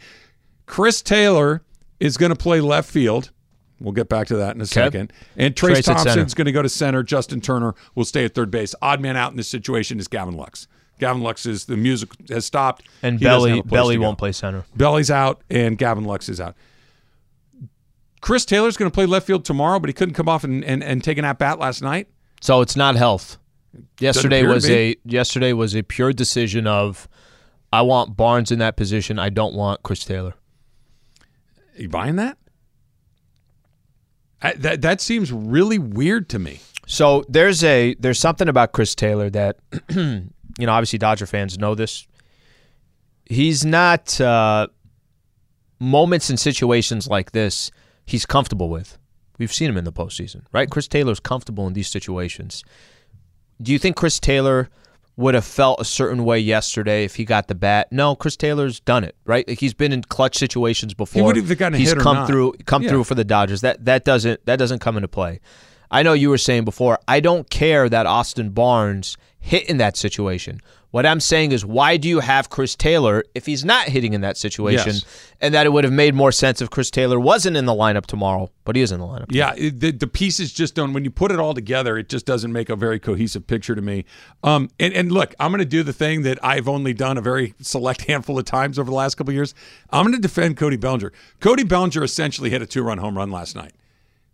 Chris 0.66 1.02
Taylor 1.02 1.64
is 2.00 2.18
going 2.18 2.30
to 2.32 2.36
play 2.36 2.60
left 2.62 2.90
field. 2.90 3.32
We'll 3.80 3.94
get 3.94 4.10
back 4.10 4.28
to 4.28 4.36
that 4.38 4.56
in 4.56 4.62
a 4.62 4.66
second. 4.66 5.14
And 5.38 5.56
Trayce, 5.56 5.78
Trayce. 5.78 5.86
Thompson's 5.86 6.34
going 6.34 6.46
to 6.46 6.52
go 6.52 6.62
to 6.62 6.70
center. 6.70 7.02
Justin 7.02 7.40
Turner 7.40 7.76
will 7.96 8.06
stay 8.06 8.26
at 8.26 8.34
third 8.36 8.52
base. 8.52 8.76
Odd 8.82 9.00
man 9.00 9.16
out 9.16 9.32
in 9.32 9.38
this 9.38 9.48
situation 9.48 10.00
is 10.00 10.08
Gavin 10.08 10.36
Lux. 10.36 10.68
Gavin 11.00 11.22
Lux 11.22 11.46
is 11.46 11.66
the 11.66 11.78
music 11.78 12.10
has 12.30 12.46
stopped. 12.46 12.84
and 13.02 13.20
He 13.20 13.26
Belli 13.26 13.52
have 13.52 13.60
a 13.60 13.64
place 13.64 13.72
Belli 13.72 13.98
won't 13.98 14.18
play 14.18 14.34
center. 14.34 14.66
Belli's 14.76 15.10
out 15.10 15.42
and 15.50 15.78
Gavin 15.78 16.04
Lux 16.04 16.28
is 16.28 16.42
out. 16.42 16.56
Chris 18.22 18.44
Taylor's 18.44 18.76
going 18.76 18.92
to 18.92 18.94
play 18.94 19.06
left 19.06 19.26
field 19.26 19.46
tomorrow, 19.46 19.80
but 19.80 19.88
he 19.90 19.94
couldn't 19.94 20.14
come 20.14 20.28
off 20.28 20.44
and, 20.44 20.64
and, 20.66 20.84
and 20.84 21.02
take 21.02 21.18
an 21.18 21.24
at 21.24 21.40
bat 21.40 21.58
last 21.58 21.82
night. 21.82 22.10
So 22.42 22.60
it's 22.60 22.76
not 22.76 22.98
health. 22.98 23.38
Yesterday 24.00 24.46
was 24.46 24.70
a 24.70 24.96
yesterday 25.06 25.54
was 25.54 25.76
a 25.76 25.84
pure 25.84 26.12
decision 26.12 26.68
of 26.68 27.08
I 27.72 27.82
want 27.84 28.18
Barnes 28.18 28.52
in 28.52 28.60
that 28.60 28.76
position. 28.76 29.20
I 29.20 29.30
don't 29.30 29.54
want 29.54 29.84
Chris 29.84 30.04
Taylor. 30.04 30.34
Are 31.78 31.82
you 31.82 31.90
buying 31.90 32.16
that? 32.16 32.38
I, 34.42 34.54
that 34.54 34.82
that 34.82 35.02
seems 35.02 35.32
really 35.32 35.78
weird 35.80 36.30
to 36.30 36.40
me. 36.40 36.62
So 36.88 37.24
there's 37.28 37.64
a 37.64 37.96
there's 38.00 38.20
something 38.20 38.48
about 38.48 38.72
Chris 38.72 38.96
Taylor 38.96 39.30
that 39.30 39.58
you 39.90 40.30
know 40.60 40.72
obviously 40.72 41.00
Dodger 41.00 41.26
fans 41.26 41.58
know 41.58 41.76
this. 41.76 42.08
He's 43.26 43.64
not 43.64 44.20
uh, 44.20 44.68
moments 45.80 46.30
and 46.30 46.40
situations 46.40 47.08
like 47.08 47.32
this. 47.32 47.70
He's 48.06 48.26
comfortable 48.26 48.70
with. 48.70 48.98
We've 49.38 49.54
seen 49.54 49.70
him 49.70 49.78
in 49.78 49.86
the 49.86 49.94
postseason, 49.94 50.44
right? 50.52 50.70
Chris 50.70 50.88
Taylor's 50.88 51.20
comfortable 51.20 51.68
in 51.68 51.74
these 51.74 51.88
situations. 51.88 52.64
Do 53.62 53.72
you 53.72 53.80
think 53.80 53.96
Chris 53.96 54.20
Taylor 54.20 54.70
would 55.20 55.36
have 55.36 55.44
felt 55.46 55.82
a 55.82 55.86
certain 55.86 56.24
way 56.24 56.40
yesterday 56.40 57.04
if 57.04 57.16
he 57.16 57.26
got 57.26 57.48
the 57.48 57.56
bat? 57.56 57.92
No, 57.92 58.16
Chris 58.16 58.38
Taylor's 58.38 58.80
done 58.80 59.04
it, 59.04 59.16
right? 59.26 59.48
Like 59.48 59.60
he's 59.60 59.74
been 59.74 59.92
in 59.92 60.02
clutch 60.04 60.38
situations 60.38 60.94
before. 60.94 61.22
He 61.22 61.26
would 61.26 61.36
have 61.36 61.58
gotten 61.58 61.78
he's 61.78 61.94
come 61.94 62.26
through 62.26 62.54
come 62.66 62.84
Yeah. 62.84 62.90
through 62.90 63.04
for 63.04 63.16
the 63.16 63.26
Dodgers. 63.26 63.62
That 63.62 63.84
that 63.86 64.06
doesn't 64.06 64.46
that 64.46 64.58
doesn't 64.58 64.80
come 64.80 64.96
into 64.98 65.08
play. 65.10 65.42
I 65.92 66.04
know 66.04 66.14
you 66.14 66.30
were 66.30 66.38
saying 66.38 66.66
before, 66.66 67.00
I 67.08 67.20
don't 67.20 67.50
care 67.50 67.90
that 67.90 68.06
Austin 68.06 68.52
Barnes 68.52 69.18
hit 69.40 69.70
in 69.70 69.78
that 69.78 69.98
situation. 69.98 70.62
What 70.92 71.06
I'm 71.06 71.20
saying 71.20 71.52
is, 71.52 71.64
why 71.64 71.98
do 71.98 72.10
you 72.10 72.20
have 72.20 72.50
Chris 72.50 72.76
Taylor 72.76 73.24
if 73.36 73.46
he's 73.46 73.64
not 73.64 73.88
hitting 73.88 74.14
in 74.14 74.22
that 74.22 74.38
situation? 74.38 74.94
Yes. 74.94 75.06
And 75.40 75.54
that 75.54 75.68
it 75.68 75.70
would 75.70 75.84
have 75.84 75.94
made 75.94 76.16
more 76.16 76.32
sense 76.32 76.62
if 76.62 76.72
Chris 76.72 76.90
Taylor 76.90 77.20
wasn't 77.20 77.58
in 77.58 77.66
the 77.66 77.74
lineup 77.74 78.08
tomorrow, 78.08 78.50
but 78.66 78.76
he 78.76 78.82
is 78.82 78.92
in 78.92 79.00
the 79.00 79.06
lineup. 79.06 79.28
Yeah, 79.30 79.54
the, 79.54 79.92
the 79.92 80.08
pieces 80.08 80.52
just 80.52 80.74
don't. 80.74 80.94
When 80.94 81.04
you 81.04 81.12
put 81.12 81.32
it 81.32 81.40
all 81.40 81.54
together, 81.54 81.96
it 81.96 82.10
just 82.10 82.26
doesn't 82.26 82.52
make 82.52 82.70
a 82.70 82.76
very 82.76 83.00
cohesive 83.00 83.46
picture 83.46 83.76
to 83.76 83.82
me. 83.84 84.06
Um, 84.44 84.72
and, 84.80 84.92
and 84.96 85.12
look, 85.12 85.36
I'm 85.40 85.52
going 85.52 85.60
to 85.60 85.66
do 85.66 85.84
the 85.84 85.94
thing 85.94 86.24
that 86.24 86.40
I've 86.44 86.68
only 86.68 86.94
done 86.94 87.20
a 87.20 87.22
very 87.22 87.54
select 87.62 88.02
handful 88.08 88.40
of 88.40 88.46
times 88.46 88.80
over 88.80 88.90
the 88.90 88.96
last 88.96 89.16
couple 89.16 89.30
of 89.30 89.36
years. 89.36 89.54
I'm 89.92 90.06
going 90.06 90.16
to 90.16 90.22
defend 90.22 90.58
Cody 90.58 90.78
Bellinger. 90.78 91.14
Cody 91.40 91.64
Bellinger 91.64 92.04
essentially 92.04 92.50
hit 92.50 92.64
a 92.64 92.66
two 92.66 92.82
run 92.82 92.98
home 92.98 93.16
run 93.16 93.30
last 93.30 93.56
night. 93.56 93.74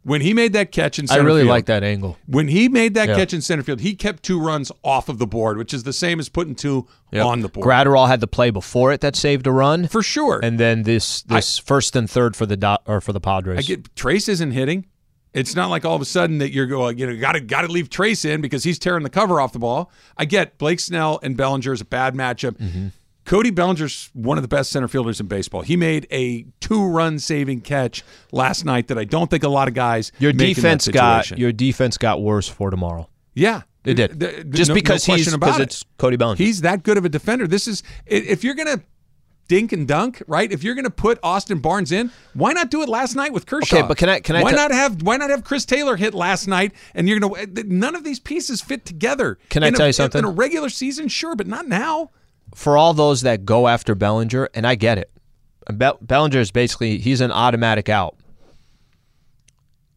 When 0.08 0.22
he 0.22 0.34
made 0.36 0.54
that 0.54 0.72
catch 0.72 1.00
in 1.00 1.08
center 1.08 1.18
field 1.18 1.26
I 1.26 1.28
really 1.28 1.42
field, 1.42 1.50
like 1.50 1.66
that 1.66 1.84
angle. 1.84 2.18
When 2.28 2.48
he 2.48 2.70
made 2.70 2.94
that 2.94 3.10
Yeah. 3.10 3.16
catch 3.16 3.34
in 3.34 3.42
center 3.42 3.64
field, 3.64 3.82
he 3.82 3.96
kept 3.96 4.22
two 4.22 4.40
runs 4.40 4.72
off 4.84 5.10
of 5.10 5.18
the 5.18 5.26
board, 5.26 5.58
which 5.58 5.74
is 5.74 5.82
the 5.82 5.94
same 5.94 6.20
as 6.20 6.30
putting 6.30 6.54
two 6.54 6.88
on 7.12 7.42
the 7.42 7.50
board. 7.50 7.66
Graterol 7.68 8.08
had 8.08 8.20
the 8.20 8.28
play 8.28 8.52
before 8.52 8.92
it 8.94 9.02
that 9.02 9.16
saved 9.16 9.48
a 9.48 9.52
run, 9.52 9.88
for 9.88 10.04
sure. 10.04 10.40
and 10.44 10.60
then 10.60 10.84
this 10.84 11.24
this 11.24 11.58
first 11.58 11.96
and 11.96 12.08
third 12.10 12.36
for 12.36 12.46
the 12.46 12.56
Do- 12.56 12.78
or 12.86 13.02
for 13.02 13.14
the 13.14 13.20
Padres. 13.20 13.58
I 13.58 13.62
get 13.64 13.96
Trayce 13.96 14.30
isn't 14.30 14.52
hitting. 14.52 14.86
It's 15.34 15.56
not 15.56 15.70
like 15.70 15.84
all 15.84 15.96
of 15.96 16.02
a 16.02 16.06
sudden 16.06 16.38
that 16.38 16.52
you're 16.54 16.66
going, 16.68 16.98
you 16.98 17.08
know, 17.08 17.20
got 17.20 17.32
to 17.34 17.40
got 17.42 17.62
to 17.64 17.68
leave 17.68 17.90
Trayce 17.90 18.24
in 18.26 18.42
because 18.42 18.64
he's 18.64 18.78
tearing 18.80 19.04
the 19.04 19.10
cover 19.10 19.42
off 19.42 19.54
the 19.54 19.60
ball. 19.60 19.92
I 20.18 20.26
get 20.26 20.58
Blake 20.60 20.80
Snell 20.80 21.20
and 21.24 21.36
Bellinger 21.36 21.74
is 21.74 21.82
a 21.82 21.86
bad 21.86 22.14
matchup. 22.14 22.58
Mm-hmm. 22.58 22.88
Cody 23.26 23.50
Bellinger's 23.50 24.10
one 24.14 24.38
of 24.38 24.44
the 24.44 24.48
best 24.48 24.72
center 24.72 24.88
fielders 24.88 25.20
in 25.20 25.26
baseball. 25.28 25.62
He 25.62 25.76
made 25.76 26.08
a 26.12 26.46
two-run 26.62 27.20
saving 27.20 27.62
catch 27.62 28.04
last 28.32 28.66
night 28.66 28.88
that 28.90 28.98
I 28.98 29.04
don't 29.04 29.30
think 29.30 29.44
a 29.44 29.50
lot 29.50 29.68
of 29.68 29.74
guys 29.74 30.12
your 30.20 30.32
make 30.32 30.58
in 30.58 30.64
that 30.64 30.80
defense 30.80 30.88
got 30.90 31.38
your 31.38 31.52
defense 31.52 31.98
got 31.98 32.22
worse 32.22 32.48
for 32.48 32.70
tomorrow. 32.70 33.10
yeah. 33.34 33.64
It 33.84 33.94
did 33.94 34.20
Th- 34.20 34.34
th- 34.34 34.50
just 34.50 34.70
no- 34.70 34.74
no 34.74 34.82
because 34.82 35.06
he's 35.06 35.16
question 35.16 35.34
about 35.36 35.46
because 35.46 35.60
it. 35.60 35.64
it's 35.64 35.86
Cody 36.00 36.18
Bellinger. 36.18 36.38
He's 36.44 36.62
that 36.62 36.82
good 36.82 36.98
of 36.98 37.06
a 37.06 37.10
defender. 37.10 37.46
This 37.46 37.68
is 37.68 37.84
if 38.08 38.44
you're 38.44 38.56
gonna 38.56 38.82
dink 39.48 39.72
and 39.74 39.88
dunk, 39.88 40.24
right? 40.28 40.52
If 40.52 40.64
you're 40.64 40.74
gonna 40.74 40.90
put 40.90 41.20
Austin 41.22 41.60
Barnes 41.60 41.92
in, 41.92 42.10
why 42.34 42.54
not 42.54 42.72
do 42.72 42.82
it 42.82 42.90
last 42.90 43.16
night 43.16 43.32
with 43.32 43.46
Kershaw? 43.46 43.78
Okay, 43.78 43.88
but 43.88 43.96
can 43.98 44.10
I- 44.10 44.22
can 44.22 44.36
I 44.36 44.42
Why 44.42 44.50
t- 44.50 44.56
not 44.56 44.72
have 44.72 45.04
Why 45.04 45.18
not 45.18 45.30
have 45.30 45.44
Chris 45.44 45.66
Taylor 45.66 45.98
hit 45.98 46.16
last 46.16 46.48
night? 46.48 46.72
And 46.96 47.08
you're 47.08 47.20
gonna 47.20 47.46
none 47.66 47.94
of 47.94 48.04
these 48.04 48.20
pieces 48.20 48.60
fit 48.60 48.86
together. 48.86 49.38
Can 49.50 49.62
I 49.64 49.68
a- 49.68 49.72
tell 49.72 49.86
you 49.86 49.94
something? 49.94 50.18
In 50.18 50.26
a 50.26 50.30
regular 50.32 50.70
season, 50.70 51.08
sure, 51.08 51.36
but 51.36 51.46
not 51.46 51.68
now. 51.68 52.10
For 52.56 52.78
all 52.78 52.94
those 52.94 53.22
that 53.22 53.46
go 53.46 53.68
after 53.68 53.94
Bellinger, 53.94 54.50
and 54.56 54.66
I 54.66 54.76
get 54.76 54.98
it. 54.98 55.12
Be- 55.78 55.92
Bellinger 56.02 56.40
is 56.40 56.52
basically 56.52 56.98
he's 56.98 57.22
an 57.22 57.32
automatic 57.32 57.90
out. 57.90 58.16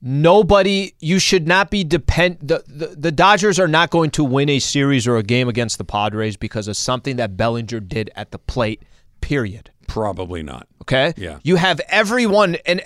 Nobody, 0.00 0.94
you 1.00 1.18
should 1.18 1.48
not 1.48 1.70
be 1.70 1.82
depend. 1.82 2.38
The, 2.40 2.62
the 2.66 2.86
the 2.96 3.12
Dodgers 3.12 3.58
are 3.58 3.66
not 3.66 3.90
going 3.90 4.10
to 4.12 4.24
win 4.24 4.48
a 4.48 4.58
series 4.58 5.06
or 5.06 5.16
a 5.16 5.22
game 5.22 5.48
against 5.48 5.78
the 5.78 5.84
Padres 5.84 6.36
because 6.36 6.68
of 6.68 6.76
something 6.76 7.16
that 7.16 7.36
Bellinger 7.36 7.80
did 7.80 8.10
at 8.14 8.30
the 8.30 8.38
plate. 8.38 8.82
Period. 9.20 9.70
Probably 9.88 10.42
not. 10.42 10.68
Okay. 10.82 11.14
Yeah. 11.16 11.38
You 11.42 11.56
have 11.56 11.80
everyone 11.88 12.56
and 12.66 12.82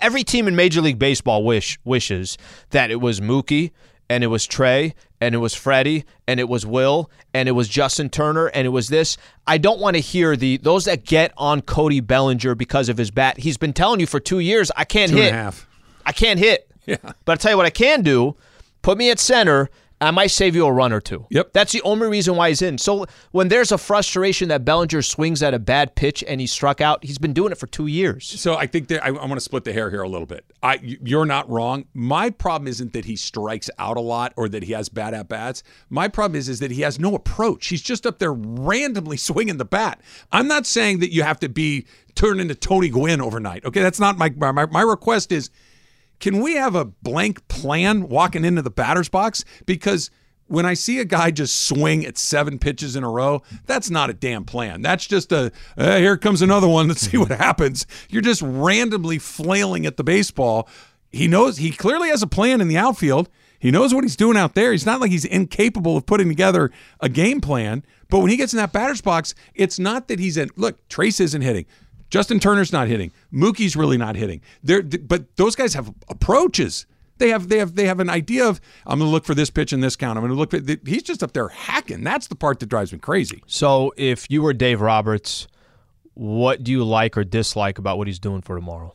every 0.00 0.24
team 0.24 0.48
in 0.48 0.56
Major 0.56 0.80
League 0.80 0.98
Baseball 0.98 1.44
wish 1.44 1.78
wishes 1.84 2.36
that 2.70 2.90
it 2.90 3.00
was 3.00 3.20
Mookie 3.20 3.70
and 4.08 4.22
it 4.24 4.28
was 4.28 4.46
Trea 4.46 4.94
and 5.20 5.34
it 5.34 5.38
was 5.38 5.54
Freddie 5.54 6.04
and 6.28 6.38
it 6.40 6.48
was 6.48 6.64
Will 6.66 7.10
and 7.34 7.48
it 7.48 7.52
was 7.52 7.68
Justin 7.68 8.08
Turner 8.10 8.46
and 8.46 8.66
it 8.66 8.70
was 8.70 8.88
this. 8.88 9.16
I 9.46 9.58
don't 9.58 9.80
want 9.80 9.96
to 9.96 10.00
hear 10.00 10.36
the 10.36 10.58
those 10.58 10.84
that 10.84 11.04
get 11.04 11.32
on 11.36 11.62
Cody 11.62 12.00
Bellinger 12.00 12.54
because 12.54 12.88
of 12.88 12.98
his 12.98 13.10
bat. 13.10 13.38
He's 13.38 13.56
been 13.56 13.72
telling 13.72 14.00
you 14.00 14.06
for 14.06 14.20
two 14.20 14.38
years 14.40 14.70
I 14.76 14.84
can't 14.84 15.10
Two 15.10 15.16
and 15.16 15.24
hit. 15.24 15.32
a 15.32 15.36
half. 15.36 15.66
I 16.04 16.12
can't 16.12 16.38
hit. 16.38 16.70
Yeah. 16.86 16.96
But 17.24 17.32
I'll 17.32 17.36
tell 17.38 17.50
you 17.50 17.56
what 17.56 17.66
I 17.66 17.70
can 17.70 18.02
do. 18.02 18.36
Put 18.82 18.96
me 18.96 19.10
at 19.10 19.18
center. 19.18 19.68
I 20.00 20.10
might 20.10 20.30
save 20.30 20.54
you 20.54 20.66
a 20.66 20.72
run 20.72 20.92
or 20.92 21.00
two. 21.00 21.26
Yep. 21.30 21.52
That's 21.54 21.72
the 21.72 21.80
only 21.82 22.06
reason 22.06 22.36
why 22.36 22.50
he's 22.50 22.60
in. 22.60 22.76
So 22.76 23.06
when 23.30 23.48
there's 23.48 23.72
a 23.72 23.78
frustration 23.78 24.48
that 24.48 24.64
Bellinger 24.64 25.00
swings 25.00 25.42
at 25.42 25.54
a 25.54 25.58
bad 25.58 25.94
pitch 25.94 26.22
and 26.26 26.40
he 26.40 26.46
struck 26.46 26.82
out, 26.82 27.02
he's 27.02 27.16
been 27.16 27.32
doing 27.32 27.50
it 27.50 27.56
for 27.56 27.66
two 27.66 27.86
years. 27.86 28.26
So 28.26 28.56
I 28.56 28.66
think 28.66 28.88
that 28.88 29.02
I, 29.02 29.08
I 29.08 29.10
want 29.10 29.34
to 29.34 29.40
split 29.40 29.64
the 29.64 29.72
hair 29.72 29.90
here 29.90 30.02
a 30.02 30.08
little 30.08 30.26
bit. 30.26 30.44
I, 30.62 30.78
you're 30.82 31.24
not 31.24 31.48
wrong. 31.48 31.86
My 31.94 32.28
problem 32.28 32.68
isn't 32.68 32.92
that 32.92 33.06
he 33.06 33.16
strikes 33.16 33.70
out 33.78 33.96
a 33.96 34.00
lot 34.00 34.34
or 34.36 34.50
that 34.50 34.64
he 34.64 34.72
has 34.72 34.90
bad 34.90 35.14
at 35.14 35.28
bats. 35.28 35.62
My 35.88 36.08
problem 36.08 36.36
is 36.36 36.48
is 36.50 36.60
that 36.60 36.70
he 36.70 36.82
has 36.82 37.00
no 37.00 37.14
approach. 37.14 37.68
He's 37.68 37.82
just 37.82 38.06
up 38.06 38.18
there 38.18 38.34
randomly 38.34 39.16
swinging 39.26 39.56
the 39.56 39.64
bat. 39.64 40.02
I'm 40.30 40.46
not 40.46 40.66
saying 40.66 41.00
that 41.00 41.12
you 41.12 41.22
have 41.22 41.40
to 41.40 41.48
be 41.48 41.86
turned 42.14 42.40
into 42.40 42.54
Tony 42.54 42.90
Gwynn 42.90 43.22
overnight. 43.22 43.64
Okay, 43.64 43.82
that's 43.82 44.00
not 44.00 44.18
my 44.18 44.30
my 44.36 44.66
my 44.66 44.82
request. 44.82 45.32
Is 45.32 45.50
can 46.20 46.40
we 46.40 46.54
have 46.54 46.74
a 46.74 46.84
blank 46.84 47.46
plan 47.48 48.08
walking 48.08 48.44
into 48.44 48.62
the 48.62 48.70
batter's 48.70 49.08
box? 49.08 49.44
Because 49.66 50.10
when 50.48 50.64
I 50.64 50.74
see 50.74 51.00
a 51.00 51.04
guy 51.04 51.30
just 51.30 51.60
swing 51.66 52.06
at 52.06 52.16
seven 52.16 52.58
pitches 52.58 52.94
in 52.96 53.02
a 53.02 53.10
row, 53.10 53.42
that's 53.66 53.90
not 53.90 54.10
a 54.10 54.14
damn 54.14 54.44
plan. 54.44 54.80
That's 54.82 55.06
just 55.06 55.32
a 55.32 55.50
"Eh, 55.76 55.98
here 55.98 56.16
comes 56.16 56.40
another 56.42 56.68
one. 56.68 56.88
Let's 56.88 57.00
see 57.10 57.16
what 57.16 57.30
happens. 57.32 57.86
You're 58.08 58.22
just 58.22 58.42
randomly 58.42 59.18
flailing 59.18 59.86
at 59.86 59.96
the 59.96 60.04
baseball. 60.04 60.68
He 61.10 61.26
knows 61.28 61.58
he 61.58 61.70
clearly 61.70 62.08
has 62.10 62.22
a 62.22 62.26
plan 62.26 62.60
in 62.60 62.68
the 62.68 62.76
outfield. 62.78 63.28
He 63.58 63.70
knows 63.70 63.94
what 63.94 64.04
he's 64.04 64.16
doing 64.16 64.36
out 64.36 64.54
there. 64.54 64.70
He's 64.72 64.86
not 64.86 65.00
like 65.00 65.10
he's 65.10 65.24
incapable 65.24 65.96
of 65.96 66.06
putting 66.06 66.28
together 66.28 66.70
a 67.00 67.08
game 67.08 67.40
plan. 67.40 67.84
But 68.08 68.20
when 68.20 68.30
he 68.30 68.36
gets 68.36 68.52
in 68.52 68.58
that 68.58 68.72
batter's 68.72 69.00
box, 69.00 69.34
it's 69.54 69.78
not 69.78 70.08
that 70.08 70.18
he's 70.20 70.36
in. 70.36 70.50
Look, 70.56 70.86
Trayce 70.88 71.20
isn't 71.20 71.42
hitting. 71.42 71.64
Justin 72.10 72.38
Turner's 72.40 72.72
not 72.72 72.88
hitting. 72.88 73.12
Mookie's 73.32 73.76
really 73.76 73.96
not 73.96 74.16
hitting. 74.16 74.40
They're, 74.62 74.82
but 74.82 75.36
those 75.36 75.56
guys 75.56 75.74
have 75.74 75.92
approaches. 76.08 76.86
They 77.18 77.30
have 77.30 77.48
they 77.48 77.58
have 77.58 77.74
they 77.74 77.86
have 77.86 77.98
an 78.00 78.10
idea 78.10 78.46
of 78.46 78.60
I'm 78.86 78.98
going 78.98 79.08
to 79.08 79.12
look 79.12 79.24
for 79.24 79.34
this 79.34 79.48
pitch 79.48 79.72
in 79.72 79.80
this 79.80 79.96
count. 79.96 80.18
I'm 80.18 80.22
going 80.22 80.34
to 80.34 80.38
look 80.38 80.50
for 80.50 80.88
he's 80.88 81.02
just 81.02 81.22
up 81.22 81.32
there 81.32 81.48
hacking. 81.48 82.04
That's 82.04 82.26
the 82.26 82.34
part 82.34 82.60
that 82.60 82.66
drives 82.66 82.92
me 82.92 82.98
crazy. 82.98 83.42
So 83.46 83.92
if 83.96 84.30
you 84.30 84.42
were 84.42 84.52
Dave 84.52 84.82
Roberts, 84.82 85.48
what 86.12 86.62
do 86.62 86.70
you 86.70 86.84
like 86.84 87.16
or 87.16 87.24
dislike 87.24 87.78
about 87.78 87.96
what 87.96 88.06
he's 88.06 88.18
doing 88.18 88.42
for 88.42 88.54
tomorrow? 88.54 88.94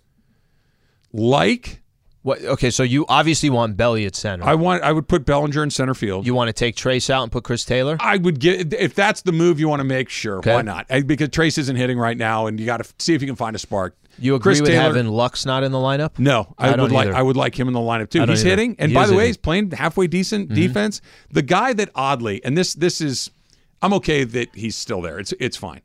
Like 1.11 1.81
What? 2.23 2.43
Okay, 2.43 2.69
so 2.69 2.83
you 2.83 3.05
obviously 3.09 3.49
want 3.49 3.77
Belly 3.77 4.05
at 4.05 4.15
center. 4.15 4.43
I 4.45 4.53
want 4.53 4.83
I 4.83 4.91
would 4.91 5.07
put 5.07 5.25
Bellinger 5.25 5.63
in 5.63 5.71
center 5.71 5.95
field. 5.95 6.27
you 6.27 6.35
want 6.35 6.49
to 6.49 6.53
take 6.53 6.75
Trayce 6.75 7.09
out 7.09 7.23
and 7.23 7.31
put 7.31 7.43
Chris 7.43 7.65
Taylor? 7.65 7.97
I 7.99 8.17
would 8.17 8.39
get 8.39 8.73
if 8.73 8.93
that's 8.93 9.21
the 9.23 9.31
move 9.31 9.59
you 9.59 9.67
want 9.67 9.79
to 9.79 9.83
make. 9.85 10.07
Sure, 10.09 10.37
Okay. 10.37 10.53
why 10.53 10.61
not? 10.61 10.85
Eh, 10.89 11.01
because 11.01 11.29
Trayce 11.29 11.57
isn't 11.57 11.75
hitting 11.75 11.97
right 11.97 12.17
now, 12.17 12.45
and 12.45 12.59
you 12.59 12.65
got 12.67 12.77
to 12.77 12.93
see 12.99 13.15
if 13.15 13.21
you 13.21 13.27
can 13.27 13.35
find 13.35 13.55
a 13.55 13.59
spark. 13.59 13.95
You 14.19 14.35
agree 14.35 14.51
Chris 14.51 14.61
with 14.61 14.69
Taylor- 14.69 14.83
having 14.83 15.07
Lux 15.07 15.45
not 15.47 15.63
in 15.63 15.71
the 15.71 15.79
lineup? 15.79 16.19
No, 16.19 16.53
I, 16.59 16.73
I 16.73 16.75
would 16.79 16.91
like 16.91 17.07
either. 17.07 17.15
I 17.17 17.21
would 17.23 17.37
like 17.37 17.59
him 17.59 17.67
in 17.67 17.73
the 17.73 17.79
lineup 17.79 18.09
too. 18.11 18.19
He's 18.25 18.41
either. 18.41 18.49
hitting, 18.49 18.75
and 18.77 18.91
He 18.91 18.95
by 18.95 19.07
the 19.07 19.13
way, 19.13 19.19
hitting. 19.19 19.29
he's 19.29 19.37
playing 19.37 19.71
halfway 19.71 20.05
decent 20.07 20.49
mm-hmm. 20.49 20.55
defense. 20.55 21.01
The 21.31 21.41
guy 21.41 21.73
that 21.73 21.89
oddly, 21.95 22.43
and 22.45 22.55
this 22.55 22.73
this 22.75 23.01
is, 23.01 23.31
I'm 23.81 23.93
okay 23.93 24.25
that 24.25 24.53
he's 24.53 24.75
still 24.75 25.01
there. 25.01 25.17
It's 25.17 25.33
it's 25.39 25.57
fine. 25.57 25.81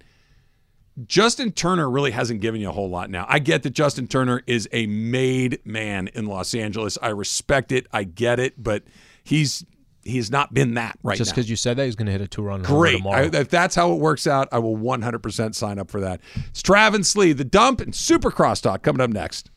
Justin 1.07 1.53
Turner 1.53 1.91
really 1.91 2.11
hasn't 2.11 2.41
given 2.41 2.61
you 2.61 2.71
a 2.71 2.73
whole 2.73 2.89
lot 2.89 3.11
now. 3.11 3.27
I 3.29 3.39
get 3.39 3.63
that 3.65 3.71
Justin 3.71 4.07
Turner 4.07 4.43
is 4.47 4.69
a 4.73 4.87
made 4.87 5.61
man 5.65 6.09
in 6.09 6.27
Los 6.27 6.55
Angeles. 6.55 6.97
I 7.03 7.09
respect 7.09 7.71
it. 7.71 7.87
I 7.93 8.05
get 8.05 8.41
it, 8.41 8.55
but 8.63 8.85
he's 9.23 9.65
he's 10.05 10.31
not 10.31 10.55
been 10.55 10.75
that 10.75 10.99
right 11.03 11.19
Just 11.19 11.33
because 11.33 11.51
you 11.51 11.57
said 11.57 11.77
that, 11.77 11.85
he's 11.85 11.97
going 11.97 12.07
to 12.07 12.13
hit 12.13 12.21
a 12.21 12.29
two-run 12.29 12.63
Great. 12.63 12.99
tomorrow. 12.99 13.25
I, 13.25 13.37
if 13.37 13.49
that's 13.49 13.75
how 13.75 13.93
it 13.93 13.97
works 13.97 14.27
out, 14.27 14.49
I 14.53 14.59
will 14.59 14.77
100% 14.77 15.55
sign 15.55 15.79
up 15.79 15.91
for 15.91 16.01
that. 16.01 16.21
It's 16.49 16.63
Travis 16.63 17.09
Slee, 17.09 17.33
the 17.33 17.45
dump, 17.45 17.81
and 17.81 17.95
Super 17.95 18.31
Crosstalk 18.31 18.83
coming 18.83 19.01
up 19.01 19.11
next. 19.11 19.51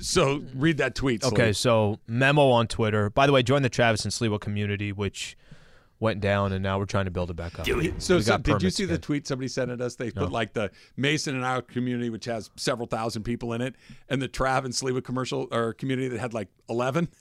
So 0.00 0.42
read 0.54 0.78
that 0.78 0.94
tweet. 0.94 1.22
Slee. 1.22 1.32
Okay, 1.32 1.52
so 1.52 1.98
memo 2.06 2.50
on 2.50 2.66
Twitter. 2.68 3.10
By 3.10 3.26
the 3.26 3.32
way, 3.32 3.42
join 3.42 3.62
the 3.62 3.68
Travis 3.68 4.04
and 4.04 4.12
Sliwa 4.12 4.40
community, 4.40 4.92
which 4.92 5.36
went 6.02 6.20
down, 6.20 6.52
and 6.52 6.62
now 6.62 6.78
we're 6.78 6.84
trying 6.84 7.04
to 7.06 7.10
build 7.10 7.30
it 7.30 7.34
back 7.34 7.58
up. 7.58 7.64
So, 7.64 7.76
We 7.76 7.94
so 7.98 8.18
did 8.18 8.26
you 8.26 8.38
permits 8.54 8.76
see 8.76 8.84
the 8.84 8.98
tweet 8.98 9.26
somebody 9.26 9.48
sent 9.48 9.70
at 9.70 9.80
us? 9.80 9.94
They 9.94 10.10
put 10.10 10.32
like 10.32 10.52
the 10.52 10.70
Mason 10.96 11.36
and 11.36 11.44
our 11.44 11.62
community, 11.62 12.10
which 12.10 12.24
has 12.26 12.50
several 12.56 12.88
thousand 12.88 13.22
people 13.22 13.52
in 13.52 13.62
it, 13.62 13.76
and 14.08 14.20
the 14.20 14.28
Trav 14.28 14.64
and 14.64 14.74
Sliwa 14.74 15.02
commercial 15.02 15.48
or 15.52 15.72
community 15.72 16.08
that 16.08 16.18
had 16.18 16.34
like 16.34 16.48
eleven. 16.68 17.08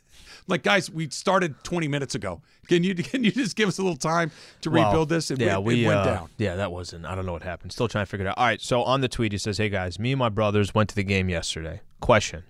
Like 0.47 0.63
guys, 0.63 0.89
we 0.89 1.09
started 1.09 1.63
20 1.63 1.87
minutes 1.87 2.15
ago. 2.15 2.41
Can 2.67 2.83
you 2.83 2.95
can 3.11 3.23
you 3.23 3.31
just 3.31 3.55
give 3.55 3.67
us 3.67 3.77
a 3.77 3.83
little 3.83 3.97
time 3.97 4.31
to 4.61 4.71
Well, 4.71 4.85
rebuild 4.85 5.09
this? 5.09 5.29
It, 5.29 5.39
yeah, 5.39 5.57
went, 5.57 5.65
we 5.65 5.83
it 5.83 5.87
went 5.87 5.99
uh, 5.99 6.05
down. 6.05 6.29
Yeah, 6.37 6.55
that 6.55 6.71
wasn't. 6.71 7.05
I 7.05 7.15
don't 7.15 7.25
know 7.25 7.33
what 7.33 7.43
happened. 7.43 7.71
Still 7.71 7.87
trying 7.87 8.05
to 8.05 8.09
figure 8.09 8.25
it 8.25 8.29
out. 8.29 8.37
All 8.37 8.45
right. 8.45 8.61
So 8.61 8.81
on 8.83 9.01
the 9.01 9.07
tweet, 9.07 9.33
he 9.33 9.37
says, 9.37 9.57
"Hey 9.57 9.69
guys, 9.69 9.99
me 9.99 10.13
and 10.13 10.19
my 10.19 10.29
brothers 10.29 10.73
went 10.73 10.89
to 10.89 10.95
the 10.95 11.03
game 11.03 11.29
yesterday. 11.29 11.81
Question: 11.99 12.43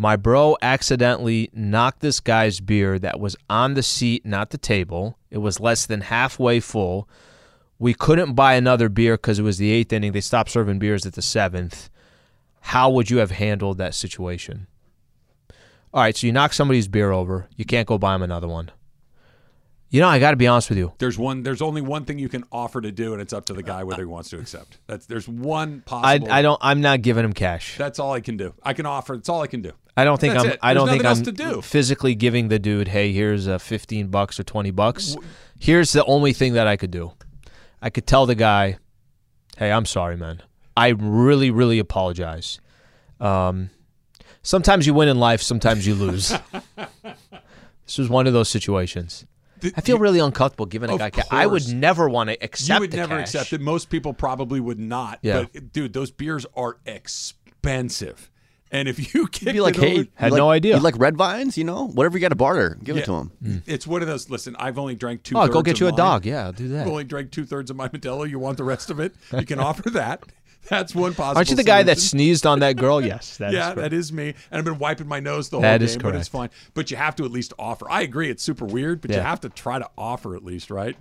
My 0.00 0.14
bro 0.14 0.56
accidentally 0.62 1.50
knocked 1.52 2.00
this 2.00 2.20
guy's 2.20 2.60
beer 2.60 3.00
that 3.00 3.18
was 3.18 3.34
on 3.50 3.74
the 3.74 3.82
seat, 3.82 4.24
not 4.24 4.50
the 4.50 4.58
table. 4.58 5.18
It 5.28 5.38
was 5.38 5.58
less 5.58 5.86
than 5.86 6.02
halfway 6.02 6.60
full. 6.60 7.08
We 7.80 7.94
couldn't 7.94 8.34
buy 8.34 8.54
another 8.54 8.88
beer 8.88 9.16
because 9.16 9.40
it 9.40 9.42
was 9.42 9.58
the 9.58 9.72
eighth 9.72 9.92
inning. 9.92 10.12
They 10.12 10.20
stopped 10.20 10.50
serving 10.50 10.78
beers 10.78 11.04
at 11.04 11.14
the 11.14 11.22
seventh. 11.22 11.90
How 12.60 12.88
would 12.90 13.10
you 13.10 13.18
have 13.18 13.32
handled 13.32 13.78
that 13.78 13.94
situation? 13.94 14.68
All 15.92 16.02
right, 16.02 16.16
so 16.16 16.28
you 16.28 16.32
knock 16.32 16.52
somebody's 16.52 16.86
beer 16.86 17.10
over. 17.10 17.48
You 17.56 17.64
can't 17.64 17.88
go 17.88 17.98
buy 17.98 18.14
him 18.14 18.22
another 18.22 18.46
one. 18.46 18.70
You 19.90 20.02
know, 20.02 20.08
I 20.08 20.18
got 20.18 20.32
to 20.32 20.36
be 20.36 20.46
honest 20.46 20.68
with 20.68 20.76
you. 20.78 20.92
There's 20.98 21.16
one. 21.16 21.42
There's 21.42 21.62
only 21.62 21.80
one 21.80 22.04
thing 22.04 22.18
you 22.18 22.28
can 22.28 22.44
offer 22.52 22.80
to 22.80 22.92
do, 22.92 23.14
and 23.14 23.22
it's 23.22 23.32
up 23.32 23.46
to 23.46 23.54
the 23.54 23.62
guy 23.62 23.84
whether 23.84 24.02
he 24.02 24.06
wants 24.06 24.28
to 24.30 24.38
accept. 24.38 24.78
That's 24.86 25.06
there's 25.06 25.26
one 25.26 25.80
possible. 25.80 26.30
I 26.30 26.38
I 26.38 26.42
don't. 26.42 26.58
I'm 26.60 26.80
not 26.82 27.00
giving 27.00 27.24
him 27.24 27.32
cash. 27.32 27.78
That's 27.78 27.98
all 27.98 28.12
I 28.12 28.20
can 28.20 28.36
do. 28.36 28.52
I 28.62 28.74
can 28.74 28.84
offer. 28.84 29.16
That's 29.16 29.30
all 29.30 29.40
I 29.40 29.46
can 29.46 29.62
do. 29.62 29.72
I 29.96 30.04
don't 30.04 30.20
think 30.20 30.34
That's 30.34 30.44
I'm. 30.44 30.50
it. 30.52 30.58
I 30.62 30.74
don't 30.74 30.86
There's 30.86 31.02
think 31.02 31.06
I'm 31.06 31.24
to 31.24 31.32
do. 31.32 31.60
physically 31.62 32.14
giving 32.14 32.48
the 32.48 32.60
dude, 32.60 32.86
hey, 32.86 33.12
here's 33.12 33.48
a 33.48 33.58
15 33.58 34.08
bucks 34.08 34.38
or 34.38 34.44
20 34.44 34.70
bucks. 34.70 35.16
Here's 35.58 35.90
the 35.90 36.04
only 36.04 36.32
thing 36.32 36.52
that 36.52 36.68
I 36.68 36.76
could 36.76 36.92
do. 36.92 37.14
I 37.82 37.90
could 37.90 38.06
tell 38.06 38.24
the 38.24 38.36
guy, 38.36 38.78
hey, 39.56 39.72
I'm 39.72 39.86
sorry, 39.86 40.16
man. 40.16 40.40
I 40.76 40.90
really, 40.90 41.50
really 41.50 41.80
apologize. 41.80 42.60
Um, 43.18 43.70
sometimes 44.42 44.86
you 44.86 44.94
win 44.94 45.08
in 45.08 45.18
life, 45.18 45.42
sometimes 45.42 45.84
you 45.84 45.96
lose. 45.96 46.28
this 47.84 47.98
was 47.98 48.08
one 48.08 48.28
of 48.28 48.32
those 48.32 48.48
situations. 48.48 49.26
Th- 49.60 49.74
I 49.76 49.80
feel 49.80 49.96
you- 49.96 50.02
really 50.02 50.18
uncomfortable 50.20 50.66
giving 50.66 50.90
a 50.90 50.98
guy 50.98 51.10
cash. 51.10 51.26
I 51.30 51.46
would 51.46 51.68
never 51.72 52.08
want 52.08 52.30
to 52.30 52.42
accept. 52.42 52.76
you 52.78 52.80
would 52.80 52.90
the 52.90 52.96
never 52.98 53.16
cash. 53.16 53.34
accept 53.34 53.52
it. 53.52 53.60
Most 53.60 53.90
people 53.90 54.12
probably 54.14 54.60
would 54.60 54.78
not. 54.78 55.18
Yeah. 55.22 55.44
But 55.52 55.72
dude, 55.72 55.92
those 55.92 56.10
beers 56.10 56.46
are 56.56 56.78
expensive, 56.86 58.30
and 58.70 58.88
if 58.88 59.14
you 59.14 59.26
kick 59.32 59.52
Be 59.52 59.60
like, 59.60 59.76
it 59.76 59.80
hey, 59.82 59.98
over- 60.00 60.08
Had 60.14 60.32
like- 60.32 60.38
no 60.38 60.50
idea. 60.50 60.76
You 60.76 60.82
like 60.82 60.98
red 60.98 61.16
vines? 61.16 61.56
You 61.58 61.64
know, 61.64 61.88
whatever 61.88 62.16
you 62.16 62.20
got 62.20 62.28
to 62.30 62.36
barter, 62.36 62.78
give 62.82 62.96
it 62.96 63.04
to 63.06 63.14
him. 63.14 63.30
Mm. 63.42 63.62
It's 63.66 63.86
one 63.86 64.02
of 64.02 64.08
those. 64.08 64.30
Listen, 64.30 64.56
I've 64.58 64.78
only 64.78 64.94
drank 64.94 65.22
two. 65.22 65.36
Oh, 65.36 65.48
go 65.48 65.62
get 65.62 65.80
you 65.80 65.88
a 65.88 65.92
dog. 65.92 66.24
Yeah, 66.26 66.44
I'll 66.46 66.52
do 66.52 66.68
that. 66.68 66.82
I've 66.82 66.88
only 66.88 67.04
drank 67.04 67.30
two 67.30 67.44
thirds 67.44 67.70
of 67.70 67.76
my 67.76 67.88
Modelo. 67.88 68.28
You 68.28 68.38
want 68.38 68.56
the 68.58 68.64
rest 68.64 68.90
of 68.90 69.00
it? 69.00 69.14
You 69.36 69.46
can 69.46 69.58
offer 69.58 69.90
that. 69.90 70.22
That's 70.68 70.94
one 70.94 71.14
possible. 71.14 71.38
Aren't 71.38 71.50
you 71.50 71.56
the 71.56 71.64
guy 71.64 71.82
that 71.82 71.98
sneezed 71.98 72.46
on 72.46 72.60
that 72.60 72.76
girl? 72.76 72.98
Yes. 73.08 73.38
That 73.38 73.48
is 73.50 73.54
yeah, 73.54 73.72
correct. 73.72 73.76
that 73.90 73.92
is 73.92 74.12
me. 74.12 74.34
And 74.50 74.58
I've 74.58 74.64
been 74.64 74.78
wiping 74.78 75.06
my 75.06 75.20
nose 75.20 75.48
the 75.48 75.56
whole 75.56 75.62
That 75.62 75.78
game, 75.78 75.86
is 75.86 75.96
but 75.96 76.14
it's 76.14 76.28
fine. 76.28 76.50
But 76.74 76.90
you 76.90 76.96
have 76.96 77.16
to 77.16 77.24
at 77.24 77.30
least 77.30 77.54
offer. 77.58 77.88
I 77.90 78.02
agree, 78.02 78.28
it's 78.28 78.42
super 78.42 78.64
weird, 78.64 79.00
but 79.00 79.10
you 79.12 79.20
have 79.20 79.40
to 79.42 79.48
try 79.48 79.78
to 79.78 79.88
offer 79.96 80.34
at 80.34 80.44
least, 80.44 80.70
right? 80.70 80.96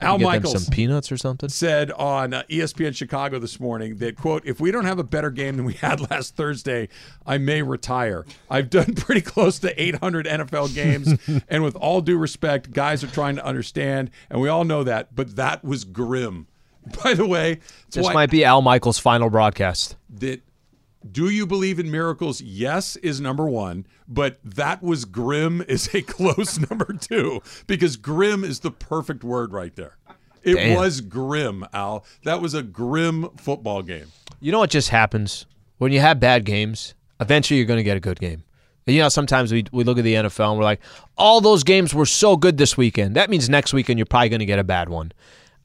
Al 0.00 0.18
Michaels 0.18 0.64
some 0.64 0.72
peanuts 0.72 1.10
or 1.10 1.16
something. 1.16 1.48
said 1.48 1.90
on 1.92 2.32
uh, 2.32 2.42
ESPN 2.48 2.94
Chicago 2.94 3.38
this 3.38 3.58
morning 3.58 3.96
that 3.96 4.16
quote 4.16 4.44
if 4.46 4.60
we 4.60 4.70
don't 4.70 4.84
have 4.84 4.98
a 4.98 5.04
better 5.04 5.30
game 5.30 5.56
than 5.56 5.66
we 5.66 5.72
had 5.74 6.08
last 6.10 6.36
Thursday 6.36 6.88
I 7.26 7.38
may 7.38 7.62
retire 7.62 8.24
I've 8.48 8.70
done 8.70 8.94
pretty 8.96 9.22
close 9.22 9.58
to 9.60 9.82
800 9.82 10.26
NFL 10.26 10.72
games 10.74 11.14
and 11.48 11.64
with 11.64 11.74
all 11.74 12.00
due 12.00 12.16
respect 12.16 12.70
guys 12.70 13.02
are 13.02 13.08
trying 13.08 13.36
to 13.36 13.44
understand 13.44 14.10
and 14.30 14.40
we 14.40 14.48
all 14.48 14.64
know 14.64 14.84
that 14.84 15.14
but 15.16 15.34
that 15.36 15.64
was 15.64 15.84
grim 15.84 16.46
by 17.04 17.14
the 17.14 17.26
way 17.26 17.60
This 17.90 18.04
why 18.04 18.12
might 18.14 18.30
be 18.30 18.44
Al 18.44 18.62
Michaels' 18.62 18.98
final 18.98 19.30
broadcast. 19.30 19.96
that 20.10 20.42
do 21.10 21.28
you 21.30 21.46
believe 21.46 21.78
in 21.78 21.90
miracles 21.90 22.40
yes 22.40 22.96
is 22.96 23.20
number 23.20 23.46
one 23.48 23.86
but 24.08 24.38
that 24.44 24.82
was 24.82 25.04
grim 25.04 25.62
is 25.68 25.94
a 25.94 26.02
close 26.02 26.58
number 26.70 26.92
two 26.92 27.40
because 27.66 27.96
grim 27.96 28.42
is 28.44 28.60
the 28.60 28.70
perfect 28.70 29.22
word 29.22 29.52
right 29.52 29.76
there 29.76 29.96
it 30.42 30.54
Damn. 30.54 30.76
was 30.76 31.00
grim 31.00 31.64
al 31.72 32.04
that 32.24 32.40
was 32.42 32.52
a 32.54 32.62
grim 32.62 33.28
football 33.36 33.82
game 33.82 34.06
You 34.40 34.50
know 34.52 34.58
what 34.58 34.70
just 34.70 34.88
happens 34.90 35.46
when 35.78 35.92
you 35.92 36.00
have 36.00 36.18
bad 36.20 36.44
games? 36.44 36.94
Eventually, 37.20 37.58
you're 37.58 37.66
going 37.66 37.78
to 37.78 37.84
get 37.84 37.96
a 37.96 38.00
good 38.00 38.20
game. 38.20 38.44
You 38.86 39.00
know, 39.00 39.08
sometimes 39.08 39.52
we, 39.52 39.64
we 39.72 39.82
look 39.84 39.98
at 39.98 40.04
the 40.04 40.14
NFL 40.14 40.50
and 40.50 40.58
we're 40.58 40.64
like, 40.64 40.80
all 41.16 41.40
those 41.40 41.64
games 41.64 41.92
were 41.92 42.06
so 42.06 42.36
good 42.36 42.56
this 42.56 42.76
weekend. 42.76 43.16
That 43.16 43.28
means 43.28 43.48
next 43.48 43.72
weekend 43.72 43.98
you're 43.98 44.06
probably 44.06 44.28
going 44.28 44.38
to 44.40 44.46
get 44.46 44.60
a 44.60 44.64
bad 44.64 44.88
one. 44.88 45.10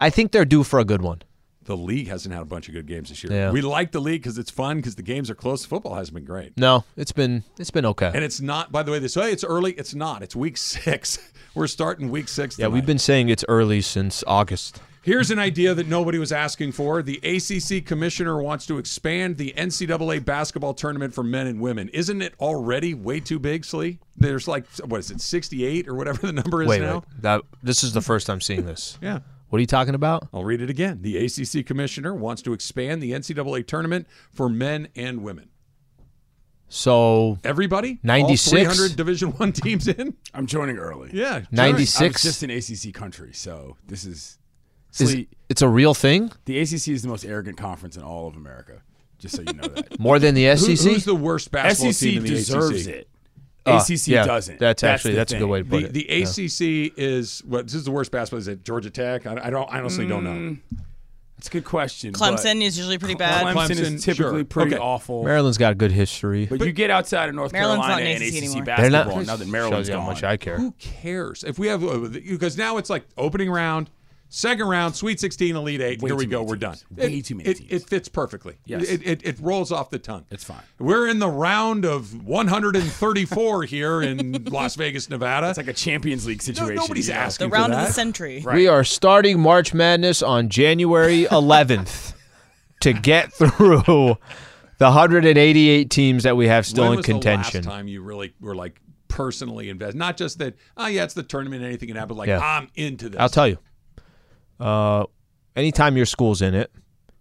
I 0.04 0.10
think 0.10 0.32
they're 0.32 0.46
due 0.46 0.64
for 0.64 0.80
a 0.80 0.86
good 0.86 1.02
one. 1.02 1.22
the 1.66 1.78
league 1.78 2.10
hasn't 2.10 2.34
had 2.34 2.42
a 2.42 2.46
bunch 2.46 2.68
of 2.68 2.74
good 2.74 2.88
games 2.88 3.08
this 3.10 3.24
year 3.24 3.32
Yeah. 3.32 3.52
we 3.52 3.62
like 3.62 3.92
the 3.94 4.02
league 4.02 4.22
because 4.22 4.38
it's 4.38 4.52
fun 4.52 4.78
because 4.78 4.96
the 4.96 5.02
games 5.14 5.30
are 5.30 5.36
close 5.36 5.64
football 5.66 5.96
hasn't 5.96 6.14
been 6.16 6.26
great 6.26 6.52
No, 6.58 6.84
it's 6.98 7.14
been 7.14 7.44
it's 7.58 7.72
been 7.72 7.86
okay. 7.86 8.12
and 8.14 8.22
it's 8.24 8.42
not 8.42 8.70
by 8.72 8.84
the 8.84 8.92
way 8.92 9.00
they 9.00 9.08
say 9.08 9.32
it's 9.32 9.46
early 9.46 9.72
it's 9.82 9.96
not 9.96 10.24
it's 10.24 10.36
week 10.36 10.58
six 10.58 11.20
we're 11.56 11.68
starting 11.68 12.12
week 12.12 12.28
six 12.28 12.60
yeah, 12.60 12.68
we've 12.68 12.86
been 12.86 13.00
saying 13.00 13.30
it's 13.30 13.46
early 13.48 13.80
since 13.82 14.24
August. 14.28 14.82
Here's 15.04 15.32
an 15.32 15.40
idea 15.40 15.74
that 15.74 15.88
nobody 15.88 16.18
was 16.18 16.32
asking 16.32 16.72
for. 16.72 17.04
The 17.04 17.18
ACC 17.24 17.86
commissioner 17.86 18.42
wants 18.42 18.66
to 18.68 18.78
expand 18.78 19.36
the 19.36 19.54
NCAA 19.58 20.24
basketball 20.24 20.74
tournament 20.74 21.14
for 21.14 21.24
men 21.26 21.46
and 21.48 21.60
women. 21.60 21.90
Isn't 21.90 22.22
it 22.22 22.34
already 22.40 22.94
way 22.94 23.20
too 23.20 23.38
big, 23.38 23.66
Slee? 23.66 24.00
There's 24.16 24.48
like, 24.48 24.64
what 24.86 25.00
is 25.02 25.12
it, 25.12 25.20
68 25.20 25.90
or 25.90 25.96
whatever 25.96 26.26
the 26.28 26.32
number 26.32 26.62
is 26.64 26.70
Wait, 26.70 26.82
now? 26.82 26.94
wait. 27.00 27.22
That 27.22 27.42
this 27.62 27.84
is 27.84 27.92
the 27.92 28.00
first 28.02 28.30
I'm 28.30 28.40
seeing 28.40 28.66
this. 28.66 28.98
Yeah. 29.02 29.20
What 29.54 29.58
are 29.58 29.62
you 29.62 29.68
talking 29.68 29.94
about? 29.94 30.28
I'll 30.34 30.44
read 30.44 30.62
it 30.64 30.72
again. 30.72 31.04
The 31.04 31.16
ACC 31.16 31.64
commissioner 31.64 32.16
wants 32.16 32.42
to 32.42 32.54
expand 32.54 33.04
the 33.04 33.12
NCAA 33.12 33.68
tournament 33.68 34.08
for 34.32 34.50
men 34.50 34.88
and 34.96 35.22
women. 35.22 35.50
So 36.70 37.38
Everybody? 37.44 38.00
96? 38.02 38.48
All 38.52 38.74
300 38.74 38.96
Division 38.98 39.30
One 39.34 39.52
teams 39.54 39.88
in? 39.88 40.16
I'm 40.34 40.48
joining 40.48 40.80
early. 40.80 41.12
Yeah. 41.14 41.42
96? 41.52 42.26
I 42.26 42.28
just 42.28 42.42
in 42.42 42.50
ACC 42.50 42.96
country, 42.96 43.32
so 43.32 43.78
this 43.86 44.06
is. 44.06 44.40
is, 44.98 45.10
Slee, 45.12 45.28
it's 45.50 45.62
a 45.62 45.70
real 45.70 45.94
thing? 45.94 46.32
the 46.46 46.60
ACC 46.60 46.88
is 46.88 47.04
the 47.04 47.08
most 47.10 47.24
arrogant 47.24 47.58
conference 47.58 47.96
in 47.96 48.02
all 48.02 48.28
of 48.28 48.36
America. 48.36 48.82
Just 49.20 49.36
so 49.36 49.44
you 49.44 49.54
know 49.54 49.68
that. 49.68 50.00
More 50.00 50.18
than 50.18 50.34
the 50.34 50.46
Who- 50.48 50.58
SEC? 50.58 50.92
who's 50.92 51.06
the 51.06 51.14
worst 51.14 51.52
basketball 51.52 51.94
SEC 51.94 52.10
team 52.10 52.18
in 52.18 52.24
the 52.24 52.30
deserves 52.30 52.88
ACC? 52.88 52.96
it. 52.96 53.10
Uh, 53.66 53.82
ACC 53.82 54.08
yeah, 54.08 54.26
doesn't. 54.26 54.60
That's 54.60 54.84
actually 54.84 55.12
the 55.12 55.18
that's 55.18 55.34
a 55.34 55.38
good 55.40 55.48
way 55.48 55.60
to 55.60 55.66
put 55.66 55.80
The, 55.82 55.86
it. 55.88 55.94
the 55.94 56.06
Yeah. 56.10 56.24
ACC 56.88 56.94
is 56.98 57.42
what? 57.46 57.66
This 57.68 57.76
is 57.76 57.86
the 57.86 57.92
worst 57.92 58.12
basketball. 58.12 58.40
Is 58.40 58.48
it 58.48 58.64
Georgia 58.66 58.90
Tech? 58.90 59.26
I, 59.26 59.40
I 59.46 59.50
don't. 59.50 59.72
I 59.74 59.80
honestly 59.80 60.06
don't 60.08 60.24
Mm. 60.24 60.52
know. 60.72 60.80
It's 61.38 61.48
a 61.50 61.52
good 61.52 61.66
question. 61.66 62.14
Clemson 62.14 62.62
is 62.62 62.78
usually 62.78 62.98
pretty 62.98 63.16
bad. 63.16 63.46
Clemson, 63.46 63.68
Clemson, 63.76 63.96
is 63.96 64.04
typically 64.06 64.32
sure. 64.40 64.44
pretty 64.46 64.76
Okay. 64.76 64.82
awful. 64.82 65.24
Maryland's 65.26 65.58
got 65.58 65.74
a 65.74 65.76
good 65.76 65.92
history. 65.92 66.46
But, 66.46 66.62
you 66.62 66.72
get 66.72 66.90
outside 66.90 67.28
of 67.28 67.36
North 67.36 67.52
Maryland's 67.52 67.80
not 67.82 67.98
Carolina 67.98 68.10
an 68.12 68.16
and 68.16 68.24
ACC 68.24 68.30
ACC 68.38 68.38
anymore. 68.44 68.56
They're 68.66 68.76
basketball, 68.92 69.16
not. 69.18 69.28
now 69.28 69.36
that 69.36 69.48
Maryland's 69.50 69.78
shows 69.80 69.88
you 69.90 69.94
how 69.96 70.00
gone. 70.06 70.08
much 70.14 70.24
I 70.24 70.38
care. 70.38 70.58
Who 70.58 70.72
cares 70.80 71.44
if 71.44 71.60
we 71.60 71.68
have 71.68 71.84
uh, 71.84 71.98
because 72.10 72.58
now 72.58 72.78
it's 72.78 72.90
like 72.90 73.04
opening 73.18 73.50
round, 73.52 73.90
second 74.34 74.68
round, 74.68 74.96
Sweet 74.96 75.20
16, 75.20 75.56
Elite 75.56 75.82
Eight. 75.82 76.02
Way 76.02 76.10
Here 76.10 76.16
we 76.16 76.26
go. 76.26 76.44
We're 76.44 76.56
done. 76.56 76.74
teams. 76.74 76.86
Way 76.98 77.18
it, 77.18 77.26
too 77.26 77.36
many 77.36 77.50
it, 77.50 77.58
teams. 77.58 77.72
It 77.72 77.90
fits 77.90 78.10
perfectly. 78.10 78.58
Yes. 78.66 78.84
It, 78.84 79.06
it, 79.06 79.26
it 79.26 79.40
rolls 79.40 79.72
off 79.72 79.92
the 79.92 80.00
tongue. 80.00 80.26
It's 80.32 80.44
fine. 80.44 80.64
We're 80.80 81.08
in 81.08 81.20
the 81.20 81.30
round 81.30 81.86
of 81.86 82.26
134 82.26 83.64
here 83.66 84.02
in 84.02 84.44
Las 84.46 84.76
Vegas, 84.76 85.10
Nevada. 85.10 85.50
It's 85.50 85.58
like 85.58 85.68
a 85.68 85.74
Champions 85.74 86.26
League 86.26 86.42
no, 86.42 86.54
situation. 86.54 86.76
nobody's 86.76 87.08
you 87.08 87.14
know? 87.14 87.20
asking 87.20 87.50
The 87.50 87.56
round 87.56 87.74
for 87.74 87.80
of 87.80 87.88
the 87.88 87.94
century. 87.94 88.44
We 88.52 88.68
are 88.68 88.84
starting 88.84 89.40
March 89.40 89.74
Madness 89.74 90.22
on 90.24 90.50
January 90.50 91.26
11th 91.32 92.14
to 92.82 92.94
get 92.94 93.32
through 93.34 94.18
the 94.80 94.86
188 94.86 95.90
teams 95.90 96.24
that 96.24 96.36
we 96.36 96.48
have 96.48 96.66
still 96.66 96.86
when 96.86 96.94
in 96.94 96.98
was 96.98 97.06
contention. 97.06 97.62
The 97.62 97.70
last 97.70 97.78
time 97.78 97.88
you 97.88 98.02
really 98.02 98.34
were 98.42 98.56
like 98.56 98.82
personally 99.08 99.70
invested, 99.70 99.98
not 99.98 100.18
just 100.18 100.40
that. 100.40 100.56
Oh 100.76 100.88
yeah, 100.88 101.04
it's 101.04 101.14
the 101.14 101.24
tournament. 101.24 101.64
Anything 101.64 101.88
can 101.90 101.98
happen. 101.98 102.18
Like 102.18 102.28
Yeah. 102.28 102.40
I'm 102.40 102.70
into 102.76 103.10
this. 103.10 103.20
I'll 103.22 103.30
tell 103.30 103.48
you. 103.48 103.60
Uh, 104.60 105.06
anytime 105.56 105.98
your 105.98 106.06
school's 106.06 106.42
in 106.42 106.54
it, 106.56 106.72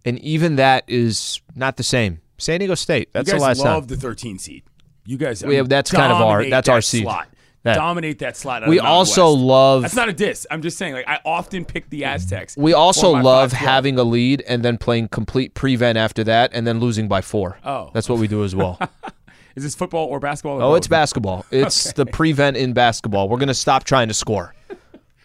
and 0.05 0.19
even 0.19 0.55
that 0.57 0.83
is 0.87 1.41
not 1.55 1.77
the 1.77 1.83
same. 1.83 2.19
San 2.37 2.59
Diego 2.59 2.75
State. 2.75 3.09
That's 3.13 3.27
you 3.27 3.33
guys 3.33 3.41
the 3.41 3.47
last 3.47 3.59
love 3.59 3.83
time. 3.83 3.87
the 3.87 3.97
13 3.97 4.39
seed. 4.39 4.63
You 5.05 5.17
guys, 5.17 5.43
I 5.43 5.47
We 5.47 5.55
have- 5.55 5.69
that's 5.69 5.91
kind 5.91 6.11
of 6.11 6.21
our- 6.21 6.49
that's 6.49 6.69
our 6.69 6.81
seed. 6.81 7.03
Slot. 7.03 7.27
That- 7.63 7.75
Dominate 7.75 8.19
that 8.19 8.35
slot. 8.35 8.67
We 8.67 8.79
also 8.79 9.31
West. 9.31 9.41
love- 9.43 9.81
That's 9.83 9.95
not 9.95 10.09
a 10.09 10.13
diss. 10.13 10.45
I'm 10.51 10.61
just 10.61 10.77
saying. 10.77 10.93
Like 10.95 11.07
I 11.07 11.19
often 11.23 11.63
pick 11.63 11.89
the 11.89 12.03
Aztecs. 12.03 12.57
We 12.57 12.73
also 12.73 13.11
love 13.11 13.53
having 13.53 13.97
a 13.97 14.03
lead 14.03 14.41
and 14.47 14.63
then 14.63 14.77
playing 14.77 15.07
complete 15.07 15.53
prevent 15.53 15.97
after 15.97 16.25
that, 16.25 16.51
and 16.53 16.67
then 16.67 16.81
losing 16.81 17.07
by 17.07 17.21
four. 17.21 17.59
Oh. 17.63 17.89
that's 17.93 18.09
what 18.09 18.19
we 18.19 18.27
do 18.27 18.43
as 18.43 18.53
well. 18.53 18.77
Is 19.55 19.63
this 19.63 19.75
football 19.75 20.07
or 20.07 20.19
basketball? 20.19 20.57
or 20.57 20.63
Oh, 20.63 20.69
both? 20.71 20.77
it's 20.79 20.87
basketball. 20.87 21.45
It's 21.51 21.93
the 21.93 22.05
prevent 22.05 22.57
in 22.57 22.73
basketball. 22.73 23.29
We're 23.29 23.37
gonna 23.37 23.53
stop 23.53 23.83
trying 23.85 24.07
to 24.09 24.13
score. 24.13 24.53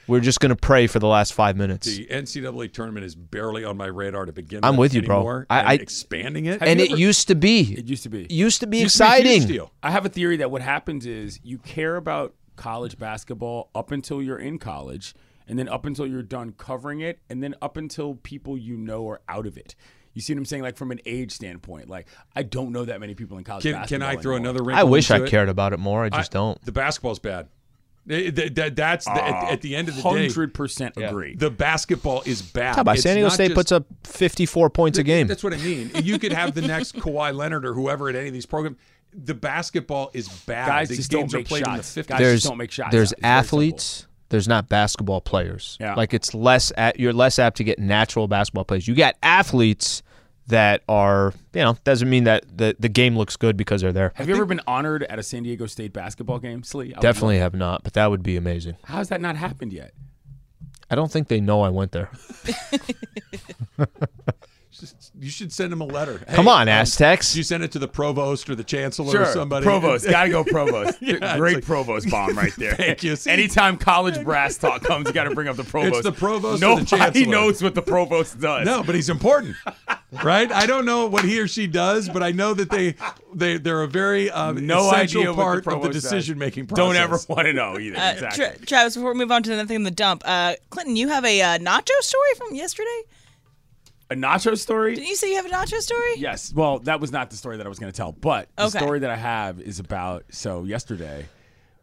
We're 0.09 0.21
just 0.21 0.41
gonna 0.41 0.57
pray 0.57 0.87
for 0.87 0.99
the 0.99 1.07
last 1.07 1.35
five 1.35 1.57
minutes. 1.57 1.87
The 1.87 2.07
NCAA 2.07 2.73
tournament 2.73 3.05
is 3.05 3.15
barely 3.15 3.65
on 3.65 3.77
my 3.77 3.87
radar 3.87 4.25
to 4.27 4.33
begin. 4.33 4.61
I'm 4.65 4.77
with 4.77 4.95
you, 4.95 5.03
bro. 5.03 5.45
I- 5.51 5.59
and 5.61 5.69
I- 5.69 5.75
expanding 5.75 6.47
it. 6.47 6.61
and 6.63 6.81
it 6.81 6.91
ever- 6.91 6.99
used 7.01 7.29
to 7.29 7.35
be. 7.35 7.75
It 7.75 7.87
used 7.87 8.03
to 8.05 8.09
be. 8.09 8.25
It 8.25 8.31
used 8.33 8.61
to 8.61 8.67
be 8.67 8.79
Used 8.79 8.97
to 8.97 9.05
be 9.05 9.09
exciting. 9.23 9.61
I 9.83 9.91
have 9.91 10.05
a 10.07 10.09
theory 10.09 10.39
that 10.39 10.51
what 10.51 10.63
happens 10.63 11.07
is 11.07 11.39
you 11.43 11.59
care 11.59 11.97
about 11.97 12.35
college 12.57 12.99
basketball 12.99 13.71
up 13.75 13.93
until 13.93 14.21
you're 14.23 14.39
in 14.39 14.59
college, 14.59 15.15
and 15.47 15.59
then 15.59 15.69
up 15.69 15.85
until 15.85 16.07
you're 16.07 16.23
done 16.23 16.53
covering 16.57 17.01
it, 17.01 17.21
and 17.29 17.43
then 17.43 17.55
up 17.63 17.77
until 17.77 18.15
people 18.15 18.57
you 18.59 18.77
know 18.77 19.09
are 19.09 19.21
out 19.29 19.47
of 19.47 19.57
it. 19.57 19.75
You 20.15 20.23
see 20.23 20.33
what 20.33 20.39
I'm 20.39 20.45
saying? 20.47 20.63
Like 20.65 20.77
from 20.77 20.91
an 20.91 21.01
age 21.07 21.31
standpoint, 21.33 21.89
like 21.89 22.09
I 22.35 22.43
don't 22.43 22.73
know 22.73 22.85
that 22.87 22.99
many 22.99 23.15
people 23.15 23.39
in 23.39 23.45
college 23.45 23.63
Can, 23.63 23.75
basketball. 23.75 24.09
can 24.09 24.19
I 24.19 24.21
throw 24.21 24.33
anymore. 24.35 24.51
another 24.51 24.65
ring? 24.65 24.77
I 24.77 24.83
wish 24.85 25.11
I 25.13 25.19
it? 25.23 25.29
cared 25.29 25.49
about 25.49 25.73
it 25.73 25.79
more. 25.79 26.03
I 26.05 26.09
just 26.09 26.35
I- 26.35 26.39
don't. 26.39 26.65
The 26.65 26.73
basketball's 26.73 27.19
bad. 27.21 27.49
It- 28.09 28.35
that- 28.37 28.55
that- 28.55 28.77
that's 28.77 29.05
the, 29.05 29.13
at, 29.13 29.35
ah, 29.35 29.51
at 29.51 29.61
the 29.61 29.77
end 29.77 29.89
of 29.89 29.97
the 29.97 30.03
day. 30.03 30.09
Hundred 30.09 30.55
percent 30.55 30.97
agree. 30.97 31.35
The 31.37 31.51
basketball 31.51 32.23
is 32.25 32.41
bad. 32.43 32.75
How 32.77 32.81
about 32.83 32.95
It's 32.97 33.03
San 33.03 33.17
Diego 33.17 33.29
State 33.29 33.49
just- 33.49 33.55
puts 33.57 33.73
up 33.73 33.85
54 34.05 34.71
points 34.71 34.99
a 34.99 35.03
game? 35.03 35.27
That's 35.27 35.45
what 35.45 35.53
I 35.55 35.59
mean. 35.59 35.91
You 36.03 36.19
could 36.19 36.33
have 36.33 36.55
the 36.55 36.63
next 36.63 36.95
Kawhi 36.97 37.35
Leonard 37.35 37.65
or 37.67 37.75
whoever 37.75 38.09
at 38.09 38.17
any 38.17 38.29
of 38.29 38.33
these 38.35 38.47
programs. 38.47 38.77
The 39.15 39.35
basketball 39.35 40.11
is 40.15 40.29
bad. 40.29 40.67
Guys 40.69 40.89
These 40.89 40.99
just 40.99 41.11
games 41.11 41.33
don't 41.33 41.39
are 41.39 41.41
make 41.41 41.49
played 41.49 41.65
shots. 41.65 41.97
in 41.97 42.03
the 42.03 42.07
50s. 42.07 42.09
Guys 42.09 42.19
there's 42.19 42.41
just 42.41 42.49
don't 42.49 42.59
make 42.59 42.71
shots. 42.71 42.93
there's 42.93 43.13
It's 43.13 43.21
athletes. 43.23 44.07
There's 44.31 44.47
not 44.49 44.69
basketball 44.69 45.23
players. 45.23 45.79
Yeah. 45.81 45.95
Like 45.95 46.13
it's 46.13 46.35
less 46.35 46.71
at, 46.77 47.01
you're 47.01 47.15
less 47.15 47.39
apt 47.39 47.57
to 47.57 47.65
get 47.65 47.79
natural 47.79 48.29
basketball 48.29 48.65
players. 48.67 48.87
You 48.87 48.95
got 48.95 49.15
athletes 49.23 50.03
that 50.49 50.83
are 50.89 51.33
you 51.55 51.63
know 51.63 51.77
doesn't 51.85 52.09
mean 52.11 52.25
that 52.25 52.45
the 52.57 52.77
the 52.79 52.89
game 52.89 53.17
looks 53.17 53.37
good 53.37 53.57
because 53.57 53.81
they're 53.83 53.93
there. 53.93 54.13
Have 54.17 54.29
you 54.29 54.35
ever 54.35 54.45
been 54.45 54.61
honored 54.67 55.05
at 55.05 55.19
a 55.19 55.23
San 55.23 55.43
Diego 55.45 55.67
State 55.67 55.93
basketball 55.93 56.39
game, 56.39 56.63
Slee? 56.63 56.95
I 56.95 57.01
Definitely 57.01 57.39
have 57.39 57.55
not, 57.55 57.85
but 57.85 57.93
that 57.95 58.11
would 58.11 58.23
be 58.23 58.37
amazing. 58.37 58.77
How 58.85 58.99
has 58.99 59.09
that 59.11 59.21
not 59.21 59.37
happened 59.37 59.73
yet? 59.73 59.93
I 60.91 60.95
don't 60.95 61.13
think 61.13 61.29
they 61.29 61.41
know 61.41 61.61
I 61.63 61.69
went 61.69 61.93
there. 61.93 62.11
You 65.19 65.31
should 65.31 65.53
send 65.53 65.73
him 65.73 65.81
a 65.81 65.85
letter. 65.85 66.19
Come 66.35 66.45
Hey, 66.47 66.51
on, 66.51 66.63
um, 66.63 66.69
Aztecs. 66.69 67.35
You 67.37 67.43
send 67.43 67.63
it 67.65 67.73
to 67.73 67.79
the 67.79 67.89
provost 67.89 68.49
or 68.49 68.55
the 68.55 68.65
chancellor 68.65 69.21
or 69.23 69.27
somebody. 69.27 69.65
Provost, 69.65 70.07
gotta 70.11 70.31
go 70.31 70.45
provost. 70.45 70.99
Yeah, 71.01 71.37
Great 71.37 71.57
like- 71.57 71.65
provost 71.65 72.11
bomb 72.11 72.37
right 72.37 72.53
there. 72.57 72.75
Thank 72.77 73.03
you. 73.03 73.17
See? 73.17 73.31
Anytime 73.31 73.77
college 73.77 74.23
brass 74.23 74.57
talk 74.57 74.83
comes, 74.83 75.07
you 75.09 75.13
got 75.13 75.25
to 75.25 75.35
bring 75.35 75.49
up 75.49 75.57
the 75.57 75.65
provost. 75.65 76.03
the 76.03 76.13
provost 76.13 76.63
or 76.63 76.77
the 76.81 76.87
Nobody 76.97 77.27
knows 77.27 77.63
what 77.63 77.75
the 77.75 77.83
provost 77.83 78.41
does. 78.41 78.65
No, 78.67 78.83
but 78.83 78.95
he's 78.95 79.09
important, 79.11 79.57
right? 80.25 80.51
I 80.53 80.67
don't 80.67 80.85
know 80.85 81.07
what 81.07 81.25
he 81.25 81.41
or 81.41 81.49
she 81.49 81.67
does, 81.67 82.09
but 82.09 82.23
I 82.23 82.33
know 82.33 82.55
that 82.55 82.71
they 82.71 82.95
they 83.35 83.59
they're 83.59 83.83
a 83.83 83.89
very 83.89 84.31
um, 84.31 84.67
no 84.67 84.89
essential 84.91 85.21
idea 85.23 85.33
what 85.35 85.43
part 85.45 85.65
the 85.65 85.71
of 85.71 85.83
the 85.83 85.89
decision 85.89 86.39
making 86.39 86.67
process. 86.67 86.85
Don't 86.85 86.97
ever 86.97 87.19
want 87.29 87.47
to 87.47 87.53
know 87.53 87.79
either. 87.79 87.97
Uh, 87.99 88.13
exactly. 88.13 88.45
Tra- 88.45 88.67
Travis, 88.67 88.95
before 88.97 89.13
we 89.13 89.19
move 89.19 89.31
on 89.33 89.43
to 89.43 89.53
another 89.53 89.67
thing 89.67 89.77
in 89.77 89.83
the 89.83 89.91
dump, 89.91 90.23
uh, 90.25 90.55
Clinton, 90.71 90.97
you 90.97 91.09
have 91.09 91.25
a 91.25 91.41
uh, 91.43 91.59
nacho 91.59 91.91
story 92.01 92.29
from 92.37 92.55
yesterday. 92.55 93.03
A 94.11 94.15
nacho 94.15 94.57
story. 94.59 94.95
Didn't 94.95 95.09
you 95.09 95.17
say 95.17 95.31
you 95.31 95.37
have 95.37 95.47
a 95.47 95.51
nacho 95.51 95.81
story? 95.81 96.15
Yes. 96.17 96.53
Well, 96.55 96.79
that 96.81 97.01
was 97.01 97.13
not 97.13 97.31
the 97.31 97.37
story 97.37 97.57
that 97.59 97.67
I 97.67 97.69
was 97.69 97.79
going 97.79 97.93
to 97.93 97.97
tell, 97.97 98.13
but 98.13 98.49
the 98.57 98.65
Okay. 98.65 98.79
story 98.79 99.01
that 99.01 99.11
I 99.11 99.17
have 99.17 99.61
is 99.61 99.79
about. 99.81 100.25
So 100.31 100.65
yesterday, 100.65 101.27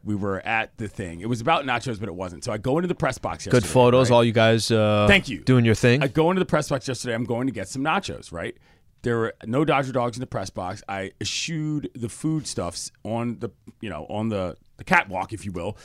we 0.03 0.15
were 0.15 0.39
at 0.45 0.77
the 0.77 0.87
thing. 0.87 1.21
It 1.21 1.27
was 1.29 1.41
about 1.41 1.65
nachos, 1.65 1.99
but 1.99 2.09
it 2.09 2.15
wasn't. 2.15 2.43
So 2.43 2.51
I 2.51 2.57
go 2.57 2.77
into 2.77 2.87
the 2.87 2.95
press 2.95 3.17
box. 3.17 3.47
Good 3.47 3.65
photos, 3.65 4.09
right? 4.09 4.15
all 4.15 4.23
you 4.23 4.31
guys. 4.31 4.69
Uh, 4.71 5.05
Thank 5.07 5.29
you. 5.29 5.39
Doing 5.43 5.65
your 5.65 5.75
thing. 5.75 6.03
I 6.03 6.07
go 6.07 6.29
into 6.31 6.39
the 6.39 6.45
press 6.45 6.69
box 6.69 6.87
yesterday. 6.87 7.13
I'm 7.15 7.25
going 7.25 7.47
to 7.47 7.53
get 7.53 7.67
some 7.67 7.83
nachos, 7.83 8.31
right? 8.31 8.55
There 9.01 9.17
were 9.17 9.35
no 9.45 9.63
Dodger 9.65 9.91
dogs 9.91 10.17
in 10.17 10.21
the 10.21 10.27
press 10.27 10.49
box. 10.49 10.81
I 10.89 11.11
eschewed 11.21 11.91
the 11.93 12.09
foodstuffs 12.09 12.91
on 13.03 13.37
the, 13.39 13.49
you 13.79 13.89
know, 13.89 14.05
on 14.09 14.29
the, 14.29 14.57
the 14.77 14.83
catwalk, 14.83 15.31
if 15.31 15.45
you 15.45 15.51
will. 15.51 15.77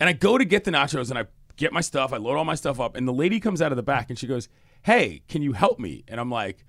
And 0.00 0.08
I 0.08 0.12
go 0.12 0.38
to 0.38 0.44
get 0.44 0.64
the 0.64 0.72
nachos 0.72 1.10
and 1.10 1.18
I 1.18 1.26
get 1.56 1.72
my 1.72 1.80
stuff. 1.80 2.12
I 2.12 2.16
load 2.16 2.36
all 2.36 2.44
my 2.44 2.56
stuff 2.56 2.80
up. 2.80 2.96
And 2.96 3.06
the 3.06 3.12
lady 3.12 3.38
comes 3.38 3.62
out 3.62 3.70
of 3.70 3.76
the 3.76 3.84
back 3.84 4.10
and 4.10 4.18
she 4.18 4.26
goes, 4.26 4.48
Hey, 4.84 5.22
can 5.28 5.42
you 5.42 5.52
help 5.52 5.78
me? 5.78 6.04
And 6.08 6.20
I'm 6.20 6.30
like, 6.30 6.64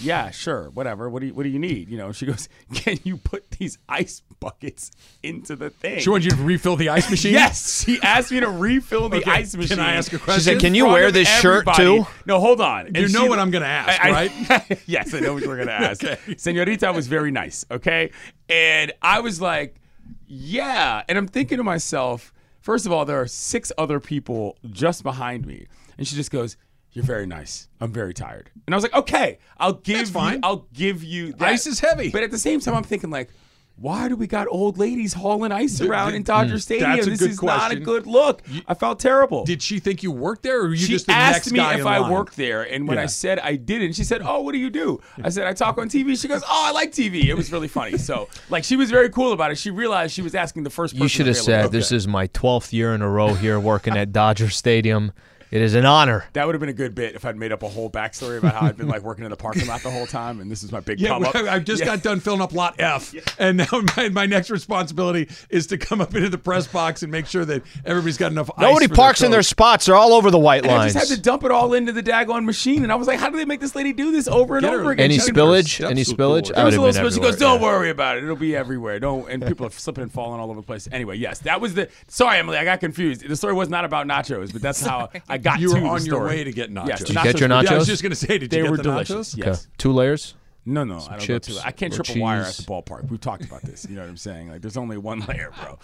yeah, 0.00 0.30
sure, 0.30 0.70
whatever. 0.70 1.10
What 1.10 1.20
do 1.22 1.26
you 1.26 1.34
What 1.34 1.42
do 1.42 1.48
you 1.48 1.58
need? 1.58 1.88
You 1.88 1.96
know, 1.98 2.12
she 2.12 2.24
goes, 2.24 2.48
"Can 2.74 2.98
you 3.02 3.16
put 3.16 3.50
these 3.52 3.78
ice 3.88 4.22
buckets 4.38 4.92
into 5.24 5.56
the 5.56 5.70
thing?" 5.70 5.98
She 5.98 6.08
wanted 6.08 6.26
you 6.26 6.30
to 6.32 6.36
refill 6.42 6.76
the 6.76 6.88
ice 6.90 7.10
machine. 7.14 7.32
Yes, 7.32 7.82
she 7.84 7.98
asked 8.00 8.30
me 8.30 8.38
to 8.38 8.48
refill 8.48 9.08
the 9.08 9.16
Okay, 9.16 9.30
ice 9.30 9.56
machine. 9.56 9.78
can. 9.78 9.84
I 9.84 9.94
ask 9.94 10.12
a 10.12 10.18
question? 10.18 10.40
She 10.40 10.44
question? 10.44 10.60
said, 10.60 10.60
"Can 10.60 10.76
you 10.76 10.86
wear 10.86 11.08
of 11.08 11.14
this 11.14 11.28
shirt 11.40 11.66
too?" 11.74 12.06
No, 12.26 12.38
hold 12.38 12.60
on. 12.60 12.86
And 12.86 12.96
You 12.96 13.08
know 13.08 13.24
she- 13.24 13.28
what 13.28 13.40
I'm 13.40 13.50
gonna 13.50 13.64
ask, 13.66 14.00
I- 14.04 14.08
I- 14.08 14.12
right? 14.12 14.80
yes, 14.86 15.12
I 15.14 15.18
know 15.18 15.34
what 15.34 15.42
you 15.42 15.48
were 15.48 15.56
going 15.56 15.66
to 15.68 15.72
ask. 15.74 16.04
Okay. 16.04 16.34
Senorita 16.36 16.92
was 16.92 17.08
very 17.08 17.32
nice, 17.32 17.64
okay? 17.68 18.12
And 18.48 18.92
I 19.02 19.18
was 19.18 19.40
like, 19.40 19.80
yeah. 20.28 21.02
And 21.08 21.18
I'm 21.18 21.26
thinking 21.26 21.58
to 21.58 21.64
myself, 21.64 22.32
first 22.60 22.86
of 22.86 22.92
all, 22.92 23.04
there 23.04 23.20
are 23.20 23.26
six 23.26 23.72
other 23.76 23.98
people 23.98 24.56
just 24.70 25.02
behind 25.02 25.44
me. 25.46 25.66
And 25.96 26.06
she 26.06 26.14
just 26.14 26.30
goes, 26.30 26.56
you're 26.98 27.06
very 27.06 27.26
nice. 27.26 27.68
I'm 27.80 27.92
very 27.92 28.12
tired. 28.12 28.50
And 28.66 28.74
I 28.74 28.76
was 28.76 28.82
like, 28.82 28.92
okay, 28.92 29.38
I'll 29.56 29.74
give 29.74 29.98
That's 29.98 30.10
fine. 30.10 30.34
you 30.34 30.40
I'll 30.42 30.66
give 30.74 31.04
you 31.04 31.32
that. 31.34 31.42
Ice 31.48 31.68
is 31.68 31.78
heavy. 31.78 32.10
But 32.10 32.24
at 32.24 32.32
the 32.32 32.38
same 32.38 32.58
time, 32.58 32.74
I'm 32.74 32.82
thinking 32.82 33.08
like, 33.08 33.30
why 33.76 34.08
do 34.08 34.16
we 34.16 34.26
got 34.26 34.48
old 34.50 34.78
ladies 34.78 35.12
hauling 35.12 35.52
ice 35.52 35.78
Th- 35.78 35.88
around 35.88 36.08
th- 36.08 36.16
in 36.16 36.22
Dodger 36.24 36.54
mm, 36.56 36.60
Stadium? 36.60 36.90
that's 36.96 37.06
a 37.06 37.10
this 37.10 37.20
good 37.20 37.30
is 37.30 37.40
not 37.40 37.70
a 37.70 37.76
good 37.76 38.08
look. 38.08 38.42
I 38.66 38.74
felt 38.74 38.98
terrible 38.98 39.44
Did 39.44 39.62
she 39.62 39.78
think 39.78 40.02
you 40.02 40.10
worked 40.10 40.42
there, 40.42 40.58
or 40.58 40.62
were 40.64 40.70
you 40.70 40.76
she 40.78 40.90
just 40.94 41.06
the 41.06 41.12
asked 41.12 41.46
next 41.46 41.52
me 41.52 41.58
guy 41.60 41.74
if 41.74 41.82
in 41.82 41.86
I 41.86 41.98
line? 41.98 42.10
worked 42.12 42.34
there, 42.36 42.62
and 42.64 42.88
when 42.88 42.98
I 42.98 43.06
said 43.06 43.38
I 43.38 43.54
didn't, 43.54 43.92
she 43.92 44.02
said, 44.02 44.20
"Oh, 44.24 44.40
what 44.40 44.50
do 44.50 44.58
you 44.58 44.68
do?" 44.68 45.00
I 45.22 45.28
said, 45.28 45.46
"I 45.46 45.52
talk 45.52 45.78
on 45.78 45.88
TV." 45.88 46.20
She 46.20 46.26
goes, 46.26 46.42
"Oh, 46.44 46.64
I 46.66 46.72
like 46.72 46.90
TV." 46.90 47.26
It 47.26 47.34
was 47.34 47.52
really 47.52 47.68
funny. 47.68 47.96
So, 47.98 48.28
like, 48.50 48.64
she 48.64 48.74
was 48.74 48.90
very 48.90 49.10
cool 49.10 49.32
about 49.32 49.52
it. 49.52 49.58
She 49.58 49.70
realized 49.70 50.12
she 50.12 50.22
was 50.22 50.34
asking 50.34 50.64
the 50.64 50.70
first. 50.70 50.94
person 50.94 51.02
you 51.04 51.08
should 51.08 51.28
have 51.28 51.36
available. 51.38 51.64
said, 51.66 51.70
"This 51.72 51.92
is 51.92 52.08
my 52.08 52.26
12th 52.26 52.72
year 52.72 52.92
in 52.96 53.00
a 53.00 53.08
row 53.08 53.34
here 53.34 53.60
working 53.60 53.96
at 53.96 54.10
Dodger 54.12 54.48
Stadium. 54.50 55.12
It 55.50 55.60
is 55.62 55.74
an 55.74 55.86
honor." 55.86 56.24
That 56.34 56.46
would 56.46 56.54
have 56.54 56.60
been 56.60 56.68
a 56.68 56.72
good 56.74 56.94
bit 56.94 57.14
if 57.14 57.24
I'd 57.24 57.36
made 57.36 57.52
up 57.52 57.62
a 57.62 57.68
whole 57.68 57.90
backstory 57.90 58.38
about 58.38 58.54
how 58.54 58.66
I'd 58.66 58.76
been 58.76 58.88
like 58.88 59.02
working 59.02 59.24
in 59.24 59.30
the 59.30 59.36
parking 59.36 59.66
lot 59.66 59.82
the 59.82 59.90
whole 59.90 60.06
time, 60.06 60.40
and 60.40 60.50
this 60.50 60.62
is 60.62 60.72
my 60.72 60.80
big 60.80 61.00
Yeah, 61.00 61.10
come 61.10 61.24
up. 61.24 61.34
I 61.36 61.58
just 61.58 61.80
Yeah. 61.80 61.86
got 61.86 62.02
done 62.02 62.20
filling 62.20 62.40
up 62.40 62.52
lot 62.52 62.76
F, 62.78 63.14
and 63.38 63.58
now 63.58 63.66
my, 63.96 64.08
my 64.10 64.26
next 64.26 64.50
responsibility 64.50 65.28
is 65.50 65.66
to 65.68 65.78
come 65.78 66.00
up 66.00 66.14
into 66.14 66.28
the 66.28 66.38
press 66.38 66.66
box 66.66 67.02
and 67.02 67.10
make 67.12 67.26
sure 67.26 67.44
that 67.44 67.62
everybody's 67.84 68.16
got 68.18 68.32
enough. 68.32 68.50
Nobody 68.58 68.84
ice 68.84 68.88
for 68.90 68.94
parks 68.94 69.22
in 69.22 69.30
their 69.30 69.42
spots. 69.42 69.86
They're 69.86 69.96
all 69.96 70.12
over 70.12 70.30
the 70.30 70.38
white 70.38 70.64
And 70.64 70.72
I 70.72 70.88
just 70.88 70.96
had 71.08 71.16
to 71.16 71.20
dump 71.22 71.44
it 71.44 71.50
all 71.50 71.74
into 71.74 71.92
the 71.92 72.02
daggone 72.02 72.44
machine, 72.44 72.82
and 72.82 72.92
I 72.92 72.94
was 72.96 73.06
like, 73.08 73.18
"How 73.18 73.30
do 73.30 73.36
they 73.36 73.44
make 73.44 73.60
this 73.60 73.74
lady 73.74 73.92
do 73.92 74.12
this 74.12 74.28
over 74.28 74.56
and 74.56 74.64
Get 74.64 74.72
her- 74.72 74.80
over 74.80 74.90
again?" 74.92 75.04
Any 75.04 75.18
She- 75.18 75.30
spillage? 75.30 75.84
Any 75.88 76.04
spillage? 76.04 76.46
do. 76.48 76.52
I 76.54 76.56
There 76.56 76.64
was 76.66 76.78
would 76.78 76.78
a 76.78 76.82
little 76.82 76.84
been 76.86 76.92
spill. 76.92 77.10
She 77.10 77.20
goes, 77.20 77.36
"Don't 77.38 77.54
everywhere, 77.56 77.78
worry 77.78 77.90
about 77.90 78.16
it. 78.18 78.24
It'll 78.24 78.36
be 78.36 78.54
everywhere." 78.54 78.98
Don't 79.00 79.28
and 79.30 79.44
people 79.46 79.66
are 79.66 79.70
slipping 79.70 80.02
and 80.02 80.12
falling 80.12 80.40
all 80.40 80.50
over 80.50 80.60
the 80.60 80.66
place. 80.66 80.88
Anyway, 80.92 81.16
yes, 81.16 81.38
that 81.40 81.60
was 81.60 81.74
the. 81.74 81.88
Sorry, 82.08 82.38
Emily, 82.38 82.58
I 82.58 82.64
got 82.64 82.80
confused. 82.80 83.26
The 83.26 83.36
story 83.36 83.54
was 83.54 83.68
not 83.68 83.84
about 83.84 84.06
nachos, 84.06 84.52
but 84.52 84.62
that's 84.62 84.80
how 84.84 85.08
I 85.28 85.37
got. 85.38 85.60
You 85.60 85.68
to 85.68 85.74
were 85.74 85.80
the 85.80 85.86
on 85.86 86.04
your 86.04 86.16
story. 86.16 86.26
way 86.36 86.44
to 86.44 86.52
get 86.52 86.70
nachos. 86.72 86.88
Yes, 86.88 86.98
Did 86.98 87.06
the 87.08 87.12
you 87.12 87.24
get 87.24 87.40
your 87.40 87.48
were- 87.48 87.62
Yeah, 87.62 87.72
I 87.74 87.78
was 87.78 87.86
just 87.86 88.02
going 88.02 88.10
to 88.10 88.16
say, 88.16 88.38
did 88.38 88.50
They 88.50 88.58
you 88.58 88.62
get 88.64 88.70
were 88.70 88.76
the 88.76 88.82
delicious. 88.84 89.34
nachos? 89.34 89.38
Okay. 89.40 89.50
Yes. 89.50 89.68
Two 89.78 89.92
layers. 89.92 90.34
No, 90.66 90.84
no, 90.84 90.96
I 91.08 91.12
don't 91.16 91.20
chips, 91.20 91.48
go 91.48 91.54
to. 91.60 91.66
I 91.66 91.70
can't 91.70 91.94
or 91.98 92.02
triple 92.02 92.20
wire 92.22 92.42
at 92.42 92.52
the 92.54 92.62
ballpark. 92.64 93.08
We've 93.08 93.18
talked 93.20 93.42
about 93.44 93.62
this. 93.62 93.86
You 93.88 93.96
know 93.96 94.02
what 94.02 94.10
I'm 94.10 94.18
saying? 94.18 94.50
Like, 94.50 94.60
there's 94.60 94.76
only 94.76 94.98
one 94.98 95.20
layer, 95.20 95.50
bro. 95.62 95.78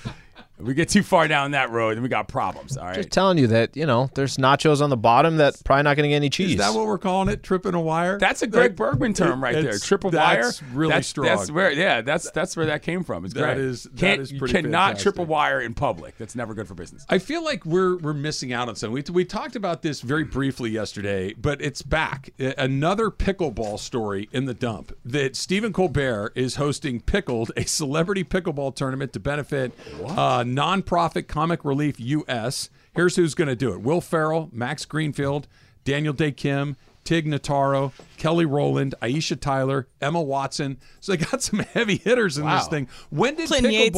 If 0.59 0.65
we 0.67 0.75
get 0.75 0.89
too 0.89 1.03
far 1.03 1.27
down 1.27 1.51
that 1.51 1.71
road, 1.71 1.97
then 1.97 2.03
we 2.05 2.09
got 2.09 2.29
problems. 2.29 2.77
All 2.77 2.85
right. 2.87 2.95
Just 2.95 3.11
telling 3.11 3.39
you 3.39 3.49
that 3.49 3.77
you 3.77 3.87
know 3.87 4.09
there's 4.15 4.37
nachos 4.37 4.81
on 4.81 4.89
the 4.91 4.97
bottom 4.97 5.39
that 5.39 5.61
probably 5.65 5.83
not 5.83 5.97
going 5.97 6.05
to 6.05 6.11
get 6.11 6.17
any 6.17 6.31
cheese. 6.31 6.53
Is 6.53 6.57
that 6.59 6.75
what 6.75 6.87
we're 6.87 6.97
calling 6.99 7.29
it? 7.29 7.43
Tripping 7.43 7.75
a 7.75 7.81
wire? 7.81 8.19
That's 8.19 8.43
a 8.43 8.47
Greg 8.47 8.71
That- 8.73 8.77
Bergman 8.77 9.15
term 9.15 9.43
right 9.43 9.53
there. 9.55 9.63
it's- 9.65 9.81
Triple 9.85 10.11
that's 10.13 10.63
wire. 10.63 10.71
really 10.73 10.93
that's, 10.93 11.09
strong. 11.09 11.27
That's 11.27 11.51
where, 11.51 11.73
yeah, 11.73 12.03
that's 12.03 12.31
that's 12.31 12.57
where 12.57 12.67
that 12.67 12.83
came 12.83 13.03
from. 13.03 13.25
It's 13.25 13.35
That 13.35 13.55
great. 13.55 13.59
is- 13.59 13.83
that 13.85 13.97
Can't, 13.97 14.21
is 14.21 14.31
you 14.33 14.39
pretty 14.39 14.55
cannot 14.55 14.71
fantastic. 14.87 15.03
triple 15.03 15.27
wire 15.27 15.61
in 15.61 15.75
public. 15.75 16.17
That's 16.19 16.37
never 16.37 16.55
good 16.55 16.69
for 16.69 16.75
business. 16.75 17.05
I 17.09 17.19
feel 17.19 17.43
like 17.45 17.67
we're 17.67 17.97
we're 17.97 18.13
missing 18.15 18.53
out 18.53 18.69
on 18.69 18.77
something. 18.77 18.95
We, 18.95 19.03
we 19.13 19.25
talked 19.25 19.57
about 19.57 19.83
this 19.83 20.03
very 20.03 20.25
briefly 20.25 20.71
yesterday, 20.71 21.35
but 21.35 21.61
it's 21.61 21.83
back. 21.83 22.31
Another 22.39 23.11
pickleball 23.11 23.79
story 23.81 24.29
in 24.33 24.45
the 24.45 24.55
dump 24.55 24.93
that 25.05 25.35
Stephen 25.35 25.73
Colbert 25.73 26.33
is 26.37 26.57
hosting 26.57 27.01
Pickled, 27.01 27.51
a 27.57 27.65
celebrity 27.65 28.23
pickleball 28.23 28.75
tournament 28.77 29.13
to 29.15 29.21
benefit 29.21 29.73
uh, 30.07 30.44
nonprofit 30.45 31.27
Comic 31.29 31.65
Relief 31.65 31.99
US. 31.99 32.71
Here's 32.95 33.17
who's 33.17 33.35
going 33.35 33.49
to 33.49 33.57
do 33.57 33.73
it: 33.73 33.81
Will 33.81 34.01
Ferrell, 34.01 34.51
Max 34.53 34.85
Greenfield, 34.85 35.49
Daniel 35.85 36.15
Dae 36.15 36.33
Kim. 36.33 36.77
Tig 37.05 37.27
Notaro, 37.27 37.93
Kelly 38.17 38.47
Rowland, 38.47 38.95
Aisha 39.03 39.39
Tyler, 39.39 39.89
Emma 40.01 40.23
Watson. 40.23 40.79
So 41.01 41.13
they 41.13 41.19
got 41.19 41.43
some 41.43 41.59
heavy 41.59 41.99
hitters 41.99 42.39
in 42.39 42.47
this 42.47 42.67
thing. 42.69 42.89
When 43.11 43.37
did 43.37 43.49
Clinton 43.49 43.73
Yates. 43.73 43.95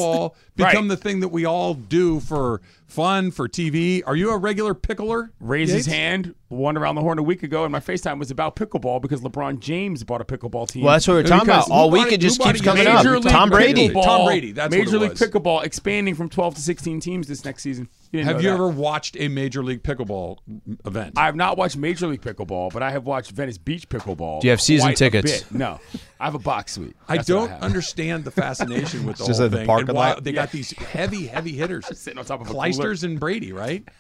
Pickleball 0.56 0.70
become 0.70 0.88
Right. 0.88 0.96
the 0.96 1.02
thing 1.02 1.20
that 1.20 1.28
we 1.28 1.44
all 1.44 1.74
do 1.74 2.20
for 2.20 2.60
fun, 2.86 3.30
for 3.30 3.48
TV? 3.48 4.02
Are 4.06 4.16
you 4.16 4.30
a 4.30 4.36
regular 4.38 4.74
pickler? 4.74 5.30
Raised 5.40 5.72
his 5.72 5.86
hand, 5.86 6.34
won 6.48 6.76
around 6.76 6.94
the 6.94 7.00
horn 7.00 7.18
a 7.18 7.22
week 7.22 7.42
ago, 7.42 7.64
and 7.64 7.72
my 7.72 7.80
FaceTime 7.80 8.18
was 8.18 8.30
about 8.30 8.54
pickleball 8.56 9.02
because 9.02 9.20
LeBron 9.20 9.58
James 9.58 10.04
bought 10.04 10.20
a 10.20 10.24
pickleball 10.24 10.68
team. 10.68 10.84
well, 10.84 10.92
that's 10.94 11.06
what 11.08 11.14
we're 11.14 11.22
talking 11.24 11.48
about. 11.48 11.68
All 11.70 11.88
who 11.90 11.94
week 11.94 12.06
it 12.08 12.12
it- 12.14 12.20
just 12.20 12.40
who 12.42 12.48
keeps 12.48 12.60
it? 12.60 12.64
coming 12.64 12.84
Major 12.84 13.16
up. 13.16 13.22
Tom 13.24 13.50
Brady. 13.50 13.88
Pickleball- 13.88 14.04
Tom 14.04 14.26
Brady, 14.26 14.52
that's 14.52 14.74
Major 14.74 14.98
League. 14.98 15.12
Pickleball 15.12 15.64
expanding 15.64 16.14
from 16.14 16.28
12 16.28 16.54
to 16.54 16.60
16 16.60 17.00
teams 17.00 17.26
this 17.28 17.44
next 17.44 17.62
season. 17.62 17.88
You 18.12 18.22
Have 18.24 18.40
you 18.40 18.48
that. 18.48 18.54
ever 18.54 18.68
watched 18.68 19.16
a 19.18 19.28
Major 19.28 19.62
League 19.64 19.82
Pickleball 19.82 20.38
event? 20.86 21.14
I 21.16 21.26
have 21.26 21.36
not 21.36 21.58
watched 21.58 21.76
Major 21.76 22.06
League 22.06 22.22
Pickleball, 22.22 22.72
but 22.72 22.82
I 22.82 22.92
have 22.92 23.04
watched 23.04 23.32
Venice 23.32 23.58
Beach 23.58 23.88
Pickleball. 23.88 24.40
Do 24.40 24.46
you 24.46 24.50
have 24.52 24.60
season 24.60 24.94
tickets? 24.94 25.44
No, 25.50 25.80
I 26.18 26.24
have 26.24 26.34
a 26.34 26.38
box 26.38 26.72
suite. 26.72 26.96
I 27.08 27.16
That's 27.16 27.28
what 27.30 27.36
don't 27.36 27.48
have. 27.50 27.62
understand 27.62 28.24
the 28.24 28.30
fascination 28.30 29.04
with 29.06 29.16
the 29.18 29.26
Just 29.26 29.38
whole 29.38 29.46
at 29.46 29.50
the 29.50 29.58
thing. 29.58 29.66
parking 29.66 29.88
and 29.90 29.96
why 29.98 30.10
lot? 30.14 30.24
they 30.24 30.32
got 30.32 30.50
these 30.50 30.70
heavy, 30.72 31.26
heavy 31.26 31.52
hitters. 31.52 31.86
Sitting 31.98 32.18
on 32.18 32.24
top 32.24 32.40
of 32.40 32.48
a 32.50 32.52
Clijsters 32.54 33.04
and 33.04 33.20
Brady, 33.20 33.52
right? 33.52 33.84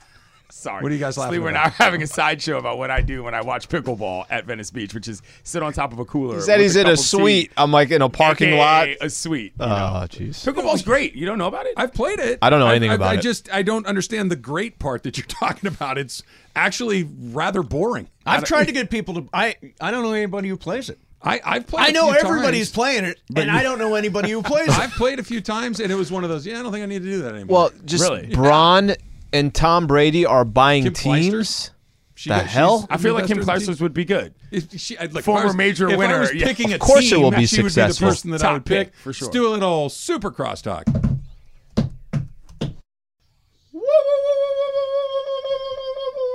Sorry. 0.48 0.80
What 0.80 0.92
are 0.92 0.94
you 0.94 1.00
guys 1.00 1.18
laughing 1.18 1.32
Slee, 1.32 1.38
We're 1.40 1.50
about? 1.50 1.64
now 1.64 1.84
having 1.84 2.02
a 2.04 2.06
sideshow 2.06 2.56
about 2.56 2.78
what 2.78 2.88
I 2.88 3.00
do 3.00 3.24
when 3.24 3.34
I 3.34 3.40
watch 3.42 3.68
pickleball 3.68 4.26
at 4.30 4.44
Venice 4.46 4.70
Beach, 4.70 4.94
which 4.94 5.08
is 5.08 5.20
sit 5.42 5.60
on 5.60 5.72
top 5.72 5.92
of 5.92 5.98
a 5.98 6.04
cooler. 6.04 6.36
He 6.36 6.40
said 6.42 6.58
with 6.58 6.66
he's 6.66 6.76
in 6.76 6.84
cup 6.84 6.90
a 6.90 6.92
of 6.92 6.98
tea, 6.98 7.02
suite. 7.02 7.52
I'm 7.56 7.72
like 7.72 7.90
in 7.90 8.00
a 8.00 8.08
parking 8.08 8.50
aka 8.50 8.58
lot. 8.58 8.88
A 9.00 9.10
suite. 9.10 9.54
you 9.58 9.64
Oh, 9.66 10.06
jeez. 10.08 10.44
Pickleball's 10.46 10.82
great. 10.82 11.16
You 11.16 11.26
don't 11.26 11.38
know 11.38 11.48
about 11.48 11.66
it? 11.66 11.74
I've 11.76 11.92
played 11.92 12.20
it. 12.20 12.38
I 12.42 12.50
don't 12.50 12.60
know 12.60 12.68
anything 12.68 12.90
I've- 12.90 13.02
about 13.02 13.16
I 13.16 13.18
it. 13.18 13.22
just 13.22 13.52
I 13.52 13.62
don't 13.62 13.86
understand 13.86 14.30
the 14.30 14.36
great 14.36 14.78
part 14.78 15.02
that 15.02 15.18
you're 15.18 15.26
talking 15.26 15.66
about. 15.66 15.98
It's 15.98 16.22
actually 16.54 17.02
rather 17.20 17.64
boring. 17.64 18.08
I've 18.24 18.44
tried 18.44 18.66
to 18.66 18.72
get 18.72 18.88
people 18.88 19.14
to. 19.14 19.28
I 19.34 19.56
I 19.80 19.90
don't 19.90 20.04
know 20.04 20.12
anybody 20.12 20.48
who 20.48 20.56
plays 20.56 20.88
it. 20.88 21.00
I 21.26 21.40
I've 21.44 21.66
played. 21.66 21.86
I 21.86 21.88
a 21.88 21.92
know 21.92 22.12
few 22.12 22.20
everybody's 22.28 22.68
times. 22.68 22.74
playing 22.74 23.04
it, 23.04 23.20
and 23.34 23.50
I 23.50 23.62
don't 23.62 23.78
know 23.78 23.94
anybody 23.96 24.30
who 24.30 24.42
plays 24.44 24.68
it. 24.68 24.78
I've 24.78 24.92
played 24.92 25.18
a 25.18 25.22
few 25.24 25.40
times, 25.40 25.80
and 25.80 25.90
it 25.90 25.96
was 25.96 26.10
one 26.12 26.22
of 26.24 26.30
those. 26.30 26.46
Yeah, 26.46 26.60
I 26.60 26.62
don't 26.62 26.72
think 26.72 26.82
I 26.82 26.86
need 26.86 27.02
to 27.02 27.08
do 27.10 27.22
that 27.22 27.34
anymore. 27.34 27.54
Well, 27.64 27.70
just 27.84 28.04
Really? 28.04 28.26
Bron 28.34 28.92
and 29.32 29.54
Tom 29.54 29.86
Brady 29.86 30.24
are 30.24 30.44
buying 30.44 30.84
Kim 30.84 30.92
teams. 30.94 31.26
Clijsters? 31.34 31.70
She 32.18 32.30
the 32.30 32.38
hell? 32.38 32.86
I 32.88 32.96
feel 32.96 33.12
like 33.12 33.26
Kim 33.26 33.38
investor 33.40 33.64
in 33.64 33.66
the 33.66 33.72
Clijsters 33.76 33.80
would 33.82 33.92
be 33.92 34.04
good. 34.06 34.32
If 34.50 34.72
she, 34.80 34.96
I'd 34.96 35.12
like, 35.12 35.24
Former 35.24 35.40
if 35.40 35.44
I 35.44 35.46
was, 35.48 35.56
major 35.56 35.90
if 35.90 35.98
winner, 35.98 36.14
I 36.16 36.20
was 36.20 36.34
yeah. 36.34 36.46
picking 36.46 36.72
a 36.72 36.76
Of 36.76 36.80
course 36.80 37.04
it 37.04 37.10
team, 37.10 37.22
will 37.22 37.30
be 37.30 37.44
she 37.44 37.56
successful. 37.56 38.06
would 38.06 38.12
be 38.12 38.14
the 38.14 38.16
person 38.16 38.30
that 38.30 38.40
I 38.40 38.44
Top 38.44 38.52
would 38.54 38.64
pick. 38.64 38.86
pick, 38.92 38.96
for 38.96 39.12
sure. 39.12 39.26
Let's 39.26 39.34
do 39.36 39.48
a 39.48 39.50
little 39.50 39.88
super 39.90 40.30
crosstalk. 40.30 40.84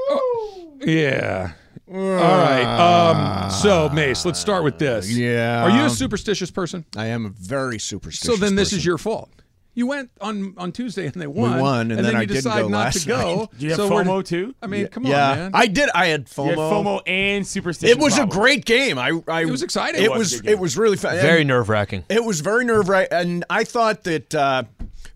Oh, 0.10 0.78
yeah. 0.82 1.54
All 1.94 1.98
right. 2.00 3.44
Um, 3.46 3.52
so, 3.52 3.89
Mace, 3.89 4.26
let's 4.26 4.39
start 4.39 4.64
with 4.64 4.78
this. 4.78 5.12
Yeah. 5.12 5.64
Are 5.64 5.70
you 5.70 5.86
a 5.86 5.89
superstitious 5.89 6.50
person? 6.52 6.86
I 6.96 7.08
am 7.08 7.26
a 7.26 7.30
very 7.30 7.80
superstitious. 7.80 8.26
So 8.28 8.36
then 8.38 8.56
this 8.56 8.70
person. 8.70 8.78
is 8.80 8.86
your 8.86 8.98
fault. 8.98 9.30
You 9.74 9.88
went 9.88 10.12
on 10.20 10.54
on 10.58 10.74
Tuesday 10.74 11.06
and 11.06 11.14
they 11.14 11.28
won. 11.28 11.56
We 11.56 11.62
won, 11.62 11.80
and 11.92 12.00
then 12.00 12.04
then 12.04 12.16
I 12.18 12.22
you 12.22 12.28
didn't 12.28 12.44
decide 12.44 12.62
go 12.64 12.68
not 12.68 12.78
last 12.78 13.02
to 13.04 13.08
go. 13.08 13.36
night. 13.39 13.48
Do 13.58 13.64
you 13.66 13.70
have 13.72 13.78
so 13.78 13.89
we're- 13.89 14.04
FOMO 14.04 14.26
too? 14.26 14.54
I 14.62 14.68
mean, 14.68 14.88
come 14.88 15.06
yeah, 15.06 15.32
on, 15.32 15.38
man. 15.38 15.52
I 15.54 15.68
did. 15.68 15.89
I 15.96 16.08
had 16.08 16.26
FOMO. 16.28 16.44
You 16.44 16.50
had 16.50 16.58
FOMO 16.60 17.02
and 17.08 17.48
superstition. 17.48 17.98
It 17.98 18.02
was 18.04 18.14
a 18.16 18.18
problems. 18.18 18.36
great 18.36 18.66
game. 18.66 18.98
I, 18.98 19.22
I 19.30 19.42
It 19.44 19.50
was 19.50 19.64
exciting. 19.64 20.02
It 20.02 20.06
It 20.06 20.12
was 20.12 20.20
was. 20.20 20.34
a 20.34 20.36
good 20.38 20.44
game. 20.44 20.52
It 20.54 20.60
was 20.60 20.78
really 20.78 20.98
fun. 20.98 21.16
Very 21.16 21.46
nerve 21.46 21.70
wracking. 21.70 22.04
It 22.10 22.24
was 22.24 22.42
very 22.42 22.66
nerve 22.66 22.89
wracking, 22.89 23.18
and 23.18 23.46
I 23.50 23.64
thought 23.64 24.04
that 24.04 24.36
uh, 24.36 24.64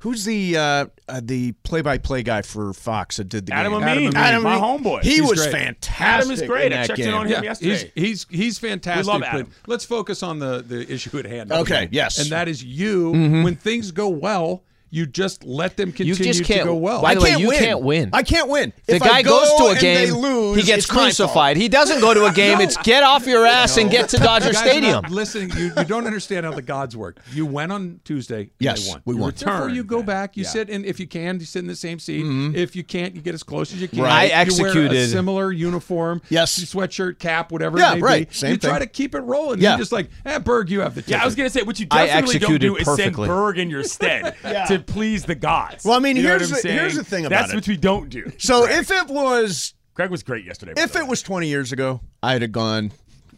who's 0.06 0.24
the 0.24 0.56
uh, 0.56 0.86
uh, 1.10 1.20
the 1.24 1.51
play 1.64 1.82
by 1.82 1.97
play 1.97 2.22
guy 2.22 2.43
for 2.43 2.74
Fox 2.74 3.18
that 3.18 3.28
did 3.28 3.47
the 3.47 3.53
Adam 3.53 3.74
game? 3.74 3.82
Amin, 3.82 4.16
Adam 4.16 4.43
my 4.43 4.53
Amin. 4.56 4.84
homehome. 4.84 5.01
He 5.01 5.16
He's 5.16 5.22
was 5.28 5.41
great. 5.41 5.51
fantastic. 5.51 6.06
Adam 6.06 6.32
is 6.32 6.41
great. 6.43 6.72
in 6.72 6.74
I 6.74 6.82
that 6.82 6.88
checked 6.88 6.99
in 6.99 7.12
on 7.14 7.26
him 7.26 7.32
yeah, 7.32 7.41
yesterday. 7.41 7.91
he's 7.95 8.26
he's 8.26 8.28
he's 8.30 8.60
fantastic. 8.60 9.08
love 9.08 9.22
but 9.22 9.30
Adam. 9.30 9.51
let's 9.66 9.84
focus 9.84 10.22
on 10.22 10.38
the 10.38 10.62
the 10.62 10.88
issue 10.93 11.18
at 11.18 11.26
hand. 11.26 11.51
Okay, 11.51 11.89
yes. 11.91 12.20
and 12.20 12.30
that 12.30 12.47
is 12.47 12.64
you. 12.64 13.10
When 13.12 13.56
things 13.56 13.89
go 13.89 14.08
well, 14.10 14.64
you 14.95 15.05
just 15.05 15.43
let 15.43 15.75
them 15.77 15.91
continue 15.91 16.15
just 16.15 16.39
to 16.39 16.45
can't- 16.45 16.65
go 16.65 16.75
well. 16.75 17.01
By 17.01 17.11
I 17.11 17.15
the 17.15 17.21
way, 17.21 17.29
can't 17.31 17.41
you 17.41 17.47
win. 17.49 17.59
can't 17.59 17.81
win. 17.81 18.09
I 18.13 18.23
can't 18.23 18.47
win. 18.49 18.71
The 18.85 18.95
if 18.95 19.01
guy 19.03 19.17
I 19.17 19.21
go 19.23 19.39
goes 19.39 19.53
to 19.73 19.77
a 19.77 19.81
game, 19.81 20.13
lose, 20.13 20.57
he 20.57 20.63
gets 20.63 20.85
it's 20.85 20.89
my 20.89 20.95
fault. 20.95 21.05
crucified. 21.05 21.57
He 21.57 21.67
doesn't 21.67 21.99
go 21.99 22.13
to 22.13 22.25
a 22.25 22.31
game. 22.31 22.61
It's 22.61 22.77
get 22.77 23.03
off 23.03 23.27
your 23.27 23.45
ass 23.57 23.77
and 23.77 23.91
get 23.91 24.09
to 24.09 24.17
Dodger 24.17 24.47
You 24.47 24.53
guys 24.53 24.61
are 24.61 24.69
Stadium. 24.69 25.03
Listen, 25.09 25.49
you, 25.57 25.71
you 25.77 25.83
don't 25.85 26.05
understand 26.07 26.45
how 26.45 26.53
the 26.53 26.61
gods 26.61 26.95
work. 26.95 27.17
You 27.33 27.45
went 27.45 27.71
on 27.71 27.99
Tuesday. 28.05 28.41
and 28.41 28.49
Yes, 28.59 28.85
they 28.85 28.91
won. 28.91 29.01
we 29.05 29.13
You 29.15 29.19
won. 29.21 29.29
return. 29.31 29.49
Therefore, 29.49 29.69
you 29.69 29.83
go 29.83 30.01
back. 30.01 30.37
You 30.37 30.43
yeah. 30.43 30.49
sit, 30.49 30.69
and 30.69 30.85
if 30.85 30.99
you 30.99 31.07
can, 31.07 31.39
you 31.39 31.45
sit 31.45 31.59
in 31.59 31.67
the 31.67 31.75
same 31.75 31.99
seat. 31.99 32.23
If 32.55 32.75
you 32.75 32.83
can't, 32.83 33.15
you 33.15 33.21
get 33.21 33.33
as 33.33 33.43
close 33.43 33.73
as 33.73 33.81
you 33.81 33.87
can. 33.87 33.97
Mm-hmm. 33.99 34.05
Right. 34.07 34.31
I 34.33 34.43
You 34.43 34.53
wear 34.57 34.67
a 34.67 34.69
executed- 34.69 35.09
similar 35.11 35.51
uniform. 35.51 36.21
Yes. 36.29 36.57
sweatshirt, 36.63 37.19
cap, 37.19 37.51
whatever. 37.51 37.77
Yeah, 37.77 37.91
it 37.93 37.95
may 37.95 38.01
right. 38.01 38.29
Be. 38.29 38.35
Same 38.35 38.51
you 38.51 38.57
try 38.57 38.79
to 38.79 38.87
keep 38.87 39.13
it 39.13 39.19
rolling. 39.21 39.59
Yeah. 39.59 39.71
You're 39.71 39.79
just 39.79 39.91
like, 39.91 40.09
eh, 40.25 40.39
Berg, 40.39 40.69
you 40.69 40.79
have 40.81 40.95
the. 40.95 41.03
Yeah, 41.05 41.21
I 41.21 41.25
was 41.25 41.35
gonna 41.35 41.49
say 41.49 41.63
what 41.63 41.79
you 41.79 41.85
definitely 41.85 42.39
don't 42.39 42.51
executed 42.51 42.59
do 42.59 42.75
is 42.77 42.95
send. 42.95 43.15
Berg 43.15 43.57
in 43.59 43.69
your 43.69 43.83
stead 43.83 44.35
to 44.67 44.79
please 44.88 45.25
the 45.25 45.36
gods. 45.36 45.83
Well, 45.86 45.95
I 45.95 45.99
mean, 45.99 46.15
You 46.15 46.23
here's 46.23 46.49
the- 46.49 46.55
saying? 46.57 46.77
here's 46.77 46.95
the 46.95 47.03
thing 47.03 47.25
about 47.25 47.39
That's 47.41 47.53
it. 47.53 47.55
what 47.55 47.67
we 47.67 47.77
don't 47.77 48.09
do. 48.09 48.31
So 48.38 48.65
if 48.67 48.91
it 48.91 49.07
was 49.07 49.73
Greg 49.93 50.09
was 50.11 50.23
great 50.23 50.45
yesterday. 50.45 50.73
if 50.77 50.95
it 50.95 51.07
was 51.07 51.21
20 51.21 51.47
years 51.47 51.71
ago, 51.71 52.01
I'd 52.21 52.41
have 52.41 52.51
gone 52.51 52.91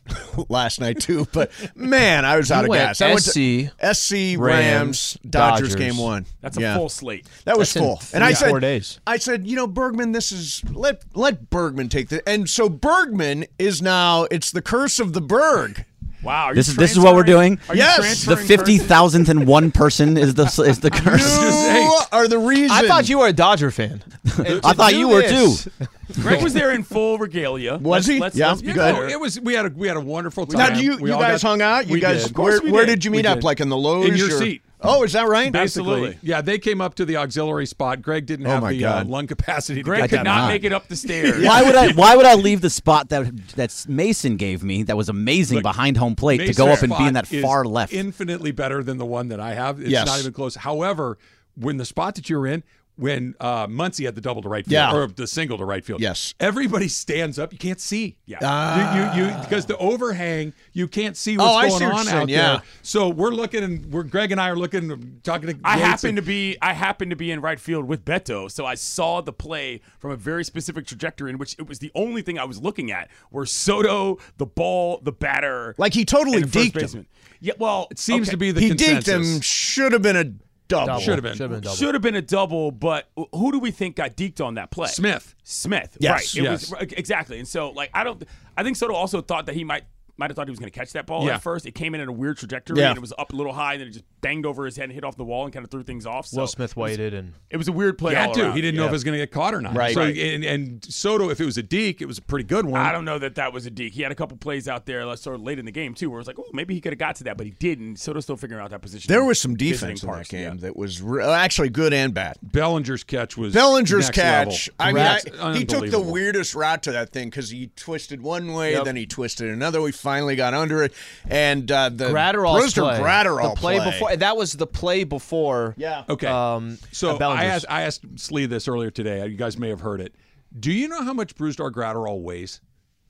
last 0.50 0.80
night 0.80 1.00
too. 1.00 1.28
But 1.34 1.52
man, 1.76 2.26
I 2.26 2.38
was 2.38 2.52
out 2.52 2.64
of 2.64 2.70
went 2.70 2.82
gas. 2.82 3.02
I 3.02 3.10
went 3.10 3.26
to 3.26 3.68
SC, 3.68 3.72
SC 3.98 4.12
Rams, 4.14 4.40
Rams, 4.40 5.18
Dodgers, 5.30 5.70
Dodgers. 5.72 5.76
game 5.76 5.98
one. 5.98 6.26
that's 6.42 6.58
a 6.58 6.62
Yeah. 6.62 6.76
full 6.78 6.90
slate. 6.90 7.28
That 7.46 7.58
was 7.58 7.74
That's 7.74 7.76
in 7.76 7.82
full. 7.84 8.02
And 8.14 8.24
I 8.24 8.28
three, 8.30 8.36
said, 8.36 8.50
four 8.50 8.60
days. 8.60 9.00
I 9.06 9.18
said, 9.18 9.46
you 9.48 9.56
know, 9.56 9.68
Bergman, 9.68 10.14
this 10.14 10.32
is 10.32 10.64
let 10.72 11.04
let 11.14 11.50
Bergman 11.50 11.90
take 11.90 12.10
the. 12.10 12.28
And 12.28 12.50
so 12.50 12.70
Bergman 12.70 13.46
is 13.60 13.82
now. 13.82 14.24
It's 14.32 14.52
the 14.52 14.62
curse 14.62 15.00
of 15.00 15.14
the 15.14 15.22
Berg. 15.22 15.86
Wow, 16.28 16.46
are 16.48 16.54
This 16.56 16.68
you 16.68 16.72
is- 16.72 16.78
this 16.78 16.92
is 16.92 17.00
what 17.00 17.16
we're 17.16 17.24
doing? 17.24 17.58
Are 17.70 17.76
Yes. 17.76 17.96
The 17.98 18.04
transferring 18.36 18.48
fifty 18.48 18.74
curses? 18.78 18.88
thousandth 18.88 19.30
and 19.30 19.48
one 19.48 19.72
person 19.72 20.18
is 20.18 20.34
the 20.36 20.44
is 20.68 20.80
the 20.82 20.92
curse. 20.92 21.38
You 21.78 22.02
are 22.12 22.28
the 22.28 22.38
reason. 22.40 22.72
I 22.72 22.88
thought 22.88 23.08
you 23.10 23.20
were 23.20 23.28
a 23.28 23.34
Dodger 23.34 23.72
fan. 23.72 24.04
I 24.64 24.74
thought 24.74 24.94
you 24.94 25.08
were 25.10 25.22
too. 25.22 25.56
Greg 26.22 26.42
was 26.44 26.54
there 26.54 26.72
in 26.72 26.84
full 26.84 27.18
regalia. 27.18 27.74
Was 27.78 27.84
Let's- 27.84 28.08
he? 28.08 28.20
Let's, 28.20 28.36
Yeah, 28.36 28.50
let's 28.50 28.62
be 28.62 28.68
good. 28.74 28.78
No, 28.78 28.96
clear. 28.96 29.10
it 29.10 29.20
was. 29.20 29.40
We 29.40 29.54
had 29.54 29.66
a 29.66 29.70
we 29.70 29.88
had 29.88 29.98
a 29.98 30.02
wonderful 30.02 30.46
time. 30.46 30.58
Now, 30.60 30.76
do 30.78 30.84
you 30.84 30.98
We 30.98 31.10
you 31.12 31.18
guys 31.18 31.42
got- 31.42 31.50
hung 31.50 31.62
out? 31.62 31.88
You 31.88 31.94
we 31.94 32.00
guys, 32.00 32.26
did. 32.28 32.38
where, 32.38 32.60
we 32.62 32.72
where 32.72 32.86
did. 32.86 32.96
did 32.96 33.06
you 33.06 33.12
We 33.12 33.18
meet 33.18 33.26
up? 33.26 33.38
did. 33.40 33.44
Like 33.44 33.60
in 33.60 33.70
the 33.70 33.78
Lowe's? 33.78 34.08
In 34.08 34.16
your 34.16 34.28
or- 34.28 34.38
seat. 34.40 34.62
Oh, 34.80 35.04
is 35.04 35.14
that 35.14 35.28
right? 35.28 35.54
Absolutely. 35.56 36.20
Yeah, 36.22 36.42
they 36.42 36.60
came 36.60 36.82
up 36.82 36.94
to 36.96 37.06
the 37.06 37.18
auxiliary 37.18 37.66
spot. 37.66 38.02
Greg 38.02 38.26
didn't 38.28 38.46
Oh, 38.46 38.50
have 38.52 38.62
my 38.62 38.72
the 38.74 38.86
uh, 38.86 38.94
God. 39.00 39.08
lung 39.08 39.26
capacity 39.28 39.80
to 39.80 39.84
Greg 39.84 40.02
get 40.02 40.10
could 40.12 40.20
that 40.20 40.24
not 40.24 40.42
high. 40.42 40.48
make 40.50 40.64
it 40.64 40.72
up 40.72 40.88
the 40.88 40.96
stairs. 40.96 41.44
Why 41.44 41.64
would 41.64 41.76
I? 41.76 41.92
Why 41.96 42.16
would 42.16 42.26
I 42.28 42.36
leave 42.36 42.62
the 42.62 42.70
spot 42.70 43.10
that 43.10 43.36
that 43.56 43.86
Mason 43.88 44.38
gave 44.38 44.64
me? 44.64 44.84
That 44.84 44.96
was 44.96 45.10
amazing 45.10 45.56
Look, 45.56 45.64
behind 45.64 45.98
home 45.98 46.16
plate 46.16 46.38
to 46.46 46.54
go 46.54 46.68
up 46.68 46.84
and 46.84 46.90
be 46.90 46.96
in 46.96 47.14
spot 47.14 47.14
that 47.14 47.34
is 47.34 47.42
far 47.42 47.66
left. 47.66 47.92
Infinitely 47.94 48.52
better 48.52 48.84
than 48.84 48.98
the 48.98 49.06
one 49.06 49.30
that 49.30 49.40
I 49.40 49.56
have. 49.56 49.80
It's 49.80 49.90
Yes. 49.90 50.06
not 50.06 50.20
even 50.20 50.32
close. 50.34 50.56
However, 50.56 51.18
when 51.56 51.78
the 51.78 51.86
spot 51.86 52.14
that 52.16 52.30
you're 52.30 52.46
in, 52.46 52.64
when 52.98 53.36
uh, 53.40 53.68
Muncy 53.68 54.06
had 54.06 54.16
the 54.16 54.22
double 54.22 54.42
to 54.42 54.50
right 54.50 54.66
field 54.66 54.74
Yeah. 54.74 54.94
or 54.94 55.08
the 55.08 55.28
single 55.28 55.58
to 55.60 55.66
right 55.66 55.86
field, 55.86 56.02
Yes. 56.02 56.34
everybody 56.40 56.88
stands 56.88 57.40
up. 57.40 57.54
You 57.54 57.60
can't 57.60 57.80
see. 57.80 58.18
Yeah. 58.26 59.14
you, 59.16 59.22
you, 59.22 59.28
you 59.30 59.38
because 59.42 59.66
the 59.68 59.78
overhang, 59.78 60.54
you 60.74 60.88
can't 60.88 61.16
see 61.16 61.38
what's 61.38 61.50
Oh, 61.50 61.56
I 61.56 61.68
going 61.70 61.80
see 61.80 61.86
what 61.86 61.92
on 61.94 61.98
you're 61.98 62.06
saying, 62.06 62.22
out 62.24 62.30
yeah. 62.30 62.52
there. 62.54 62.62
So 62.82 63.10
we're 63.10 63.30
looking, 63.32 63.64
and 63.64 63.86
we're 63.94 64.04
Greg 64.04 64.32
and 64.32 64.42
I 64.42 64.50
are 64.50 64.56
looking, 64.56 65.20
talking 65.24 65.48
to. 65.50 65.60
I 65.64 65.76
Yates 65.78 65.86
happen 65.88 66.10
and- 66.10 66.16
to 66.18 66.22
be 66.24 66.58
I 66.62 66.74
happen 66.74 67.10
to 67.12 67.16
be 67.16 67.32
in 67.32 67.40
right 67.42 67.60
field 67.60 67.88
with 67.88 68.04
Beto, 68.04 68.50
so 68.52 68.66
I 68.66 68.76
saw 68.76 69.22
the 69.22 69.34
play 69.34 69.82
from 70.00 70.12
a 70.12 70.16
very 70.18 70.44
specific 70.44 70.86
trajectory 70.88 71.30
in 71.30 71.38
which 71.38 71.56
it 71.60 71.68
was 71.68 71.80
the 71.80 71.92
only 71.96 72.22
thing 72.22 72.38
I 72.40 72.46
was 72.46 72.62
looking 72.62 72.92
at 72.92 73.10
where 73.30 73.46
Soto, 73.46 74.18
the 74.38 74.46
ball, 74.46 75.00
the 75.04 75.12
batter, 75.12 75.76
Like 75.78 75.94
he 75.94 76.04
totally 76.06 76.38
and 76.42 76.52
deked 76.52 76.94
him. 76.94 77.06
Yeah, 77.40 77.54
well, 77.60 77.88
It 77.92 78.00
seems 78.00 78.28
okay. 78.28 78.32
to 78.32 78.38
be 78.38 78.52
the 78.52 78.62
He 78.62 78.70
consensus. 78.70 79.14
deked 79.14 79.36
him. 79.36 79.42
Should 79.42 79.94
have 79.94 80.02
been 80.02 80.16
a 80.16 80.32
double. 80.68 81.00
Should 81.00 81.16
have 81.16 81.24
been. 81.24 81.34
Should 81.34 81.42
have 81.42 81.52
been 81.52 81.62
double. 81.62 81.76
should 81.76 81.94
have 81.96 82.02
been 82.02 82.16
a 82.16 82.22
double, 82.22 82.72
but 82.72 83.10
who 83.34 83.52
do 83.52 83.60
we 83.60 83.72
think 83.72 83.96
got 83.98 84.16
deked 84.16 84.42
on 84.46 84.56
that 84.56 84.72
play? 84.72 84.88
Smith. 84.88 85.36
Smith. 85.44 85.98
Yes. 86.00 86.14
Right. 86.36 86.36
It 86.36 86.44
Yes. 86.44 86.72
was 86.72 86.82
exactly. 86.94 87.40
And 87.40 87.48
so 87.48 87.72
like 87.72 87.90
I 87.94 88.04
don't 88.04 88.24
I 88.56 88.64
think 88.64 88.76
Soto 88.78 88.94
also 88.94 89.22
thought 89.22 89.46
that 89.48 89.56
he 89.56 89.64
might 89.64 89.84
might 90.18 90.30
have 90.30 90.36
thought 90.36 90.48
he 90.48 90.52
was 90.52 90.60
going 90.60 90.72
to 90.72 90.78
catch 90.78 90.94
that 90.94 91.06
ball 91.06 91.26
Yeah. 91.26 91.36
at 91.36 91.44
first. 91.44 91.66
It 91.66 91.72
came 91.76 91.94
in 91.96 92.02
at 92.02 92.08
a 92.08 92.12
weird 92.12 92.38
trajectory 92.38 92.80
Yeah. 92.80 92.90
and 92.90 92.98
it 92.98 93.02
was 93.02 93.14
up 93.18 93.34
a 93.34 93.36
little 93.36 93.54
high 93.54 93.74
and 93.74 93.82
then 93.82 93.88
it 93.90 93.92
just 93.92 94.06
banged 94.22 94.46
over 94.46 94.66
his 94.66 94.76
head 94.76 94.86
and 94.86 94.94
hit 94.94 95.04
off 95.04 95.16
the 95.16 95.24
wall 95.24 95.44
and 95.46 95.54
kind 95.54 95.64
of 95.64 95.70
threw 95.72 95.84
things 95.84 96.06
off. 96.06 96.28
So 96.28 96.40
Will 96.42 96.48
Smith 96.48 96.76
waited 96.76 97.14
and 97.14 97.34
It 97.50 97.58
was 97.58 97.68
a 97.68 97.72
weird 97.72 97.98
play. 97.98 98.14
He 98.14 98.16
had 98.18 98.30
all 98.30 98.34
to. 98.36 98.42
around. 98.46 98.56
He 98.56 98.62
didn't 98.62 98.78
know 98.78 98.86
if 98.86 98.90
it 98.90 98.94
was 98.94 99.04
going 99.04 99.14
to 99.14 99.20
get 99.20 99.32
caught 99.32 99.54
or 99.54 99.62
not. 99.62 99.76
Right. 99.76 99.94
So 99.94 100.02
Right. 100.02 100.18
And, 100.18 100.44
and 100.44 100.84
Soto, 100.86 101.30
if 101.30 101.40
it 101.40 101.46
was 101.46 101.58
a 101.58 101.64
deke, 101.64 102.02
it 102.02 102.06
was 102.08 102.18
a 102.18 102.22
pretty 102.22 102.46
good 102.46 102.66
one. 102.66 102.82
I 102.82 102.92
don't 102.92 103.06
know 103.06 103.20
that 103.20 103.36
that 103.36 103.54
was 103.54 103.66
a 103.66 103.70
deke. 103.70 103.94
He 103.94 104.02
had 104.02 104.12
a 104.12 104.16
couple 104.16 104.38
plays 104.38 104.68
out 104.68 104.86
there 104.86 105.04
sort 105.18 105.36
of 105.36 105.42
late 105.44 105.60
in 105.60 105.66
the 105.66 105.72
game 105.72 105.94
too, 105.94 106.10
where 106.10 106.20
it's 106.20 106.28
like, 106.28 106.40
oh, 106.40 106.46
maybe 106.54 106.74
he 106.74 106.82
could 106.82 106.94
have 106.94 107.00
got 107.00 107.16
to 107.18 107.24
that, 107.26 107.38
but 107.38 107.46
he 107.46 107.52
didn't. 107.52 107.98
Soto's 107.98 108.24
still 108.24 108.38
figuring 108.38 108.64
out 108.64 108.72
that 108.72 108.82
position. 108.82 109.08
There 109.08 109.24
was 109.24 109.40
some 109.40 109.56
Visiting 109.56 109.96
defense 109.96 110.04
in 110.04 110.10
that 110.12 110.28
game 110.30 110.54
yeah. 110.56 110.62
that 110.62 110.76
was 110.76 111.02
re- 111.02 111.24
uh, 111.24 111.32
actually 111.32 111.70
good 111.70 111.94
and 111.94 112.14
bad. 112.14 112.38
Bellinger's 112.42 113.04
catch 113.04 113.38
was 113.38 113.54
Bellinger's 113.54 114.06
next 114.08 114.16
catch. 114.16 114.70
level. 114.80 114.98
I 115.00 115.20
mean, 115.28 115.40
I, 115.42 115.58
he 115.58 115.66
took 115.66 115.90
the 115.90 116.00
weirdest 116.00 116.56
route 116.56 116.84
to 116.84 116.92
that 116.94 117.12
thing 117.12 117.30
because 117.30 117.50
he 117.52 117.68
twisted 117.76 118.22
one 118.22 118.54
way, 118.54 118.74
Yep. 118.74 118.86
then 118.86 118.96
he 118.96 119.06
twisted 119.06 119.50
another. 119.50 119.82
We 119.82 119.92
finally 120.08 120.36
got 120.36 120.54
under 120.54 120.84
it, 120.84 120.94
and 121.28 121.70
uh, 121.72 121.90
the 121.90 122.06
Graterol's 122.06 122.74
Brusdar 122.74 122.98
play. 122.98 123.00
Graterol 123.00 123.54
the 123.56 123.60
play, 123.60 123.78
play. 123.78 123.92
before. 123.92 124.16
That 124.16 124.38
was 124.38 124.54
the 124.54 124.68
play 124.68 125.04
before. 125.04 125.76
Yeah. 125.78 126.04
Okay. 126.08 126.28
Um, 126.28 126.78
so 126.92 127.18
I 127.18 127.46
asked 127.46 127.66
I 127.70 127.82
asked 127.84 128.06
Slee 128.16 128.46
this 128.46 128.68
earlier 128.68 128.92
today. 128.92 129.26
You 129.28 129.36
guys 129.38 129.58
may 129.58 129.70
have 129.70 129.82
heard 129.82 130.00
it. 130.02 130.16
Do 130.58 130.72
you 130.72 130.88
know 130.88 131.04
how 131.04 131.14
much 131.14 131.36
Brusdar 131.36 131.72
Graterol 131.72 132.22
weighs? 132.22 132.62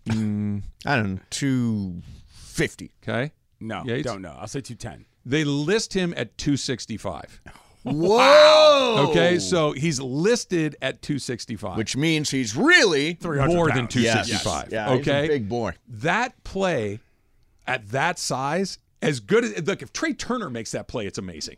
I 0.10 0.14
don't 0.16 0.64
know, 0.86 1.20
two 1.30 2.02
fifty. 2.30 2.92
Okay. 3.04 3.32
No, 3.60 3.84
Yates? 3.86 4.06
don't 4.06 4.22
know. 4.22 4.36
I'll 4.40 4.48
say 4.48 4.62
two 4.62 4.76
ten. 4.76 5.06
They 5.26 5.44
list 5.44 5.94
him 5.94 6.14
at 6.16 6.38
265. 6.38 7.42
Whoa. 7.94 9.08
Okay, 9.10 9.40
so 9.40 9.72
he's 9.72 10.00
listed 10.00 10.76
at 10.82 11.02
265. 11.02 11.78
which 11.78 11.96
means 11.96 12.30
he's 12.30 12.56
really 12.56 13.14
300 13.14 13.54
more 13.54 13.68
than 13.68 13.88
pounds. 13.88 13.94
265. 13.94 14.72
Yeah, 14.72 14.90
he's 14.90 14.98
a 14.98 15.02
okay. 15.02 15.28
big 15.28 15.50
boy. 15.50 15.74
That 15.88 16.44
play 16.44 17.00
at 17.66 17.90
that 17.90 18.18
size, 18.20 18.80
as 19.02 19.20
good 19.20 19.44
as 19.44 19.68
look, 19.68 19.82
if 19.82 19.92
Trea 19.94 20.14
Turner 20.14 20.50
makes 20.50 20.72
that 20.72 20.88
play, 20.88 21.06
it's 21.06 21.18
amazing. 21.18 21.58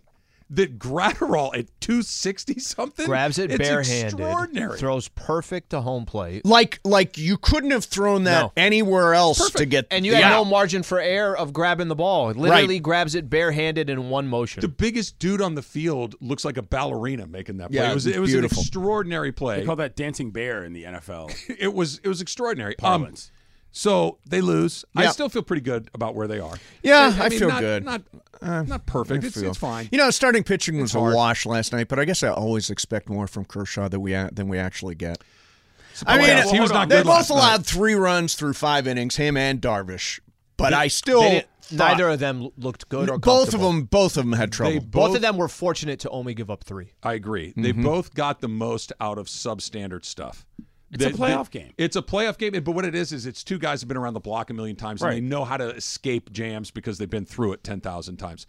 That 0.52 0.80
Graterol 0.80 1.56
at 1.56 1.68
260 1.80 2.60
something 2.60 3.06
Grabs 3.06 3.38
it 3.38 3.52
it's 3.52 3.58
barehanded, 3.60 4.20
extraordinary. 4.20 4.78
throws 4.80 5.08
perfect 5.10 5.70
to 5.70 5.82
home 5.82 6.06
plate. 6.06 6.44
Like 6.46 6.80
like 6.84 7.18
you 7.20 7.38
couldn't 7.38 7.70
have 7.72 7.86
thrown 7.86 8.24
that 8.24 8.42
No. 8.42 8.52
anywhere 8.58 9.14
else 9.14 9.52
to 9.52 9.66
get 9.66 9.86
And 9.92 10.06
you 10.06 10.14
yeah. 10.14 10.30
no 10.30 10.44
margin 10.46 10.82
for 10.82 11.00
error 11.00 11.38
of 11.38 11.54
grabbing 11.54 11.88
the 11.88 11.96
ball. 11.96 12.30
It 12.30 12.38
literally 12.38 12.80
grabs 12.80 13.14
it 13.14 13.30
barehanded 13.30 13.90
in 13.92 14.10
one 14.10 14.28
motion. 14.28 14.62
the 14.62 14.68
biggest 14.68 15.20
dude 15.20 15.42
on 15.42 15.54
the 15.56 15.62
field 15.62 16.16
looks 16.20 16.44
like 16.44 16.58
a 16.58 16.64
ballerina 16.64 17.28
making 17.28 17.58
that 17.58 17.70
play. 17.72 17.80
Yeah, 17.82 17.92
it 17.92 17.94
was 17.94 18.08
it 18.08 18.20
was 18.20 18.32
beautiful. 18.32 18.58
an 18.58 18.62
extraordinary 18.62 19.32
play. 19.32 19.60
They 19.60 19.66
call 19.66 19.76
that 19.76 19.96
dancing 19.96 20.32
bear 20.32 20.64
in 20.64 20.74
the 20.74 20.84
NFL. 20.84 21.32
It 21.60 21.74
was 21.74 22.00
it 22.04 22.08
was 22.08 22.22
extraordinary. 22.22 22.74
Um, 22.80 23.02
Parlance. 23.02 23.32
So 23.72 24.18
they 24.26 24.42
lose. 24.42 24.84
I 24.96 25.08
still 25.08 25.30
feel 25.30 25.44
pretty 25.44 25.62
good 25.62 25.90
about 25.94 26.16
where 26.16 26.28
they 26.28 26.40
are. 26.40 26.56
Yeah, 26.84 27.14
I, 27.20 27.26
I 27.26 27.30
mean, 27.30 27.40
feel 27.40 27.50
not, 27.50 27.60
good. 27.62 27.86
Not 27.86 28.02
not 28.42 28.86
perfect. 28.86 29.24
It's, 29.24 29.40
feel- 29.40 29.50
it's 29.50 29.58
fine. 29.58 29.90
You 29.92 29.98
know, 29.98 30.10
starting 30.12 30.44
pitching 30.44 30.80
was 30.82 30.96
a 30.96 31.00
wash 31.00 31.46
last 31.46 31.72
night, 31.74 31.88
but 31.88 32.00
I 32.00 32.06
guess 32.06 32.24
I 32.24 32.30
always 32.30 32.70
expect 32.70 33.10
more 33.10 33.28
from 33.28 33.46
Kershaw 33.46 33.88
than 33.90 34.02
we 34.02 34.14
than 34.14 34.48
we 34.48 34.58
actually 34.58 34.96
get. 34.96 35.24
I 36.06 36.18
mean, 36.18 36.28
yeah, 36.28 36.46
he 36.50 36.60
was 36.62 36.72
not 36.72 36.84
on. 36.84 36.90
they 36.90 36.96
good 36.98 37.06
both 37.06 37.14
last 37.16 37.30
night. 37.30 37.36
allowed 37.38 37.66
three 37.66 37.94
runs 37.94 38.36
through 38.36 38.54
five 38.54 38.88
innings, 38.88 39.18
him 39.18 39.36
and 39.36 39.60
Darvish. 39.62 40.20
But 40.56 40.74
I 40.74 40.88
still 40.88 41.22
thought- 41.22 41.46
neither 41.72 42.10
of 42.10 42.20
them 42.20 42.50
looked 42.58 42.88
good 42.90 43.10
or 43.10 43.18
both 43.18 43.54
of 43.54 43.60
them 43.62 43.84
both 43.84 44.18
of 44.18 44.24
them 44.26 44.34
had 44.34 44.52
trouble. 44.52 44.80
Both 44.80 44.92
both 44.92 45.16
of 45.18 45.22
them 45.22 45.38
were 45.38 45.48
fortunate 45.50 46.00
to 46.02 46.10
only 46.10 46.34
give 46.34 46.50
up 46.50 46.64
three. 46.64 46.94
I 47.04 47.14
agree. 47.14 47.54
They 47.56 47.72
Mm-hmm. 47.74 47.84
both 47.84 48.14
got 48.14 48.40
the 48.42 48.48
most 48.48 48.92
out 49.02 49.18
of 49.18 49.28
substandard 49.28 50.06
stuff. 50.06 50.46
It's 50.92 51.06
a 51.06 51.10
playoff 51.12 51.52
they- 51.52 51.60
game. 51.60 51.74
It's 51.78 51.96
a 51.96 52.02
playoff 52.02 52.38
game, 52.38 52.52
but 52.64 52.72
what 52.72 52.86
it 52.86 52.96
is 52.96 53.12
is 53.14 53.26
it's 53.26 53.44
two 53.44 53.60
guys 53.60 53.82
who've 53.82 53.88
been 53.88 53.98
around 53.98 54.14
the 54.16 54.20
block 54.20 54.50
a 54.50 54.54
million 54.54 54.76
times 54.76 55.02
and 55.02 55.12
they 55.12 55.22
know 55.22 55.46
how 55.46 55.58
to 55.58 55.70
escape 55.76 56.32
jams 56.32 56.72
because 56.72 56.98
they've 56.98 57.10
been 57.10 57.26
through 57.26 57.54
it 57.54 57.64
ten 57.64 57.80
thousand 57.82 58.18
times. 58.18 58.46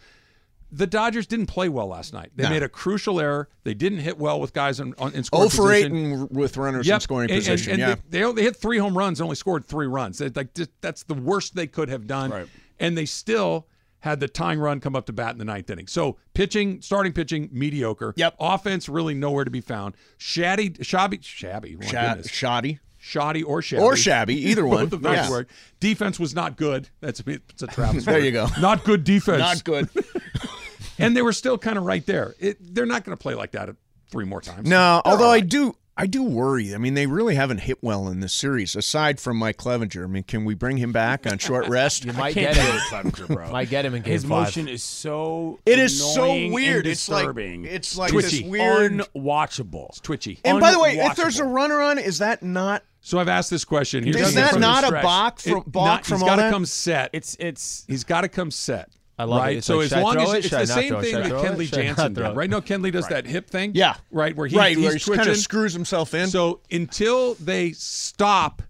The 0.72 0.86
Dodgers 0.86 1.26
didn't 1.26 1.47
play 1.47 1.68
well 1.68 1.88
last 1.88 2.12
night. 2.12 2.30
They 2.36 2.45
No. 2.45 2.51
made 2.51 2.62
a 2.62 2.68
crucial 2.68 3.18
error. 3.20 3.49
They 3.64 3.74
didn't 3.74 3.99
hit 3.99 4.18
well 4.18 4.38
with 4.41 4.53
guys 4.53 4.78
in, 4.78 4.95
on, 4.99 5.12
in 5.14 5.24
scoring 5.24 5.47
Oh 5.47 5.49
for 5.49 5.66
position. 5.66 5.97
and 5.97 6.30
with 6.30 6.57
runners 6.57 6.86
Yep. 6.86 6.95
in 6.95 7.01
scoring 7.01 7.24
And- 7.30 7.36
and- 7.38 7.45
position. 7.45 7.72
and 7.72 7.80
yeah, 7.80 7.95
they, 8.09 8.18
they 8.20 8.24
only 8.24 8.43
hit 8.45 8.55
three 8.55 8.78
home 8.78 8.97
runs, 8.97 9.18
and 9.18 9.24
only 9.24 9.34
scored 9.34 9.64
three 9.64 9.88
runs. 9.88 10.18
They- 10.18 10.28
like 10.28 10.51
that's 10.80 11.03
the 11.03 11.14
worst 11.14 11.57
they 11.57 11.66
could 11.66 11.88
have 11.88 12.07
done, 12.07 12.30
Right. 12.30 12.47
and 12.78 12.97
they 12.97 13.05
still 13.05 13.66
had 14.01 14.21
the 14.21 14.29
tying 14.29 14.59
run 14.59 14.81
come 14.81 14.97
up 14.97 15.07
to 15.07 15.13
bat 15.13 15.33
in 15.33 15.39
the 15.39 15.45
ninth 15.45 15.69
inning. 15.71 15.87
So 15.87 16.17
pitching, 16.35 16.81
starting 16.83 17.13
pitching, 17.13 17.49
mediocre. 17.53 18.15
Yep. 18.17 18.37
Offense 18.41 18.89
really 18.89 19.15
nowhere 19.15 19.45
to 19.45 19.51
be 19.51 19.61
found. 19.61 19.95
Shabby, 20.19 20.75
shabby, 20.83 21.19
shabby. 21.23 21.77
My 21.77 21.87
Sha- 21.87 22.17
shoddy 22.23 22.79
Shoddy 23.03 23.43
or 23.43 23.63
shabby. 23.63 23.83
or 23.83 23.97
shabby, 23.97 24.35
either 24.51 24.67
one. 24.67 24.85
Both 24.85 24.93
of 24.93 25.03
those 25.03 25.15
Yeah. 25.17 25.31
work. 25.31 25.49
Defense 25.81 26.21
was 26.21 26.35
not 26.35 26.57
good. 26.59 26.91
That's 27.01 27.21
a, 27.21 27.31
it's 27.31 27.63
a 27.63 27.67
Travis. 27.67 28.05
There 28.07 28.17
word. 28.17 28.25
you 28.25 28.31
go. 28.33 28.47
Not 28.61 28.85
good 28.85 29.05
defense. 29.05 29.39
Not 29.39 29.65
good. 29.65 29.89
And 30.99 31.17
they 31.17 31.23
were 31.23 31.33
still 31.33 31.57
kind 31.57 31.79
of 31.79 31.85
right 31.85 32.05
there. 32.05 32.35
It, 32.39 32.59
they're 32.75 32.85
not 32.85 33.05
going 33.05 33.17
to 33.17 33.23
play 33.23 33.33
like 33.35 33.53
that 33.53 33.71
three 34.11 34.27
more 34.27 34.43
times. 34.43 34.69
No, 34.69 35.01
although 35.07 35.25
all 35.25 35.31
I 35.31 35.41
do 35.41 35.75
I 36.01 36.07
do 36.07 36.23
worry. 36.23 36.75
I 36.75 36.79
mean, 36.79 36.95
they 36.95 37.07
really 37.07 37.35
haven't 37.35 37.59
hit 37.59 37.79
well 37.83 38.09
in 38.09 38.21
this 38.21 38.33
series, 38.33 38.75
aside 38.75 39.21
from 39.21 39.37
Mike 39.37 39.59
Clevinger. 39.59 40.03
I 40.05 40.07
mean, 40.07 40.23
can 40.23 40.45
we 40.45 40.55
bring 40.55 40.79
him 40.79 40.93
back 40.93 41.27
on 41.31 41.39
short 41.39 41.69
rest? 41.69 42.05
You 42.11 42.13
might 42.15 42.35
get 42.35 42.57
him. 42.57 42.67
it, 42.75 42.81
Clevinger, 42.91 43.27
bro. 43.35 43.51
Might 43.53 43.69
get 43.69 43.85
him 43.85 43.95
in 43.95 44.03
game 44.03 44.13
His 44.13 44.23
five. 44.23 44.31
motion 44.47 44.67
is 44.69 44.83
so 44.83 45.59
It 45.67 45.79
is 45.79 46.03
so 46.15 46.27
weird. 46.49 46.87
and 46.87 46.93
It's 46.93 47.09
like- 47.09 47.37
it's 47.37 47.97
like 47.97 48.11
twitchy. 48.13 48.41
this 48.43 48.49
weird- 48.49 48.93
unwatchable. 48.93 50.01
twitchy. 50.03 50.39
and 50.45 50.59
by 50.61 50.73
the 50.73 50.81
way, 50.81 50.97
if 50.99 51.17
there's 51.17 51.39
a 51.39 51.45
runner 51.45 51.81
on, 51.81 51.99
is 51.99 52.19
that 52.19 52.43
not 52.43 52.83
So 53.03 53.19
I've 53.19 53.29
asked 53.29 53.51
this 53.51 53.65
question. 53.65 54.05
Here's 54.05 54.17
is 54.17 54.35
that 54.35 54.59
not 54.59 54.85
a 54.85 54.89
stretch. 54.89 55.03
balk 55.03 55.41
from 55.41 55.59
It- 55.59 55.73
balk 55.73 55.85
not- 55.87 56.07
from 56.07 56.17
he's 56.19 56.23
all 56.23 56.37
got 56.37 56.43
to 56.45 56.51
come 56.51 56.67
set. 56.67 57.11
It's 57.13 57.37
it's 57.39 57.85
He's 57.89 58.05
got 58.05 58.23
to 58.23 58.29
come 58.29 58.51
set. 58.51 58.89
I 59.21 59.25
love 59.25 59.39
it. 59.39 59.43
right? 59.43 59.57
It's 59.59 59.66
so 59.66 59.77
like, 59.79 59.87
as 59.87 59.93
long 59.93 60.18
as 60.18 60.33
it? 60.33 60.39
it's 60.47 60.51
the 60.51 60.66
same 60.66 60.89
throw 60.91 60.99
it? 60.99 61.03
thing 61.03 61.11
Should 61.14 61.25
that 61.25 61.29
throw 61.29 61.43
it? 61.43 61.45
Kenley 61.57 61.64
Should 61.66 61.75
Jansen 61.75 62.14
throw 62.14 62.29
did, 62.29 62.37
right? 62.37 62.51
No, 62.51 62.61
Kenley 62.61 62.93
does 62.93 63.07
that 63.09 63.27
hip 63.27 63.49
thing. 63.51 63.73
Yeah. 63.75 63.95
right. 64.11 64.35
Where 64.37 64.47
he, 64.47 64.57
right, 64.57 64.77
he's 64.77 64.85
where 65.09 65.16
he 65.16 65.25
kind 65.25 65.29
of 65.31 65.37
screws 65.37 65.73
himself 65.73 66.14
in. 66.14 66.29
So 66.29 66.61
until 66.71 67.35
they 67.35 67.73
stop, 67.73 68.62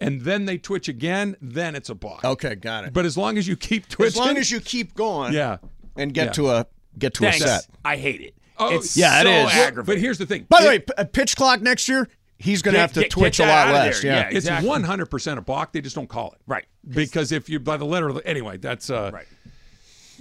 and 0.00 0.22
then 0.22 0.46
they 0.46 0.56
twitch 0.58 0.88
again, 0.88 1.36
then 1.42 1.74
it's 1.74 1.90
a 1.90 1.94
balk. 1.94 2.24
okay, 2.24 2.54
got 2.54 2.84
it. 2.84 2.92
But 2.92 3.04
as 3.04 3.16
long 3.18 3.36
as 3.36 3.46
you 3.46 3.56
keep 3.56 3.88
twitching, 3.88 4.22
as 4.22 4.26
long 4.26 4.36
as 4.38 4.50
you 4.50 4.60
keep 4.60 4.94
going, 4.94 5.32
yeah. 5.34 5.58
and 5.96 6.14
get 6.14 6.26
Yeah. 6.26 6.32
to 6.32 6.50
a 6.50 6.66
get 6.98 7.14
to 7.14 7.20
thanks. 7.24 7.42
a 7.44 7.48
set. 7.48 7.66
I 7.84 7.96
hate 7.96 8.20
it. 8.20 8.34
Oh, 8.58 8.74
it's 8.76 8.96
yeah, 8.96 9.22
so 9.22 9.28
is. 9.28 9.46
Well, 9.46 9.66
aggravating. 9.68 9.84
But 9.94 10.00
here's 10.00 10.18
the 10.18 10.26
thing. 10.26 10.46
By 10.48 10.62
the 10.62 10.68
way, 10.68 10.78
p- 10.80 10.92
a 10.98 11.04
pitch 11.04 11.34
clock 11.34 11.60
next 11.62 11.88
year, 11.88 12.08
he's 12.38 12.60
going 12.62 12.74
to 12.74 12.80
have 12.80 12.92
to 12.92 13.00
get- 13.00 13.04
get 13.04 13.10
twitch 13.10 13.40
a 13.40 13.46
lot 13.46 13.72
less. 13.72 14.02
there. 14.02 14.12
Yeah. 14.12 14.28
Yeah, 14.30 14.36
it's 14.36 14.46
100% 14.46 15.38
a 15.38 15.40
balk. 15.40 15.72
They 15.72 15.80
just 15.80 15.96
don't 15.96 16.08
call 16.08 16.32
it. 16.32 16.38
Right. 16.46 16.64
Because 16.88 17.32
if 17.32 17.48
you 17.48 17.58
by 17.60 17.76
the 17.76 17.84
letter 17.86 18.08
of 18.08 18.16
the, 18.16 18.26
anyway, 18.26 18.56
that's 18.58 18.88
uh 18.90 19.10
Right. 19.12 19.26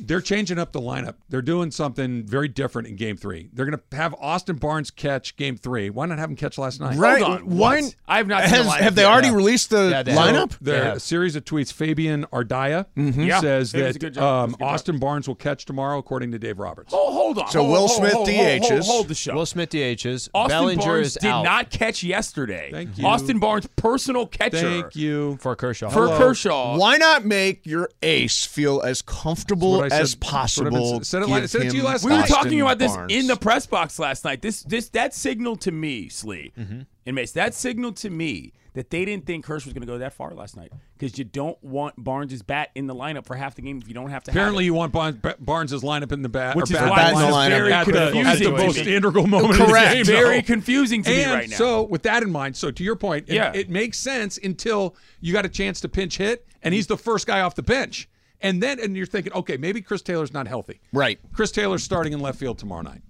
They're 0.06 0.22
changing 0.22 0.58
up 0.60 0.72
the 0.72 0.82
lineup. 0.82 1.16
They're 1.30 1.42
doing 1.42 1.72
something 1.72 2.26
very 2.26 2.48
different 2.48 2.88
in 2.88 2.96
game 2.96 3.18
3. 3.18 3.50
They're 3.54 3.66
going 3.66 3.78
to 3.90 3.96
have 3.98 4.14
Austin 4.20 4.58
Barnes 4.58 4.92
catch 4.92 5.36
game 5.36 5.58
3. 5.58 5.90
Why 5.90 6.06
not 6.06 6.20
have 6.20 6.30
him 6.30 6.36
catch 6.36 6.58
last 6.58 6.80
night? 6.80 6.98
Right. 6.98 7.22
Hold 7.22 7.40
on. 7.42 7.46
Why- 7.58 7.82
What? 7.82 7.96
I 8.08 8.18
have 8.18 8.28
not 8.28 8.44
seen 8.44 8.50
Has, 8.52 8.66
the 8.66 8.72
have 8.84 8.96
they 8.96 9.02
yet. 9.04 9.12
already 9.12 9.28
Yeah. 9.30 9.36
released 9.36 9.70
the 9.70 9.90
Yeah, 9.90 10.04
they 10.04 10.12
have. 10.14 10.36
lineup? 10.36 10.58
There 10.62 10.84
Yeah. 10.86 10.94
a 10.94 11.00
series 11.00 11.36
of 11.36 11.46
tweets. 11.46 11.72
Fabian 11.72 12.26
Ardaya 12.34 12.86
Yeah. 12.96 13.40
says 13.40 13.72
He 13.72 13.80
that 13.80 13.86
um, 13.86 13.90
Does 13.90 13.96
a 13.96 14.00
good 14.00 14.14
job. 14.16 14.56
Austin 14.62 15.00
Barnes 15.00 15.28
will 15.28 15.36
catch 15.36 15.66
tomorrow, 15.66 15.98
according 16.00 16.32
to 16.32 16.40
Dave 16.40 16.60
Roberts. 16.60 16.94
Oh, 16.96 17.12
hold 17.14 17.38
on. 17.40 17.50
So 17.52 17.60
Hold- 17.60 17.72
Will 17.72 17.78
hold- 17.88 17.92
Smith 17.92 18.14
hold- 18.14 18.30
hold- 18.30 18.60
hold- 18.60 18.72
DHs. 18.72 18.86
Hold 18.88 19.08
the 19.08 19.16
show. 19.16 19.36
Will 19.36 19.46
Smith 19.46 19.70
DHs. 19.70 20.30
Austin 20.34 20.58
Bellinger 20.58 20.82
Barnes 20.84 21.08
is 21.08 21.14
did 21.16 21.26
out 21.30 21.44
not 21.44 21.70
catch 21.70 22.04
yesterday. 22.04 22.70
Thank 22.72 22.98
you. 22.98 23.06
Austin 23.06 23.40
Barnes, 23.40 23.68
personal 23.76 24.26
catcher. 24.26 24.58
Thank 24.60 24.96
you. 24.96 25.38
for 25.42 25.56
Kershaw. 25.56 25.90
For 25.90 26.06
Hello. 26.08 26.18
Kershaw. 26.18 26.78
Why 26.78 26.98
not 26.98 27.26
make 27.26 27.66
your 27.66 27.90
ace 28.02 28.46
feel 28.46 28.82
as 28.82 29.02
comfortable 29.02 29.80
That's 29.82 29.89
what 29.89 29.89
I 29.92 30.00
as 30.00 30.12
said- 30.12 30.20
that's 30.22 30.26
what 30.32 30.68
I've 30.68 30.72
possible? 30.74 30.92
been- 30.94 31.04
said 31.04 31.22
it 31.24 31.30
like- 31.30 31.48
said 31.48 31.62
it 31.64 31.70
to 31.72 31.78
you 31.78 31.84
last 31.84 32.04
We 32.04 32.12
were 32.12 32.24
talking 32.24 32.62
about 32.62 32.80
this 32.80 32.94
Barnes. 32.96 33.14
in 33.14 33.28
the 33.28 33.36
press 33.36 33.66
box 33.66 34.00
last 34.00 34.24
night. 34.26 34.42
This 34.42 34.64
this 34.64 34.90
that 34.90 35.14
signaled 35.14 35.62
to 35.62 35.72
me, 35.72 36.10
Slee 36.10 36.52
mm-hmm. 36.58 36.82
and 37.06 37.16
Mace. 37.16 37.32
That 37.32 37.54
signaled 37.54 37.98
to 37.98 38.10
me 38.10 38.54
that 38.76 38.92
they 38.92 39.04
didn't 39.04 39.26
think 39.26 39.48
Kersh 39.48 39.66
was 39.66 39.74
going 39.74 39.82
to 39.82 39.88
go 39.88 39.98
that 39.98 40.14
far 40.14 40.32
last 40.36 40.56
night 40.56 40.72
because 40.98 41.18
you 41.18 41.26
don't 41.26 41.62
want 41.64 41.96
Barnes' 42.02 42.44
bat 42.44 42.70
in 42.76 42.86
the 42.86 42.94
lineup 42.94 43.26
for 43.26 43.36
half 43.36 43.56
the 43.56 43.64
game 43.64 43.80
if 43.82 43.88
you 43.88 43.96
don't 43.96 44.12
have 44.12 44.24
to. 44.26 44.32
Apparently, 44.32 44.64
have 44.64 44.68
you 44.68 44.74
want 44.76 44.92
Barnes, 44.94 45.18
Barnes' 45.40 45.72
lineup 45.82 46.12
in 46.12 46.22
the 46.22 46.30
bat, 46.30 46.56
Which 46.56 46.70
or 46.70 46.76
is 46.76 46.80
bat 46.80 46.90
why 46.90 47.10
it's 47.10 47.20
lineup 47.20 47.50
very 47.50 47.74
at, 47.74 47.86
the, 47.88 48.00
at 48.00 48.06
the 48.06 48.12
confusing 48.22 48.56
to 48.56 48.64
most 48.66 48.86
me. 48.86 48.96
integral 48.96 49.28
moment 49.28 49.56
Correct. 49.56 50.00
of 50.00 50.06
the 50.06 50.12
game. 50.14 50.22
very 50.22 50.36
no. 50.38 50.42
confusing 50.44 51.02
to 51.04 51.10
me 51.10 51.26
right 51.26 51.50
now. 51.50 51.58
so, 51.58 51.82
with 51.82 52.04
that 52.04 52.22
in 52.22 52.32
mind, 52.32 52.56
so 52.56 52.70
to 52.70 52.84
your 52.84 52.96
point, 52.96 53.26
it, 53.28 53.34
Yeah. 53.36 53.52
it 53.56 53.70
makes 53.72 53.98
sense 53.98 54.38
until 54.42 54.96
you 55.20 55.34
got 55.34 55.46
a 55.46 55.50
chance 55.50 55.82
to 55.82 55.90
pinch 55.90 56.18
hit, 56.18 56.46
and 56.62 56.74
he's 56.74 56.86
the 56.88 56.98
first 56.98 57.26
guy 57.26 57.42
off 57.42 57.56
the 57.56 57.64
bench, 57.64 58.08
and 58.42 58.62
then 58.64 58.80
and 58.80 58.96
you're 58.96 59.06
thinking, 59.06 59.34
okay, 59.34 59.58
maybe 59.58 59.82
Chris 59.82 60.02
Taylor's 60.02 60.34
not 60.34 60.48
healthy. 60.48 60.80
Right. 60.94 61.20
Chris 61.34 61.52
Taylor's 61.52 61.84
starting 61.84 62.14
in 62.14 62.20
left 62.20 62.40
field 62.40 62.58
tomorrow 62.60 62.82
night. 62.82 63.02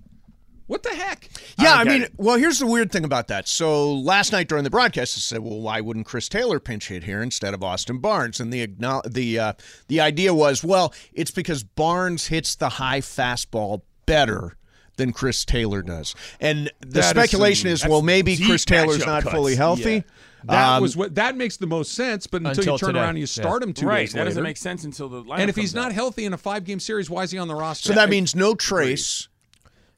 What 0.67 0.83
the 0.83 0.89
heck? 0.89 1.27
Yeah, 1.57 1.73
I 1.73 1.81
I 1.81 1.83
mean, 1.83 2.01
it. 2.03 2.13
well, 2.17 2.37
here's 2.37 2.59
the 2.59 2.67
weird 2.67 2.91
thing 2.91 3.03
about 3.03 3.27
that. 3.29 3.47
So 3.47 3.91
last 3.91 4.31
night 4.31 4.47
during 4.47 4.63
the 4.63 4.69
broadcast, 4.69 5.17
I 5.17 5.21
said, 5.21 5.39
"Well, 5.39 5.59
why 5.61 5.81
wouldn't 5.81 6.05
Chris 6.05 6.29
Taylor 6.29 6.59
pinch 6.59 6.89
hit 6.89 7.05
here 7.05 7.23
instead 7.23 7.55
of 7.55 7.63
Austin 7.63 7.97
Barnes?" 7.97 8.39
And 8.39 8.53
the 8.53 8.67
the 9.07 9.39
uh, 9.39 9.53
the 9.87 9.99
idea 9.99 10.31
was, 10.31 10.63
well, 10.63 10.93
it's 11.11 11.31
because 11.31 11.63
Barnes 11.63 12.27
hits 12.27 12.55
the 12.55 12.69
high 12.69 13.01
fastball 13.01 13.81
better 14.05 14.57
than 14.97 15.11
Chris 15.11 15.43
Taylor 15.43 15.81
does. 15.81 16.13
And 16.39 16.69
the 16.81 16.87
That 16.87 16.99
is 17.03 17.09
speculation 17.09 17.75
some- 17.75 17.87
is, 17.87 17.91
well, 17.91 18.01
maybe 18.03 18.37
Chris 18.37 18.63
Taylor's 18.65 19.03
not 19.05 19.23
cuts. 19.23 19.33
fully 19.33 19.55
healthy. 19.55 19.93
Yeah. 19.95 20.01
That 20.45 20.75
Um, 20.77 20.81
was 20.81 20.95
what 20.95 21.15
that 21.15 21.35
makes 21.35 21.57
the 21.57 21.67
most 21.67 21.93
sense, 21.93 22.25
but 22.27 22.37
until, 22.37 22.51
Until 22.51 22.73
you 22.73 22.77
turn 22.79 22.87
today. 22.89 22.99
around 22.99 23.09
and 23.09 23.17
you 23.19 23.23
Yeah. 23.23 23.43
start 23.43 23.61
him 23.63 23.73
two 23.73 23.85
right, 23.87 23.99
days 24.01 24.13
that 24.13 24.19
later, 24.19 24.29
doesn't 24.29 24.43
make 24.43 24.57
sense 24.57 24.83
until 24.85 25.09
the 25.09 25.23
lineup 25.23 25.39
and 25.39 25.49
if 25.49 25.55
he's 25.55 25.73
not 25.75 25.87
out. 25.87 25.91
healthy 25.93 26.25
in 26.25 26.33
a 26.33 26.37
five 26.37 26.63
game 26.63 26.79
series, 26.79 27.09
why 27.09 27.23
is 27.23 27.31
he 27.31 27.37
on 27.37 27.47
the 27.47 27.55
roster? 27.55 27.89
so 27.89 27.93
that 27.93 28.09
means 28.09 28.35
no 28.35 28.55
Trayce. 28.55 29.27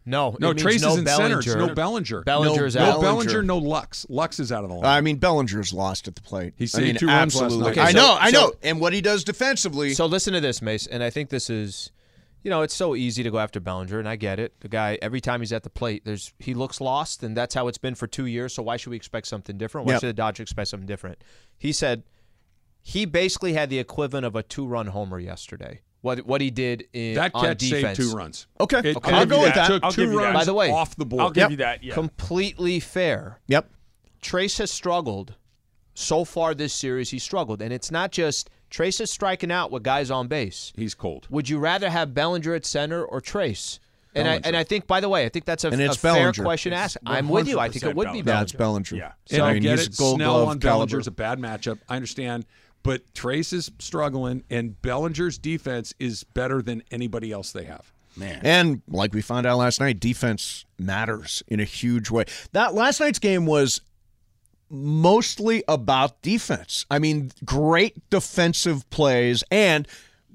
No, 0.04 0.36
no 0.40 0.50
it 0.50 0.56
means 0.56 0.64
Trayce 0.64 0.82
no 0.82 0.94
is 0.94 0.98
in 0.98 1.06
center. 1.06 1.38
It's 1.38 1.46
Bellinger. 1.46 1.68
no 1.68 1.74
Bellinger. 1.76 2.22
Bellinger's 2.24 2.76
no, 2.76 2.82
out. 2.82 2.96
No 2.96 3.02
Bellinger, 3.02 3.44
no 3.44 3.60
Lux. 3.60 4.08
Lux 4.10 4.40
is 4.40 4.52
out 4.52 4.64
of 4.64 4.72
the 4.72 4.76
line. 4.78 4.86
I 4.86 5.00
mean, 5.00 5.18
Bellinger's 5.18 5.72
lost 5.74 6.08
at 6.08 6.16
the 6.16 6.22
plate. 6.22 6.54
He's 6.58 6.74
I 6.74 6.82
mean, 6.82 6.96
two 6.96 7.06
runs 7.06 7.36
last 7.36 7.44
absolutely. 7.44 7.76
night. 7.76 7.78
Okay, 7.78 7.82
I 7.82 7.92
know, 7.92 8.18
I 8.20 8.32
so- 8.32 8.40
know. 8.48 8.54
And 8.64 8.80
what 8.82 8.94
he 8.94 9.02
does 9.02 9.24
defensively. 9.24 9.94
So 9.94 10.08
listen 10.08 10.34
to 10.34 10.40
this, 10.42 10.60
Mace, 10.60 10.88
and 10.88 11.04
I 11.04 11.12
think 11.12 11.30
this 11.30 11.52
is, 11.52 11.92
you 12.44 12.50
know, 12.50 12.62
it's 12.64 12.76
so 12.76 12.96
easy 12.96 13.22
to 13.24 13.30
go 13.32 13.38
after 13.40 13.60
Bellinger, 13.60 14.00
and 14.00 14.08
I 14.10 14.16
get 14.16 14.40
it. 14.40 14.54
The 14.62 14.68
guy, 14.70 14.98
every 15.02 15.22
time 15.22 15.42
he's 15.42 15.54
at 15.54 15.64
the 15.64 15.70
plate, 15.70 16.04
there's 16.06 16.34
he 16.40 16.54
looks 16.54 16.82
lost, 16.82 17.24
and 17.24 17.36
that's 17.38 17.54
how 17.56 17.68
it's 17.68 17.78
been 17.78 17.96
for 17.96 18.08
two 18.08 18.26
years. 18.26 18.54
So 18.54 18.64
why 18.64 18.78
should 18.78 18.90
we 18.90 18.96
expect 18.96 19.28
something 19.28 19.58
different? 19.58 19.88
Why 19.88 19.94
Yep. 19.94 20.02
should 20.02 20.08
the 20.10 20.14
Dodgers 20.14 20.44
expect 20.46 20.70
something 20.70 20.88
different? 20.88 21.24
He 21.58 21.72
said 21.72 22.04
he 22.82 23.06
basically 23.06 23.54
had 23.54 23.70
the 23.70 23.78
equivalent 23.80 24.26
of 24.26 24.36
a 24.36 24.42
two-run 24.44 24.88
homer 24.88 25.20
yesterday. 25.20 25.82
What 26.02 26.26
what 26.26 26.42
he 26.42 26.50
did 26.50 26.88
in 26.94 27.14
that 27.14 27.30
on 27.36 27.46
catch 27.46 27.60
defense, 27.60 27.98
saved 28.00 28.10
two 28.12 28.18
runs. 28.18 28.48
Okay. 28.60 28.80
It, 28.80 28.98
Okay, 28.98 29.12
I'll 29.12 29.28
go 29.28 29.42
with 29.44 29.54
that. 29.54 29.68
Took 29.68 29.84
I'll 29.84 29.92
two 29.92 30.02
give 30.06 30.12
you 30.14 30.18
that. 30.20 30.24
runs 30.34 30.38
By 30.40 30.46
the 30.46 30.54
way, 30.56 30.72
off 30.72 30.96
the 30.96 31.06
board. 31.06 31.22
I'll 31.22 31.30
give 31.30 31.42
Yep. 31.42 31.52
you 31.52 31.58
that. 31.58 31.84
Yeah. 31.84 31.94
completely 31.94 32.80
fair. 32.80 33.40
yep. 33.48 33.70
Trayce 34.20 34.58
has 34.58 34.72
struggled 34.72 35.36
so 35.94 36.26
far 36.26 36.56
this 36.56 36.74
series. 36.74 37.12
He 37.12 37.20
struggled, 37.20 37.62
and 37.62 37.72
it's 37.72 37.92
not 37.92 38.12
just 38.12 38.50
Trayce 38.72 39.02
is 39.02 39.12
striking 39.12 39.52
out 39.52 39.70
with 39.70 39.84
guys 39.84 40.10
on 40.10 40.28
base. 40.28 40.72
He's 40.76 40.96
cold. 40.96 41.28
Would 41.30 41.50
you 41.50 41.60
rather 41.60 41.90
have 41.90 42.14
Bellinger 42.14 42.56
at 42.56 42.66
center 42.66 43.04
or 43.04 43.22
Trayce? 43.22 43.80
And 44.14 44.28
I, 44.28 44.42
and 44.44 44.58
I 44.58 44.64
think, 44.66 44.88
by 44.88 45.00
the 45.00 45.08
way, 45.08 45.26
I 45.26 45.30
think 45.30 45.46
that's 45.46 45.64
a, 45.64 45.70
And 45.70 45.82
a 45.82 45.94
fair 45.94 46.34
question 46.34 46.72
to 46.72 46.78
ask. 46.78 46.98
I'm 47.06 47.30
with 47.30 47.48
you. 47.48 47.60
I 47.60 47.70
think 47.70 47.84
it 47.86 47.96
would 47.96 48.12
be 48.12 48.22
Bellinger. 48.22 48.58
Bellinger. 48.58 48.96
Yeah, 48.98 49.12
it's 49.22 49.32
Bellinger. 49.32 49.32
Yeah. 49.32 49.38
And 49.38 49.42
I 49.44 49.50
I 49.50 49.54
mean, 49.54 49.64
get 49.64 49.80
he's 49.80 49.88
it. 49.88 49.98
Gold 49.98 50.18
Snell 50.18 50.34
Glove 50.34 50.48
on 50.50 50.60
caliber. 50.60 50.88
Bellinger's 50.88 51.08
a 51.08 51.12
bad 51.12 51.40
matchup. 51.40 51.80
I 51.88 51.96
understand. 51.96 52.46
But 52.84 53.14
Trayce 53.14 53.54
is 53.54 53.72
struggling, 53.80 54.44
and 54.50 54.82
Bellinger's 54.82 55.38
defense 55.38 55.94
is 56.00 56.24
better 56.24 56.62
than 56.62 56.84
anybody 56.92 57.32
else 57.32 57.52
they 57.52 57.66
have. 57.66 57.94
Man. 58.18 58.42
And 58.44 58.82
like 58.88 59.14
we 59.14 59.22
found 59.22 59.46
out 59.46 59.58
last 59.60 59.80
night, 59.80 60.00
defense 60.00 60.66
matters 60.78 61.42
in 61.48 61.60
a 61.60 61.64
huge 61.64 62.10
way. 62.12 62.26
That 62.52 62.74
last 62.74 63.00
night's 63.00 63.20
game 63.20 63.46
was 63.46 63.80
mostly 64.72 65.64
about 65.68 66.22
defense. 66.22 66.86
I 66.90 67.00
mean, 67.00 67.32
great 67.46 68.10
defensive 68.10 68.90
plays 68.90 69.44
and 69.52 69.88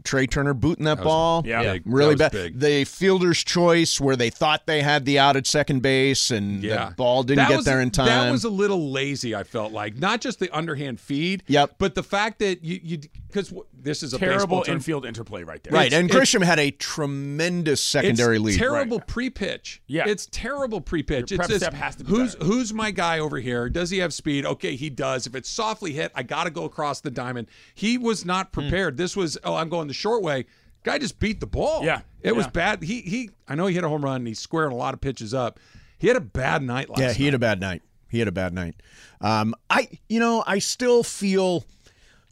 Trea 0.04 0.28
Turner 0.28 0.54
booting 0.54 0.84
that, 0.84 1.02
ball. 1.02 1.42
yeah. 1.44 1.62
big. 1.62 1.82
Really 1.84 2.14
That 2.14 2.30
bad. 2.30 2.52
big. 2.54 2.60
The 2.60 2.84
fielder's 2.84 3.42
choice 3.42 4.00
where 4.00 4.14
they 4.14 4.30
thought 4.30 4.64
they 4.66 4.80
had 4.82 5.04
the 5.04 5.18
out 5.18 5.34
at 5.36 5.48
second 5.48 5.80
base 5.82 6.30
and 6.30 6.62
Yeah. 6.62 6.90
the 6.90 6.94
ball 6.94 7.24
didn't 7.24 7.38
That 7.38 7.48
get 7.48 7.56
was- 7.56 7.64
there 7.64 7.80
in 7.80 7.90
time. 7.90 8.06
That 8.06 8.30
was 8.30 8.44
a 8.44 8.48
little 8.48 8.92
lazy. 8.92 9.34
I 9.34 9.42
felt 9.42 9.72
like 9.72 9.96
not 9.96 10.20
just 10.20 10.38
the 10.38 10.48
underhand 10.56 11.00
feed. 11.00 11.42
Yep. 11.48 11.74
But 11.78 11.96
the 11.96 12.04
fact 12.04 12.38
that 12.38 12.62
you 12.62 12.78
you 12.84 12.98
because 13.36 13.52
this 13.72 14.02
is 14.02 14.14
a 14.14 14.18
Terrible 14.18 14.64
infield 14.66 15.04
interplay 15.06 15.42
right 15.44 15.62
there. 15.62 15.72
right. 15.72 15.86
it's- 15.86 16.00
And 16.00 16.10
Grisham 16.10 16.42
had 16.44 16.58
a 16.58 16.70
tremendous 16.70 17.82
secondary 17.82 18.36
it's 18.36 18.44
lead. 18.44 18.58
Terrible 18.58 19.00
pre-pitch. 19.00 19.82
Yeah. 19.86 20.04
it's 20.08 20.26
terrible 20.30 20.80
pre-pitch. 20.80 21.30
Your 21.30 21.36
it's 21.40 21.46
prep 21.46 21.48
just, 21.48 21.60
step 21.62 21.74
has 21.74 21.96
to 21.96 22.04
be 22.04 22.10
who's 22.10 22.34
better. 22.34 22.46
who's 22.46 22.72
my 22.74 22.90
guy 22.90 23.18
over 23.18 23.38
here? 23.38 23.68
Does 23.68 23.90
he 23.90 23.98
have 23.98 24.12
speed? 24.14 24.44
Okay, 24.46 24.76
he 24.76 24.90
does. 24.90 25.26
If 25.26 25.34
it's 25.34 25.48
softly 25.48 25.92
hit, 25.92 26.10
I 26.14 26.22
got 26.22 26.44
to 26.44 26.50
go 26.50 26.64
across 26.64 27.00
the 27.00 27.10
diamond. 27.10 27.48
He 27.74 27.98
was 27.98 28.24
not 28.24 28.48
Hmm. 28.48 28.60
prepared. 28.60 28.96
This 28.96 29.16
was 29.16 29.38
oh, 29.44 29.54
I'm 29.54 29.68
going 29.68 29.88
the 29.88 29.94
short 29.94 30.22
way. 30.22 30.46
Guy 30.82 30.98
just 30.98 31.18
beat 31.18 31.40
the 31.40 31.46
ball. 31.46 31.84
Yeah, 31.84 32.02
it 32.22 32.34
was 32.36 32.46
bad. 32.46 32.82
He 32.82 33.00
he. 33.02 33.30
I 33.48 33.54
know 33.56 33.66
he 33.66 33.74
hit 33.74 33.82
a 33.84 33.88
home 33.88 34.04
run. 34.04 34.16
and 34.16 34.28
He 34.28 34.34
squared 34.34 34.72
a 34.72 34.76
lot 34.76 34.94
of 34.94 35.00
pitches 35.00 35.34
up. 35.34 35.58
He 35.98 36.06
had 36.08 36.16
a 36.16 36.20
bad 36.20 36.62
night 36.62 36.88
last 36.88 37.00
Yeah, 37.00 37.06
night. 37.08 37.16
he 37.16 37.24
had 37.24 37.34
a 37.34 37.38
bad 37.38 37.60
night. 37.60 37.82
He 38.08 38.18
had 38.20 38.28
a 38.28 38.32
bad 38.32 38.54
night. 38.54 38.76
Um, 39.20 39.54
I, 39.68 39.88
you 40.08 40.20
know, 40.20 40.44
I 40.46 40.60
still 40.60 41.02
feel 41.02 41.64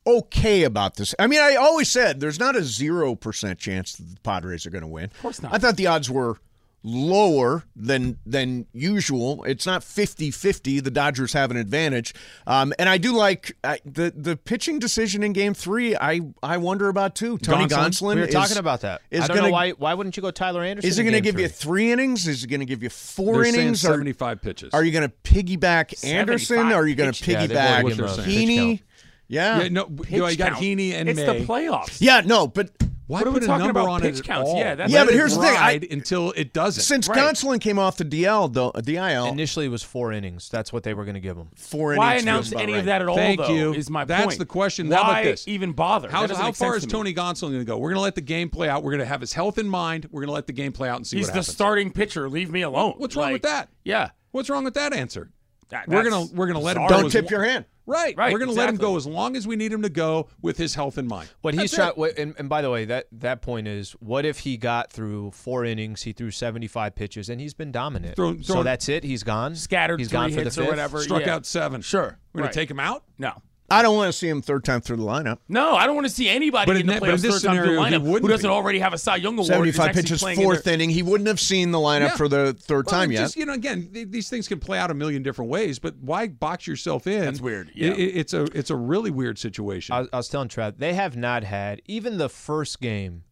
okay 0.06 0.64
about 0.64 0.96
this. 0.96 1.14
I 1.18 1.26
mean, 1.26 1.40
I 1.40 1.56
always 1.56 1.90
said 1.90 2.20
there's 2.20 2.38
not 2.40 2.56
a 2.56 2.62
zero 2.62 3.14
percent 3.14 3.58
chance 3.58 3.94
that 3.96 4.14
the 4.14 4.20
Padres 4.20 4.66
are 4.66 4.70
going 4.70 4.82
to 4.82 4.88
win. 4.88 5.04
Of 5.04 5.20
course 5.20 5.42
not. 5.42 5.52
I 5.54 5.58
thought 5.58 5.76
the 5.76 5.86
odds 5.86 6.10
were 6.10 6.38
lower 6.86 7.64
than 7.74 8.18
than 8.26 8.66
usual. 8.74 9.42
It's 9.44 9.64
not 9.64 9.80
50-50. 9.80 10.84
The 10.84 10.90
Dodgers 10.90 11.32
have 11.32 11.50
an 11.50 11.56
advantage. 11.56 12.14
Um, 12.46 12.74
and 12.78 12.90
I 12.90 12.98
do 12.98 13.16
like 13.16 13.56
I, 13.64 13.78
the 13.86 14.12
the 14.14 14.36
pitching 14.36 14.78
decision 14.78 15.22
in 15.22 15.32
Game 15.32 15.54
Three. 15.54 15.96
I 15.96 16.20
I 16.42 16.58
wonder 16.58 16.88
about 16.88 17.14
too. 17.14 17.38
Tony 17.38 17.64
Gonsolin? 17.64 17.68
Gonsolin. 17.88 18.14
We 18.16 18.20
were 18.20 18.26
is- 18.26 18.34
talking 18.34 18.58
about 18.58 18.82
that. 18.82 19.00
Is 19.10 19.24
I 19.24 19.28
don't 19.28 19.36
gonna, 19.36 19.48
know 19.48 19.52
why. 19.52 19.70
Why 19.70 19.94
wouldn't 19.94 20.16
you 20.16 20.20
go 20.22 20.30
Tyler 20.30 20.62
Anderson? 20.62 20.88
Is 20.88 20.98
it 20.98 21.04
going 21.04 21.14
to 21.14 21.20
game 21.22 21.32
give 21.32 21.40
you 21.40 21.48
three? 21.48 21.84
three 21.84 21.92
innings? 21.92 22.28
Is 22.28 22.44
it 22.44 22.48
going 22.48 22.60
to 22.60 22.66
give 22.66 22.82
you 22.82 22.90
4 22.90 23.32
They're 23.34 23.44
saying 23.44 23.54
innings? 23.54 23.84
Are- 23.86 23.92
75 23.92 24.42
pitches. 24.42 24.74
are 24.74 24.84
you 24.84 24.92
going 24.92 25.08
to 25.08 25.14
piggyback 25.24 26.04
Anderson? 26.04 26.56
75 26.56 26.76
Are 26.76 26.86
you 26.86 26.94
going 26.94 27.12
to 27.12 27.24
pitches. 27.24 27.34
Yeah, 27.34 27.46
they've 27.46 27.56
piggyback 27.56 27.72
already 27.72 27.88
given 27.88 28.04
us 28.04 28.18
a 28.18 28.22
pitch 28.22 28.34
Heaney? 28.34 28.82
Count. 29.28 29.28
Yeah. 29.28 29.62
Yeah, 29.62 29.68
no, 29.68 29.84
Pitch 29.86 30.10
you 30.12 30.18
know, 30.20 30.34
got 30.36 30.52
count. 30.52 30.62
Heaney 30.64 30.92
and 30.92 31.08
it's 31.08 31.18
May. 31.20 31.40
the 31.40 31.44
playoffs. 31.46 31.98
Yeah, 32.00 32.22
no, 32.24 32.46
but 32.46 32.70
Why 33.06 33.18
What 33.18 33.26
are 33.26 33.30
we 33.32 33.34
put 33.34 33.42
a 33.42 33.46
talking 33.48 33.66
number 33.66 33.80
about 33.80 33.90
on 33.92 34.00
pitch 34.00 34.14
it 34.14 34.18
at 34.20 34.24
counts? 34.24 34.48
all? 34.48 34.56
Yeah, 34.56 34.76
that's- 34.76 34.90
Yeah, 34.90 35.04
but 35.04 35.12
here's 35.12 35.34
the 35.36 35.42
thing, 35.42 35.54
I- 35.54 35.78
until 35.90 36.30
it 36.36 36.54
doesn't. 36.54 36.82
since 36.84 37.06
Right. 37.06 37.18
Gonsolin 37.18 37.60
came 37.60 37.78
off 37.78 37.98
the 37.98 38.04
DL, 38.06 38.48
though, 38.48 38.72
DIL, 38.82 39.26
Initially, 39.26 39.66
it 39.66 39.68
was 39.68 39.82
four 39.82 40.10
innings. 40.10 40.48
That's 40.48 40.72
what 40.72 40.84
they 40.84 40.94
were 40.94 41.04
going 41.04 41.12
to 41.16 41.20
give 41.20 41.36
him. 41.36 41.48
four 41.54 41.94
Why 41.96 42.12
innings 42.12 42.22
announce 42.22 42.52
any 42.54 42.72
right. 42.72 42.78
of 42.78 42.84
that 42.86 43.02
at 43.02 43.08
all? 43.08 43.16
Thank 43.16 43.40
though, 43.40 43.48
you. 43.50 43.74
Is 43.74 43.90
my 43.90 44.06
That's 44.06 44.24
point. 44.24 44.38
the 44.38 44.46
question. 44.46 44.88
Why 44.88 44.96
How 44.96 45.02
about 45.02 45.24
this? 45.24 45.46
even 45.46 45.72
bother? 45.72 46.08
How, 46.10 46.26
how 46.28 46.34
far 46.52 46.52
sense 46.54 46.76
is 46.76 46.82
to. 46.84 46.88
Tony 46.88 47.12
Gonsolin 47.12 47.40
going 47.50 47.58
to 47.58 47.64
go? 47.66 47.76
We're 47.76 47.90
going 47.90 47.98
to 47.98 48.02
let 48.04 48.14
the 48.14 48.22
game 48.22 48.48
play 48.48 48.70
out. 48.70 48.82
We're 48.82 48.92
going 48.92 49.00
to 49.00 49.06
have 49.06 49.20
his 49.20 49.34
health 49.34 49.58
in 49.58 49.68
mind. 49.68 50.08
We're 50.10 50.22
going 50.22 50.28
to 50.28 50.34
let 50.34 50.46
the 50.46 50.54
game 50.54 50.72
play 50.72 50.88
out 50.88 50.96
and 50.96 51.06
see 51.06 51.18
He's 51.18 51.30
the 51.30 51.42
starting 51.42 51.90
pitcher. 51.90 52.30
Leave 52.30 52.50
me 52.50 52.62
alone. 52.62 52.94
What's 52.96 53.16
wrong 53.16 53.32
with 53.32 53.42
that? 53.42 53.68
Yeah. 53.84 54.12
What's 54.30 54.48
wrong 54.48 54.64
with 54.64 54.74
that 54.74 54.94
answer? 54.94 55.28
That- 55.68 55.88
we're 55.88 56.02
gonna 56.08 56.26
we're 56.32 56.46
gonna 56.46 56.58
let 56.60 56.76
him 56.78 56.84
bizarre. 56.84 56.96
go 57.02 57.02
Don't 57.02 57.10
tip 57.10 57.30
your 57.30 57.42
hand. 57.44 57.64
Right, 57.86 58.16
Right, 58.16 58.32
We're 58.32 58.38
gonna 58.38 58.52
let 58.52 58.68
him 58.68 58.76
go 58.76 58.96
as 58.96 59.06
long 59.06 59.36
as 59.36 59.46
we 59.46 59.56
need 59.56 59.72
him 59.72 59.82
to 59.82 59.90
go 59.90 60.28
with 60.40 60.56
his 60.56 60.74
health 60.74 60.96
in 60.96 61.06
mind. 61.06 61.28
But 61.42 61.52
he's 61.54 61.72
That's 61.72 61.94
trying. 61.94 62.10
it. 62.10 62.18
And, 62.18 62.34
and 62.38 62.48
by 62.48 62.62
the 62.62 62.70
way, 62.70 62.86
that 62.86 63.06
that 63.12 63.42
point 63.42 63.68
is, 63.68 63.92
what 64.00 64.24
if 64.24 64.38
he 64.40 64.56
got 64.56 64.90
through 64.90 65.32
four 65.32 65.64
innings? 65.64 66.02
He 66.02 66.12
threw 66.12 66.30
seventy-five 66.30 66.94
pitches, 66.94 67.28
and 67.28 67.40
he's 67.40 67.52
been 67.54 67.72
dominant. 67.72 68.16
Throw- 68.16 68.40
so 68.40 68.62
that's 68.62 68.88
it. 68.88 69.04
He's 69.04 69.22
gone. 69.22 69.54
Scattered 69.54 70.00
He's 70.00 70.08
three 70.08 70.16
gone 70.16 70.30
for 70.30 70.36
the 70.36 70.42
hits 70.44 70.58
or 70.58 70.62
fifth? 70.62 70.70
whatever. 70.70 71.02
Struck 71.02 71.26
yeah. 71.26 71.34
out 71.34 71.46
seven. 71.46 71.82
Sure. 71.82 72.18
We're 72.32 72.42
gonna 72.42 72.52
take 72.52 72.70
him 72.70 72.80
out. 72.80 73.04
No. 73.18 73.42
I 73.70 73.80
don't 73.82 73.96
want 73.96 74.12
to 74.12 74.18
see 74.18 74.28
him 74.28 74.42
third 74.42 74.62
time 74.64 74.82
through 74.82 74.98
the 74.98 75.04
lineup. 75.04 75.38
No, 75.48 75.74
I 75.74 75.86
don't 75.86 75.94
want 75.94 76.06
to 76.06 76.12
see 76.12 76.28
anybody 76.28 76.66
But 76.66 76.76
in 76.76 76.82
in 76.82 76.86
the 76.86 76.92
that- 76.94 77.02
playoffs 77.02 77.22
this 77.22 77.40
third 77.42 77.46
time 77.48 77.56
through 77.56 77.76
scenario, 77.76 77.82
he 77.82 77.96
lineup 77.96 78.20
who 78.20 78.28
doesn't 78.28 78.48
be. 78.48 78.52
already 78.52 78.78
have 78.78 78.92
a 78.92 78.98
Cy 78.98 79.16
Young 79.16 79.34
award. 79.34 79.42
is 79.46 79.46
75 79.76 79.94
pitches, 79.94 80.20
playing 80.20 80.38
in 80.38 80.44
fourth 80.44 80.64
their- 80.64 80.74
inning. 80.74 80.90
He 80.90 81.02
wouldn't 81.02 81.28
have 81.28 81.40
seen 81.40 81.70
the 81.70 81.78
lineup 81.78 82.00
Yeah. 82.00 82.16
for 82.16 82.28
the 82.28 82.52
third 82.52 82.84
Well, 82.86 82.92
time 83.00 83.10
it 83.10 83.14
yet. 83.14 83.20
Just, 83.22 83.36
you 83.36 83.46
know, 83.46 83.54
again, 83.54 83.88
th- 83.92 84.08
these 84.10 84.28
things 84.28 84.48
can 84.48 84.60
play 84.60 84.78
out 84.78 84.90
a 84.90 84.94
million 84.94 85.22
different 85.22 85.50
ways, 85.50 85.78
but 85.78 85.96
why 85.98 86.28
box 86.28 86.66
yourself 86.66 87.06
in? 87.06 87.22
That's 87.24 87.40
weird, 87.40 87.70
yeah. 87.74 87.92
I- 87.92 87.94
it's 87.94 88.34
a 88.34 88.42
it's 88.56 88.70
a 88.70 88.76
really 88.76 89.10
weird 89.10 89.38
situation. 89.38 89.94
I, 89.94 90.00
was- 90.00 90.08
I 90.12 90.16
was 90.18 90.28
telling 90.28 90.48
Trav, 90.48 90.74
they 90.78 90.92
have 90.92 91.16
not 91.16 91.42
had 91.44 91.80
even 91.86 92.18
the 92.18 92.28
first 92.28 92.80
game. 92.82 93.24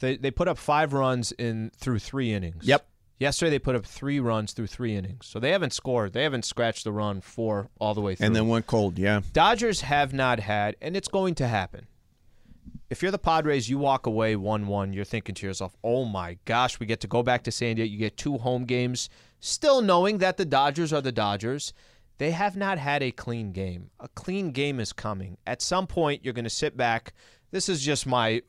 They 0.00 0.16
they 0.16 0.30
put 0.30 0.48
up 0.48 0.56
five 0.58 0.92
runs 0.94 1.30
in 1.32 1.70
through 1.76 1.98
three 1.98 2.32
innings. 2.32 2.64
Yep. 2.66 2.86
Yesterday 3.18 3.50
they 3.50 3.58
put 3.58 3.76
up 3.76 3.86
three 3.86 4.18
runs 4.18 4.52
through 4.52 4.66
three 4.66 4.96
innings, 4.96 5.26
so 5.26 5.38
they 5.38 5.50
haven't 5.50 5.72
scored. 5.72 6.12
They 6.12 6.24
haven't 6.24 6.44
scratched 6.44 6.84
the 6.84 6.92
run 6.92 7.20
four 7.20 7.68
all 7.78 7.94
the 7.94 8.00
way 8.00 8.14
through. 8.16 8.26
and 8.26 8.34
then 8.36 8.48
went 8.48 8.66
cold, 8.66 8.98
yeah. 8.98 9.20
Dodgers 9.32 9.82
have 9.82 10.12
not 10.12 10.40
had, 10.40 10.76
and 10.82 10.96
it's 10.96 11.08
going 11.08 11.34
to 11.36 11.46
happen. 11.46 11.86
If 12.90 13.02
you're 13.02 13.12
the 13.12 13.18
Padres, 13.18 13.68
you 13.68 13.78
walk 13.78 14.06
away 14.06 14.36
1 14.36 14.66
1, 14.66 14.92
you're 14.92 15.04
thinking 15.04 15.34
to 15.36 15.46
yourself, 15.46 15.76
oh 15.82 16.04
my 16.04 16.38
gosh, 16.44 16.78
we 16.78 16.86
get 16.86 17.00
to 17.00 17.06
go 17.06 17.22
back 17.22 17.44
to 17.44 17.52
San 17.52 17.76
Diego. 17.76 17.90
You 17.90 17.98
get 17.98 18.16
two 18.16 18.38
home 18.38 18.64
games, 18.64 19.08
still 19.40 19.80
knowing 19.80 20.18
that 20.18 20.36
the 20.36 20.44
Dodgers 20.44 20.92
are 20.92 21.00
the 21.00 21.12
Dodgers. 21.12 21.72
They 22.18 22.30
have 22.32 22.56
not 22.56 22.78
had 22.78 23.02
a 23.02 23.10
clean 23.10 23.52
game. 23.52 23.90
A 23.98 24.08
clean 24.08 24.52
game 24.52 24.78
is 24.78 24.92
coming. 24.92 25.36
At 25.46 25.62
some 25.62 25.86
point, 25.86 26.24
you're 26.24 26.34
going 26.34 26.44
to 26.44 26.50
sit 26.50 26.76
back. 26.76 27.12
This 27.50 27.68
is 27.68 27.82
just 27.82 28.06
my. 28.06 28.42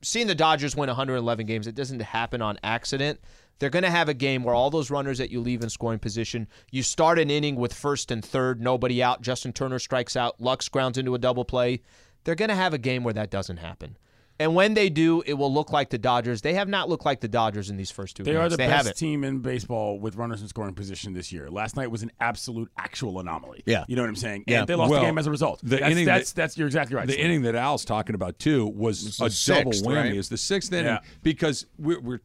Seeing 0.00 0.26
the 0.28 0.34
Dodgers 0.34 0.76
win 0.76 0.86
111 0.88 1.44
games, 1.44 1.66
it 1.66 1.74
doesn't 1.74 2.00
happen 2.00 2.40
on 2.40 2.58
accident. 2.62 3.20
They're 3.58 3.70
going 3.70 3.82
to 3.84 3.90
have 3.90 4.08
a 4.08 4.14
game 4.14 4.44
where 4.44 4.54
all 4.54 4.70
those 4.70 4.90
runners 4.90 5.18
that 5.18 5.30
you 5.30 5.40
leave 5.40 5.62
in 5.62 5.68
scoring 5.70 5.98
position, 5.98 6.46
you 6.70 6.82
start 6.82 7.18
an 7.18 7.30
inning 7.30 7.56
with 7.56 7.74
first 7.74 8.10
and 8.10 8.24
third, 8.24 8.60
nobody 8.60 9.02
out. 9.02 9.20
Justin 9.22 9.52
Turner 9.52 9.78
strikes 9.78 10.16
out. 10.16 10.40
Lux 10.40 10.68
grounds 10.68 10.96
into 10.98 11.14
a 11.14 11.18
double 11.18 11.44
play. 11.44 11.82
They're 12.24 12.34
going 12.36 12.50
to 12.50 12.54
have 12.54 12.72
a 12.74 12.78
game 12.78 13.02
where 13.04 13.14
that 13.14 13.30
doesn't 13.30 13.56
happen. 13.58 13.96
And 14.40 14.54
when 14.54 14.74
they 14.74 14.88
do, 14.88 15.20
it 15.26 15.34
will 15.34 15.52
look 15.52 15.72
like 15.72 15.90
the 15.90 15.98
Dodgers. 15.98 16.42
They 16.42 16.54
have 16.54 16.68
not 16.68 16.88
looked 16.88 17.04
like 17.04 17.20
the 17.20 17.26
Dodgers 17.26 17.70
in 17.70 17.76
these 17.76 17.90
first 17.90 18.16
two 18.16 18.22
They 18.22 18.30
games. 18.32 18.40
are 18.44 18.48
the 18.50 18.56
they 18.56 18.68
best 18.68 18.96
team 18.96 19.24
in 19.24 19.40
baseball 19.40 19.98
with 19.98 20.14
runners 20.14 20.40
in 20.42 20.46
scoring 20.46 20.74
position 20.74 21.12
this 21.12 21.32
year. 21.32 21.50
Last 21.50 21.74
night 21.76 21.90
was 21.90 22.04
an 22.04 22.12
absolute 22.20 22.70
actual 22.78 23.18
anomaly. 23.18 23.64
Yeah. 23.66 23.84
You 23.88 23.96
know 23.96 24.02
what 24.02 24.10
I'm 24.10 24.14
saying? 24.14 24.44
Yeah. 24.46 24.60
And 24.60 24.68
they 24.68 24.76
lost 24.76 24.92
Well, 24.92 25.00
the 25.00 25.06
game 25.06 25.18
as 25.18 25.26
a 25.26 25.32
result. 25.32 25.58
the 25.64 25.78
that's, 25.78 25.90
inning 25.90 26.04
that's, 26.06 26.30
that- 26.32 26.40
that's 26.42 26.56
you're 26.56 26.68
exactly 26.68 26.94
right. 26.94 27.08
the 27.08 27.14
Slim. 27.14 27.24
inning 27.26 27.42
that 27.42 27.56
Al's 27.56 27.84
talking 27.84 28.14
about 28.14 28.38
too 28.38 28.64
was 28.68 29.04
It's 29.04 29.20
a 29.20 29.24
the 29.52 29.54
double 29.58 29.72
sixth, 29.72 29.84
whammy. 29.84 29.96
right? 29.96 30.14
Is 30.14 30.28
the 30.28 30.36
sixth 30.38 30.72
inning 30.72 30.86
Yeah. 30.86 31.00
because 31.24 31.66
we're, 31.76 31.98
we're 32.00 32.20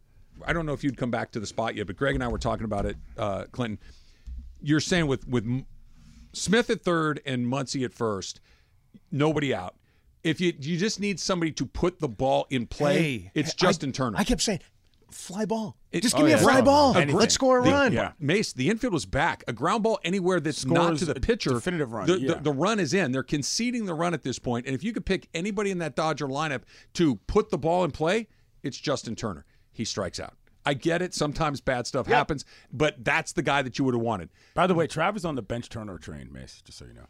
I 0.46 0.54
don't 0.54 0.66
know 0.66 0.74
if 0.74 0.84
you'd 0.84 0.98
come 0.98 1.12
back 1.12 1.32
to 1.32 1.40
the 1.40 1.46
spot 1.48 1.76
yet, 1.76 1.88
but 1.88 1.96
Greg 1.96 2.16
and 2.16 2.24
I 2.24 2.28
were 2.28 2.38
talking 2.38 2.66
about 2.66 2.86
it, 2.86 2.98
uh, 3.18 3.46
Clinton. 3.52 3.80
You're 4.62 4.80
saying 4.80 5.08
with 5.08 5.28
with 5.28 5.64
Smith 6.34 6.70
at 6.70 6.82
third 6.82 7.22
and 7.26 7.46
Muncy 7.46 7.84
at 7.86 7.94
first, 7.94 8.40
nobody 9.12 9.54
out. 9.54 9.76
If 10.24 10.40
you 10.40 10.54
you 10.60 10.78
just 10.78 11.00
need 11.00 11.20
somebody 11.20 11.52
to 11.54 11.66
put 11.66 12.00
the 12.00 12.08
ball 12.08 12.48
in 12.50 12.66
play, 12.68 12.98
Hey, 13.02 13.32
it's 13.36 13.52
I- 13.52 13.56
Justin 13.58 13.92
Turner. 13.92 14.18
I 14.18 14.24
kept 14.24 14.42
saying, 14.42 14.62
fly 15.12 15.46
ball. 15.46 15.76
It- 15.92 16.02
Just 16.02 16.16
oh, 16.16 16.20
give 16.20 16.28
me 16.28 16.32
a 16.34 16.38
fly 16.38 16.62
ball. 16.62 16.96
Anything. 16.96 17.16
Let's 17.20 17.34
score 17.36 17.60
a 17.60 17.64
The- 17.64 17.70
run. 17.72 17.94
yeah. 17.94 18.14
Mace, 18.20 18.54
the 18.54 18.70
infield 18.70 18.94
was 18.94 19.06
back. 19.06 19.44
A 19.48 19.54
ground 19.54 19.84
ball 19.84 20.00
anywhere 20.04 20.40
that's 20.40 20.66
not 20.66 20.98
to 21.00 21.06
the 21.06 21.16
pitcher. 21.16 21.52
definitive 21.52 21.92
run, 21.92 22.08
The, 22.08 22.20
yeah. 22.20 22.34
the, 22.36 22.40
the 22.42 22.52
run 22.54 22.80
is 22.80 22.94
in. 22.94 23.12
They're 23.12 23.22
conceding 23.22 23.86
the 23.86 23.94
run 23.94 24.14
at 24.14 24.24
this 24.24 24.40
point. 24.40 24.66
And 24.66 24.74
if 24.74 24.84
you 24.84 24.92
could 24.94 25.06
pick 25.06 25.28
anybody 25.34 25.70
in 25.72 25.78
that 25.80 25.96
Dodger 25.96 26.28
lineup 26.28 26.62
to 26.94 27.18
put 27.28 27.50
the 27.52 27.58
ball 27.58 27.84
in 27.84 27.92
play, 27.92 28.28
it's 28.64 28.78
Justin 28.78 29.16
Turner. 29.16 29.46
He 29.74 29.86
strikes 29.86 30.20
out. 30.20 30.36
I 30.66 30.74
get 30.74 31.02
it. 31.02 31.14
Sometimes 31.14 31.60
bad 31.60 31.88
stuff 31.88 32.08
happens, 32.08 32.46
but 32.72 33.04
that's 33.04 33.34
the 33.34 33.42
guy 33.42 33.62
that 33.64 33.78
you 33.78 33.86
would 33.86 33.94
have 33.94 34.02
wanted. 34.02 34.30
By 34.54 34.68
the 34.68 34.74
way, 34.74 34.88
Travis 34.88 35.26
on 35.26 35.36
the 35.36 35.42
bench 35.42 35.68
Turner 35.68 35.98
train, 35.98 36.32
Mace, 36.32 36.62
just 36.64 36.78
so 36.78 36.86
you 36.86 36.94
know. 36.94 37.08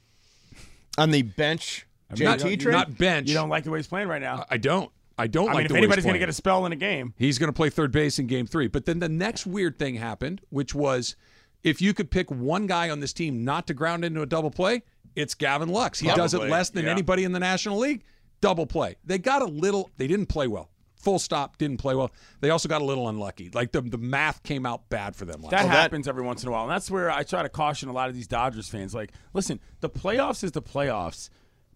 On 0.97 1.11
the 1.11 1.21
bench, 1.21 1.85
Not, 2.09 2.39
JT 2.39 2.59
trade? 2.59 2.71
not 2.71 2.97
bench. 2.97 3.27
You 3.27 3.35
don't 3.35 3.49
like 3.49 3.63
the 3.63 3.71
way 3.71 3.79
he's 3.79 3.87
playing 3.87 4.07
right 4.07 4.21
now. 4.21 4.45
I 4.49 4.57
don't. 4.57 4.91
I 5.17 5.27
don't 5.27 5.49
I 5.49 5.53
like 5.53 5.55
mean, 5.57 5.65
if 5.65 5.67
the 5.67 5.73
way 5.75 5.77
anybody's 5.79 6.05
going 6.05 6.13
going 6.13 6.21
to 6.21 6.25
get 6.25 6.29
a 6.29 6.33
spell 6.33 6.65
in 6.65 6.71
a 6.71 6.75
game, 6.75 7.13
He's 7.17 7.37
going 7.37 7.47
to 7.49 7.53
play 7.53 7.69
third 7.69 7.91
base 7.91 8.17
in 8.17 8.25
game 8.25 8.47
three. 8.47 8.67
But 8.67 8.85
then 8.85 8.97
the 8.97 9.09
next 9.09 9.45
weird 9.45 9.77
thing 9.77 9.95
happened, 9.95 10.41
which 10.49 10.73
was 10.73 11.15
if 11.63 11.81
you 11.81 11.93
could 11.93 12.09
pick 12.09 12.31
one 12.31 12.65
guy 12.65 12.89
on 12.89 12.99
this 12.99 13.13
team 13.13 13.43
not 13.43 13.67
to 13.67 13.75
ground 13.75 14.03
into 14.03 14.21
a 14.21 14.25
double 14.25 14.49
play, 14.49 14.81
it's 15.15 15.35
Gavin 15.35 15.69
Lux. 15.69 15.99
He 15.99 16.07
does 16.07 16.33
it 16.33 16.41
less 16.49 16.71
than 16.71 16.85
yeah. 16.85 16.91
anybody 16.91 17.23
in 17.23 17.31
the 17.31 17.39
National 17.39 17.77
League. 17.77 18.03
Double 18.41 18.65
play. 18.65 18.97
They 19.05 19.19
got 19.19 19.41
a 19.41 19.45
little, 19.45 19.91
they 19.97 20.07
didn't 20.07 20.25
play 20.25 20.47
well. 20.47 20.69
Full 21.03 21.19
stop, 21.19 21.57
didn't 21.57 21.77
play 21.77 21.95
well. 21.95 22.11
They 22.39 22.49
also 22.49 22.69
got 22.69 22.81
a 22.81 22.85
little 22.85 23.09
unlucky. 23.09 23.49
Like 23.53 23.73
the, 23.73 23.81
the 23.81 23.97
math 23.97 24.41
came 24.41 24.65
out 24.65 24.87
bad 24.89 25.17
for 25.17 25.25
them 25.25 25.41
last 25.41 25.51
that 25.51 25.65
night. 25.65 25.73
happens 25.73 26.07
every 26.07 26.23
once 26.23 26.43
in 26.43 26.49
a 26.49 26.51
while. 26.51 26.63
And 26.63 26.71
that's 26.71 26.89
where 26.89 27.11
I 27.11 27.23
try 27.23 27.43
to 27.43 27.49
caution 27.49 27.89
a 27.89 27.91
lot 27.91 28.07
of 28.07 28.15
these 28.15 28.27
Dodgers 28.27 28.69
fans. 28.69 28.95
Like, 28.95 29.11
listen, 29.33 29.59
the 29.81 29.89
playoffs 29.89 30.45
is 30.45 30.53
the 30.53 30.61
playoffs 30.61 31.29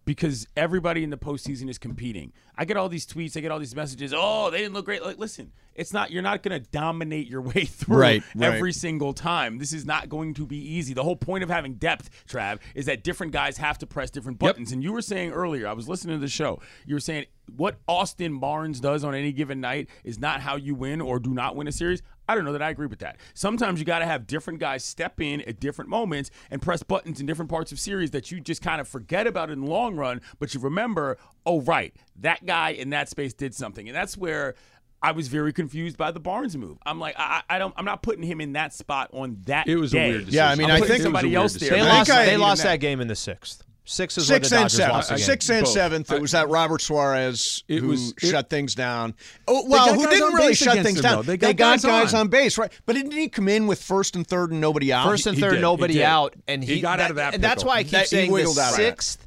because 0.06 0.48
everybody 0.56 1.04
in 1.04 1.10
the 1.10 1.18
postseason 1.18 1.70
is 1.70 1.78
competing. 1.78 2.32
I 2.58 2.66
get 2.66 2.78
all 2.78 2.90
these 2.90 3.06
tweets, 3.06 3.38
I 3.38 3.42
get 3.42 3.52
all 3.52 3.60
these 3.60 3.76
messages. 3.76 4.14
Oh, 4.16 4.50
they 4.50 4.60
didn't 4.60 4.74
look 4.74 4.86
great. 4.86 5.04
Like, 5.04 5.18
listen, 5.20 5.52
it's 5.76 5.94
not. 5.94 6.10
You're 6.12 6.24
not 6.24 6.42
going 6.42 6.60
to 6.62 6.70
dominate 6.72 7.28
your 7.28 7.42
way 7.54 7.66
through 7.66 7.98
Right, 7.98 8.24
right. 8.36 8.54
every 8.54 8.74
single 8.74 9.14
time. 9.14 9.60
This 9.60 9.74
is 9.74 9.86
not 9.86 10.10
going 10.10 10.34
to 10.36 10.46
be 10.46 10.58
easy. 10.58 10.94
The 10.94 11.04
whole 11.04 11.16
point 11.16 11.44
of 11.44 11.50
having 11.50 11.76
depth, 11.76 12.10
Trav, 12.28 12.60
is 12.74 12.88
that 12.88 13.04
different 13.04 13.32
guys 13.34 13.58
have 13.58 13.78
to 13.80 13.88
press 13.88 14.10
different 14.10 14.40
buttons. 14.40 14.72
And 14.72 14.82
you 14.84 14.92
were 14.92 15.02
saying 15.04 15.32
earlier, 15.32 15.68
I 15.68 15.74
was 15.74 15.88
listening 15.88 16.16
to 16.18 16.22
the 16.22 16.28
show. 16.28 16.60
You 16.86 16.96
were 16.96 17.00
saying 17.00 17.26
what 17.56 17.78
Austin 17.88 18.40
Barnes 18.40 18.80
does 18.82 19.04
on 19.04 19.16
any 19.16 19.32
given 19.32 19.62
night 19.62 19.88
is 20.04 20.20
not 20.20 20.42
how 20.42 20.56
you 20.58 20.76
win 20.76 21.00
or 21.00 21.20
do 21.20 21.34
not 21.34 21.56
win 21.56 21.68
a 21.68 21.72
series. 21.72 22.02
I 22.28 22.36
don't 22.36 22.44
know 22.44 22.52
that 22.52 22.62
I 22.62 22.72
agree 22.72 22.88
with 22.88 23.00
that. 23.00 23.16
Sometimes 23.36 23.80
you 23.80 23.86
got 23.86 24.00
to 24.00 24.06
have 24.06 24.28
different 24.28 24.60
guys 24.60 24.84
step 24.84 25.22
in 25.22 25.40
at 25.42 25.62
different 25.62 25.90
moments 25.90 26.30
and 26.52 26.62
press 26.62 26.84
buttons 26.84 27.22
in 27.22 27.26
different 27.26 27.50
parts 27.50 27.72
of 27.72 27.80
series 27.80 28.12
that 28.12 28.32
you 28.32 28.42
just 28.42 28.62
kind 28.62 28.82
of 28.82 28.88
forget 28.90 29.28
about 29.28 29.50
in 29.50 29.62
the 29.62 29.66
long 29.68 29.96
run, 29.96 30.20
but 30.40 30.54
you 30.54 30.60
remember, 30.60 31.18
oh 31.46 31.62
right, 31.62 31.96
that 32.22 32.46
guy 32.46 32.72
in 32.72 32.92
that 32.92 33.10
space 33.10 33.34
did 33.34 33.54
something, 33.56 33.88
and 33.88 33.96
that's 33.96 34.18
where. 34.18 34.56
I 35.00 35.12
was 35.12 35.28
very 35.28 35.54
confused 35.54 35.96
by 35.96 36.10
the 36.10 36.20
Barnes 36.20 36.58
move. 36.58 36.80
I'm 36.84 37.00
like, 37.00 37.14
I, 37.20 37.44
I 37.48 37.60
don't, 37.60 37.72
I'm 37.78 37.86
not 37.86 38.02
putting 38.02 38.24
him 38.24 38.42
in 38.42 38.54
that 38.54 38.74
spot 38.74 39.12
on 39.14 39.38
that. 39.46 39.68
It 39.68 39.76
was 39.76 39.94
a 39.94 39.98
day. 39.98 40.10
weird 40.10 40.28
Yeah, 40.30 40.50
I 40.50 40.56
mean, 40.56 40.72
I'm 40.72 40.82
I 40.82 40.88
think- 40.88 41.04
somebody 41.04 41.36
It 41.36 41.38
was 41.38 41.54
a 41.54 41.60
else 41.60 41.62
weird 41.62 41.62
there. 41.62 41.70
They 41.70 41.76
decision. 41.84 41.92
I 41.94 41.98
lost. 42.00 42.10
think 42.10 42.20
I- 42.20 42.26
they 42.26 42.38
lost 42.38 42.64
that- 42.64 42.70
that 42.70 42.78
game 42.78 43.00
in 43.00 43.08
the 43.08 43.16
sixth. 43.16 43.64
Six 43.86 44.18
is 44.18 44.26
Six 44.28 44.50
the 44.50 44.56
and 44.56 44.64
Dodgers 44.64 44.78
seven. 44.78 44.96
lost 44.96 45.10
the. 45.12 45.18
Six 45.20 45.50
and 45.52 45.64
Both. 45.66 45.74
seventh. 45.74 46.12
It 46.12 46.20
was 46.20 46.32
that 46.32 46.50
Robert 46.50 46.82
Suarez 46.82 47.64
It 47.68 47.78
who 47.80 47.90
was- 47.90 48.10
it- 48.14 48.28
shut 48.28 48.50
things 48.50 48.74
down. 48.74 49.14
Oh, 49.48 49.66
well, 49.68 49.94
who 49.94 50.08
didn't 50.10 50.34
really 50.34 50.56
shut 50.56 50.80
things 50.84 50.98
him, 50.98 51.04
down? 51.04 51.16
though. 51.18 51.22
They 51.22 51.38
got 51.38 51.56
got 51.56 51.74
guys 51.74 51.86
guys 51.86 52.14
on. 52.16 52.22
on 52.22 52.28
base, 52.30 52.58
right? 52.58 52.72
But 52.88 52.94
didn't 52.96 53.12
he 53.12 53.30
come 53.30 53.48
in 53.48 53.68
with 53.68 53.80
first 53.84 54.16
and 54.16 54.26
third 54.26 54.50
and 54.52 54.60
nobody 54.60 54.92
out? 54.92 55.06
First 55.08 55.28
and 55.28 55.36
he 55.36 55.42
third, 55.42 55.56
he 55.58 55.62
nobody 55.62 55.94
did. 55.94 56.02
out, 56.04 56.34
and 56.48 56.64
He 56.64 56.76
he, 56.76 56.82
got 56.82 57.00
out 57.00 57.12
of 57.12 57.18
that 57.18 57.36
And 57.36 57.44
that's 57.44 57.64
why 57.64 57.76
I 57.78 57.84
keep 57.84 57.92
That- 57.92 58.00
he 58.02 58.06
saying 58.08 58.32
the 58.34 58.42
out 58.42 58.48
of 58.50 58.56
that. 58.56 58.74
sixth. 58.74 59.27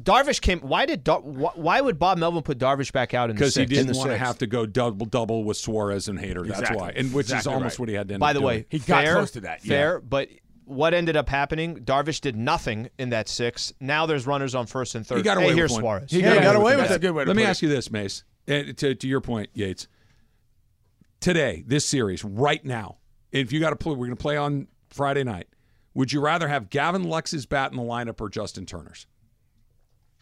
Darvish 0.00 0.40
came. 0.40 0.60
Why 0.60 0.86
did 0.86 1.02
Dar, 1.04 1.20
why, 1.20 1.50
why 1.54 1.80
would 1.80 1.98
Bob 1.98 2.18
Melvin 2.18 2.42
put 2.42 2.58
Darvish 2.58 2.92
back 2.92 3.14
out 3.14 3.30
in 3.30 3.36
the 3.36 3.40
because 3.40 3.54
he 3.54 3.66
didn't 3.66 3.92
the 3.92 3.98
want 3.98 4.10
to 4.10 4.18
have 4.18 4.38
to 4.38 4.46
go 4.46 4.66
double 4.66 5.06
double 5.06 5.44
with 5.44 5.56
Suarez 5.56 6.08
and 6.08 6.18
Hader. 6.18 6.46
That's 6.46 6.60
Exactly. 6.60 6.76
why, 6.76 6.90
and 6.96 7.12
which 7.12 7.26
is 7.26 7.32
Exactly 7.32 7.54
almost 7.54 7.74
right. 7.74 7.80
what 7.80 7.88
he 7.88 7.94
had 7.94 8.08
to 8.08 8.14
end 8.14 8.20
By 8.20 8.30
up 8.30 8.34
the 8.34 8.40
doing. 8.40 8.56
way, 8.58 8.66
He 8.70 8.78
got 8.78 9.04
fair, 9.04 9.14
close 9.14 9.30
to 9.32 9.40
that, 9.42 9.64
yeah. 9.64 9.68
Fair, 9.68 10.00
but 10.00 10.28
what 10.64 10.92
ended 10.94 11.16
up 11.16 11.28
happening? 11.28 11.76
Darvish 11.78 12.20
did 12.20 12.36
nothing 12.36 12.90
in 12.98 13.10
that 13.10 13.28
six. 13.28 13.72
Now 13.80 14.06
there's 14.06 14.26
runners 14.26 14.54
on 14.54 14.66
first 14.66 14.94
and 14.94 15.06
third. 15.06 15.16
he 15.18 15.22
got 15.22 15.38
hey, 15.38 15.44
away 15.46 15.54
here's 15.54 15.70
with 15.72 15.82
one. 15.82 15.98
Suarez. 16.00 16.10
He 16.10 16.20
Yeah, 16.20 16.34
he 16.34 16.40
got 16.40 16.56
away 16.56 16.72
with 16.76 16.80
That's 16.88 16.92
it. 16.92 16.96
a 16.96 16.98
good 17.00 17.12
way 17.12 17.24
to 17.24 17.28
Let 17.28 17.36
me 17.36 17.42
put 17.44 17.48
ask 17.50 17.62
it. 17.62 17.66
you 17.66 17.72
this, 17.72 17.90
Mace. 17.90 18.24
And 18.46 18.76
to, 18.78 18.94
to 18.94 19.08
your 19.08 19.20
point, 19.20 19.48
Yates. 19.54 19.88
Today, 21.20 21.64
this 21.66 21.84
series, 21.84 22.22
right 22.24 22.64
now, 22.64 22.98
if 23.32 23.52
you 23.52 23.58
got 23.60 23.70
to 23.70 23.76
play, 23.76 23.92
we're 23.92 24.06
going 24.06 24.16
to 24.16 24.22
play 24.22 24.36
on 24.36 24.68
Friday 24.88 25.24
night. 25.24 25.48
Would 25.94 26.12
you 26.12 26.20
rather 26.20 26.46
have 26.46 26.70
Gavin 26.70 27.02
Lux's 27.04 27.44
bat 27.44 27.72
in 27.72 27.76
the 27.76 27.82
lineup 27.82 28.20
or 28.20 28.28
Justin 28.28 28.66
Turner's? 28.66 29.06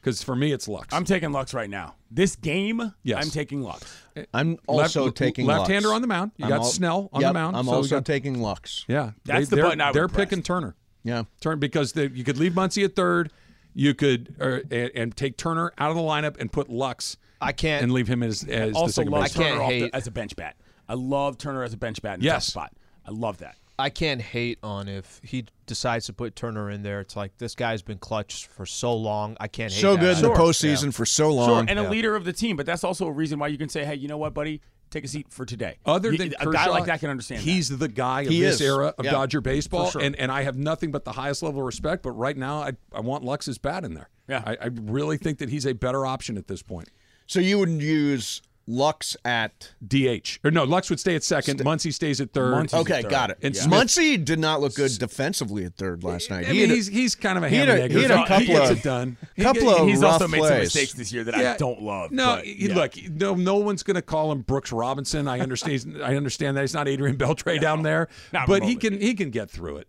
Because 0.07 0.23
for 0.23 0.37
me, 0.37 0.53
it's 0.53 0.69
Lux. 0.69 0.95
I'm 0.95 1.05
taking 1.05 1.33
Lux 1.33 1.53
right 1.53 1.69
now. 1.69 1.97
This 2.13 2.37
game, 2.37 2.93
Yes. 3.03 3.25
I'm 3.25 3.29
taking 3.33 3.61
Lux. 3.61 3.93
I'm 4.33 4.57
also 4.69 5.11
taking 5.11 5.47
left-hander 5.47 5.89
Lux. 5.89 5.97
on 5.97 6.01
the 6.01 6.07
mound. 6.07 6.31
You 6.37 6.45
I'm 6.45 6.49
got 6.51 6.59
al- 6.61 6.65
Snell 6.65 7.11
on 7.13 7.23
Yep, 7.23 7.31
the 7.31 7.35
mound. 7.35 7.57
I'm 7.57 7.65
so 7.65 7.71
we 7.73 7.77
also 7.79 7.97
got- 7.97 8.05
taking 8.05 8.41
Lux. 8.41 8.85
Yeah, 8.87 9.11
That's 9.25 9.49
they, 9.49 9.57
the 9.57 9.63
are 9.63 9.65
button 9.65 9.81
I 9.81 9.87
would 9.89 9.95
They're 9.97 10.07
press. 10.07 10.29
picking 10.29 10.45
Turner. 10.45 10.77
Yeah. 11.03 11.25
Turn 11.41 11.59
because 11.59 11.91
they, 11.95 12.07
you 12.07 12.23
could 12.23 12.39
leave 12.39 12.53
Muncy 12.53 12.85
at 12.85 12.95
third. 12.95 13.33
You 13.75 13.95
could 13.95 14.37
uh, 14.41 14.61
and, 14.71 14.91
and 14.95 15.17
take 15.17 15.37
Turner 15.37 15.73
out 15.77 15.91
of 15.91 15.97
the 15.97 16.03
lineup 16.03 16.39
and 16.39 16.53
put 16.53 16.71
Lux 16.71 17.17
I 17.41 17.51
can't. 17.51 17.83
and 17.83 17.91
leave 17.91 18.07
him 18.07 18.23
as, 18.23 18.45
as 18.45 18.75
the 18.75 18.87
second 18.87 19.11
love 19.11 19.25
I 19.25 19.29
can't 19.29 19.49
Turner 19.55 19.63
off 19.63 19.71
hate- 19.73 19.91
the, 19.91 19.97
as 19.97 20.07
a 20.07 20.13
bench 20.13 20.37
bat. 20.37 20.55
I 20.89 20.95
love 20.95 21.37
Turner 21.37 21.65
as 21.65 21.73
a 21.73 21.77
bench 21.77 22.01
bat 22.01 22.15
in 22.15 22.21
the 22.21 22.27
Yes. 22.27 22.47
spot. 22.47 22.73
I 23.05 23.11
love 23.11 23.39
that. 23.39 23.57
I 23.79 23.91
can't 23.91 24.23
hate 24.23 24.59
on 24.63 24.89
if 24.89 25.21
he 25.23 25.45
decides 25.67 26.07
to 26.07 26.13
put 26.15 26.35
Turner 26.35 26.71
in 26.71 26.83
there. 26.83 27.01
It's 27.01 27.15
like 27.17 27.37
this 27.39 27.55
guy's 27.55 27.83
been 27.83 27.99
clutch 27.99 28.47
for 28.47 28.65
so 28.65 28.95
long. 28.95 29.37
I 29.39 29.49
can't 29.49 29.73
hate 29.73 29.81
So 29.81 29.95
that. 29.97 30.01
good 30.01 30.17
in 30.17 30.23
the 30.23 30.29
Sure. 30.29 30.37
postseason 30.37 30.95
for 30.95 31.05
so 31.05 31.31
long. 31.31 31.49
Sure, 31.49 31.65
and 31.69 31.79
a 31.79 31.91
leader 31.91 32.17
of 32.17 32.25
the 32.25 32.33
team, 32.33 32.57
but 32.57 32.65
that's 32.67 32.85
also 32.85 33.07
a 33.07 33.13
reason 33.13 33.39
why 33.39 33.49
you 33.49 33.59
can 33.59 33.69
say, 33.69 33.85
"Hey, 33.85 33.95
you 33.97 34.09
know 34.09 34.17
what, 34.17 34.33
buddy? 34.33 34.63
Take 34.89 35.05
a 35.05 35.09
seat 35.09 35.27
for 35.31 35.45
today." 35.45 35.77
Other 35.85 36.13
You- 36.13 36.19
than 36.19 36.29
a 36.41 36.45
Kershaw, 36.47 36.53
guy 36.53 36.67
like 36.71 36.87
that 36.87 37.01
can 37.01 37.11
understand. 37.11 37.43
He's 37.43 37.69
that. 37.69 37.77
the 37.77 37.89
guy 37.89 38.23
of 38.23 38.29
He 38.29 38.41
this 38.41 38.57
is. 38.57 38.61
era 38.63 38.95
of 38.97 39.05
Yeah, 39.05 39.11
Dodger 39.11 39.41
baseball, 39.43 39.87
for 39.87 39.93
sure. 39.93 40.03
and 40.03 40.17
and 40.17 40.33
I 40.33 40.43
have 40.43 40.57
nothing 40.57 40.91
but 40.91 41.05
the 41.05 41.13
highest 41.13 41.43
level 41.43 41.61
of 41.61 41.67
respect. 41.67 42.03
But 42.03 42.13
right 42.13 42.37
now, 42.37 42.63
I 42.63 42.73
I 42.95 43.01
want 43.01 43.25
Lux's 43.25 43.59
bat 43.59 43.85
in 43.85 43.93
there. 43.95 44.09
Yeah. 44.29 44.43
I, 44.47 44.57
I 44.63 44.67
really 44.73 45.19
think 45.19 45.39
that 45.39 45.51
he's 45.51 45.67
a 45.67 45.75
better 45.75 46.07
option 46.07 46.39
at 46.39 46.49
this 46.49 46.63
point. 46.63 46.89
so 47.27 47.41
you 47.41 47.59
would 47.59 47.69
use 47.83 48.41
Lux 48.67 49.17
at. 49.25 49.73
DH 49.87 50.39
or 50.43 50.51
no, 50.51 50.65
Lux 50.65 50.91
would 50.91 50.99
stay 50.99 51.15
at 51.15 51.23
second. 51.23 51.61
Muncy 51.61 51.93
stays 51.93 52.21
at 52.21 52.33
third. 52.33 52.53
Muncy's 52.53 52.75
Okay, 52.75 52.95
at 52.97 53.03
third. 53.03 53.11
got 53.11 53.31
it. 53.31 53.39
And 53.43 53.55
Yeah. 53.55 53.63
Smith- 53.63 53.81
Muncy 53.83 54.25
did 54.25 54.39
not 54.41 54.61
look 54.61 54.75
good 54.75 54.91
defensively 54.99 55.65
at 55.65 55.77
third 55.77 56.03
last 56.03 56.31
night. 56.31 56.47
I 56.47 56.49
He 56.49 56.53
mean, 56.61 56.61
had 56.63 56.71
a- 56.71 56.75
he's 56.75 56.87
he's 56.89 57.15
kind 57.15 57.39
of 57.39 57.45
a 57.45 57.49
he 57.49 57.57
had 57.57 57.69
a- 57.69 57.89
he 57.89 58.03
had 58.03 58.11
a 58.11 58.19
He 58.19 58.25
couple 58.27 58.47
gets 58.47 58.71
of- 58.71 58.79
it 58.79 58.83
done. 58.83 59.17
He 59.37 59.43
couple 59.43 59.63
get- 59.63 59.81
of 59.81 59.87
He's 59.89 60.03
also 60.03 60.25
rough 60.25 60.31
made 60.33 60.43
some 60.43 60.59
mistakes 60.59 60.93
this 60.95 61.13
year 61.13 61.23
that 61.25 61.37
Yeah. 61.39 61.53
I 61.55 61.57
don't 61.57 61.81
love. 61.83 62.11
No, 62.11 62.37
but, 62.37 62.47
yeah. 62.47 62.75
look, 62.75 62.93
no, 63.11 63.35
no 63.35 63.57
one's 63.57 63.83
going 63.85 63.95
to 63.95 64.03
call 64.03 64.33
him 64.33 64.41
Brooks 64.43 64.73
Robinson. 64.73 65.29
I 65.29 65.39
understand. 65.41 65.99
I 66.03 66.17
understand 66.17 66.57
that 66.57 66.63
he's 66.63 66.75
not 66.75 66.89
Adrian 66.89 67.17
Beltre 67.17 67.61
down 67.61 67.83
there, 67.83 68.09
not 68.33 68.49
but 68.49 68.65
he 68.65 68.75
can 68.77 69.01
he 69.01 69.15
can 69.15 69.31
get 69.31 69.51
through 69.51 69.77
it. 69.77 69.89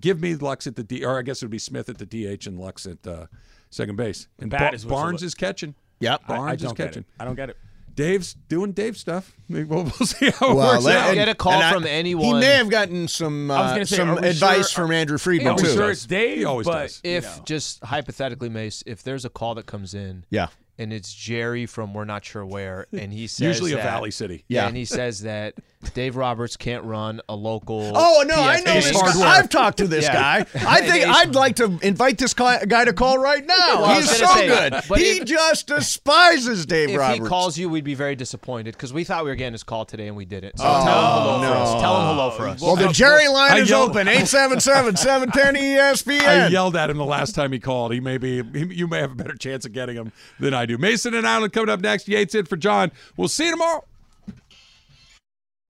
Give 0.00 0.20
me 0.20 0.34
Lux 0.34 0.66
at 0.66 0.76
the 0.76 0.82
D, 0.82 1.04
or 1.04 1.18
I 1.18 1.22
guess 1.22 1.42
it 1.42 1.44
would 1.46 1.50
be 1.50 1.58
Smith 1.58 1.88
at 1.88 1.98
the 1.98 2.06
DH 2.06 2.46
and 2.46 2.58
Lux 2.58 2.86
at 2.86 3.06
uh, 3.06 3.26
second 3.70 3.96
base. 3.96 4.28
And 4.38 4.50
bat 4.50 4.70
Ba- 4.72 4.74
is 4.74 4.84
Barnes 4.84 5.22
is 5.22 5.34
catching. 5.34 5.74
Yep. 6.00 6.26
Barnes 6.26 6.62
I, 6.62 6.66
is 6.66 6.72
catching. 6.72 7.04
I 7.20 7.24
don't 7.24 7.34
get 7.36 7.50
it. 7.50 7.56
Dave's 7.96 8.34
doing 8.48 8.72
Dave 8.72 8.96
stuff. 8.96 9.32
Maybe 9.48 9.64
We'll, 9.64 9.84
we'll 9.84 9.90
see 10.06 10.30
how 10.30 10.50
it 10.52 10.54
Well, 10.54 10.72
works 10.74 10.84
let- 10.84 10.96
out. 10.98 11.06
and- 11.08 11.14
Get 11.16 11.28
a 11.28 11.34
call 11.34 11.52
and 11.54 11.62
I- 11.64 11.72
from 11.72 11.84
He 11.84 12.14
may 12.14 12.54
have 12.56 12.68
gotten 12.70 13.08
some 13.08 13.50
uh, 13.50 13.74
say, 13.84 13.96
some 13.96 14.18
advice 14.18 14.70
sure- 14.70 14.84
from 14.84 14.92
Andrew 14.92 15.18
Friedman 15.18 15.54
Are 15.54 15.58
too. 15.58 15.66
sure 15.72 15.90
it's 15.90 16.06
Dave? 16.06 16.38
He 16.38 16.44
always 16.44 16.66
but, 16.66 16.82
does. 16.82 17.00
if 17.02 17.24
you 17.24 17.30
know. 17.30 17.42
just 17.46 17.82
hypothetically, 17.84 18.48
Mace, 18.50 18.82
if 18.86 19.02
there's 19.02 19.24
a 19.24 19.30
call 19.30 19.54
that 19.56 19.66
comes 19.66 19.94
in, 19.94 20.24
Yeah. 20.30 20.48
And 20.78 20.92
it's 20.92 21.12
Jerry 21.14 21.66
from 21.66 21.94
we're 21.94 22.04
not 22.04 22.24
sure 22.24 22.44
where, 22.44 22.86
and 22.92 23.12
he 23.12 23.26
says 23.26 23.46
Usually 23.60 23.72
a 23.72 23.76
Valley 23.76 24.10
City. 24.10 24.44
Yeah. 24.48 24.66
and 24.68 24.76
he 24.76 24.84
says 24.84 25.22
that 25.22 25.54
Dave 25.94 26.16
Roberts 26.16 26.56
can't 26.56 26.84
run 26.84 27.20
a 27.28 27.36
local. 27.36 27.92
Oh 27.96 28.24
no, 28.26 28.34
I 28.34 28.60
know 28.60 28.72
PFA 28.72 28.82
this 28.82 29.16
guy. 29.18 29.38
I've 29.38 29.48
talked 29.48 29.78
to 29.78 29.86
this 29.86 30.04
Yeah. 30.04 30.14
guy. 30.14 30.46
I 30.66 30.80
think 30.88 31.06
I'd 31.06 31.34
like 31.34 31.56
to 31.56 31.78
invite 31.82 32.18
this 32.18 32.34
guy, 32.34 32.64
guy 32.64 32.84
to 32.84 32.92
call 32.92 33.18
right 33.18 33.44
now. 33.46 33.82
Well, 33.82 33.94
He's 33.96 34.10
so 34.10 34.26
say, 34.26 34.48
good. 34.48 34.72
but 34.88 34.98
He 34.98 35.18
if- 35.18 35.24
just 35.26 35.66
despises 35.68 36.66
Dave 36.66 36.90
If 36.90 36.98
Roberts. 36.98 37.18
If 37.18 37.24
he 37.24 37.28
calls 37.28 37.58
you, 37.58 37.68
we'd 37.68 37.84
be 37.84 37.94
very 37.94 38.16
disappointed 38.16 38.72
because 38.74 38.92
we 38.92 39.04
thought 39.04 39.24
we 39.24 39.30
were 39.30 39.36
getting 39.36 39.52
his 39.52 39.62
call 39.62 39.84
today 39.84 40.08
and 40.08 40.16
we 40.16 40.24
didn't. 40.24 40.58
So 40.58 40.64
Oh, 40.66 40.84
tell 40.84 41.06
him 41.06 41.22
hello 41.22 41.40
no. 41.42 41.48
for 41.48 41.54
us. 41.56 41.80
Tell 41.82 42.00
him 42.00 42.06
hello 42.08 42.30
for 42.30 42.48
us. 42.48 42.60
well, 42.60 42.76
the 42.76 42.88
Jerry 42.88 43.28
line 43.28 43.52
I 43.52 43.58
is 43.60 43.70
yelled- 43.70 43.90
open. 43.90 44.06
877-710 44.08 45.56
I 45.56 45.92
ESPN. 45.92 46.50
yelled 46.50 46.76
at 46.76 46.90
him 46.90 46.96
the 46.98 47.04
last 47.04 47.34
time 47.34 47.52
he 47.52 47.58
called. 47.60 47.92
He 47.92 48.00
may 48.00 48.18
be, 48.18 48.42
he, 48.42 48.74
you 48.74 48.86
may 48.86 48.98
have 49.00 49.12
a 49.12 49.16
better 49.16 49.34
chance 49.36 49.64
of 49.64 49.72
getting 49.72 49.96
him 49.96 50.12
than 50.40 50.54
I 50.54 50.65
do. 50.66 50.78
Mason 50.78 51.14
and 51.14 51.26
Ireland 51.26 51.52
coming 51.52 51.68
up 51.68 51.80
next. 51.80 52.08
Yates 52.08 52.34
in 52.34 52.46
for 52.46 52.56
John. 52.56 52.92
We'll 53.16 53.28
see 53.28 53.46
you 53.46 53.52
tomorrow. 53.52 53.84